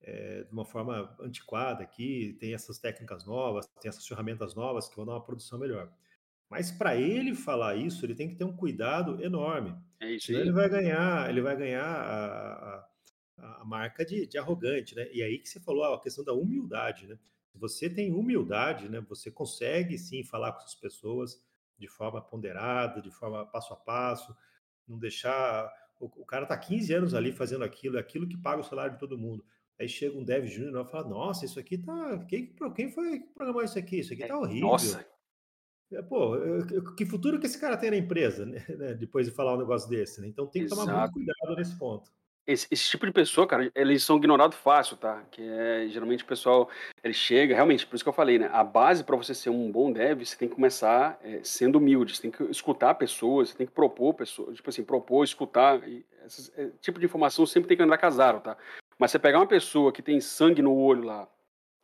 é, 0.00 0.44
de 0.44 0.52
uma 0.52 0.64
forma 0.64 1.16
antiquada 1.20 1.82
aqui, 1.82 2.36
tem 2.38 2.54
essas 2.54 2.78
técnicas 2.78 3.24
novas, 3.24 3.66
tem 3.80 3.88
essas 3.88 4.06
ferramentas 4.06 4.54
novas 4.54 4.88
que 4.88 4.94
vão 4.94 5.04
dar 5.04 5.12
uma 5.12 5.24
produção 5.24 5.58
melhor. 5.58 5.92
Mas 6.48 6.70
para 6.70 6.94
ele 6.94 7.34
falar 7.34 7.74
isso, 7.74 8.04
ele 8.04 8.14
tem 8.14 8.28
que 8.28 8.36
ter 8.36 8.44
um 8.44 8.54
cuidado 8.54 9.20
enorme. 9.22 9.74
É 9.98 10.12
isso 10.12 10.30
aí. 10.30 10.38
ele 10.38 10.52
vai 10.52 10.68
ganhar, 10.68 11.28
ele 11.28 11.40
vai 11.40 11.56
ganhar 11.56 11.84
a, 11.84 12.88
a, 13.38 13.62
a 13.62 13.64
marca 13.64 14.04
de, 14.04 14.26
de, 14.26 14.38
arrogante, 14.38 14.94
né? 14.94 15.08
E 15.12 15.22
aí 15.22 15.38
que 15.38 15.48
você 15.48 15.58
falou 15.58 15.82
a 15.84 16.00
questão 16.00 16.22
da 16.22 16.32
humildade, 16.32 17.06
né? 17.06 17.18
Se 17.50 17.58
você 17.58 17.88
tem 17.88 18.12
humildade, 18.12 18.88
né, 18.88 19.00
você 19.00 19.30
consegue 19.30 19.96
sim 19.96 20.24
falar 20.24 20.52
com 20.52 20.62
as 20.62 20.74
pessoas 20.74 21.40
de 21.78 21.86
forma 21.86 22.20
ponderada, 22.20 23.00
de 23.00 23.10
forma 23.10 23.46
passo 23.46 23.72
a 23.72 23.76
passo, 23.76 24.36
não 24.86 24.98
deixar. 24.98 25.72
O, 26.00 26.06
o 26.06 26.26
cara 26.26 26.44
está 26.44 26.56
15 26.56 26.92
anos 26.92 27.14
ali 27.14 27.32
fazendo 27.32 27.64
aquilo, 27.64 27.96
é 27.96 28.00
aquilo 28.00 28.28
que 28.28 28.36
paga 28.36 28.60
o 28.60 28.64
salário 28.64 28.92
de 28.92 28.98
todo 28.98 29.18
mundo. 29.18 29.44
Aí 29.78 29.88
chega 29.88 30.16
um 30.16 30.24
dev 30.24 30.46
júnior 30.46 30.86
e 30.86 30.90
fala: 30.90 31.08
Nossa, 31.08 31.44
isso 31.44 31.58
aqui 31.58 31.78
tá. 31.78 32.24
Quem, 32.28 32.54
quem 32.74 32.90
foi 32.90 33.20
que 33.20 33.26
programou 33.34 33.62
isso 33.62 33.78
aqui? 33.78 34.00
Isso 34.00 34.12
aqui 34.12 34.26
tá 34.26 34.38
horrível. 34.38 34.68
Nossa, 34.68 35.04
é, 35.92 36.02
pô, 36.02 36.32
que 36.96 37.04
futuro 37.06 37.38
que 37.38 37.46
esse 37.46 37.58
cara 37.58 37.76
tem 37.76 37.90
na 37.90 37.96
empresa, 37.96 38.44
né? 38.46 38.94
Depois 38.94 39.26
de 39.26 39.32
falar 39.32 39.54
um 39.54 39.58
negócio 39.58 39.88
desse, 39.88 40.20
né? 40.20 40.28
Então 40.28 40.46
tem 40.46 40.62
que 40.62 40.72
Exato. 40.72 40.86
tomar 40.86 41.00
muito 41.00 41.12
cuidado 41.12 41.56
nesse 41.56 41.78
ponto. 41.78 42.10
Esse, 42.46 42.66
esse, 42.70 42.90
tipo 42.90 43.06
de 43.06 43.12
pessoa, 43.12 43.46
cara, 43.46 43.70
eles 43.74 44.02
são 44.02 44.18
ignorados 44.18 44.58
fácil, 44.58 44.98
tá? 44.98 45.22
Que 45.30 45.42
é 45.42 45.88
geralmente 45.88 46.24
o 46.24 46.26
pessoal 46.26 46.68
ele 47.02 47.14
chega, 47.14 47.54
realmente, 47.54 47.86
por 47.86 47.94
isso 47.94 48.04
que 48.04 48.08
eu 48.08 48.12
falei, 48.12 48.38
né? 48.38 48.50
A 48.52 48.62
base 48.62 49.02
para 49.02 49.16
você 49.16 49.34
ser 49.34 49.48
um 49.48 49.72
bom 49.72 49.90
dev, 49.90 50.22
você 50.22 50.36
tem 50.36 50.48
que 50.48 50.54
começar 50.54 51.18
é, 51.22 51.40
sendo 51.42 51.78
humilde, 51.78 52.14
você 52.14 52.22
tem 52.22 52.30
que 52.30 52.42
escutar 52.44 52.94
pessoas, 52.96 53.48
você 53.48 53.56
tem 53.56 53.66
que 53.66 53.72
propor 53.72 54.12
pessoas, 54.12 54.56
tipo 54.56 54.68
assim, 54.68 54.84
propor, 54.84 55.24
escutar. 55.24 55.88
E 55.88 56.04
esse 56.26 56.52
é, 56.56 56.68
tipo 56.82 56.98
de 56.98 57.06
informação 57.06 57.46
sempre 57.46 57.68
tem 57.68 57.78
que 57.78 57.82
andar 57.82 57.96
casado, 57.96 58.42
tá? 58.42 58.58
Mas 58.98 59.10
você 59.10 59.18
pegar 59.18 59.38
uma 59.38 59.46
pessoa 59.46 59.90
que 59.90 60.02
tem 60.02 60.20
sangue 60.20 60.60
no 60.60 60.74
olho 60.74 61.04
lá, 61.04 61.26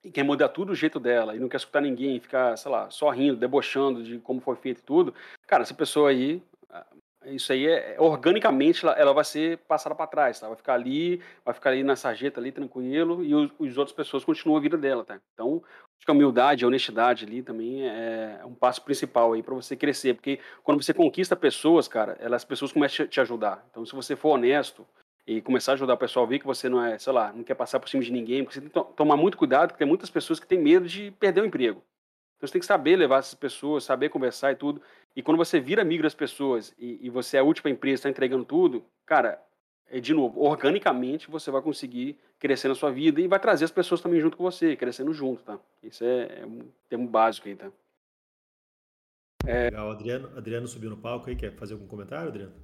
e 0.05 0.11
quer 0.11 0.23
mudar 0.23 0.49
tudo 0.49 0.73
o 0.73 0.75
jeito 0.75 1.01
dela, 1.01 1.35
e 1.35 1.39
não 1.39 1.49
quer 1.49 1.59
escutar 1.59 1.81
ninguém, 1.81 2.21
ficar, 2.21 2.57
sei 2.57 2.71
lá, 2.71 2.91
só 2.91 3.11
rindo, 3.11 3.37
debochando 3.37 4.03
de 4.03 4.19
como 4.19 4.41
foi 4.41 4.57
feito 4.57 4.81
e 4.81 4.85
tudo, 4.85 5.15
cara, 5.47 5.63
essa 5.63 5.75
pessoa 5.75 6.11
aí, 6.11 6.43
isso 7.27 7.53
aí 7.53 7.67
é, 7.67 7.97
organicamente 7.99 8.85
ela, 8.85 8.95
ela 8.95 9.13
vai 9.13 9.25
ser 9.25 9.59
passada 9.59 9.95
para 9.95 10.07
trás, 10.07 10.41
tá? 10.41 10.49
Vai 10.49 10.57
ficar 10.57 10.75
ali, 10.75 11.21
vai 11.45 11.53
ficar 11.53 11.71
ali 11.71 11.83
na 11.83 11.95
sarjeta 11.95 12.41
ali 12.41 12.51
tranquilo 12.51 13.23
e 13.23 13.35
os, 13.35 13.51
os 13.59 13.77
outras 13.77 13.95
pessoas 13.95 14.25
continuam 14.25 14.57
a 14.57 14.61
vida 14.61 14.77
dela, 14.79 15.05
tá? 15.05 15.21
Então, 15.35 15.63
acho 15.97 16.07
que 16.07 16.11
a 16.11 16.15
humildade, 16.15 16.65
a 16.65 16.69
honestidade 16.69 17.27
ali 17.27 17.43
também 17.43 17.89
é, 17.89 18.39
é 18.41 18.47
um 18.47 18.55
passo 18.55 18.83
principal 18.83 19.35
aí 19.35 19.43
para 19.43 19.55
você 19.55 19.77
crescer, 19.77 20.15
porque 20.15 20.41
quando 20.63 20.83
você 20.83 20.95
conquista 20.95 21.37
pessoas, 21.37 21.87
cara, 21.87 22.17
elas, 22.21 22.41
as 22.41 22.45
pessoas 22.45 22.73
começam 22.73 23.05
a 23.05 23.09
te 23.09 23.21
ajudar. 23.21 23.67
Então, 23.71 23.85
se 23.85 23.95
você 23.95 24.17
for 24.17 24.31
honesto, 24.31 24.87
e 25.27 25.41
começar 25.41 25.73
a 25.73 25.75
ajudar 25.75 25.95
o 25.95 25.99
pessoal 25.99 26.25
a 26.25 26.29
ver 26.29 26.41
que 26.41 26.47
você 26.47 26.69
não 26.69 26.85
é, 26.85 26.99
sei 26.99 27.13
lá, 27.13 27.33
não 27.33 27.45
quer 27.45 27.55
passar 27.55 27.79
por 27.79 27.89
cima 27.89 28.03
de 28.03 28.11
ninguém, 28.11 28.43
porque 28.43 28.55
você 28.55 28.61
tem 28.61 28.71
que 28.71 28.93
tomar 28.97 29.17
muito 29.17 29.39
cuidado, 29.39 29.69
porque 29.69 29.79
tem 29.79 29.87
muitas 29.87 30.11
pessoas 30.11 30.41
que 30.41 30.47
têm 30.47 30.59
medo 30.59 30.89
de 30.89 31.13
perder 31.13 31.43
o 31.43 31.47
emprego. 31.47 31.83
Então 32.41 32.49
você 32.49 32.53
tem 32.55 32.61
que 32.61 32.67
saber 32.67 32.97
levar 32.97 33.19
essas 33.19 33.35
pessoas, 33.35 33.85
saber 33.85 34.09
conversar 34.09 34.53
e 34.53 34.57
tudo. 34.57 34.81
E 35.15 35.23
quando 35.23 35.37
você 35.37 35.61
vira 35.61 35.83
amigo 35.83 36.03
das 36.03 36.15
pessoas 36.15 36.75
e, 36.79 36.99
e 37.03 37.11
você 37.11 37.37
é 37.37 37.41
a 37.41 37.45
última 37.45 37.69
empresa, 37.69 37.97
está 37.97 38.09
entregando 38.09 38.47
tudo, 38.47 38.83
cara, 39.05 39.39
é, 39.87 40.01
de 40.01 40.15
novo, 40.15 40.41
organicamente 40.41 41.31
você 41.31 41.51
vai 41.51 41.61
conseguir 41.61 42.19
crescer 42.39 42.69
na 42.69 42.75
sua 42.75 42.91
vida 42.91 43.21
e 43.21 43.29
vai 43.29 43.39
trazer 43.39 43.67
as 43.67 43.71
pessoas 43.71 44.01
também 44.01 44.23
junto 44.23 44.39
com 44.39 44.43
você, 44.43 44.75
crescendo 44.75 45.13
junto, 45.13 45.43
tá? 45.43 45.61
Isso 45.83 46.03
é, 46.03 46.41
é 46.41 46.47
um 46.47 46.61
termo 46.89 47.07
básico 47.07 47.47
aí, 47.47 47.57
tá? 47.57 47.71
É... 49.47 49.65
Legal, 49.65 49.91
Adriano, 49.91 50.39
Adriano 50.39 50.67
subiu 50.67 50.89
no 50.89 50.97
palco 50.97 51.29
aí, 51.29 51.37
quer 51.37 51.55
fazer 51.57 51.75
algum 51.75 51.87
comentário, 51.87 52.29
Adriano? 52.29 52.55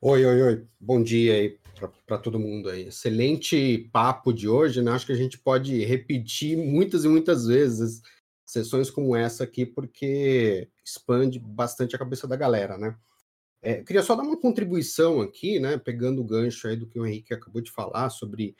Oi, 0.00 0.24
oi, 0.24 0.42
oi. 0.42 0.66
Bom 0.78 1.02
dia 1.02 1.34
aí 1.34 1.58
para 2.06 2.18
todo 2.18 2.38
mundo 2.38 2.68
aí. 2.68 2.86
Excelente 2.86 3.88
papo 3.92 4.32
de 4.32 4.48
hoje, 4.48 4.80
né? 4.80 4.92
Acho 4.92 5.06
que 5.06 5.12
a 5.12 5.16
gente 5.16 5.36
pode 5.36 5.84
repetir 5.84 6.56
muitas 6.56 7.04
e 7.04 7.08
muitas 7.08 7.48
vezes 7.48 8.00
sessões 8.48 8.90
como 8.90 9.14
essa 9.14 9.44
aqui, 9.44 9.66
porque 9.66 10.70
expande 10.82 11.38
bastante 11.38 11.94
a 11.94 11.98
cabeça 11.98 12.26
da 12.26 12.34
galera, 12.34 12.78
né? 12.78 12.96
É, 13.60 13.82
queria 13.82 14.02
só 14.02 14.14
dar 14.16 14.22
uma 14.22 14.40
contribuição 14.40 15.20
aqui, 15.20 15.60
né? 15.60 15.76
Pegando 15.76 16.22
o 16.22 16.24
gancho 16.24 16.66
aí 16.66 16.74
do 16.74 16.86
que 16.86 16.98
o 16.98 17.04
Henrique 17.04 17.34
acabou 17.34 17.60
de 17.60 17.70
falar 17.70 18.08
sobre, 18.08 18.56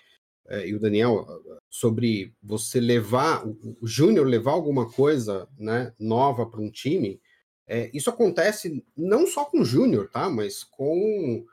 é, 0.46 0.68
e 0.68 0.74
o 0.74 0.78
Daniel, 0.78 1.26
sobre 1.70 2.34
você 2.42 2.80
levar, 2.80 3.46
o, 3.46 3.86
Júnior 3.86 4.26
levar 4.26 4.52
alguma 4.52 4.90
coisa 4.92 5.48
né, 5.58 5.94
nova 5.98 6.44
para 6.44 6.60
um 6.60 6.70
time. 6.70 7.18
É, 7.66 7.90
isso 7.94 8.10
acontece 8.10 8.84
não 8.94 9.26
só 9.26 9.46
com 9.46 9.60
o 9.60 9.64
Júnior, 9.64 10.10
tá? 10.10 10.28
Mas 10.28 10.62
com 10.64 11.46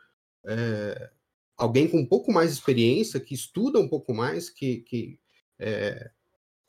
é, 0.46 1.10
alguém 1.56 1.88
com 1.88 2.00
um 2.00 2.06
pouco 2.06 2.34
mais 2.34 2.50
de 2.50 2.58
experiência, 2.58 3.20
que 3.20 3.34
estuda 3.34 3.80
um 3.80 3.88
pouco 3.88 4.14
mais, 4.14 4.50
que, 4.50 4.82
que 4.82 5.20
é, 5.58 6.12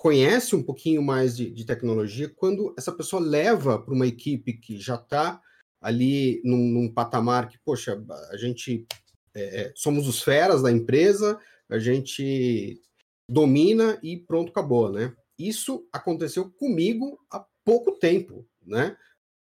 conhece 0.06 0.54
um 0.54 0.62
pouquinho 0.62 1.02
mais 1.02 1.36
de, 1.36 1.50
de 1.50 1.66
tecnologia, 1.66 2.32
quando 2.36 2.72
essa 2.78 2.92
pessoa 2.92 3.20
leva 3.20 3.76
para 3.76 3.92
uma 3.92 4.06
equipe 4.06 4.52
que 4.52 4.78
já 4.78 4.94
está 4.94 5.42
ali 5.80 6.40
num, 6.44 6.64
num, 6.68 6.94
patamar 6.94 7.48
que, 7.48 7.58
poxa, 7.64 8.00
a 8.30 8.36
gente 8.36 8.86
é, 9.34 9.62
é, 9.62 9.72
somos 9.74 10.06
os 10.06 10.22
feras 10.22 10.62
da 10.62 10.70
empresa, 10.70 11.40
a 11.68 11.80
gente 11.80 12.80
domina 13.28 13.98
e 14.00 14.16
pronto, 14.16 14.50
acabou, 14.50 14.92
né? 14.92 15.12
Isso 15.36 15.84
aconteceu 15.92 16.52
comigo 16.52 17.18
há 17.28 17.44
pouco 17.64 17.98
tempo, 17.98 18.46
né? 18.64 18.96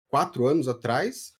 Quatro 0.08 0.46
anos 0.46 0.66
atrás, 0.66 1.34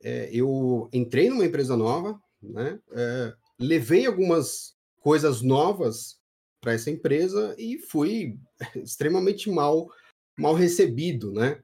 é, 0.00 0.30
eu 0.32 0.88
entrei 0.92 1.28
numa 1.28 1.44
empresa 1.44 1.76
nova, 1.76 2.22
né? 2.40 2.78
É, 2.92 3.34
levei 3.58 4.06
algumas 4.06 4.76
coisas 5.00 5.42
novas 5.42 6.19
para 6.60 6.72
essa 6.72 6.90
empresa 6.90 7.54
e 7.58 7.78
fui 7.78 8.38
extremamente 8.76 9.50
mal, 9.50 9.88
mal 10.38 10.54
recebido, 10.54 11.32
né? 11.32 11.62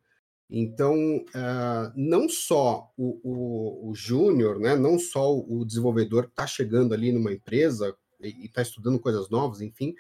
Então, 0.49 0.95
uh, 1.19 1.93
não 1.97 2.29
só 2.29 2.93
o, 2.97 3.21
o, 3.25 3.91
o 3.91 3.95
júnior, 3.95 4.61
né, 4.61 4.77
não 4.77 4.97
só 4.97 5.37
o 5.37 5.65
desenvolvedor 5.65 6.27
está 6.27 6.47
chegando 6.47 6.95
ali 6.95 7.11
numa 7.11 7.33
empresa 7.33 7.97
e 8.21 8.47
está 8.47 8.63
estudando 8.63 9.01
coisas 9.01 9.29
novas, 9.29 9.61
enfim, 9.61 9.93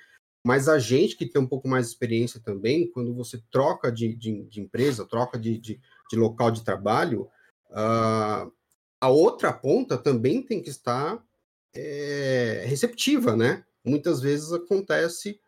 mas 0.47 0.68
a 0.68 0.78
gente 0.78 1.16
que 1.16 1.26
tem 1.26 1.42
um 1.42 1.47
pouco 1.47 1.66
mais 1.66 1.86
de 1.86 1.92
experiência 1.92 2.38
também, 2.38 2.88
quando 2.88 3.12
você 3.12 3.42
troca 3.51 3.90
de, 3.90 4.14
de, 4.14 4.44
de 4.44 4.61
empresa, 4.61 5.05
troca 5.05 5.36
de, 5.36 5.59
de, 5.59 5.80
de, 6.09 6.16
local 6.16 6.53
de 6.53 6.64
trabalho, 6.64 7.22
uh, 7.70 8.53
a 9.01 9.09
outra 9.09 9.53
ponta 9.53 9.99
também 9.99 10.40
tem 10.40 10.62
que 10.62 10.70
estar 10.70 11.20
é, 11.74 12.64
receptiva, 12.64 13.36
né? 13.36 13.64
Muitas 13.87 14.20
vezes 14.20 14.53
acontece 14.53 15.41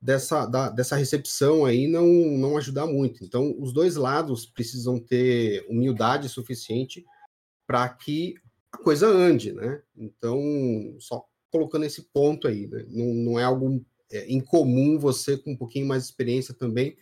dessa, 0.00 0.46
da, 0.46 0.68
dessa 0.68 0.96
recepção 0.96 1.64
aí 1.64 1.86
não, 1.86 2.06
não 2.06 2.56
ajudar 2.56 2.86
muito. 2.86 3.24
Então, 3.24 3.54
os 3.58 3.72
dois 3.72 3.94
lados 3.94 4.44
precisam 4.44 4.98
ter 4.98 5.64
humildade 5.68 6.28
suficiente 6.28 7.04
para 7.66 7.88
que 7.88 8.34
a 8.72 8.78
coisa 8.78 9.06
ande, 9.06 9.52
né? 9.52 9.80
Então, 9.96 10.96
só 10.98 11.24
colocando 11.50 11.84
esse 11.84 12.02
ponto 12.02 12.48
aí, 12.48 12.66
né? 12.66 12.84
não, 12.88 13.14
não 13.14 13.38
é 13.38 13.44
algo 13.44 13.84
é, 14.10 14.30
incomum 14.32 14.98
você 14.98 15.36
com 15.36 15.52
um 15.52 15.56
pouquinho 15.56 15.86
mais 15.86 16.02
de 16.02 16.08
experiência 16.08 16.54
também 16.54 16.96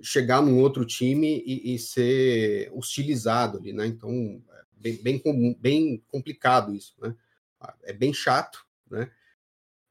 chegar 0.00 0.40
num 0.40 0.60
outro 0.60 0.84
time 0.84 1.42
e, 1.44 1.74
e 1.74 1.78
ser 1.78 2.70
hostilizado 2.72 3.58
ali, 3.58 3.72
né? 3.72 3.86
Então, 3.86 4.40
é 4.50 4.92
bem, 4.92 4.96
bem, 5.02 5.58
bem 5.58 6.04
complicado 6.06 6.72
isso, 6.72 6.94
né? 7.00 7.16
É 7.82 7.92
bem 7.92 8.12
chato, 8.12 8.64
né? 8.88 9.10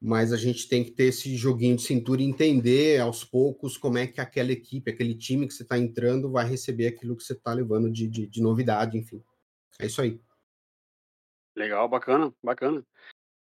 Mas 0.02 0.32
a 0.32 0.38
gente 0.38 0.68
tem 0.68 0.84
que 0.84 0.92
ter 0.92 1.06
esse 1.06 1.36
joguinho 1.36 1.76
de 1.76 1.82
cintura 1.82 2.22
e 2.22 2.26
entender 2.26 3.02
aos 3.02 3.24
poucos 3.24 3.78
como 3.78 3.98
é 3.98 4.06
que 4.06 4.22
aquela 4.22 4.52
equipe, 4.52 4.92
aquele 4.92 5.16
time 5.16 5.48
que 5.48 5.54
você 5.54 5.64
está 5.64 5.78
entrando 5.78 6.32
vai 6.32 6.48
receber 6.48 6.88
aquilo 6.88 7.16
que 7.16 7.24
você 7.24 7.34
está 7.34 7.54
levando 7.54 7.92
de, 7.92 8.08
de, 8.08 8.28
de, 8.28 8.42
novidade, 8.42 8.98
enfim. 8.98 9.24
É 9.80 9.88
isso 9.88 10.02
aí. 10.02 10.22
Legal, 11.56 11.88
bacana, 11.90 12.32
bacana. 12.44 12.86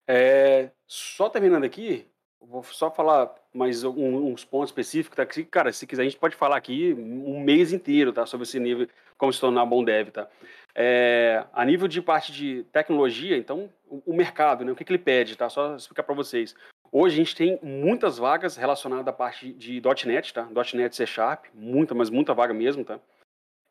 É, 0.07 0.71
só 0.87 1.29
terminando 1.29 1.65
aqui, 1.65 2.07
vou 2.39 2.63
só 2.63 2.89
falar 2.89 3.33
mais 3.53 3.83
um, 3.83 4.31
uns 4.31 4.45
pontos 4.45 4.69
específicos, 4.69 5.15
tá? 5.17 5.25
cara, 5.49 5.73
se 5.73 5.85
quiser 5.85 6.03
a 6.03 6.05
gente 6.05 6.17
pode 6.17 6.35
falar 6.35 6.55
aqui 6.55 6.93
um 6.93 7.41
mês 7.41 7.73
inteiro, 7.73 8.13
tá? 8.13 8.25
Sobre 8.25 8.45
esse 8.45 8.59
nível, 8.59 8.87
como 9.17 9.33
se 9.33 9.41
tornar 9.41 9.65
bom 9.65 9.83
dev, 9.83 10.09
tá? 10.09 10.29
É, 10.73 11.45
a 11.53 11.65
nível 11.65 11.87
de 11.87 12.01
parte 12.01 12.31
de 12.31 12.63
tecnologia, 12.71 13.37
então, 13.37 13.69
o, 13.89 14.13
mercado, 14.13 14.63
né, 14.63 14.71
o 14.71 14.75
que, 14.75 14.83
que 14.83 14.91
ele 14.91 15.01
pede, 15.01 15.35
tá? 15.35 15.49
Só 15.49 15.75
explicar 15.75 16.03
para 16.03 16.15
vocês. 16.15 16.55
Hoje 16.91 17.15
a 17.15 17.17
gente 17.17 17.35
tem 17.35 17.59
muitas 17.61 18.17
vagas 18.17 18.55
relacionadas 18.55 19.07
à 19.07 19.13
parte 19.13 19.51
de 19.53 19.81
.NET, 20.05 20.33
tá? 20.33 20.47
.NET 20.73 20.95
C 20.95 21.05
Sharp, 21.05 21.45
muita, 21.53 21.93
mas 21.93 22.09
muita 22.09 22.33
vaga 22.33 22.53
mesmo, 22.53 22.83
tá? 22.83 22.99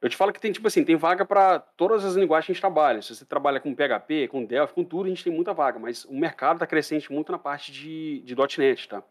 Eu 0.00 0.08
te 0.10 0.16
falo 0.16 0.32
que 0.32 0.40
tem, 0.40 0.52
tipo 0.52 0.66
assim, 0.66 0.84
tem 0.84 0.96
vaga 0.96 1.24
para 1.24 1.58
todas 1.58 2.04
as 2.04 2.14
linguagens 2.14 2.46
que 2.46 2.52
a 2.52 2.54
gente 2.54 2.60
trabalha. 2.60 3.00
Se 3.00 3.14
você 3.14 3.24
trabalha 3.24 3.58
com 3.58 3.74
PHP, 3.74 4.28
com 4.28 4.44
Delphi, 4.44 4.74
com 4.74 4.84
tudo, 4.84 5.06
a 5.06 5.08
gente 5.08 5.24
tem 5.24 5.32
muita 5.32 5.54
vaga, 5.54 5.78
mas 5.78 6.04
o 6.04 6.12
mercado 6.12 6.56
está 6.56 6.66
crescente 6.66 7.10
muito 7.10 7.32
na 7.32 7.38
parte 7.38 7.72
de, 7.72 8.20
de 8.20 8.34
.NET, 8.58 8.88
tá? 8.88 9.02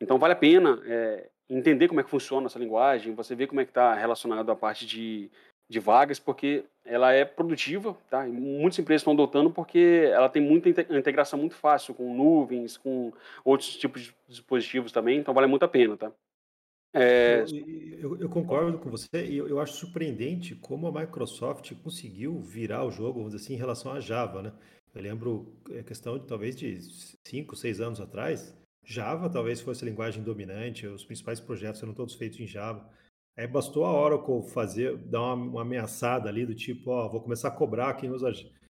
Então 0.00 0.18
vale 0.18 0.32
a 0.32 0.36
pena 0.36 0.82
é, 0.86 1.30
entender 1.48 1.86
como 1.86 2.00
é 2.00 2.02
que 2.02 2.10
funciona 2.10 2.46
essa 2.46 2.58
linguagem, 2.58 3.14
você 3.14 3.34
ver 3.34 3.46
como 3.46 3.60
é 3.60 3.64
que 3.64 3.70
está 3.70 3.94
relacionado 3.94 4.50
a 4.50 4.56
parte 4.56 4.84
de, 4.84 5.30
de 5.68 5.80
vagas, 5.80 6.18
porque 6.18 6.64
ela 6.84 7.12
é 7.12 7.24
produtiva, 7.24 7.96
tá? 8.10 8.28
E 8.28 8.32
muitas 8.32 8.78
empresas 8.78 9.00
estão 9.00 9.14
adotando 9.14 9.50
porque 9.50 10.10
ela 10.12 10.28
tem 10.28 10.42
muita 10.42 10.68
integração 10.68 11.38
muito 11.38 11.54
fácil 11.54 11.94
com 11.94 12.14
nuvens, 12.14 12.76
com 12.76 13.12
outros 13.44 13.76
tipos 13.76 14.02
de 14.02 14.14
dispositivos 14.28 14.92
também, 14.92 15.18
então 15.18 15.32
vale 15.32 15.46
muito 15.46 15.64
a 15.64 15.68
pena, 15.68 15.96
tá? 15.96 16.12
É... 16.92 17.44
Eu, 17.50 17.98
eu, 17.98 18.20
eu, 18.20 18.28
concordo 18.28 18.78
com 18.78 18.88
você 18.88 19.26
e 19.26 19.36
eu, 19.36 19.48
eu, 19.48 19.58
acho 19.58 19.72
surpreendente 19.72 20.54
como 20.54 20.86
a 20.86 21.00
Microsoft 21.00 21.72
conseguiu 21.82 22.38
virar 22.40 22.84
o 22.84 22.90
jogo, 22.90 23.18
vamos 23.18 23.32
dizer 23.32 23.44
assim, 23.44 23.54
em 23.54 23.58
relação 23.58 23.90
a 23.90 23.98
Java, 23.98 24.42
né? 24.42 24.52
Eu 24.94 25.02
lembro 25.02 25.52
a 25.70 25.78
é, 25.78 25.82
questão 25.82 26.16
de 26.18 26.26
talvez 26.26 26.54
de 26.54 26.78
5, 27.24 27.56
6 27.56 27.80
anos 27.80 28.00
atrás, 28.00 28.54
Java 28.84 29.30
talvez 29.30 29.60
fosse 29.60 29.82
a 29.82 29.88
linguagem 29.88 30.22
dominante, 30.22 30.86
os 30.86 31.04
principais 31.04 31.40
projetos 31.40 31.82
eram 31.82 31.94
todos 31.94 32.14
feitos 32.14 32.38
em 32.38 32.46
Java. 32.46 32.88
Aí 33.36 33.46
bastou 33.46 33.84
a 33.84 33.92
Oracle 33.92 34.48
fazer, 34.50 34.96
dar 34.96 35.20
uma, 35.20 35.34
uma 35.34 35.62
ameaçada 35.62 36.28
ali 36.28 36.46
do 36.46 36.54
tipo, 36.54 36.90
ó, 36.90 37.08
vou 37.08 37.20
começar 37.20 37.48
a 37.48 37.50
cobrar 37.50 37.94
quem 37.94 38.10
usa, 38.10 38.32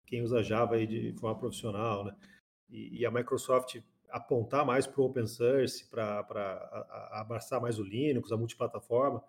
quem 0.05 0.21
usa 0.21 0.41
Java 0.41 0.75
aí 0.75 0.87
de 0.87 1.13
forma 1.19 1.37
profissional, 1.37 2.05
né? 2.05 2.15
E, 2.69 3.01
e 3.01 3.05
a 3.05 3.11
Microsoft 3.11 3.77
apontar 4.09 4.65
mais 4.65 4.87
para 4.87 5.01
o 5.01 5.05
open 5.05 5.27
source, 5.27 5.89
para 5.89 6.19
abraçar 7.11 7.59
mais 7.59 7.77
o 7.79 7.83
Linux, 7.83 8.31
a 8.31 8.37
multiplataforma, 8.37 9.21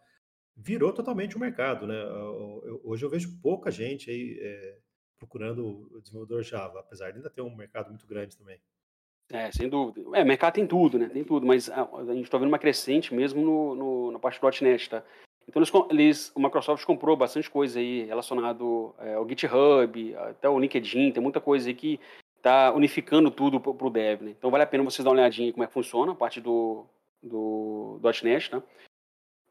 virou 0.56 0.92
totalmente 0.92 1.36
o 1.36 1.40
mercado, 1.40 1.86
né? 1.86 2.00
Eu, 2.02 2.80
hoje 2.84 3.04
eu 3.04 3.10
vejo 3.10 3.36
pouca 3.42 3.70
gente 3.70 4.10
aí 4.10 4.38
é, 4.40 4.78
procurando 5.18 5.88
o 5.92 6.00
desenvolvedor 6.00 6.42
Java, 6.42 6.80
apesar 6.80 7.10
de 7.10 7.16
ainda 7.16 7.30
ter 7.30 7.42
um 7.42 7.54
mercado 7.54 7.88
muito 7.88 8.06
grande 8.06 8.36
também. 8.36 8.60
É, 9.32 9.50
sem 9.50 9.68
dúvida. 9.68 10.16
É, 10.16 10.24
mercado 10.24 10.54
tem 10.54 10.66
tudo, 10.66 10.98
né? 10.98 11.08
Tem 11.08 11.24
tudo, 11.24 11.46
mas 11.46 11.68
a, 11.68 11.82
a 11.82 12.14
gente 12.14 12.24
está 12.24 12.38
vendo 12.38 12.48
uma 12.48 12.58
crescente 12.58 13.12
mesmo 13.14 13.42
no, 13.42 13.74
no, 13.74 14.12
na 14.12 14.18
parte 14.18 14.40
do 14.40 14.48
.NET, 14.64 14.88
tá? 14.88 15.02
Então 15.48 15.60
eles, 15.60 15.72
eles, 15.90 16.32
o 16.34 16.40
Microsoft 16.40 16.84
comprou 16.84 17.16
bastante 17.16 17.48
coisa 17.48 17.78
aí 17.78 18.04
relacionado 18.04 18.94
é, 18.98 19.14
ao 19.14 19.28
GitHub, 19.28 20.14
até 20.16 20.48
o 20.48 20.58
LinkedIn, 20.58 21.12
tem 21.12 21.22
muita 21.22 21.40
coisa 21.40 21.68
aí 21.68 21.74
que 21.74 22.00
está 22.36 22.72
unificando 22.72 23.30
tudo 23.30 23.60
para 23.60 23.86
o 23.86 23.90
dev. 23.90 24.22
Né? 24.22 24.34
Então 24.36 24.50
vale 24.50 24.64
a 24.64 24.66
pena 24.66 24.84
vocês 24.84 25.04
dar 25.04 25.10
uma 25.10 25.16
olhadinha 25.16 25.52
como 25.52 25.64
é 25.64 25.66
que 25.66 25.72
funciona 25.72 26.12
a 26.12 26.16
parte 26.16 26.40
do, 26.40 26.84
do, 27.22 27.98
do 28.00 28.10
.NET. 28.24 28.50
Tá? 28.50 28.62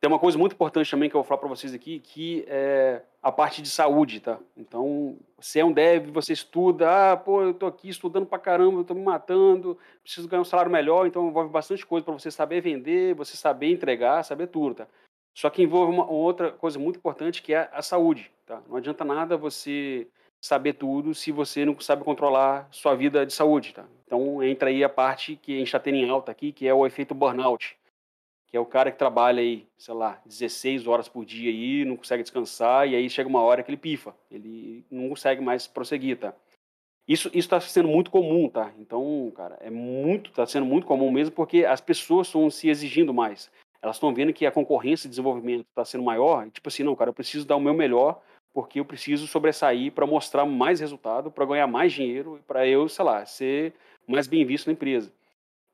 Tem 0.06 0.12
uma 0.12 0.20
coisa 0.20 0.38
muito 0.38 0.53
importante 0.53 0.91
também 0.91 1.10
que 1.10 1.16
eu 1.16 1.22
vou 1.24 1.28
falar 1.28 1.39
para 1.39 1.49
vocês 1.49 1.74
aqui, 1.74 1.99
que 1.99 2.45
é 2.47 3.01
a 3.24 3.32
parte 3.32 3.60
de 3.60 3.72
saúde. 3.72 4.20
Tá? 4.20 4.38
Então, 4.56 5.18
se 5.39 5.60
é 5.60 5.66
um 5.66 5.72
dev, 5.72 6.12
você 6.12 6.32
estuda, 6.32 7.14
ah, 7.14 7.18
pô, 7.18 7.41
eu 7.41 7.49
estou 7.49 7.68
aqui 7.68 7.89
estudando 7.89 8.28
para 8.28 8.38
caramba, 8.38 8.78
eu 8.78 8.82
estou 8.82 8.95
me 8.95 9.01
matando, 9.01 9.76
preciso 10.03 10.28
ganhar 10.28 10.43
um 10.43 10.45
salário 10.45 10.72
melhor, 10.72 11.08
então 11.08 11.28
envolve 11.28 11.49
bastante 11.49 11.84
coisa 11.84 12.06
para 12.06 12.14
você 12.14 12.30
saber 12.30 12.62
vender, 12.62 13.16
você 13.16 13.36
saber 13.36 13.72
entregar, 13.72 14.22
saber 14.22 14.45
tudo. 14.45 14.76
Tá? 14.76 14.88
Só 15.34 15.49
que 15.49 15.64
envolve 15.64 15.91
uma 15.91 16.08
outra 16.08 16.51
coisa 16.51 16.78
muito 16.78 16.97
importante 16.97 17.41
que 17.41 17.56
é 17.56 17.68
a 17.74 17.82
saúde. 17.82 18.32
Tá? 18.45 18.62
Não 18.70 18.78
adianta 18.78 19.03
nada 19.03 19.36
você 19.36 20.08
saber 20.39 20.74
tudo 20.74 21.16
se 21.16 21.32
você 21.32 21.66
não 21.66 21.80
sabe 21.80 22.03
controlar 22.03 22.68
sua 22.70 22.93
vida 22.93 23.26
de 23.26 23.34
saúde, 23.34 23.74
tá? 23.74 23.86
Então 24.06 24.43
entra 24.43 24.70
aí 24.70 24.84
a 24.84 24.89
parte 24.89 25.36
que 25.36 25.56
a 25.56 25.58
gente 25.58 25.68
está 25.68 25.80
tendo 25.80 25.95
em 25.95 26.08
alta 26.08 26.32
aqui, 26.32 26.51
que 26.51 26.68
é 26.68 26.74
o 26.76 26.86
efeito 26.86 27.16
burnout, 27.16 27.76
que 28.48 28.58
é 28.58 28.60
o 28.60 28.66
cara 28.66 28.91
que 28.91 28.98
trabalha 28.98 29.41
aí, 29.41 29.68
sei 29.78 29.93
lá, 29.93 30.22
16 30.26 30.88
horas 30.88 31.08
por 31.08 31.26
dia 31.26 31.50
aí, 31.50 31.86
não 31.86 31.98
consegue 31.98 32.24
descansar 32.24 32.88
e 32.88 32.96
aí 32.96 33.10
chega 33.10 33.30
uma 33.30 33.41
hora 33.41 33.64
que 33.64 33.70
ele 33.70 33.78
pifa, 33.78 34.16
ele 34.30 34.86
não 34.89 35.10
consegue 35.10 35.41
mais 35.41 35.68
prosseguir, 35.68 36.18
tá? 36.18 36.34
Isso 37.08 37.30
está 37.34 37.60
sendo 37.60 37.88
muito 37.88 38.10
comum, 38.10 38.50
tá? 38.50 38.74
Então, 38.80 39.32
cara, 39.36 39.58
é 39.62 39.70
muito, 39.70 40.32
está 40.32 40.46
sendo 40.46 40.66
muito 40.66 40.88
comum 40.88 41.12
mesmo 41.12 41.36
porque 41.36 41.64
as 41.64 41.80
pessoas 41.80 42.28
estão 42.28 42.50
se 42.50 42.68
exigindo 42.68 43.14
mais. 43.14 43.52
Elas 43.82 43.98
estão 43.98 44.14
vendo 44.14 44.34
que 44.34 44.46
a 44.46 44.52
concorrência 44.52 45.08
de 45.08 45.12
desenvolvimento 45.12 45.68
está 45.70 45.86
sendo 45.86 46.04
maior, 46.04 46.48
e, 46.48 46.50
tipo 46.50 46.68
assim, 46.68 46.82
não, 46.82 46.96
cara, 46.96 47.10
eu 47.10 47.14
preciso 47.14 47.46
dar 47.46 47.56
o 47.56 47.62
meu 47.62 47.74
melhor 47.74 48.20
porque 48.56 48.80
eu 48.80 48.86
preciso 48.86 49.28
sobressair 49.28 49.91
para 49.91 50.08
mostrar 50.08 50.46
mais 50.46 50.80
resultado, 50.80 51.30
para 51.30 51.46
ganhar 51.46 51.68
mais 51.68 51.91
dinheiro, 51.91 52.39
para 52.48 52.66
eu, 52.66 52.88
sei 52.88 53.04
lá, 53.04 53.26
ser 53.26 53.74
mais 54.08 54.28
bem 54.28 54.46
visto 54.46 54.68
na 54.68 54.74
empresa. 54.74 55.12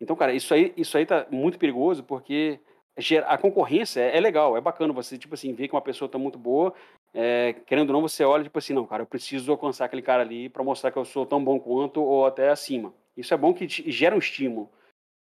Então, 0.01 0.15
cara, 0.15 0.33
isso 0.33 0.51
aí, 0.53 0.73
isso 0.75 0.97
aí 0.97 1.05
tá 1.05 1.27
muito 1.29 1.59
perigoso, 1.59 2.03
porque 2.03 2.59
a 3.27 3.37
concorrência 3.37 4.01
é, 4.01 4.17
é 4.17 4.19
legal, 4.19 4.57
é 4.57 4.61
bacana 4.61 4.91
você, 4.91 5.15
tipo 5.17 5.35
assim, 5.35 5.53
ver 5.53 5.67
que 5.67 5.75
uma 5.75 5.81
pessoa 5.81 6.07
está 6.07 6.17
muito 6.17 6.39
boa, 6.39 6.73
é, 7.13 7.53
querendo 7.67 7.89
ou 7.89 7.93
não, 7.93 8.01
você 8.01 8.23
olha, 8.23 8.43
tipo 8.43 8.57
assim, 8.57 8.73
não, 8.73 8.85
cara, 8.87 9.03
eu 9.03 9.07
preciso 9.07 9.51
alcançar 9.51 9.85
aquele 9.85 10.01
cara 10.01 10.23
ali 10.23 10.49
para 10.49 10.63
mostrar 10.63 10.91
que 10.91 10.97
eu 10.97 11.05
sou 11.05 11.25
tão 11.25 11.43
bom 11.43 11.59
quanto 11.59 12.01
ou 12.01 12.25
até 12.25 12.49
acima. 12.49 12.93
Isso 13.15 13.33
é 13.33 13.37
bom 13.37 13.53
que 13.53 13.67
gera 13.67 14.15
um 14.15 14.19
estímulo. 14.19 14.69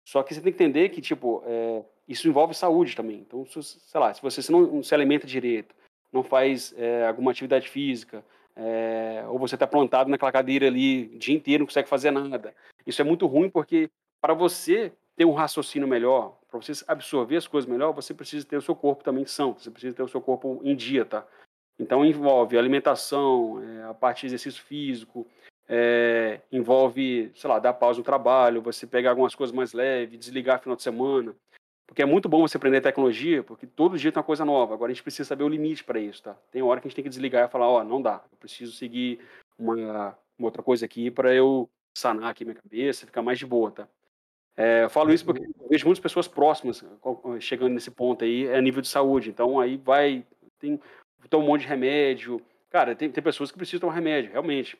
Só 0.06 0.22
que 0.22 0.34
você 0.34 0.40
tem 0.40 0.52
que 0.52 0.62
entender 0.62 0.90
que, 0.90 1.00
tipo, 1.00 1.42
é, 1.46 1.82
isso 2.06 2.28
envolve 2.28 2.54
saúde 2.54 2.94
também. 2.94 3.18
Então, 3.26 3.46
sei 3.46 4.00
lá, 4.00 4.12
se 4.12 4.20
você 4.20 4.52
não 4.52 4.82
se 4.82 4.94
alimenta 4.94 5.26
direito, 5.26 5.74
não 6.12 6.22
faz 6.22 6.74
é, 6.76 7.06
alguma 7.06 7.30
atividade 7.30 7.68
física, 7.68 8.24
é, 8.54 9.24
ou 9.28 9.38
você 9.38 9.54
está 9.54 9.66
plantado 9.66 10.10
naquela 10.10 10.32
cadeira 10.32 10.66
ali 10.66 11.06
o 11.14 11.18
dia 11.18 11.34
inteiro, 11.34 11.62
não 11.62 11.66
consegue 11.66 11.88
fazer 11.88 12.10
nada. 12.10 12.54
Isso 12.86 13.00
é 13.00 13.04
muito 13.04 13.26
ruim 13.26 13.50
porque 13.50 13.90
para 14.26 14.34
você 14.34 14.92
ter 15.16 15.24
um 15.24 15.34
raciocínio 15.34 15.86
melhor, 15.86 16.36
para 16.50 16.60
você 16.60 16.72
absorver 16.88 17.36
as 17.36 17.46
coisas 17.46 17.70
melhor, 17.70 17.92
você 17.92 18.12
precisa 18.12 18.44
ter 18.44 18.56
o 18.56 18.60
seu 18.60 18.74
corpo 18.74 19.04
também 19.04 19.24
são, 19.24 19.52
você 19.52 19.70
precisa 19.70 19.94
ter 19.94 20.02
o 20.02 20.08
seu 20.08 20.20
corpo 20.20 20.60
em 20.64 20.74
dia, 20.74 21.04
tá? 21.04 21.24
Então 21.78 22.04
envolve 22.04 22.58
alimentação, 22.58 23.62
é, 23.62 23.84
a 23.84 23.94
parte 23.94 24.22
de 24.22 24.26
exercício 24.26 24.64
físico, 24.64 25.24
é, 25.68 26.40
envolve, 26.50 27.30
sei 27.36 27.48
lá, 27.48 27.60
dar 27.60 27.74
pausa 27.74 28.00
no 28.00 28.04
trabalho, 28.04 28.60
você 28.60 28.84
pegar 28.84 29.10
algumas 29.10 29.32
coisas 29.32 29.54
mais 29.54 29.72
leves, 29.72 30.18
desligar 30.18 30.60
final 30.60 30.74
de 30.74 30.82
semana, 30.82 31.32
porque 31.86 32.02
é 32.02 32.04
muito 32.04 32.28
bom 32.28 32.40
você 32.40 32.56
aprender 32.56 32.80
tecnologia, 32.80 33.44
porque 33.44 33.64
todo 33.64 33.96
dia 33.96 34.10
tem 34.10 34.18
uma 34.18 34.26
coisa 34.26 34.44
nova. 34.44 34.74
Agora 34.74 34.90
a 34.90 34.92
gente 34.92 35.04
precisa 35.04 35.28
saber 35.28 35.44
o 35.44 35.48
limite 35.48 35.84
para 35.84 36.00
isso, 36.00 36.24
tá? 36.24 36.36
Tem 36.50 36.62
hora 36.62 36.80
que 36.80 36.88
a 36.88 36.90
gente 36.90 36.96
tem 36.96 37.04
que 37.04 37.10
desligar 37.10 37.46
e 37.46 37.52
falar, 37.52 37.68
ó, 37.68 37.80
oh, 37.80 37.84
não 37.84 38.02
dá. 38.02 38.24
Eu 38.32 38.38
preciso 38.38 38.72
seguir 38.72 39.20
uma, 39.56 40.18
uma 40.36 40.48
outra 40.48 40.64
coisa 40.64 40.84
aqui 40.84 41.12
para 41.12 41.32
eu 41.32 41.70
sanar 41.96 42.30
aqui 42.30 42.44
minha 42.44 42.56
cabeça, 42.56 43.06
ficar 43.06 43.22
mais 43.22 43.38
de 43.38 43.46
boa, 43.46 43.70
tá? 43.70 43.88
É, 44.56 44.84
eu 44.84 44.90
falo 44.90 45.12
isso 45.12 45.24
porque 45.24 45.42
eu 45.42 45.68
vejo 45.68 45.84
muitas 45.84 46.02
pessoas 46.02 46.26
próximas 46.26 46.82
chegando 47.40 47.74
nesse 47.74 47.90
ponto 47.90 48.24
aí, 48.24 48.46
é 48.46 48.60
nível 48.60 48.80
de 48.80 48.88
saúde. 48.88 49.30
Então 49.30 49.60
aí 49.60 49.76
vai, 49.76 50.24
tem, 50.58 50.80
tem 51.28 51.40
um 51.40 51.44
monte 51.44 51.62
de 51.62 51.68
remédio. 51.68 52.40
Cara, 52.70 52.94
tem, 52.94 53.10
tem 53.10 53.22
pessoas 53.22 53.50
que 53.50 53.58
precisam 53.58 53.80
tomar 53.80 53.94
remédio, 53.94 54.32
realmente 54.32 54.78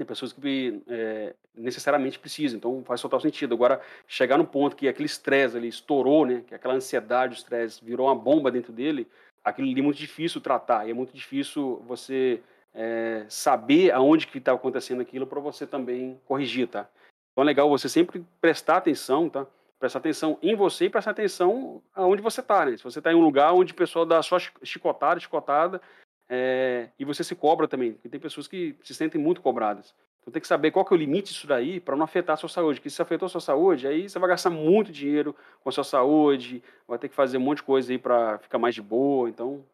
tem 0.00 0.06
pessoas 0.06 0.32
que 0.32 0.82
é, 0.88 1.34
necessariamente 1.54 2.18
precisam, 2.18 2.56
então 2.56 2.82
faz 2.84 3.02
total 3.02 3.20
sentido. 3.20 3.54
Agora, 3.54 3.82
chegar 4.06 4.38
no 4.38 4.46
ponto 4.46 4.74
que 4.74 4.88
aquele 4.88 5.04
estresse 5.04 5.58
ali 5.58 5.68
estourou, 5.68 6.24
né, 6.24 6.42
que 6.46 6.54
aquela 6.54 6.72
ansiedade, 6.72 7.34
o 7.34 7.36
estresse 7.36 7.84
virou 7.84 8.06
uma 8.06 8.14
bomba 8.14 8.50
dentro 8.50 8.72
dele, 8.72 9.06
aquilo 9.44 9.68
ali 9.68 9.78
é 9.78 9.82
muito 9.82 9.98
difícil 9.98 10.40
tratar, 10.40 10.86
e 10.86 10.90
é 10.90 10.94
muito 10.94 11.14
difícil 11.14 11.82
você 11.86 12.40
é, 12.72 13.26
saber 13.28 13.90
aonde 13.92 14.26
que 14.26 14.38
está 14.38 14.52
acontecendo 14.52 15.02
aquilo 15.02 15.26
para 15.26 15.38
você 15.38 15.66
também 15.66 16.18
corrigir, 16.24 16.66
tá? 16.66 16.88
Então 17.32 17.42
é 17.42 17.46
legal 17.46 17.68
você 17.68 17.88
sempre 17.88 18.24
prestar 18.40 18.78
atenção, 18.78 19.28
tá? 19.28 19.46
Prestar 19.78 19.98
atenção 19.98 20.38
em 20.42 20.54
você 20.54 20.86
e 20.86 20.90
prestar 20.90 21.12
atenção 21.12 21.82
aonde 21.94 22.22
você 22.22 22.40
está, 22.40 22.66
né? 22.66 22.76
Se 22.76 22.84
você 22.84 22.98
está 22.98 23.12
em 23.12 23.16
um 23.16 23.24
lugar 23.24 23.52
onde 23.52 23.72
o 23.72 23.76
pessoal 23.76 24.04
dá 24.04 24.22
só 24.22 24.38
chicotada, 24.62 25.20
chicotada, 25.20 25.80
é, 26.28 26.88
e 26.98 27.04
você 27.04 27.24
se 27.24 27.34
cobra 27.34 27.66
também, 27.66 27.92
porque 27.92 28.08
tem 28.08 28.20
pessoas 28.20 28.46
que 28.46 28.76
se 28.84 28.94
sentem 28.94 29.20
muito 29.20 29.40
cobradas. 29.40 29.94
Então 30.20 30.32
tem 30.32 30.40
que 30.40 30.46
saber 30.46 30.70
qual 30.70 30.84
que 30.84 30.92
é 30.92 30.96
o 30.96 30.98
limite 30.98 31.32
disso 31.32 31.46
daí 31.46 31.80
para 31.80 31.96
não 31.96 32.04
afetar 32.04 32.34
a 32.34 32.36
sua 32.36 32.48
saúde. 32.48 32.78
Porque 32.78 32.90
se 32.90 33.00
afetou 33.00 33.26
a 33.26 33.28
sua 33.28 33.40
saúde, 33.40 33.86
aí 33.86 34.08
você 34.08 34.18
vai 34.18 34.28
gastar 34.28 34.50
muito 34.50 34.92
dinheiro 34.92 35.34
com 35.62 35.68
a 35.68 35.72
sua 35.72 35.84
saúde, 35.84 36.62
vai 36.86 36.98
ter 36.98 37.08
que 37.08 37.14
fazer 37.14 37.38
um 37.38 37.40
monte 37.40 37.58
de 37.58 37.62
coisa 37.64 37.90
aí 37.90 37.98
para 37.98 38.38
ficar 38.38 38.58
mais 38.58 38.74
de 38.74 38.82
boa. 38.82 39.28
Então. 39.28 39.64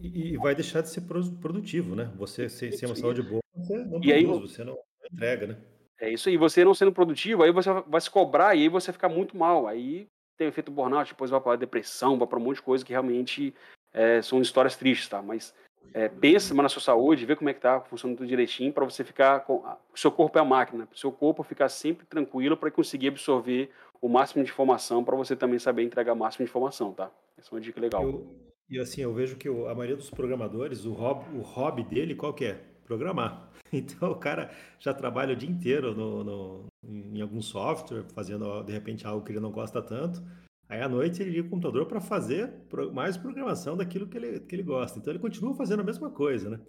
E, 0.00 0.32
e, 0.32 0.36
vai 0.38 0.54
deixar 0.54 0.80
de 0.80 0.88
ser 0.88 1.02
produtivo, 1.02 1.94
né? 1.94 2.10
Você 2.16 2.48
se, 2.48 2.72
se 2.72 2.84
é 2.84 2.88
uma 2.88 2.96
saúde 2.96 3.22
boa, 3.22 3.42
você 3.54 3.76
não 3.76 4.00
produz, 4.00 4.12
aí, 4.12 4.24
você 4.24 4.64
não 4.64 4.78
entrega, 5.12 5.46
né? 5.48 5.56
É 6.00 6.10
isso 6.10 6.28
aí, 6.28 6.36
você 6.36 6.64
não 6.64 6.74
sendo 6.74 6.92
produtivo, 6.92 7.42
aí 7.42 7.52
você 7.52 7.70
vai 7.86 8.00
se 8.00 8.10
cobrar 8.10 8.54
e 8.54 8.62
aí 8.62 8.68
você 8.68 8.92
fica 8.92 9.08
muito 9.08 9.36
mal. 9.36 9.66
Aí 9.66 10.06
tem 10.38 10.46
o 10.46 10.48
efeito 10.48 10.70
burnout, 10.70 11.12
depois 11.12 11.30
vai 11.30 11.40
para 11.40 11.56
depressão, 11.56 12.18
vai 12.18 12.26
para 12.26 12.38
um 12.38 12.42
monte 12.42 12.56
de 12.56 12.62
coisa 12.62 12.84
que 12.84 12.92
realmente 12.92 13.54
é, 13.92 14.22
são 14.22 14.40
histórias 14.40 14.76
tristes, 14.76 15.08
tá? 15.08 15.20
Mas 15.20 15.54
é, 15.92 16.08
pensa 16.08 16.54
na 16.54 16.68
sua 16.68 16.80
saúde, 16.80 17.26
vê 17.26 17.36
como 17.36 17.50
é 17.50 17.54
que 17.54 17.60
tá 17.60 17.80
funcionando 17.82 18.18
tudo 18.18 18.28
direitinho 18.28 18.72
para 18.72 18.84
você 18.84 19.04
ficar 19.04 19.40
com 19.40 19.56
o 19.56 19.98
seu 19.98 20.10
corpo 20.10 20.38
é 20.38 20.40
a 20.40 20.44
máquina, 20.44 20.88
o 20.90 20.98
seu 20.98 21.12
corpo 21.12 21.42
ficar 21.42 21.68
sempre 21.68 22.06
tranquilo 22.06 22.56
para 22.56 22.70
conseguir 22.70 23.08
absorver 23.08 23.70
o 24.00 24.08
máximo 24.08 24.42
de 24.42 24.50
informação 24.50 25.04
para 25.04 25.16
você 25.16 25.36
também 25.36 25.58
saber 25.58 25.82
entregar 25.82 26.14
o 26.14 26.16
máximo 26.16 26.44
de 26.44 26.50
informação, 26.50 26.92
tá? 26.94 27.10
Essa 27.36 27.50
é 27.50 27.54
uma 27.54 27.60
dica 27.60 27.80
legal. 27.80 28.02
Eu, 28.02 28.26
e 28.70 28.78
assim, 28.78 29.02
eu 29.02 29.12
vejo 29.12 29.36
que 29.36 29.48
a 29.48 29.74
maioria 29.74 29.96
dos 29.96 30.10
programadores, 30.10 30.84
o 30.84 30.92
hobby, 30.92 31.36
o 31.36 31.42
hobby 31.42 31.82
dele 31.82 32.14
qual 32.14 32.32
que 32.32 32.46
é? 32.46 32.69
Programar. 32.90 33.48
Então 33.72 34.10
o 34.10 34.16
cara 34.16 34.50
já 34.80 34.92
trabalha 34.92 35.32
o 35.32 35.36
dia 35.36 35.48
inteiro 35.48 35.94
no, 35.94 36.24
no, 36.24 36.66
em 36.82 37.20
algum 37.20 37.40
software, 37.40 38.02
fazendo 38.12 38.64
de 38.64 38.72
repente 38.72 39.06
algo 39.06 39.24
que 39.24 39.30
ele 39.30 39.38
não 39.38 39.52
gosta 39.52 39.80
tanto. 39.80 40.20
Aí 40.68 40.82
à 40.82 40.88
noite 40.88 41.22
ele 41.22 41.30
liga 41.30 41.46
o 41.46 41.50
computador 41.50 41.86
para 41.86 42.00
fazer 42.00 42.52
mais 42.92 43.16
programação 43.16 43.76
daquilo 43.76 44.08
que 44.08 44.16
ele, 44.16 44.40
que 44.40 44.56
ele 44.56 44.64
gosta. 44.64 44.98
Então 44.98 45.12
ele 45.12 45.20
continua 45.20 45.54
fazendo 45.54 45.80
a 45.80 45.84
mesma 45.84 46.10
coisa, 46.10 46.50
né? 46.50 46.60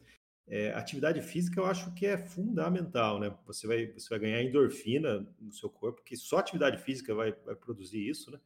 É, 0.47 0.71
atividade 0.73 1.19
física 1.23 1.59
eu 1.59 1.65
acho 1.65 1.91
que 1.95 2.05
é 2.05 2.19
fundamental, 2.19 3.19
né? 3.19 3.35
Você 3.47 3.65
vai, 3.65 3.87
você 3.87 4.07
vai 4.07 4.19
ganhar 4.19 4.43
endorfina 4.43 5.27
no 5.39 5.51
seu 5.51 5.71
corpo, 5.71 6.03
que 6.03 6.15
só 6.15 6.37
atividade 6.37 6.77
física 6.83 7.15
vai, 7.15 7.31
vai 7.43 7.55
produzir 7.55 8.07
isso, 8.07 8.29
né? 8.29 8.39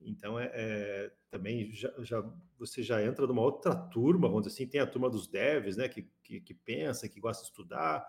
Então 0.00 0.38
é, 0.38 0.50
é 0.54 1.12
também 1.30 1.70
já, 1.72 1.92
já, 2.00 2.24
você 2.58 2.82
já 2.82 3.02
entra 3.02 3.26
numa 3.26 3.42
outra 3.42 3.74
turma, 3.74 4.28
vamos 4.28 4.44
dizer 4.44 4.54
assim, 4.54 4.70
tem 4.70 4.80
a 4.80 4.86
turma 4.86 5.10
dos 5.10 5.26
devs, 5.26 5.76
né? 5.76 5.88
Que, 5.88 6.08
que, 6.22 6.40
que 6.40 6.54
pensa, 6.54 7.08
que 7.08 7.20
gosta 7.20 7.42
de 7.42 7.50
estudar. 7.50 8.06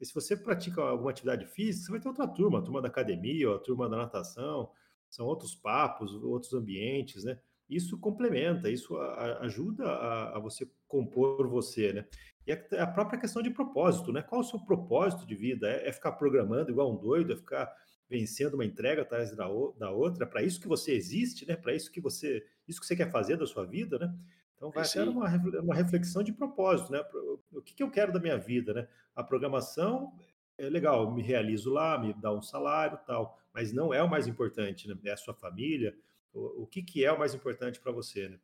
E 0.00 0.06
se 0.06 0.14
você 0.14 0.36
pratica 0.36 0.82
alguma 0.82 1.10
atividade 1.10 1.46
física, 1.46 1.86
você 1.86 1.92
vai 1.92 2.00
ter 2.00 2.08
outra 2.08 2.26
turma, 2.26 2.58
a 2.58 2.62
turma 2.62 2.82
da 2.82 2.88
academia, 2.88 3.48
ou 3.48 3.56
a 3.56 3.58
turma 3.58 3.88
da 3.88 3.96
natação, 3.96 4.70
são 5.08 5.26
outros 5.26 5.54
papos, 5.54 6.14
outros 6.14 6.52
ambientes, 6.54 7.24
né? 7.24 7.38
Isso 7.68 7.98
complementa, 7.98 8.68
isso 8.68 8.96
ajuda 9.40 9.86
a, 9.86 10.36
a 10.36 10.38
você 10.38 10.70
compor 10.86 11.48
você, 11.48 11.92
né? 11.92 12.06
E 12.46 12.52
a, 12.52 12.82
a, 12.82 12.86
própria 12.86 13.18
questão 13.18 13.42
de 13.42 13.50
propósito, 13.50 14.12
né? 14.12 14.22
Qual 14.22 14.40
o 14.40 14.44
seu 14.44 14.60
propósito 14.60 15.26
de 15.26 15.34
vida? 15.34 15.68
É, 15.68 15.88
é 15.88 15.92
ficar 15.92 16.12
programando 16.12 16.70
igual 16.70 16.92
um 16.92 16.96
doido, 16.96 17.32
é 17.32 17.36
ficar 17.36 17.72
vencendo 18.14 18.54
uma 18.54 18.64
entrega 18.64 19.02
atrás 19.02 19.34
da, 19.34 19.48
da 19.76 19.90
outra? 19.90 20.24
Para 20.24 20.42
isso 20.42 20.60
que 20.60 20.68
você 20.68 20.92
existe, 20.92 21.44
né? 21.46 21.56
Para 21.56 21.74
isso 21.74 21.90
que 21.90 22.00
você, 22.00 22.46
isso 22.68 22.80
que 22.80 22.86
você 22.86 22.94
quer 22.94 23.10
fazer 23.10 23.36
da 23.36 23.46
sua 23.46 23.66
vida, 23.66 23.98
né? 23.98 24.14
Então 24.56 24.70
vai 24.70 24.84
ser 24.84 25.08
uma, 25.08 25.26
uma 25.60 25.74
reflexão 25.74 26.22
de 26.22 26.32
propósito, 26.32 26.92
né? 26.92 27.04
O 27.52 27.60
que, 27.60 27.74
que 27.74 27.82
eu 27.82 27.90
quero 27.90 28.12
da 28.12 28.20
minha 28.20 28.38
vida, 28.38 28.72
né? 28.72 28.88
A 29.16 29.24
programação 29.24 30.12
é 30.56 30.70
legal, 30.70 31.12
me 31.12 31.22
realizo 31.22 31.72
lá, 31.72 31.98
me 31.98 32.14
dá 32.14 32.32
um 32.32 32.40
salário, 32.40 32.98
tal, 33.04 33.36
mas 33.52 33.72
não 33.72 33.92
é 33.92 34.00
o 34.00 34.08
mais 34.08 34.28
importante, 34.28 34.86
né? 34.86 34.96
É 35.04 35.12
a 35.12 35.16
sua 35.16 35.34
família. 35.34 35.96
O, 36.32 36.62
o 36.62 36.66
que, 36.68 36.82
que 36.82 37.04
é 37.04 37.10
o 37.10 37.18
mais 37.18 37.34
importante 37.34 37.80
para 37.80 37.90
você, 37.90 38.28
né? 38.28 38.38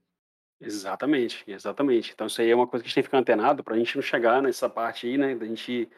Exatamente, 0.61 1.45
exatamente. 1.47 2.13
Então 2.13 2.27
isso 2.27 2.41
aí 2.41 2.51
é 2.51 2.55
uma 2.55 2.67
coisa 2.67 2.83
que 2.83 2.87
a 2.87 2.89
gente 2.89 2.95
tem 2.97 3.03
que 3.03 3.09
ficar 3.09 3.19
antenado 3.19 3.63
para 3.63 3.75
a 3.75 3.79
gente 3.79 3.95
não 3.95 4.03
chegar 4.03 4.43
nessa 4.43 4.69
parte 4.69 5.07
aí, 5.07 5.17
né? 5.17 5.35
Da 5.37 5.47
gente 5.47 5.89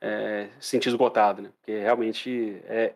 é, 0.00 0.48
se 0.60 0.70
sentir 0.70 0.88
esgotado, 0.88 1.42
né? 1.42 1.50
Porque 1.58 1.78
realmente 1.78 2.60
é 2.64 2.92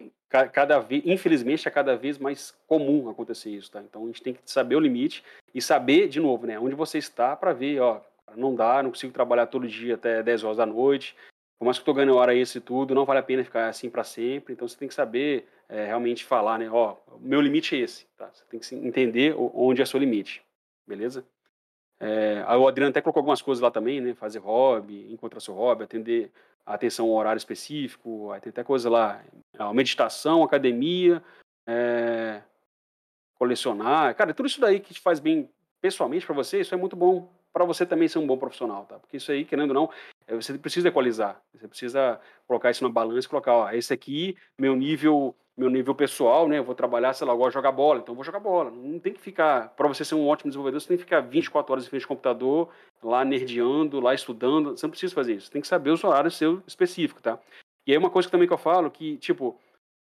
cada 0.50 0.78
vez, 0.78 1.02
infelizmente, 1.04 1.68
é 1.68 1.70
cada 1.70 1.94
vez 1.94 2.18
mais 2.18 2.54
comum 2.66 3.10
acontecer 3.10 3.50
isso, 3.50 3.70
tá? 3.70 3.82
Então 3.82 4.04
a 4.04 4.06
gente 4.06 4.22
tem 4.22 4.32
que 4.32 4.40
saber 4.46 4.76
o 4.76 4.80
limite 4.80 5.22
e 5.54 5.60
saber, 5.60 6.08
de 6.08 6.20
novo, 6.20 6.46
né? 6.46 6.58
Onde 6.58 6.74
você 6.74 6.96
está 6.96 7.36
para 7.36 7.52
ver, 7.52 7.80
ó, 7.80 8.00
não 8.34 8.54
dá, 8.54 8.82
não 8.82 8.90
consigo 8.90 9.12
trabalhar 9.12 9.46
todo 9.46 9.68
dia 9.68 9.94
até 9.94 10.22
10 10.22 10.44
horas 10.44 10.56
da 10.56 10.64
noite, 10.64 11.14
por 11.58 11.66
mais 11.66 11.76
que 11.76 11.82
eu 11.82 11.82
estou 11.82 11.94
ganhando 11.94 12.16
hora 12.16 12.34
isso 12.34 12.58
e 12.58 12.60
tudo, 12.60 12.94
não 12.94 13.04
vale 13.04 13.20
a 13.20 13.22
pena 13.22 13.44
ficar 13.44 13.68
assim 13.68 13.90
para 13.90 14.02
sempre. 14.02 14.54
Então 14.54 14.66
você 14.66 14.76
tem 14.76 14.88
que 14.88 14.94
saber 14.94 15.46
é, 15.68 15.84
realmente 15.86 16.24
falar, 16.24 16.58
né? 16.58 16.68
Ó, 16.70 16.96
meu 17.20 17.40
limite 17.40 17.76
é 17.76 17.80
esse, 17.80 18.06
tá? 18.16 18.30
Você 18.32 18.44
tem 18.50 18.58
que 18.58 18.74
entender 18.74 19.34
onde 19.36 19.82
é 19.82 19.84
seu 19.84 20.00
limite, 20.00 20.42
beleza? 20.86 21.24
É, 22.04 22.44
o 22.56 22.66
Adriano 22.66 22.90
até 22.90 23.00
colocou 23.00 23.20
algumas 23.20 23.40
coisas 23.40 23.62
lá 23.62 23.70
também, 23.70 24.00
né? 24.00 24.12
Fazer 24.12 24.40
hobby, 24.40 25.06
encontrar 25.12 25.38
seu 25.38 25.54
hobby, 25.54 25.84
atender 25.84 26.32
a 26.66 26.74
atenção 26.74 27.06
ao 27.06 27.12
horário 27.12 27.38
específico, 27.38 28.32
aí 28.32 28.40
tem 28.40 28.50
até 28.50 28.64
coisa 28.64 28.90
lá, 28.90 29.22
a 29.56 29.72
meditação, 29.72 30.42
academia, 30.42 31.22
é, 31.64 32.42
colecionar, 33.34 34.14
cara, 34.16 34.34
tudo 34.34 34.46
isso 34.46 34.60
daí 34.60 34.80
que 34.80 34.94
te 34.94 35.00
faz 35.00 35.20
bem 35.20 35.48
pessoalmente 35.80 36.26
para 36.26 36.34
você, 36.34 36.60
isso 36.60 36.74
é 36.74 36.76
muito 36.76 36.96
bom 36.96 37.28
para 37.52 37.64
você 37.64 37.84
também 37.84 38.08
ser 38.08 38.18
um 38.18 38.26
bom 38.26 38.36
profissional, 38.36 38.84
tá? 38.86 38.98
Porque 38.98 39.18
isso 39.18 39.30
aí, 39.30 39.44
querendo 39.44 39.70
ou 39.70 39.74
não, 39.74 39.90
é, 40.26 40.34
você 40.34 40.56
precisa 40.58 40.88
equalizar, 40.88 41.40
você 41.54 41.68
precisa 41.68 42.20
colocar 42.48 42.70
isso 42.70 42.82
na 42.82 42.90
balança 42.90 43.26
e 43.26 43.30
colocar, 43.30 43.52
ó, 43.52 43.70
esse 43.70 43.92
aqui, 43.92 44.36
meu 44.58 44.74
nível, 44.74 45.36
meu 45.56 45.68
nível 45.68 45.94
pessoal, 45.94 46.48
né? 46.48 46.58
Eu 46.58 46.64
vou 46.64 46.74
trabalhar, 46.74 47.12
sei 47.12 47.26
lá, 47.26 47.34
de 47.34 47.52
jogar 47.52 47.72
bola, 47.72 48.00
então 48.00 48.12
eu 48.12 48.16
vou 48.16 48.24
jogar 48.24 48.40
bola. 48.40 48.70
Não 48.70 48.98
tem 48.98 49.12
que 49.12 49.20
ficar, 49.20 49.68
para 49.76 49.88
você 49.88 50.04
ser 50.04 50.14
um 50.14 50.26
ótimo 50.26 50.50
desenvolvedor, 50.50 50.80
você 50.80 50.88
tem 50.88 50.96
que 50.96 51.04
ficar 51.04 51.20
24 51.20 51.72
horas 51.72 51.86
em 51.86 51.90
frente 51.90 52.02
ao 52.02 52.08
computador, 52.08 52.68
lá 53.02 53.24
nerdeando, 53.24 54.00
lá 54.00 54.14
estudando, 54.14 54.70
você 54.70 54.86
não 54.86 54.90
precisa 54.90 55.14
fazer 55.14 55.34
isso, 55.34 55.46
você 55.46 55.52
tem 55.52 55.62
que 55.62 55.68
saber 55.68 55.90
os 55.90 56.02
horários 56.02 56.36
seu 56.36 56.62
específico, 56.66 57.20
tá? 57.20 57.38
E 57.86 57.92
aí 57.92 57.98
uma 57.98 58.10
coisa 58.10 58.30
também 58.30 58.46
que 58.46 58.54
eu 58.54 58.58
falo, 58.58 58.90
que, 58.90 59.16
tipo, 59.18 59.58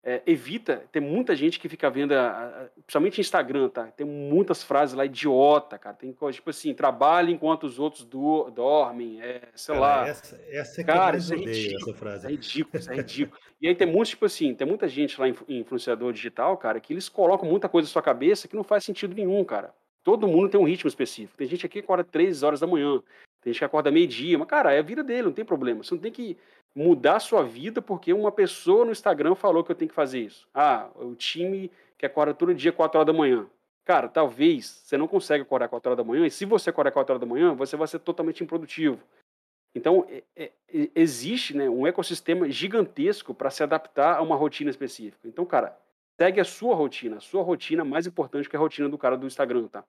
é, 0.04 0.22
evita, 0.26 0.84
tem 0.92 1.02
muita 1.02 1.36
gente 1.36 1.60
que 1.60 1.68
fica 1.68 1.90
vendo, 1.90 2.14
a, 2.14 2.30
a, 2.30 2.70
principalmente 2.82 3.20
Instagram, 3.20 3.68
tá? 3.68 3.88
Tem 3.88 4.06
muitas 4.08 4.64
frases 4.64 4.96
lá 4.96 5.06
idiota, 5.06 5.78
cara. 5.78 5.96
Tem 5.96 6.14
coisa 6.14 6.36
tipo 6.36 6.50
assim, 6.50 6.74
trabalha 6.74 7.30
enquanto 7.30 7.66
os 7.66 7.78
outros 7.78 8.06
do, 8.06 8.50
dormem, 8.50 9.22
é, 9.22 9.42
sei 9.54 9.76
cara, 9.76 9.86
lá. 9.86 10.08
Essa, 10.08 10.42
essa 10.50 10.82
é 10.82 10.84
cara, 10.84 11.18
isso 11.18 11.34
é 11.34 11.38
ridículo, 11.38 11.90
essa 11.90 11.94
frase. 11.94 12.28
É 12.28 12.30
ridículo, 12.30 12.80
isso 12.80 12.92
é 12.92 12.96
ridículo. 12.96 13.42
e 13.60 13.68
aí 13.68 13.76
tem 13.76 13.88
muitos, 13.88 14.10
tipo 14.10 14.26
assim, 14.26 14.56
tem 14.56 14.68
muita 14.68 14.88
gente 14.88 15.20
lá, 15.20 15.28
influenciador 15.28 16.14
digital, 16.14 16.56
cara, 16.58 16.80
que 16.80 16.94
eles 16.94 17.10
colocam 17.10 17.50
muita 17.50 17.68
coisa 17.68 17.88
na 17.88 17.92
sua 17.92 18.02
cabeça 18.02 18.48
que 18.48 18.56
não 18.56 18.64
faz 18.64 18.84
sentido 18.84 19.14
nenhum, 19.14 19.44
cara. 19.44 19.74
Todo 20.04 20.26
mundo 20.26 20.48
tem 20.48 20.60
um 20.60 20.64
ritmo 20.64 20.88
específico. 20.88 21.38
Tem 21.38 21.48
gente 21.48 21.66
aqui 21.66 21.80
que 21.80 21.86
acorda 21.86 22.06
3 22.06 22.44
horas 22.44 22.62
da 22.62 22.68
manhã, 22.68 23.02
tem 23.42 23.54
gente 23.54 23.60
que 23.60 23.66
acorda 23.66 23.92
meio-dia, 23.92 24.38
mas, 24.38 24.48
cara, 24.48 24.74
é 24.74 24.80
a 24.80 24.82
vida 24.82 25.04
dele, 25.04 25.24
não 25.24 25.32
tem 25.32 25.46
problema. 25.46 25.84
Você 25.84 25.94
não 25.94 26.02
tem 26.02 26.12
que 26.12 26.38
mudar 26.78 27.20
sua 27.20 27.44
vida 27.44 27.82
porque 27.82 28.14
uma 28.14 28.32
pessoa 28.32 28.86
no 28.86 28.92
Instagram 28.92 29.34
falou 29.34 29.64
que 29.64 29.72
eu 29.72 29.76
tenho 29.76 29.90
que 29.90 29.96
fazer 29.96 30.20
isso. 30.20 30.48
Ah, 30.54 30.88
o 30.96 31.16
time 31.16 31.72
que 31.98 32.06
acorda 32.06 32.36
todo 32.36 32.54
dia 32.54 32.72
4 32.72 33.00
horas 33.00 33.08
da 33.08 33.18
manhã. 33.18 33.48
Cara, 33.84 34.08
talvez 34.08 34.84
você 34.84 34.96
não 34.96 35.08
consiga 35.08 35.42
acordar 35.42 35.70
4 35.70 35.90
horas 35.90 35.98
da 35.98 36.04
manhã, 36.04 36.28
e 36.28 36.30
se 36.30 36.46
você 36.46 36.70
acordar 36.70 36.92
4 36.92 37.14
horas 37.14 37.20
da 37.20 37.26
manhã, 37.26 37.56
você 37.56 37.76
vai 37.76 37.88
ser 37.88 37.98
totalmente 38.00 38.44
improdutivo. 38.44 39.00
Então, 39.74 40.06
é, 40.08 40.24
é, 40.36 40.52
existe 40.96 41.58
né, 41.58 41.68
um 41.68 41.88
ecossistema 41.88 42.48
gigantesco 42.50 43.34
para 43.34 43.50
se 43.50 43.64
adaptar 43.64 44.18
a 44.18 44.22
uma 44.22 44.36
rotina 44.36 44.70
específica. 44.70 45.28
Então, 45.28 45.46
cara, 45.46 45.76
segue 46.20 46.40
a 46.40 46.46
sua 46.46 46.76
rotina. 46.76 47.18
A 47.18 47.22
sua 47.22 47.42
rotina 47.42 47.82
é 47.82 47.86
mais 47.86 48.06
importante 48.06 48.48
que 48.48 48.56
a 48.56 48.60
rotina 48.60 48.88
do 48.88 48.98
cara 49.00 49.18
do 49.18 49.26
Instagram, 49.26 49.68
tá? 49.68 49.84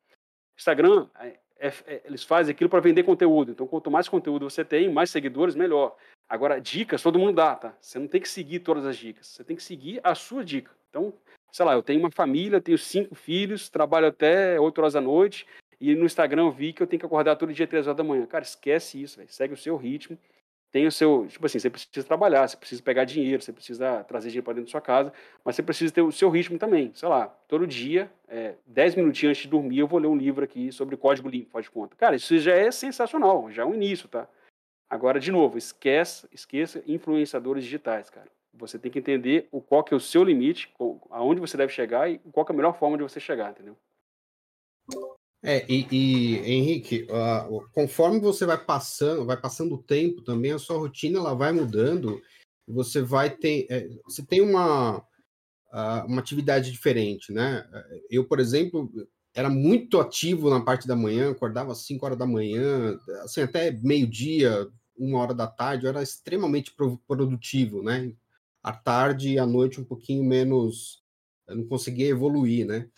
Instagram, 0.57 1.07
é, 1.21 1.39
é, 1.59 1.69
é 1.87 2.03
eles 2.07 2.25
fazem 2.25 2.55
aquilo 2.55 2.71
para 2.71 2.81
vender 2.81 3.03
conteúdo. 3.03 3.53
Então, 3.53 3.67
quanto 3.67 3.91
mais 3.91 4.09
conteúdo 4.09 4.49
você 4.49 4.65
tem, 4.65 4.91
mais 4.91 5.11
seguidores, 5.11 5.55
melhor. 5.55 5.95
Agora, 6.29 6.61
dicas 6.61 7.03
todo 7.03 7.19
mundo 7.19 7.33
dá, 7.33 7.55
tá? 7.55 7.75
Você 7.81 7.99
não 7.99 8.07
tem 8.07 8.21
que 8.21 8.29
seguir 8.29 8.61
todas 8.61 8.85
as 8.85 8.97
dicas. 8.97 9.27
Você 9.27 9.43
tem 9.43 9.57
que 9.57 9.63
seguir 9.63 10.01
a 10.05 10.15
sua 10.15 10.45
dica. 10.45 10.71
Então, 10.91 11.13
sei 11.51 11.65
lá, 11.65 11.73
eu 11.73 11.83
tenho 11.83 12.01
uma 12.01 12.11
família, 12.11 12.61
tenho 12.61 12.77
cinco 12.77 13.15
filhos, 13.15 13.69
trabalho 13.69 14.09
até 14.09 14.61
8 14.61 14.79
horas 14.79 14.93
da 14.93 15.01
noite, 15.01 15.47
e 15.81 15.95
no 15.95 16.05
Instagram 16.05 16.43
eu 16.43 16.51
vi 16.51 16.73
que 16.73 16.83
eu 16.83 16.87
tenho 16.87 17.01
que 17.01 17.07
acordar 17.07 17.37
todo 17.37 17.53
dia 17.53 17.67
3 17.67 17.87
horas 17.87 17.97
da 17.97 18.05
manhã. 18.05 18.27
Cara, 18.27 18.45
esquece 18.45 19.01
isso, 19.03 19.19
véio. 19.19 19.29
segue 19.33 19.55
o 19.55 19.57
seu 19.57 19.77
ritmo. 19.77 20.19
Tem 20.71 20.87
o 20.87 20.93
seu. 20.93 21.27
Tipo 21.27 21.47
assim, 21.47 21.59
você 21.59 21.71
precisa 21.71 22.07
trabalhar, 22.07 22.47
você 22.47 22.57
precisa 22.57 22.83
pegar 22.83 23.05
dinheiro, 23.05 23.43
você 23.43 23.53
precisa 23.53 24.05
trazer 24.05 24.29
dinheiro 24.29 24.45
para 24.45 24.53
dentro 24.53 24.67
da 24.67 24.71
sua 24.71 24.83
casa, 24.83 25.11
mas 25.43 25.57
você 25.57 25.63
precisa 25.63 25.93
ter 25.93 26.03
o 26.03 26.13
seu 26.13 26.29
ritmo 26.29 26.59
também. 26.59 26.93
Sei 26.95 27.09
lá, 27.09 27.27
todo 27.49 27.67
dia, 27.67 28.11
é, 28.29 28.55
10 28.67 28.97
minutinhos 28.97 29.31
antes 29.31 29.43
de 29.45 29.49
dormir, 29.49 29.79
eu 29.79 29.87
vou 29.87 29.99
ler 29.99 30.09
um 30.09 30.17
livro 30.17 30.45
aqui 30.45 30.71
sobre 30.71 30.95
código 30.99 31.29
limpo, 31.31 31.51
faz 31.51 31.65
de 31.65 31.71
conta. 31.71 31.97
Cara, 31.97 32.17
isso 32.17 32.37
já 32.39 32.55
é 32.55 32.71
sensacional, 32.71 33.51
já 33.51 33.63
é 33.63 33.65
um 33.65 33.75
início, 33.75 34.09
tá? 34.09 34.29
Agora, 34.91 35.21
de 35.21 35.31
novo, 35.31 35.59
esquece, 35.59 36.27
esqueça 36.33 36.83
influenciadores 36.87 37.65
digitais, 37.65 38.09
cara. 38.09 38.31
Você 38.55 38.79
tem 38.79 38.91
que 38.91 38.99
entender 38.99 39.47
o 39.53 39.61
qual 39.61 39.85
que 39.85 39.93
é 39.93 39.97
o 39.97 40.01
seu 40.01 40.25
limite, 40.25 40.73
aonde 41.11 41.41
você 41.41 41.57
deve 41.57 41.73
chegar 41.73 42.11
e 42.11 42.19
qual 42.33 42.47
é 42.49 42.53
a 42.53 42.57
melhor 42.57 42.79
forma 42.79 42.97
de 42.97 43.03
você 43.03 43.21
chegar, 43.21 43.51
entendeu? 43.51 43.77
É, 45.43 45.65
e, 45.71 45.87
e 45.93 46.37
Henrique, 46.39 47.07
uh, 47.11 47.69
conforme 47.73 48.19
você 48.19 48.45
vai 48.45 48.59
passando, 48.59 49.25
vai 49.25 49.37
passando 49.37 49.75
o 49.75 49.83
tempo 49.83 50.23
também, 50.23 50.53
a 50.53 50.59
sua 50.59 50.79
rotina 50.79 51.19
ela 51.19 51.35
vai 51.35 51.53
mudando, 51.53 52.21
você 52.67 53.01
vai 53.01 53.31
ter, 53.31 53.67
é, 53.71 53.89
você 54.05 54.25
tem 54.25 54.41
uma, 54.41 54.99
uh, 54.99 56.07
uma 56.07 56.21
atividade 56.21 56.73
diferente, 56.73 57.33
né? 57.33 57.65
Eu, 58.11 58.25
por 58.25 58.41
exemplo, 58.41 58.91
era 59.39 59.49
muito 59.49 60.01
ativo 60.01 60.51
na 60.51 60.61
parte 60.61 60.89
da 60.89 60.97
manhã, 60.97 61.31
acordava 61.31 61.71
às 61.71 61.87
5 61.87 62.05
horas 62.05 62.19
da 62.19 62.27
manhã, 62.27 62.99
assim, 63.23 63.41
até 63.41 63.71
meio-dia, 63.71 64.69
uma 64.99 65.21
hora 65.21 65.33
da 65.33 65.47
tarde, 65.47 65.85
eu 65.85 65.91
era 65.91 66.03
extremamente 66.03 66.75
produtivo, 67.07 67.81
né? 67.81 68.13
À 68.61 68.73
tarde 68.73 69.35
e 69.35 69.39
à 69.39 69.47
noite 69.47 69.81
um 69.81 69.85
pouquinho 69.85 70.25
menos, 70.25 71.05
eu 71.47 71.55
não 71.55 71.69
conseguia 71.69 72.09
evoluir, 72.09 72.67
né? 72.67 72.89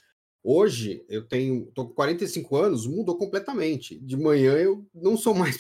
Hoje 0.43 1.05
eu 1.11 1.29
tenho, 1.29 1.67
tô 1.75 1.89
com 1.89 1.93
45 1.93 2.57
anos, 2.57 2.87
mudou 2.87 3.19
completamente. 3.19 3.99
De 3.99 4.17
manhã 4.17 4.55
eu 4.55 4.87
não 4.95 5.19
sou 5.19 5.35
mais 5.37 5.59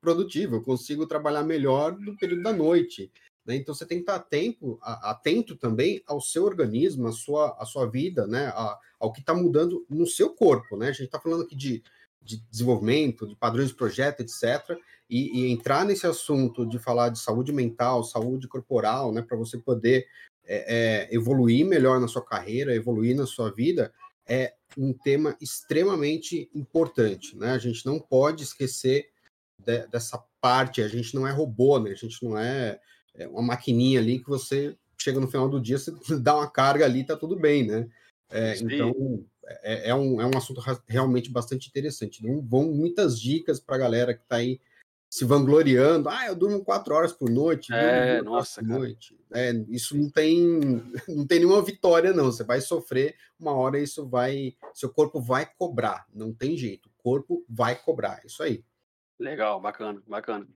produtivo, 0.00 0.56
eu 0.56 0.62
consigo 0.62 1.06
trabalhar 1.06 1.42
melhor 1.42 1.98
no 2.00 2.16
período 2.16 2.42
da 2.42 2.54
noite. 2.54 3.12
Né? 3.44 3.56
Então 3.56 3.74
você 3.74 3.84
tem 3.84 3.98
que 3.98 4.02
estar 4.02 4.16
atento, 4.16 4.78
atento 4.82 5.56
também 5.56 6.02
ao 6.06 6.20
seu 6.20 6.44
organismo, 6.44 7.08
à 7.08 7.12
sua, 7.12 7.56
à 7.58 7.64
sua 7.64 7.86
vida, 7.90 8.26
né? 8.26 8.52
Ao 8.98 9.12
que 9.12 9.20
está 9.20 9.34
mudando 9.34 9.84
no 9.90 10.06
seu 10.06 10.30
corpo. 10.30 10.76
Né? 10.76 10.88
A 10.88 10.92
gente 10.92 11.06
está 11.06 11.20
falando 11.20 11.42
aqui 11.42 11.56
de, 11.56 11.82
de 12.20 12.38
desenvolvimento, 12.50 13.26
de 13.26 13.34
padrões 13.34 13.68
de 13.68 13.74
projeto, 13.74 14.20
etc. 14.20 14.78
E, 15.10 15.40
e, 15.40 15.50
entrar 15.50 15.84
nesse 15.84 16.06
assunto 16.06 16.64
de 16.64 16.78
falar 16.78 17.08
de 17.08 17.18
saúde 17.18 17.52
mental, 17.52 18.04
saúde 18.04 18.46
corporal, 18.46 19.12
né? 19.12 19.22
para 19.22 19.36
você 19.36 19.58
poder 19.58 20.06
é, 20.44 21.08
é, 21.08 21.14
evoluir 21.14 21.66
melhor 21.66 22.00
na 22.00 22.08
sua 22.08 22.24
carreira, 22.24 22.74
evoluir 22.74 23.16
na 23.16 23.26
sua 23.26 23.50
vida, 23.50 23.92
é 24.26 24.54
um 24.78 24.92
tema 24.92 25.36
extremamente 25.40 26.48
importante. 26.54 27.36
Né? 27.36 27.50
A 27.50 27.58
gente 27.58 27.84
não 27.84 27.98
pode 27.98 28.44
esquecer 28.44 29.08
de, 29.58 29.86
dessa 29.88 30.22
parte, 30.40 30.80
a 30.80 30.88
gente 30.88 31.14
não 31.14 31.26
é 31.26 31.32
robô, 31.32 31.78
né? 31.78 31.90
a 31.90 31.96
gente 31.96 32.24
não 32.24 32.38
é 32.38 32.78
é 33.14 33.26
uma 33.28 33.42
maquininha 33.42 34.00
ali 34.00 34.18
que 34.18 34.28
você 34.28 34.76
chega 34.98 35.20
no 35.20 35.28
final 35.28 35.48
do 35.48 35.60
dia, 35.60 35.78
você 35.78 35.92
dá 36.20 36.36
uma 36.36 36.50
carga 36.50 36.84
ali, 36.84 37.04
tá 37.04 37.16
tudo 37.16 37.36
bem, 37.36 37.66
né? 37.66 37.88
É, 38.30 38.56
então, 38.58 39.24
é, 39.62 39.90
é, 39.90 39.94
um, 39.94 40.20
é 40.20 40.26
um 40.26 40.36
assunto 40.36 40.62
realmente 40.88 41.30
bastante 41.30 41.68
interessante. 41.68 42.22
Vão 42.42 42.72
muitas 42.72 43.20
dicas 43.20 43.60
para 43.60 43.76
a 43.76 43.80
galera 43.80 44.14
que 44.14 44.22
está 44.22 44.36
aí 44.36 44.58
se 45.10 45.26
vangloriando. 45.26 46.08
Ah, 46.08 46.26
eu 46.26 46.34
durmo 46.34 46.64
quatro 46.64 46.94
horas 46.94 47.12
por 47.12 47.28
noite. 47.28 47.70
É, 47.74 48.22
nossa, 48.22 48.62
por 48.62 48.68
noite. 48.68 49.14
É, 49.30 49.52
isso 49.68 49.94
não 49.94 50.08
tem, 50.08 50.40
não 51.06 51.26
tem 51.26 51.40
nenhuma 51.40 51.60
vitória, 51.60 52.14
não. 52.14 52.32
Você 52.32 52.42
vai 52.42 52.62
sofrer, 52.62 53.14
uma 53.38 53.52
hora 53.52 53.78
isso 53.78 54.08
vai. 54.08 54.56
Seu 54.72 54.88
corpo 54.88 55.20
vai 55.20 55.46
cobrar. 55.58 56.06
Não 56.14 56.32
tem 56.32 56.56
jeito. 56.56 56.88
O 56.88 57.02
corpo 57.02 57.44
vai 57.46 57.74
cobrar. 57.76 58.22
Isso 58.24 58.42
aí. 58.42 58.64
Legal, 59.18 59.60
bacana, 59.60 60.02
bacana. 60.06 60.48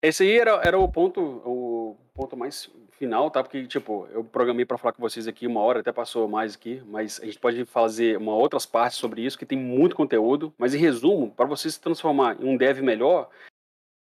Esse 0.00 0.22
aí 0.22 0.38
era, 0.38 0.60
era 0.64 0.78
o 0.78 0.88
ponto, 0.88 1.20
o 1.20 1.96
ponto 2.14 2.36
mais 2.36 2.70
final, 2.92 3.30
tá? 3.30 3.42
Porque, 3.42 3.66
tipo, 3.66 4.06
eu 4.12 4.22
programei 4.22 4.64
para 4.64 4.78
falar 4.78 4.92
com 4.92 5.02
vocês 5.02 5.26
aqui 5.26 5.46
uma 5.46 5.60
hora, 5.60 5.80
até 5.80 5.92
passou 5.92 6.28
mais 6.28 6.54
aqui, 6.54 6.82
mas 6.86 7.20
a 7.20 7.26
gente 7.26 7.38
pode 7.38 7.64
fazer 7.64 8.16
uma 8.16 8.34
outras 8.34 8.64
partes 8.64 8.98
sobre 8.98 9.22
isso, 9.22 9.38
que 9.38 9.46
tem 9.46 9.58
muito 9.58 9.96
conteúdo. 9.96 10.52
Mas, 10.56 10.74
em 10.74 10.78
resumo, 10.78 11.30
para 11.30 11.46
você 11.46 11.70
se 11.70 11.80
transformar 11.80 12.40
em 12.40 12.48
um 12.48 12.56
dev 12.56 12.80
melhor, 12.80 13.28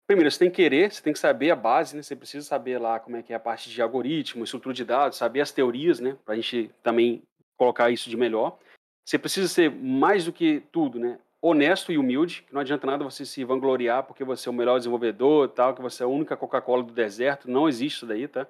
primeiro, 0.08 0.30
você 0.30 0.40
tem 0.40 0.52
que 0.52 0.58
querer, 0.58 0.92
você 0.92 1.02
tem 1.02 1.14
que 1.14 1.20
saber 1.20 1.50
a 1.50 1.56
base, 1.56 1.96
né? 1.96 2.04
Você 2.04 2.16
precisa 2.16 2.46
saber 2.46 2.80
lá 2.80 3.00
como 3.00 3.18
é 3.18 3.24
que 3.24 3.34
é 3.34 3.36
a 3.36 3.40
parte 3.40 3.70
de 3.70 3.82
algoritmo, 3.82 4.44
estrutura 4.44 4.76
de 4.76 4.86
dados, 4.86 5.18
saber 5.18 5.42
as 5.42 5.52
teorias, 5.52 6.00
né? 6.00 6.16
Para 6.24 6.34
a 6.34 6.38
gente 6.38 6.70
também 6.84 7.24
colocar 7.58 7.90
isso 7.90 8.08
de 8.10 8.16
melhor. 8.18 8.58
Você 9.04 9.18
precisa 9.18 9.48
ser 9.48 9.72
mais 9.72 10.26
do 10.26 10.34
que 10.34 10.62
tudo, 10.72 11.00
né? 11.00 11.18
Honesto 11.42 11.92
e 11.92 11.98
humilde, 11.98 12.44
que 12.44 12.54
não 12.54 12.62
adianta 12.62 12.88
nada 12.88 13.04
você 13.04 13.26
se 13.26 13.44
vangloriar 13.44 14.04
porque 14.04 14.24
você 14.24 14.50
é 14.50 14.52
o 14.52 14.56
melhor 14.56 14.78
desenvolvedor, 14.78 15.50
tal, 15.50 15.76
que 15.76 15.82
você 15.82 16.04
é 16.04 16.06
a 16.06 16.10
única 16.10 16.36
Coca-Cola 16.36 16.84
do 16.84 16.94
deserto, 16.94 17.50
não 17.50 17.70
existe 17.70 17.98
isso 17.98 18.06
daí, 18.06 18.28
tá? 18.28 18.48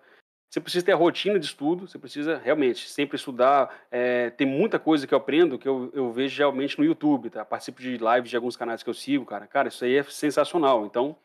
Você 0.49 0.61
precisa 0.61 0.85
ter 0.85 0.93
a 0.93 0.95
rotina 0.95 1.37
de 1.37 1.45
estudo, 1.45 1.87
você 1.87 1.99
precisa 1.99 2.37
realmente 2.37 2.89
sempre 2.89 3.17
estudar. 3.17 3.85
É, 3.91 4.29
tem 4.29 4.47
muita 4.47 4.79
coisa 4.79 5.05
que 5.05 5.13
eu 5.13 5.17
aprendo 5.17 5.59
que 5.59 5.67
eu, 5.67 5.91
eu 5.93 6.11
vejo 6.11 6.37
realmente 6.37 6.79
no 6.79 6.85
YouTube, 6.85 7.29
tá? 7.29 7.43
Participo 7.43 7.81
de 7.81 7.97
lives 7.97 8.29
de 8.29 8.35
alguns 8.37 8.55
canais 8.55 8.81
que 8.81 8.89
eu 8.89 8.93
sigo, 8.93 9.25
cara. 9.25 9.45
Cara, 9.45 9.67
isso 9.67 9.83
aí 9.83 9.97
é 9.97 10.03
sensacional. 10.03 10.85
Então, 10.85 11.17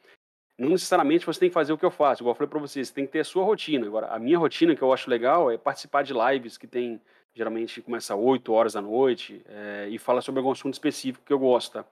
não 0.58 0.70
necessariamente 0.70 1.24
você 1.24 1.38
tem 1.38 1.48
que 1.48 1.54
fazer 1.54 1.72
o 1.72 1.78
que 1.78 1.84
eu 1.84 1.90
faço. 1.90 2.22
Igual 2.22 2.32
eu 2.32 2.36
falei 2.36 2.50
para 2.50 2.58
você, 2.58 2.84
você 2.84 2.92
tem 2.92 3.06
que 3.06 3.12
ter 3.12 3.20
a 3.20 3.24
sua 3.24 3.44
rotina. 3.44 3.86
Agora, 3.86 4.08
a 4.08 4.18
minha 4.18 4.38
rotina 4.38 4.74
que 4.74 4.82
eu 4.82 4.92
acho 4.92 5.08
legal 5.08 5.50
é 5.52 5.56
participar 5.56 6.02
de 6.02 6.12
lives 6.12 6.58
que 6.58 6.66
tem 6.66 7.00
geralmente 7.34 7.80
começa 7.80 8.14
às 8.14 8.20
8 8.20 8.52
horas 8.52 8.72
da 8.74 8.82
noite, 8.82 9.42
é, 9.46 9.88
e 9.90 9.98
fala 9.98 10.20
sobre 10.20 10.38
algum 10.38 10.52
assunto 10.52 10.74
específico 10.74 11.24
que 11.24 11.32
eu 11.32 11.38
gosto. 11.38 11.84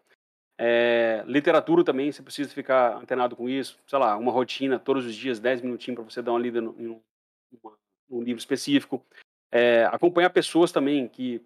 É, 0.59 1.25
literatura 1.27 1.83
também, 1.83 2.12
você 2.12 2.23
precisa 2.23 2.51
ficar 2.51 2.99
antenado 2.99 3.35
com 3.35 3.49
isso, 3.49 3.79
sei 3.87 3.99
lá, 3.99 4.17
uma 4.19 4.31
rotina, 4.31 4.79
todos 4.79 5.07
os 5.07 5.15
dias, 5.15 5.41
10 5.41 5.62
minutinhos 5.62 5.97
para 5.97 6.11
você 6.11 6.21
dar 6.21 6.33
uma 6.33 6.39
lida 6.39 6.59
em 6.59 7.01
um, 8.11 8.23
livro 8.23 8.39
específico. 8.39 9.03
É, 9.51 9.85
acompanhar 9.85 10.29
pessoas 10.29 10.71
também 10.71 11.09
que 11.09 11.43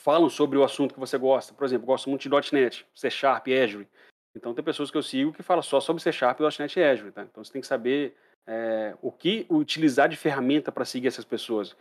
falam 0.00 0.30
sobre 0.30 0.56
o 0.56 0.64
assunto 0.64 0.94
que 0.94 1.00
você 1.00 1.18
gosta. 1.18 1.52
Por 1.52 1.64
exemplo, 1.64 1.86
gosto 1.86 2.08
muito 2.08 2.22
de 2.22 2.54
.NET, 2.54 2.86
C 2.94 3.10
Sharp, 3.10 3.48
Azure. 3.48 3.86
Então 4.34 4.54
tem 4.54 4.64
pessoas 4.64 4.90
que 4.90 4.96
eu 4.96 5.02
sigo 5.02 5.32
que 5.32 5.42
falam 5.42 5.62
só 5.62 5.78
sobre 5.78 6.02
C 6.02 6.10
Sharp, 6.10 6.40
.NET 6.40 6.78
e 6.78 6.82
Azure. 6.82 7.12
Tá? 7.12 7.24
Então 7.24 7.44
você 7.44 7.52
tem 7.52 7.60
que 7.60 7.66
saber 7.66 8.16
é, 8.46 8.96
o 9.02 9.12
que 9.12 9.46
utilizar 9.50 10.08
de 10.08 10.16
ferramenta 10.16 10.72
para 10.72 10.86
seguir 10.86 11.08
essas 11.08 11.24
pessoas. 11.24 11.76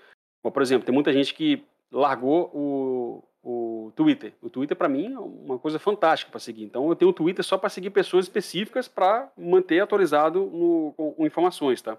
Por 0.51 0.61
exemplo, 0.61 0.85
tem 0.85 0.93
muita 0.93 1.13
gente 1.13 1.33
que 1.33 1.63
largou 1.91 2.51
o, 2.53 3.23
o 3.43 3.91
Twitter. 3.95 4.33
O 4.41 4.49
Twitter, 4.49 4.75
para 4.75 4.89
mim, 4.89 5.13
é 5.13 5.19
uma 5.19 5.57
coisa 5.57 5.79
fantástica 5.79 6.29
para 6.29 6.39
seguir. 6.39 6.63
Então, 6.63 6.89
eu 6.89 6.95
tenho 6.95 7.11
o 7.11 7.13
Twitter 7.13 7.43
só 7.43 7.57
para 7.57 7.69
seguir 7.69 7.89
pessoas 7.89 8.25
específicas 8.25 8.87
para 8.87 9.31
manter 9.37 9.79
atualizado 9.79 10.45
no, 10.45 10.93
com, 10.97 11.13
com 11.13 11.25
informações, 11.25 11.81
tá? 11.81 11.97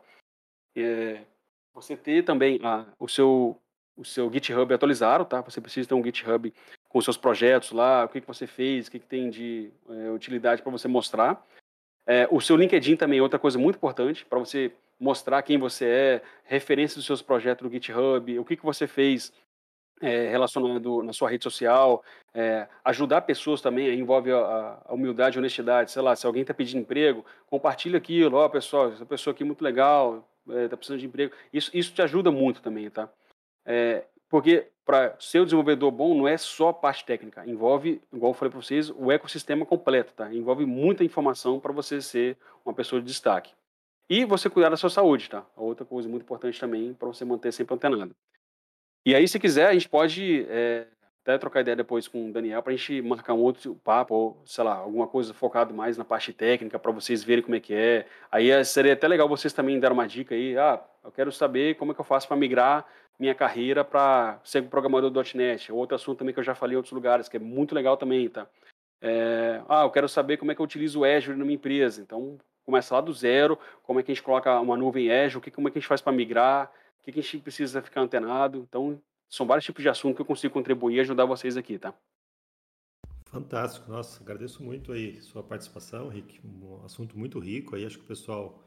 É, 0.76 1.22
você 1.74 1.96
ter 1.96 2.24
também 2.24 2.60
a, 2.62 2.84
o, 2.98 3.08
seu, 3.08 3.56
o 3.96 4.04
seu 4.04 4.30
GitHub 4.32 4.72
atualizado, 4.72 5.24
tá? 5.24 5.40
Você 5.40 5.60
precisa 5.60 5.88
ter 5.88 5.94
um 5.94 6.04
GitHub 6.04 6.52
com 6.88 7.00
seus 7.00 7.16
projetos 7.16 7.72
lá, 7.72 8.04
o 8.04 8.08
que, 8.08 8.20
que 8.20 8.26
você 8.26 8.46
fez, 8.46 8.86
o 8.86 8.90
que, 8.90 8.98
que 8.98 9.06
tem 9.06 9.30
de 9.30 9.70
é, 9.88 10.10
utilidade 10.10 10.62
para 10.62 10.72
você 10.72 10.88
mostrar. 10.88 11.44
É, 12.06 12.26
o 12.30 12.40
seu 12.40 12.56
LinkedIn 12.56 12.96
também 12.96 13.18
é 13.18 13.22
outra 13.22 13.38
coisa 13.38 13.58
muito 13.58 13.76
importante 13.76 14.24
para 14.24 14.38
você 14.38 14.72
mostrar 14.98 15.42
quem 15.42 15.58
você 15.58 15.86
é, 15.86 16.22
referência 16.44 16.96
dos 16.96 17.06
seus 17.06 17.22
projetos 17.22 17.64
no 17.64 17.72
GitHub, 17.72 18.38
o 18.38 18.44
que, 18.44 18.56
que 18.56 18.64
você 18.64 18.86
fez 18.86 19.32
é, 20.00 20.28
relacionado 20.28 21.02
na 21.02 21.12
sua 21.12 21.30
rede 21.30 21.44
social, 21.44 22.02
é, 22.34 22.68
ajudar 22.84 23.22
pessoas 23.22 23.60
também, 23.60 23.98
envolve 23.98 24.30
a, 24.32 24.80
a, 24.86 24.94
humildade 24.94 25.36
e 25.36 25.38
honestidade, 25.38 25.90
sei 25.90 26.02
lá, 26.02 26.14
se 26.14 26.26
alguém 26.26 26.42
está 26.42 26.54
pedindo 26.54 26.80
emprego, 26.80 27.24
compartilha 27.46 27.98
aquilo, 27.98 28.36
ó, 28.36 28.46
oh, 28.46 28.50
pessoal, 28.50 28.92
essa 28.92 29.06
pessoa 29.06 29.32
aqui 29.32 29.42
é 29.42 29.46
muito 29.46 29.62
legal, 29.62 30.28
está 30.46 30.74
é, 30.74 30.76
precisando 30.76 31.00
de 31.00 31.06
emprego, 31.06 31.34
isso, 31.52 31.70
isso 31.74 31.92
te 31.92 32.02
ajuda 32.02 32.30
muito 32.30 32.62
também, 32.62 32.90
tá? 32.90 33.08
É, 33.64 34.04
porque 34.28 34.68
para 34.84 35.14
ser 35.18 35.40
um 35.40 35.44
desenvolvedor 35.44 35.90
bom 35.90 36.14
não 36.14 36.28
é 36.28 36.36
só 36.36 36.72
parte 36.72 37.04
técnica, 37.04 37.44
envolve, 37.46 38.00
igual 38.12 38.30
eu 38.30 38.34
falei 38.34 38.50
para 38.50 38.60
vocês, 38.60 38.90
o 38.90 39.10
ecossistema 39.10 39.66
completo, 39.66 40.12
tá? 40.14 40.32
Envolve 40.32 40.64
muita 40.64 41.04
informação 41.04 41.58
para 41.60 41.72
você 41.72 42.00
ser 42.00 42.36
uma 42.64 42.72
pessoa 42.72 43.00
de 43.00 43.06
destaque. 43.06 43.52
E 44.08 44.24
você 44.24 44.48
cuidar 44.48 44.70
da 44.70 44.76
sua 44.76 44.88
saúde, 44.88 45.28
tá? 45.28 45.44
Outra 45.56 45.84
coisa 45.84 46.08
muito 46.08 46.22
importante 46.22 46.58
também 46.58 46.94
para 46.94 47.08
você 47.08 47.24
manter 47.24 47.52
sempre 47.52 47.74
antenado. 47.74 48.14
E 49.04 49.14
aí, 49.14 49.28
se 49.28 49.38
quiser, 49.38 49.68
a 49.68 49.72
gente 49.72 49.88
pode 49.88 50.46
é, 50.48 50.86
até 51.22 51.36
trocar 51.36 51.60
ideia 51.60 51.76
depois 51.76 52.08
com 52.08 52.28
o 52.28 52.32
Daniel 52.32 52.62
para 52.62 52.72
a 52.72 52.76
gente 52.76 53.02
marcar 53.02 53.34
um 53.34 53.40
outro 53.40 53.74
papo, 53.84 54.14
ou 54.14 54.42
sei 54.46 54.64
lá, 54.64 54.76
alguma 54.76 55.06
coisa 55.06 55.34
focado 55.34 55.74
mais 55.74 55.98
na 55.98 56.04
parte 56.04 56.32
técnica 56.32 56.78
para 56.78 56.90
vocês 56.90 57.22
verem 57.22 57.44
como 57.44 57.54
é 57.54 57.60
que 57.60 57.74
é. 57.74 58.06
Aí 58.32 58.50
é, 58.50 58.64
seria 58.64 58.94
até 58.94 59.06
legal 59.06 59.28
vocês 59.28 59.52
também 59.52 59.78
darem 59.78 59.96
uma 59.96 60.08
dica 60.08 60.34
aí. 60.34 60.56
Ah, 60.56 60.82
eu 61.04 61.12
quero 61.12 61.30
saber 61.30 61.76
como 61.76 61.92
é 61.92 61.94
que 61.94 62.00
eu 62.00 62.04
faço 62.04 62.26
para 62.26 62.36
migrar 62.36 62.86
minha 63.18 63.34
carreira 63.34 63.84
para 63.84 64.40
ser 64.42 64.62
programador 64.62 65.10
do 65.10 65.20
.NET. 65.34 65.70
Outro 65.70 65.96
assunto 65.96 66.18
também 66.18 66.32
que 66.32 66.40
eu 66.40 66.44
já 66.44 66.54
falei 66.54 66.74
em 66.74 66.76
outros 66.76 66.92
lugares, 66.92 67.28
que 67.28 67.36
é 67.36 67.40
muito 67.40 67.74
legal 67.74 67.96
também, 67.96 68.28
tá? 68.28 68.46
É, 69.02 69.60
ah, 69.68 69.82
eu 69.82 69.90
quero 69.90 70.08
saber 70.08 70.38
como 70.38 70.50
é 70.50 70.54
que 70.54 70.60
eu 70.60 70.64
utilizo 70.64 71.00
o 71.00 71.04
Azure 71.04 71.36
na 71.36 71.44
minha 71.44 71.56
empresa. 71.56 72.00
Então, 72.00 72.38
começa 72.68 72.94
lá 72.94 73.00
do 73.00 73.14
zero, 73.14 73.58
como 73.82 73.98
é 73.98 74.02
que 74.02 74.12
a 74.12 74.14
gente 74.14 74.22
coloca 74.22 74.60
uma 74.60 74.76
nuvem 74.76 75.10
Azure, 75.10 75.42
que, 75.42 75.50
como 75.50 75.68
é 75.68 75.70
que 75.70 75.78
a 75.78 75.80
gente 75.80 75.88
faz 75.88 76.02
para 76.02 76.12
migrar, 76.12 76.70
o 77.00 77.02
que, 77.02 77.12
que 77.12 77.20
a 77.20 77.22
gente 77.22 77.38
precisa 77.38 77.80
ficar 77.80 78.02
antenado. 78.02 78.58
Então, 78.68 79.00
são 79.26 79.46
vários 79.46 79.64
tipos 79.64 79.82
de 79.82 79.88
assuntos 79.88 80.16
que 80.16 80.20
eu 80.20 80.26
consigo 80.26 80.52
contribuir 80.52 80.96
e 80.96 81.00
ajudar 81.00 81.24
vocês 81.24 81.56
aqui, 81.56 81.78
tá? 81.78 81.94
Fantástico, 83.24 83.90
nossa, 83.90 84.22
agradeço 84.22 84.62
muito 84.62 84.92
aí 84.92 85.18
sua 85.22 85.42
participação, 85.42 86.08
Rick. 86.08 86.42
Um 86.44 86.84
assunto 86.84 87.18
muito 87.18 87.38
rico 87.38 87.74
aí, 87.74 87.86
acho 87.86 87.96
que 87.96 88.04
o 88.04 88.08
pessoal 88.08 88.62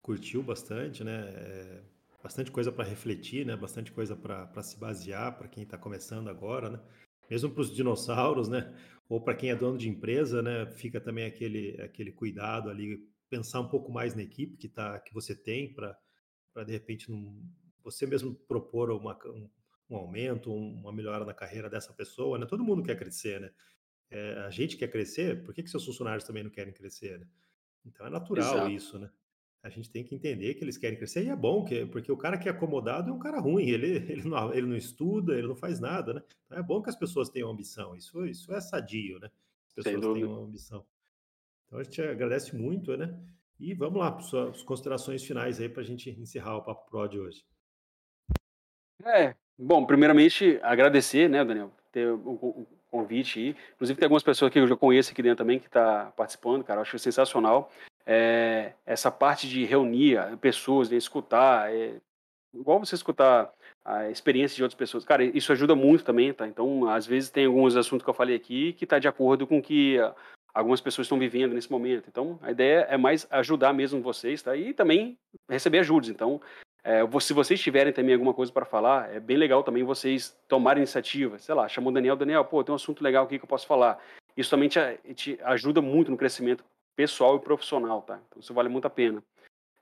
curtiu 0.00 0.44
bastante, 0.44 1.02
né? 1.02 1.28
É, 1.34 1.82
bastante 2.22 2.52
coisa 2.52 2.70
para 2.70 2.84
refletir, 2.84 3.44
né? 3.44 3.56
Bastante 3.56 3.90
coisa 3.90 4.14
para 4.14 4.62
se 4.62 4.78
basear 4.78 5.36
para 5.36 5.48
quem 5.48 5.64
está 5.64 5.76
começando 5.76 6.28
agora, 6.28 6.70
né? 6.70 6.80
Mesmo 7.28 7.50
para 7.50 7.62
os 7.62 7.74
dinossauros, 7.74 8.48
né? 8.48 8.72
Ou 9.08 9.20
para 9.20 9.34
quem 9.34 9.50
é 9.50 9.56
dono 9.56 9.76
de 9.76 9.88
empresa, 9.88 10.40
né? 10.40 10.66
Fica 10.66 11.00
também 11.00 11.24
aquele 11.24 11.80
aquele 11.82 12.12
cuidado 12.12 12.70
ali 12.70 13.09
pensar 13.30 13.60
um 13.60 13.68
pouco 13.68 13.90
mais 13.90 14.14
na 14.14 14.22
equipe 14.22 14.56
que, 14.56 14.68
tá, 14.68 14.98
que 14.98 15.14
você 15.14 15.34
tem 15.34 15.72
para, 15.72 15.96
de 16.66 16.72
repente, 16.72 17.10
num, 17.10 17.48
você 17.82 18.04
mesmo 18.04 18.34
propor 18.34 18.90
uma, 18.90 19.16
um, 19.26 19.48
um, 19.88 19.96
aumento, 19.96 20.52
uma 20.52 20.92
melhora 20.92 21.24
na 21.24 21.32
carreira 21.32 21.70
dessa 21.70 21.92
pessoa. 21.92 22.38
Né? 22.38 22.44
Todo 22.44 22.64
mundo 22.64 22.82
quer 22.82 22.98
crescer, 22.98 23.40
né? 23.40 23.50
É, 24.10 24.40
a 24.40 24.50
gente 24.50 24.76
quer 24.76 24.88
crescer, 24.88 25.44
por 25.44 25.54
que, 25.54 25.62
que 25.62 25.70
seus 25.70 25.84
funcionários 25.84 26.24
também 26.24 26.42
não 26.42 26.50
querem 26.50 26.72
crescer? 26.72 27.20
Né? 27.20 27.26
Então 27.86 28.04
é 28.04 28.10
natural 28.10 28.54
Exato. 28.54 28.70
isso, 28.70 28.98
né? 28.98 29.08
A 29.62 29.68
gente 29.68 29.90
tem 29.90 30.02
que 30.02 30.14
entender 30.14 30.54
que 30.54 30.64
eles 30.64 30.78
querem 30.78 30.96
crescer 30.96 31.22
e 31.22 31.28
é 31.28 31.36
bom, 31.36 31.64
que, 31.64 31.84
porque 31.86 32.10
o 32.10 32.16
cara 32.16 32.38
que 32.38 32.48
é 32.48 32.50
acomodado 32.50 33.10
é 33.10 33.12
um 33.12 33.18
cara 33.18 33.38
ruim, 33.38 33.68
ele, 33.68 33.88
ele, 34.10 34.24
não, 34.24 34.52
ele 34.52 34.66
não 34.66 34.76
estuda, 34.76 35.34
ele 35.34 35.46
não 35.46 35.54
faz 35.54 35.78
nada, 35.78 36.14
né? 36.14 36.22
Então 36.46 36.58
é 36.58 36.62
bom 36.62 36.82
que 36.82 36.88
as 36.88 36.96
pessoas 36.96 37.28
tenham 37.28 37.50
ambição, 37.50 37.94
isso, 37.94 38.26
isso 38.26 38.52
é 38.52 38.60
sadio, 38.60 39.20
né? 39.20 39.30
As 39.68 39.74
pessoas 39.74 40.14
tenham 40.14 40.42
ambição. 40.42 40.84
Então 41.70 41.78
a 41.78 41.84
gente 41.84 42.02
agradece 42.02 42.56
muito, 42.56 42.96
né? 42.96 43.16
E 43.60 43.72
vamos 43.74 44.00
lá, 44.00 44.18
suas 44.18 44.60
considerações 44.62 45.22
finais 45.22 45.60
aí 45.60 45.68
para 45.68 45.82
a 45.82 45.84
gente 45.84 46.10
encerrar 46.10 46.56
o 46.56 46.64
Papo 46.64 46.90
Pro 46.90 47.06
de 47.06 47.20
hoje. 47.20 47.44
É, 49.04 49.36
bom, 49.56 49.86
primeiramente 49.86 50.58
agradecer, 50.62 51.28
né, 51.30 51.44
Daniel, 51.44 51.70
ter 51.92 52.10
o, 52.10 52.66
convite 52.90 53.38
aí. 53.38 53.56
Inclusive 53.74 53.98
tem 54.00 54.06
algumas 54.06 54.24
pessoas 54.24 54.52
que 54.52 54.58
eu 54.58 54.66
já 54.66 54.76
conheço 54.76 55.12
aqui 55.12 55.22
dentro 55.22 55.38
também 55.38 55.60
que 55.60 55.66
está 55.66 56.06
participando, 56.16 56.64
cara, 56.64 56.78
eu 56.78 56.82
acho 56.82 56.98
sensacional. 56.98 57.70
É, 58.04 58.72
essa 58.84 59.08
parte 59.08 59.48
de 59.48 59.64
reunir 59.64 60.18
pessoas, 60.38 60.90
né, 60.90 60.96
escutar, 60.96 61.72
é, 61.72 62.00
igual 62.52 62.80
você 62.80 62.96
escutar 62.96 63.52
a 63.84 64.10
experiência 64.10 64.56
de 64.56 64.64
outras 64.64 64.76
pessoas. 64.76 65.04
Cara, 65.04 65.22
isso 65.22 65.52
ajuda 65.52 65.76
muito 65.76 66.04
também, 66.04 66.32
tá? 66.32 66.48
Então, 66.48 66.88
às 66.88 67.06
vezes 67.06 67.30
tem 67.30 67.46
alguns 67.46 67.76
assuntos 67.76 68.02
que 68.02 68.10
eu 68.10 68.14
falei 68.14 68.34
aqui 68.34 68.72
que 68.72 68.84
está 68.84 68.98
de 68.98 69.06
acordo 69.06 69.46
com 69.46 69.62
que 69.62 69.98
algumas 70.54 70.80
pessoas 70.80 71.06
estão 71.06 71.18
vivendo 71.18 71.54
nesse 71.54 71.70
momento. 71.70 72.06
Então, 72.08 72.38
a 72.42 72.50
ideia 72.50 72.86
é 72.88 72.96
mais 72.96 73.26
ajudar 73.30 73.72
mesmo 73.72 74.02
vocês, 74.02 74.42
tá? 74.42 74.56
E 74.56 74.72
também 74.72 75.18
receber 75.48 75.78
ajudas. 75.80 76.08
Então, 76.08 76.40
é, 76.82 77.00
se 77.20 77.32
vocês 77.32 77.60
tiverem 77.60 77.92
também 77.92 78.14
alguma 78.14 78.34
coisa 78.34 78.52
para 78.52 78.64
falar, 78.64 79.14
é 79.14 79.20
bem 79.20 79.36
legal 79.36 79.62
também 79.62 79.84
vocês 79.84 80.36
tomarem 80.48 80.82
iniciativa. 80.82 81.38
Sei 81.38 81.54
lá, 81.54 81.68
chamou 81.68 81.90
o 81.90 81.94
Daniel, 81.94 82.16
Daniel, 82.16 82.44
pô, 82.44 82.64
tem 82.64 82.72
um 82.72 82.76
assunto 82.76 83.02
legal 83.02 83.24
aqui 83.24 83.38
que 83.38 83.44
eu 83.44 83.48
posso 83.48 83.66
falar. 83.66 84.02
Isso 84.36 84.50
também 84.50 84.68
te, 84.68 84.80
te 85.14 85.38
ajuda 85.42 85.80
muito 85.80 86.10
no 86.10 86.16
crescimento 86.16 86.64
pessoal 86.96 87.36
e 87.36 87.40
profissional, 87.40 88.02
tá? 88.02 88.20
Então, 88.28 88.40
isso 88.40 88.54
vale 88.54 88.68
muito 88.68 88.86
a 88.86 88.90
pena. 88.90 89.22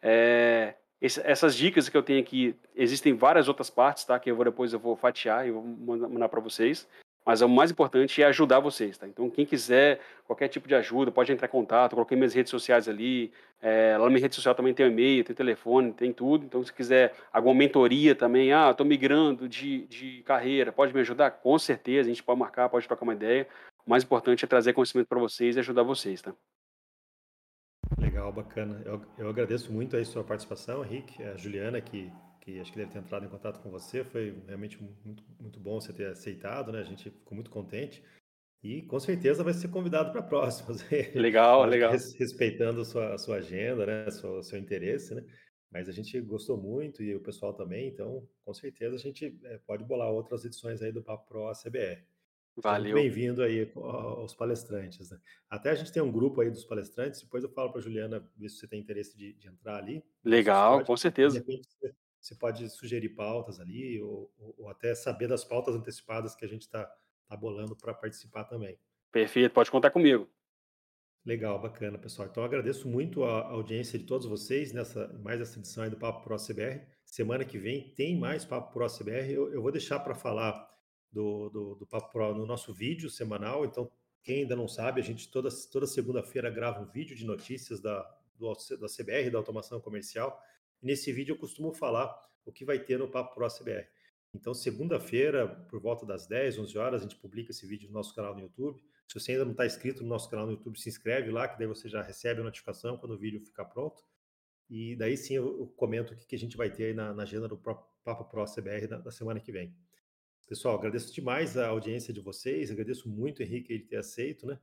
É, 0.02 0.74
esse, 1.00 1.20
essas 1.24 1.54
dicas 1.54 1.88
que 1.88 1.96
eu 1.96 2.02
tenho 2.02 2.20
aqui, 2.20 2.56
existem 2.74 3.14
várias 3.14 3.48
outras 3.48 3.70
partes, 3.70 4.04
tá? 4.04 4.18
Que 4.18 4.30
eu 4.30 4.36
vou 4.36 4.44
depois 4.44 4.72
eu 4.72 4.78
vou 4.78 4.96
fatiar 4.96 5.46
e 5.46 5.50
vou 5.50 5.62
mandar, 5.62 6.28
para 6.28 6.40
vocês. 6.40 6.88
Mas 7.28 7.42
o 7.42 7.48
mais 7.48 7.70
importante 7.70 8.22
é 8.22 8.24
ajudar 8.24 8.58
vocês, 8.58 8.96
tá? 8.96 9.06
Então, 9.06 9.28
quem 9.28 9.44
quiser 9.44 10.00
qualquer 10.26 10.48
tipo 10.48 10.66
de 10.66 10.74
ajuda, 10.74 11.10
pode 11.12 11.30
entrar 11.30 11.46
em 11.46 11.50
contato. 11.50 11.92
Coloquei 11.92 12.16
minhas 12.16 12.32
redes 12.32 12.48
sociais 12.48 12.88
ali. 12.88 13.30
É, 13.60 13.98
lá 13.98 14.04
na 14.04 14.08
minha 14.08 14.22
rede 14.22 14.34
social 14.34 14.54
também 14.54 14.72
tem 14.72 14.86
e-mail, 14.86 15.22
tem 15.22 15.36
telefone, 15.36 15.92
tem 15.92 16.10
tudo. 16.10 16.46
Então, 16.46 16.64
se 16.64 16.72
quiser 16.72 17.14
alguma 17.30 17.54
mentoria 17.54 18.14
também, 18.14 18.50
ah, 18.54 18.70
estou 18.70 18.86
migrando 18.86 19.46
de, 19.46 19.86
de 19.88 20.22
carreira, 20.22 20.72
pode 20.72 20.94
me 20.94 21.00
ajudar? 21.00 21.30
Com 21.32 21.58
certeza, 21.58 22.08
a 22.08 22.12
gente 22.14 22.22
pode 22.22 22.40
marcar, 22.40 22.66
pode 22.70 22.86
trocar 22.86 23.02
uma 23.02 23.12
ideia. 23.12 23.46
O 23.84 23.90
mais 23.90 24.02
importante 24.02 24.46
é 24.46 24.48
trazer 24.48 24.72
conhecimento 24.72 25.08
para 25.08 25.20
vocês 25.20 25.54
e 25.54 25.58
ajudar 25.58 25.82
vocês, 25.82 26.22
tá? 26.22 26.32
Legal, 27.98 28.32
bacana. 28.32 28.80
Eu, 28.86 29.02
eu 29.18 29.28
agradeço 29.28 29.70
muito 29.70 29.98
a 29.98 30.04
sua 30.06 30.24
participação, 30.24 30.82
Henrique, 30.82 31.22
a 31.22 31.36
Juliana, 31.36 31.78
que 31.78 32.10
que 32.48 32.60
acho 32.60 32.72
que 32.72 32.78
deve 32.78 32.90
ter 32.90 32.98
entrado 32.98 33.26
em 33.26 33.28
contato 33.28 33.60
com 33.60 33.70
você. 33.70 34.02
Foi 34.02 34.34
realmente 34.46 34.82
muito, 34.82 35.22
muito 35.38 35.60
bom 35.60 35.78
você 35.78 35.92
ter 35.92 36.06
aceitado, 36.06 36.72
né? 36.72 36.80
A 36.80 36.84
gente 36.84 37.10
ficou 37.10 37.34
muito 37.34 37.50
contente. 37.50 38.02
E 38.62 38.82
com 38.82 38.98
certeza 38.98 39.44
vai 39.44 39.52
ser 39.52 39.68
convidado 39.68 40.10
para 40.10 40.22
próximas. 40.22 40.82
Legal, 41.14 41.64
legal. 41.66 41.92
Respeitando 41.92 42.80
a 42.80 42.84
sua, 42.84 43.14
a 43.14 43.18
sua 43.18 43.36
agenda, 43.36 43.86
né? 43.86 44.06
O 44.06 44.10
seu, 44.10 44.42
seu, 44.42 44.58
interesse, 44.58 45.14
né? 45.14 45.24
Mas 45.70 45.88
a 45.88 45.92
gente 45.92 46.18
gostou 46.22 46.56
muito 46.56 47.02
e 47.02 47.14
o 47.14 47.20
pessoal 47.20 47.52
também, 47.52 47.88
então 47.88 48.26
com 48.42 48.54
certeza 48.54 48.96
a 48.96 48.98
gente 48.98 49.38
é, 49.44 49.58
pode 49.58 49.84
bolar 49.84 50.10
outras 50.10 50.42
edições 50.44 50.80
aí 50.80 50.90
do 50.90 51.02
Papo 51.02 51.28
Pro 51.28 51.52
CBR. 51.52 52.02
Valeu. 52.56 52.94
Bem-vindo 52.94 53.42
aí 53.42 53.70
aos 53.76 54.34
palestrantes. 54.34 55.10
Né? 55.10 55.18
Até 55.48 55.70
a 55.70 55.74
gente 55.74 55.92
tem 55.92 56.02
um 56.02 56.10
grupo 56.10 56.40
aí 56.40 56.50
dos 56.50 56.64
palestrantes, 56.64 57.20
depois 57.20 57.44
eu 57.44 57.50
falo 57.50 57.70
para 57.70 57.80
a 57.80 57.82
Juliana 57.82 58.26
ver 58.36 58.48
se 58.48 58.56
você 58.56 58.66
tem 58.66 58.80
interesse 58.80 59.16
de, 59.16 59.34
de 59.34 59.46
entrar 59.46 59.76
ali. 59.76 60.02
Legal, 60.24 60.82
com 60.84 60.96
certeza. 60.96 61.38
De 61.38 61.46
repente, 61.46 61.68
você 62.20 62.34
pode 62.34 62.68
sugerir 62.70 63.10
pautas 63.10 63.60
ali, 63.60 64.00
ou, 64.00 64.32
ou 64.58 64.68
até 64.68 64.94
saber 64.94 65.28
das 65.28 65.44
pautas 65.44 65.74
antecipadas 65.74 66.34
que 66.34 66.44
a 66.44 66.48
gente 66.48 66.62
está 66.62 66.84
tá 67.28 67.36
bolando 67.36 67.76
para 67.76 67.94
participar 67.94 68.44
também. 68.44 68.78
Perfeito, 69.12 69.52
pode 69.52 69.70
contar 69.70 69.90
comigo. 69.90 70.28
Legal, 71.24 71.60
bacana, 71.60 71.98
pessoal. 71.98 72.28
Então, 72.28 72.42
agradeço 72.42 72.88
muito 72.88 73.22
a 73.24 73.48
audiência 73.48 73.98
de 73.98 74.06
todos 74.06 74.26
vocês 74.26 74.72
nessa 74.72 75.08
mais 75.22 75.40
essa 75.40 75.58
edição 75.58 75.84
aí 75.84 75.90
do 75.90 75.96
Papo 75.96 76.22
Pro 76.22 76.36
CBR. 76.36 76.86
Semana 77.04 77.44
que 77.44 77.58
vem 77.58 77.92
tem 77.94 78.18
mais 78.18 78.44
Papo 78.44 78.72
Pro 78.72 78.86
CBR. 78.86 79.30
Eu, 79.32 79.52
eu 79.52 79.60
vou 79.60 79.70
deixar 79.70 79.98
para 80.00 80.14
falar 80.14 80.68
do, 81.12 81.50
do, 81.50 81.74
do, 81.74 81.86
Papo 81.86 82.10
Pro 82.10 82.34
no 82.34 82.46
nosso 82.46 82.72
vídeo 82.72 83.10
semanal. 83.10 83.64
Então, 83.64 83.90
quem 84.22 84.42
ainda 84.42 84.56
não 84.56 84.68
sabe, 84.68 85.00
a 85.00 85.04
gente 85.04 85.30
toda, 85.30 85.48
toda 85.70 85.86
segunda-feira 85.86 86.50
grava 86.50 86.80
um 86.80 86.86
vídeo 86.86 87.16
de 87.16 87.26
notícias 87.26 87.80
da, 87.80 88.02
do, 88.36 88.52
da 88.80 88.86
CBR, 88.86 89.30
da 89.30 89.38
automação 89.38 89.80
comercial. 89.80 90.40
Nesse 90.80 91.12
vídeo 91.12 91.34
eu 91.34 91.38
costumo 91.38 91.72
falar 91.72 92.14
o 92.44 92.52
que 92.52 92.64
vai 92.64 92.78
ter 92.78 92.98
no 92.98 93.08
Papo 93.08 93.34
Pro 93.34 93.48
CBR. 93.48 93.86
Então, 94.34 94.54
segunda-feira, 94.54 95.48
por 95.68 95.80
volta 95.80 96.04
das 96.04 96.26
10, 96.26 96.58
11 96.58 96.78
horas, 96.78 97.00
a 97.00 97.04
gente 97.04 97.16
publica 97.16 97.50
esse 97.50 97.66
vídeo 97.66 97.88
no 97.88 97.94
nosso 97.94 98.14
canal 98.14 98.34
no 98.34 98.40
YouTube. 98.40 98.80
Se 99.06 99.18
você 99.18 99.32
ainda 99.32 99.44
não 99.44 99.52
está 99.52 99.64
inscrito 99.64 100.02
no 100.02 100.08
nosso 100.08 100.28
canal 100.28 100.46
no 100.46 100.52
YouTube, 100.52 100.78
se 100.78 100.88
inscreve 100.88 101.30
lá, 101.30 101.48
que 101.48 101.58
daí 101.58 101.66
você 101.66 101.88
já 101.88 102.02
recebe 102.02 102.40
a 102.40 102.44
notificação 102.44 102.96
quando 102.98 103.12
o 103.12 103.18
vídeo 103.18 103.40
ficar 103.40 103.64
pronto. 103.64 104.04
E 104.68 104.94
daí 104.96 105.16
sim 105.16 105.34
eu, 105.34 105.66
comento 105.76 106.12
o 106.12 106.16
que, 106.16 106.36
a 106.36 106.38
gente 106.38 106.56
vai 106.56 106.70
ter 106.70 106.84
aí 106.84 106.94
na, 106.94 107.14
na 107.14 107.22
agenda 107.22 107.48
do 107.48 107.56
Papo 107.56 108.24
Pro 108.24 108.44
CBR 108.44 108.86
da, 108.86 109.10
semana 109.10 109.40
que 109.40 109.50
vem. 109.50 109.74
Pessoal, 110.46 110.76
agradeço 110.76 111.12
demais 111.12 111.56
a 111.56 111.68
audiência 111.68 112.12
de 112.12 112.20
vocês, 112.20 112.70
agradeço 112.70 113.08
muito, 113.08 113.42
Henrique, 113.42 113.72
ele 113.72 113.84
ter 113.84 113.96
aceito, 113.96 114.46
né? 114.46 114.54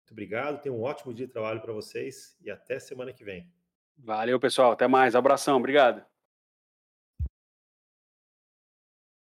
Muito 0.00 0.12
obrigado, 0.12 0.62
tenham 0.62 0.78
um 0.78 0.82
ótimo 0.82 1.12
dia 1.12 1.26
de 1.26 1.32
trabalho 1.32 1.60
para 1.60 1.72
vocês 1.72 2.36
e 2.40 2.50
até 2.50 2.78
semana 2.78 3.12
que 3.12 3.24
vem. 3.24 3.50
Valeu, 3.98 4.40
pessoal. 4.40 4.72
Até 4.72 4.88
mais. 4.88 5.14
Abração. 5.14 5.56
Obrigado. 5.56 6.04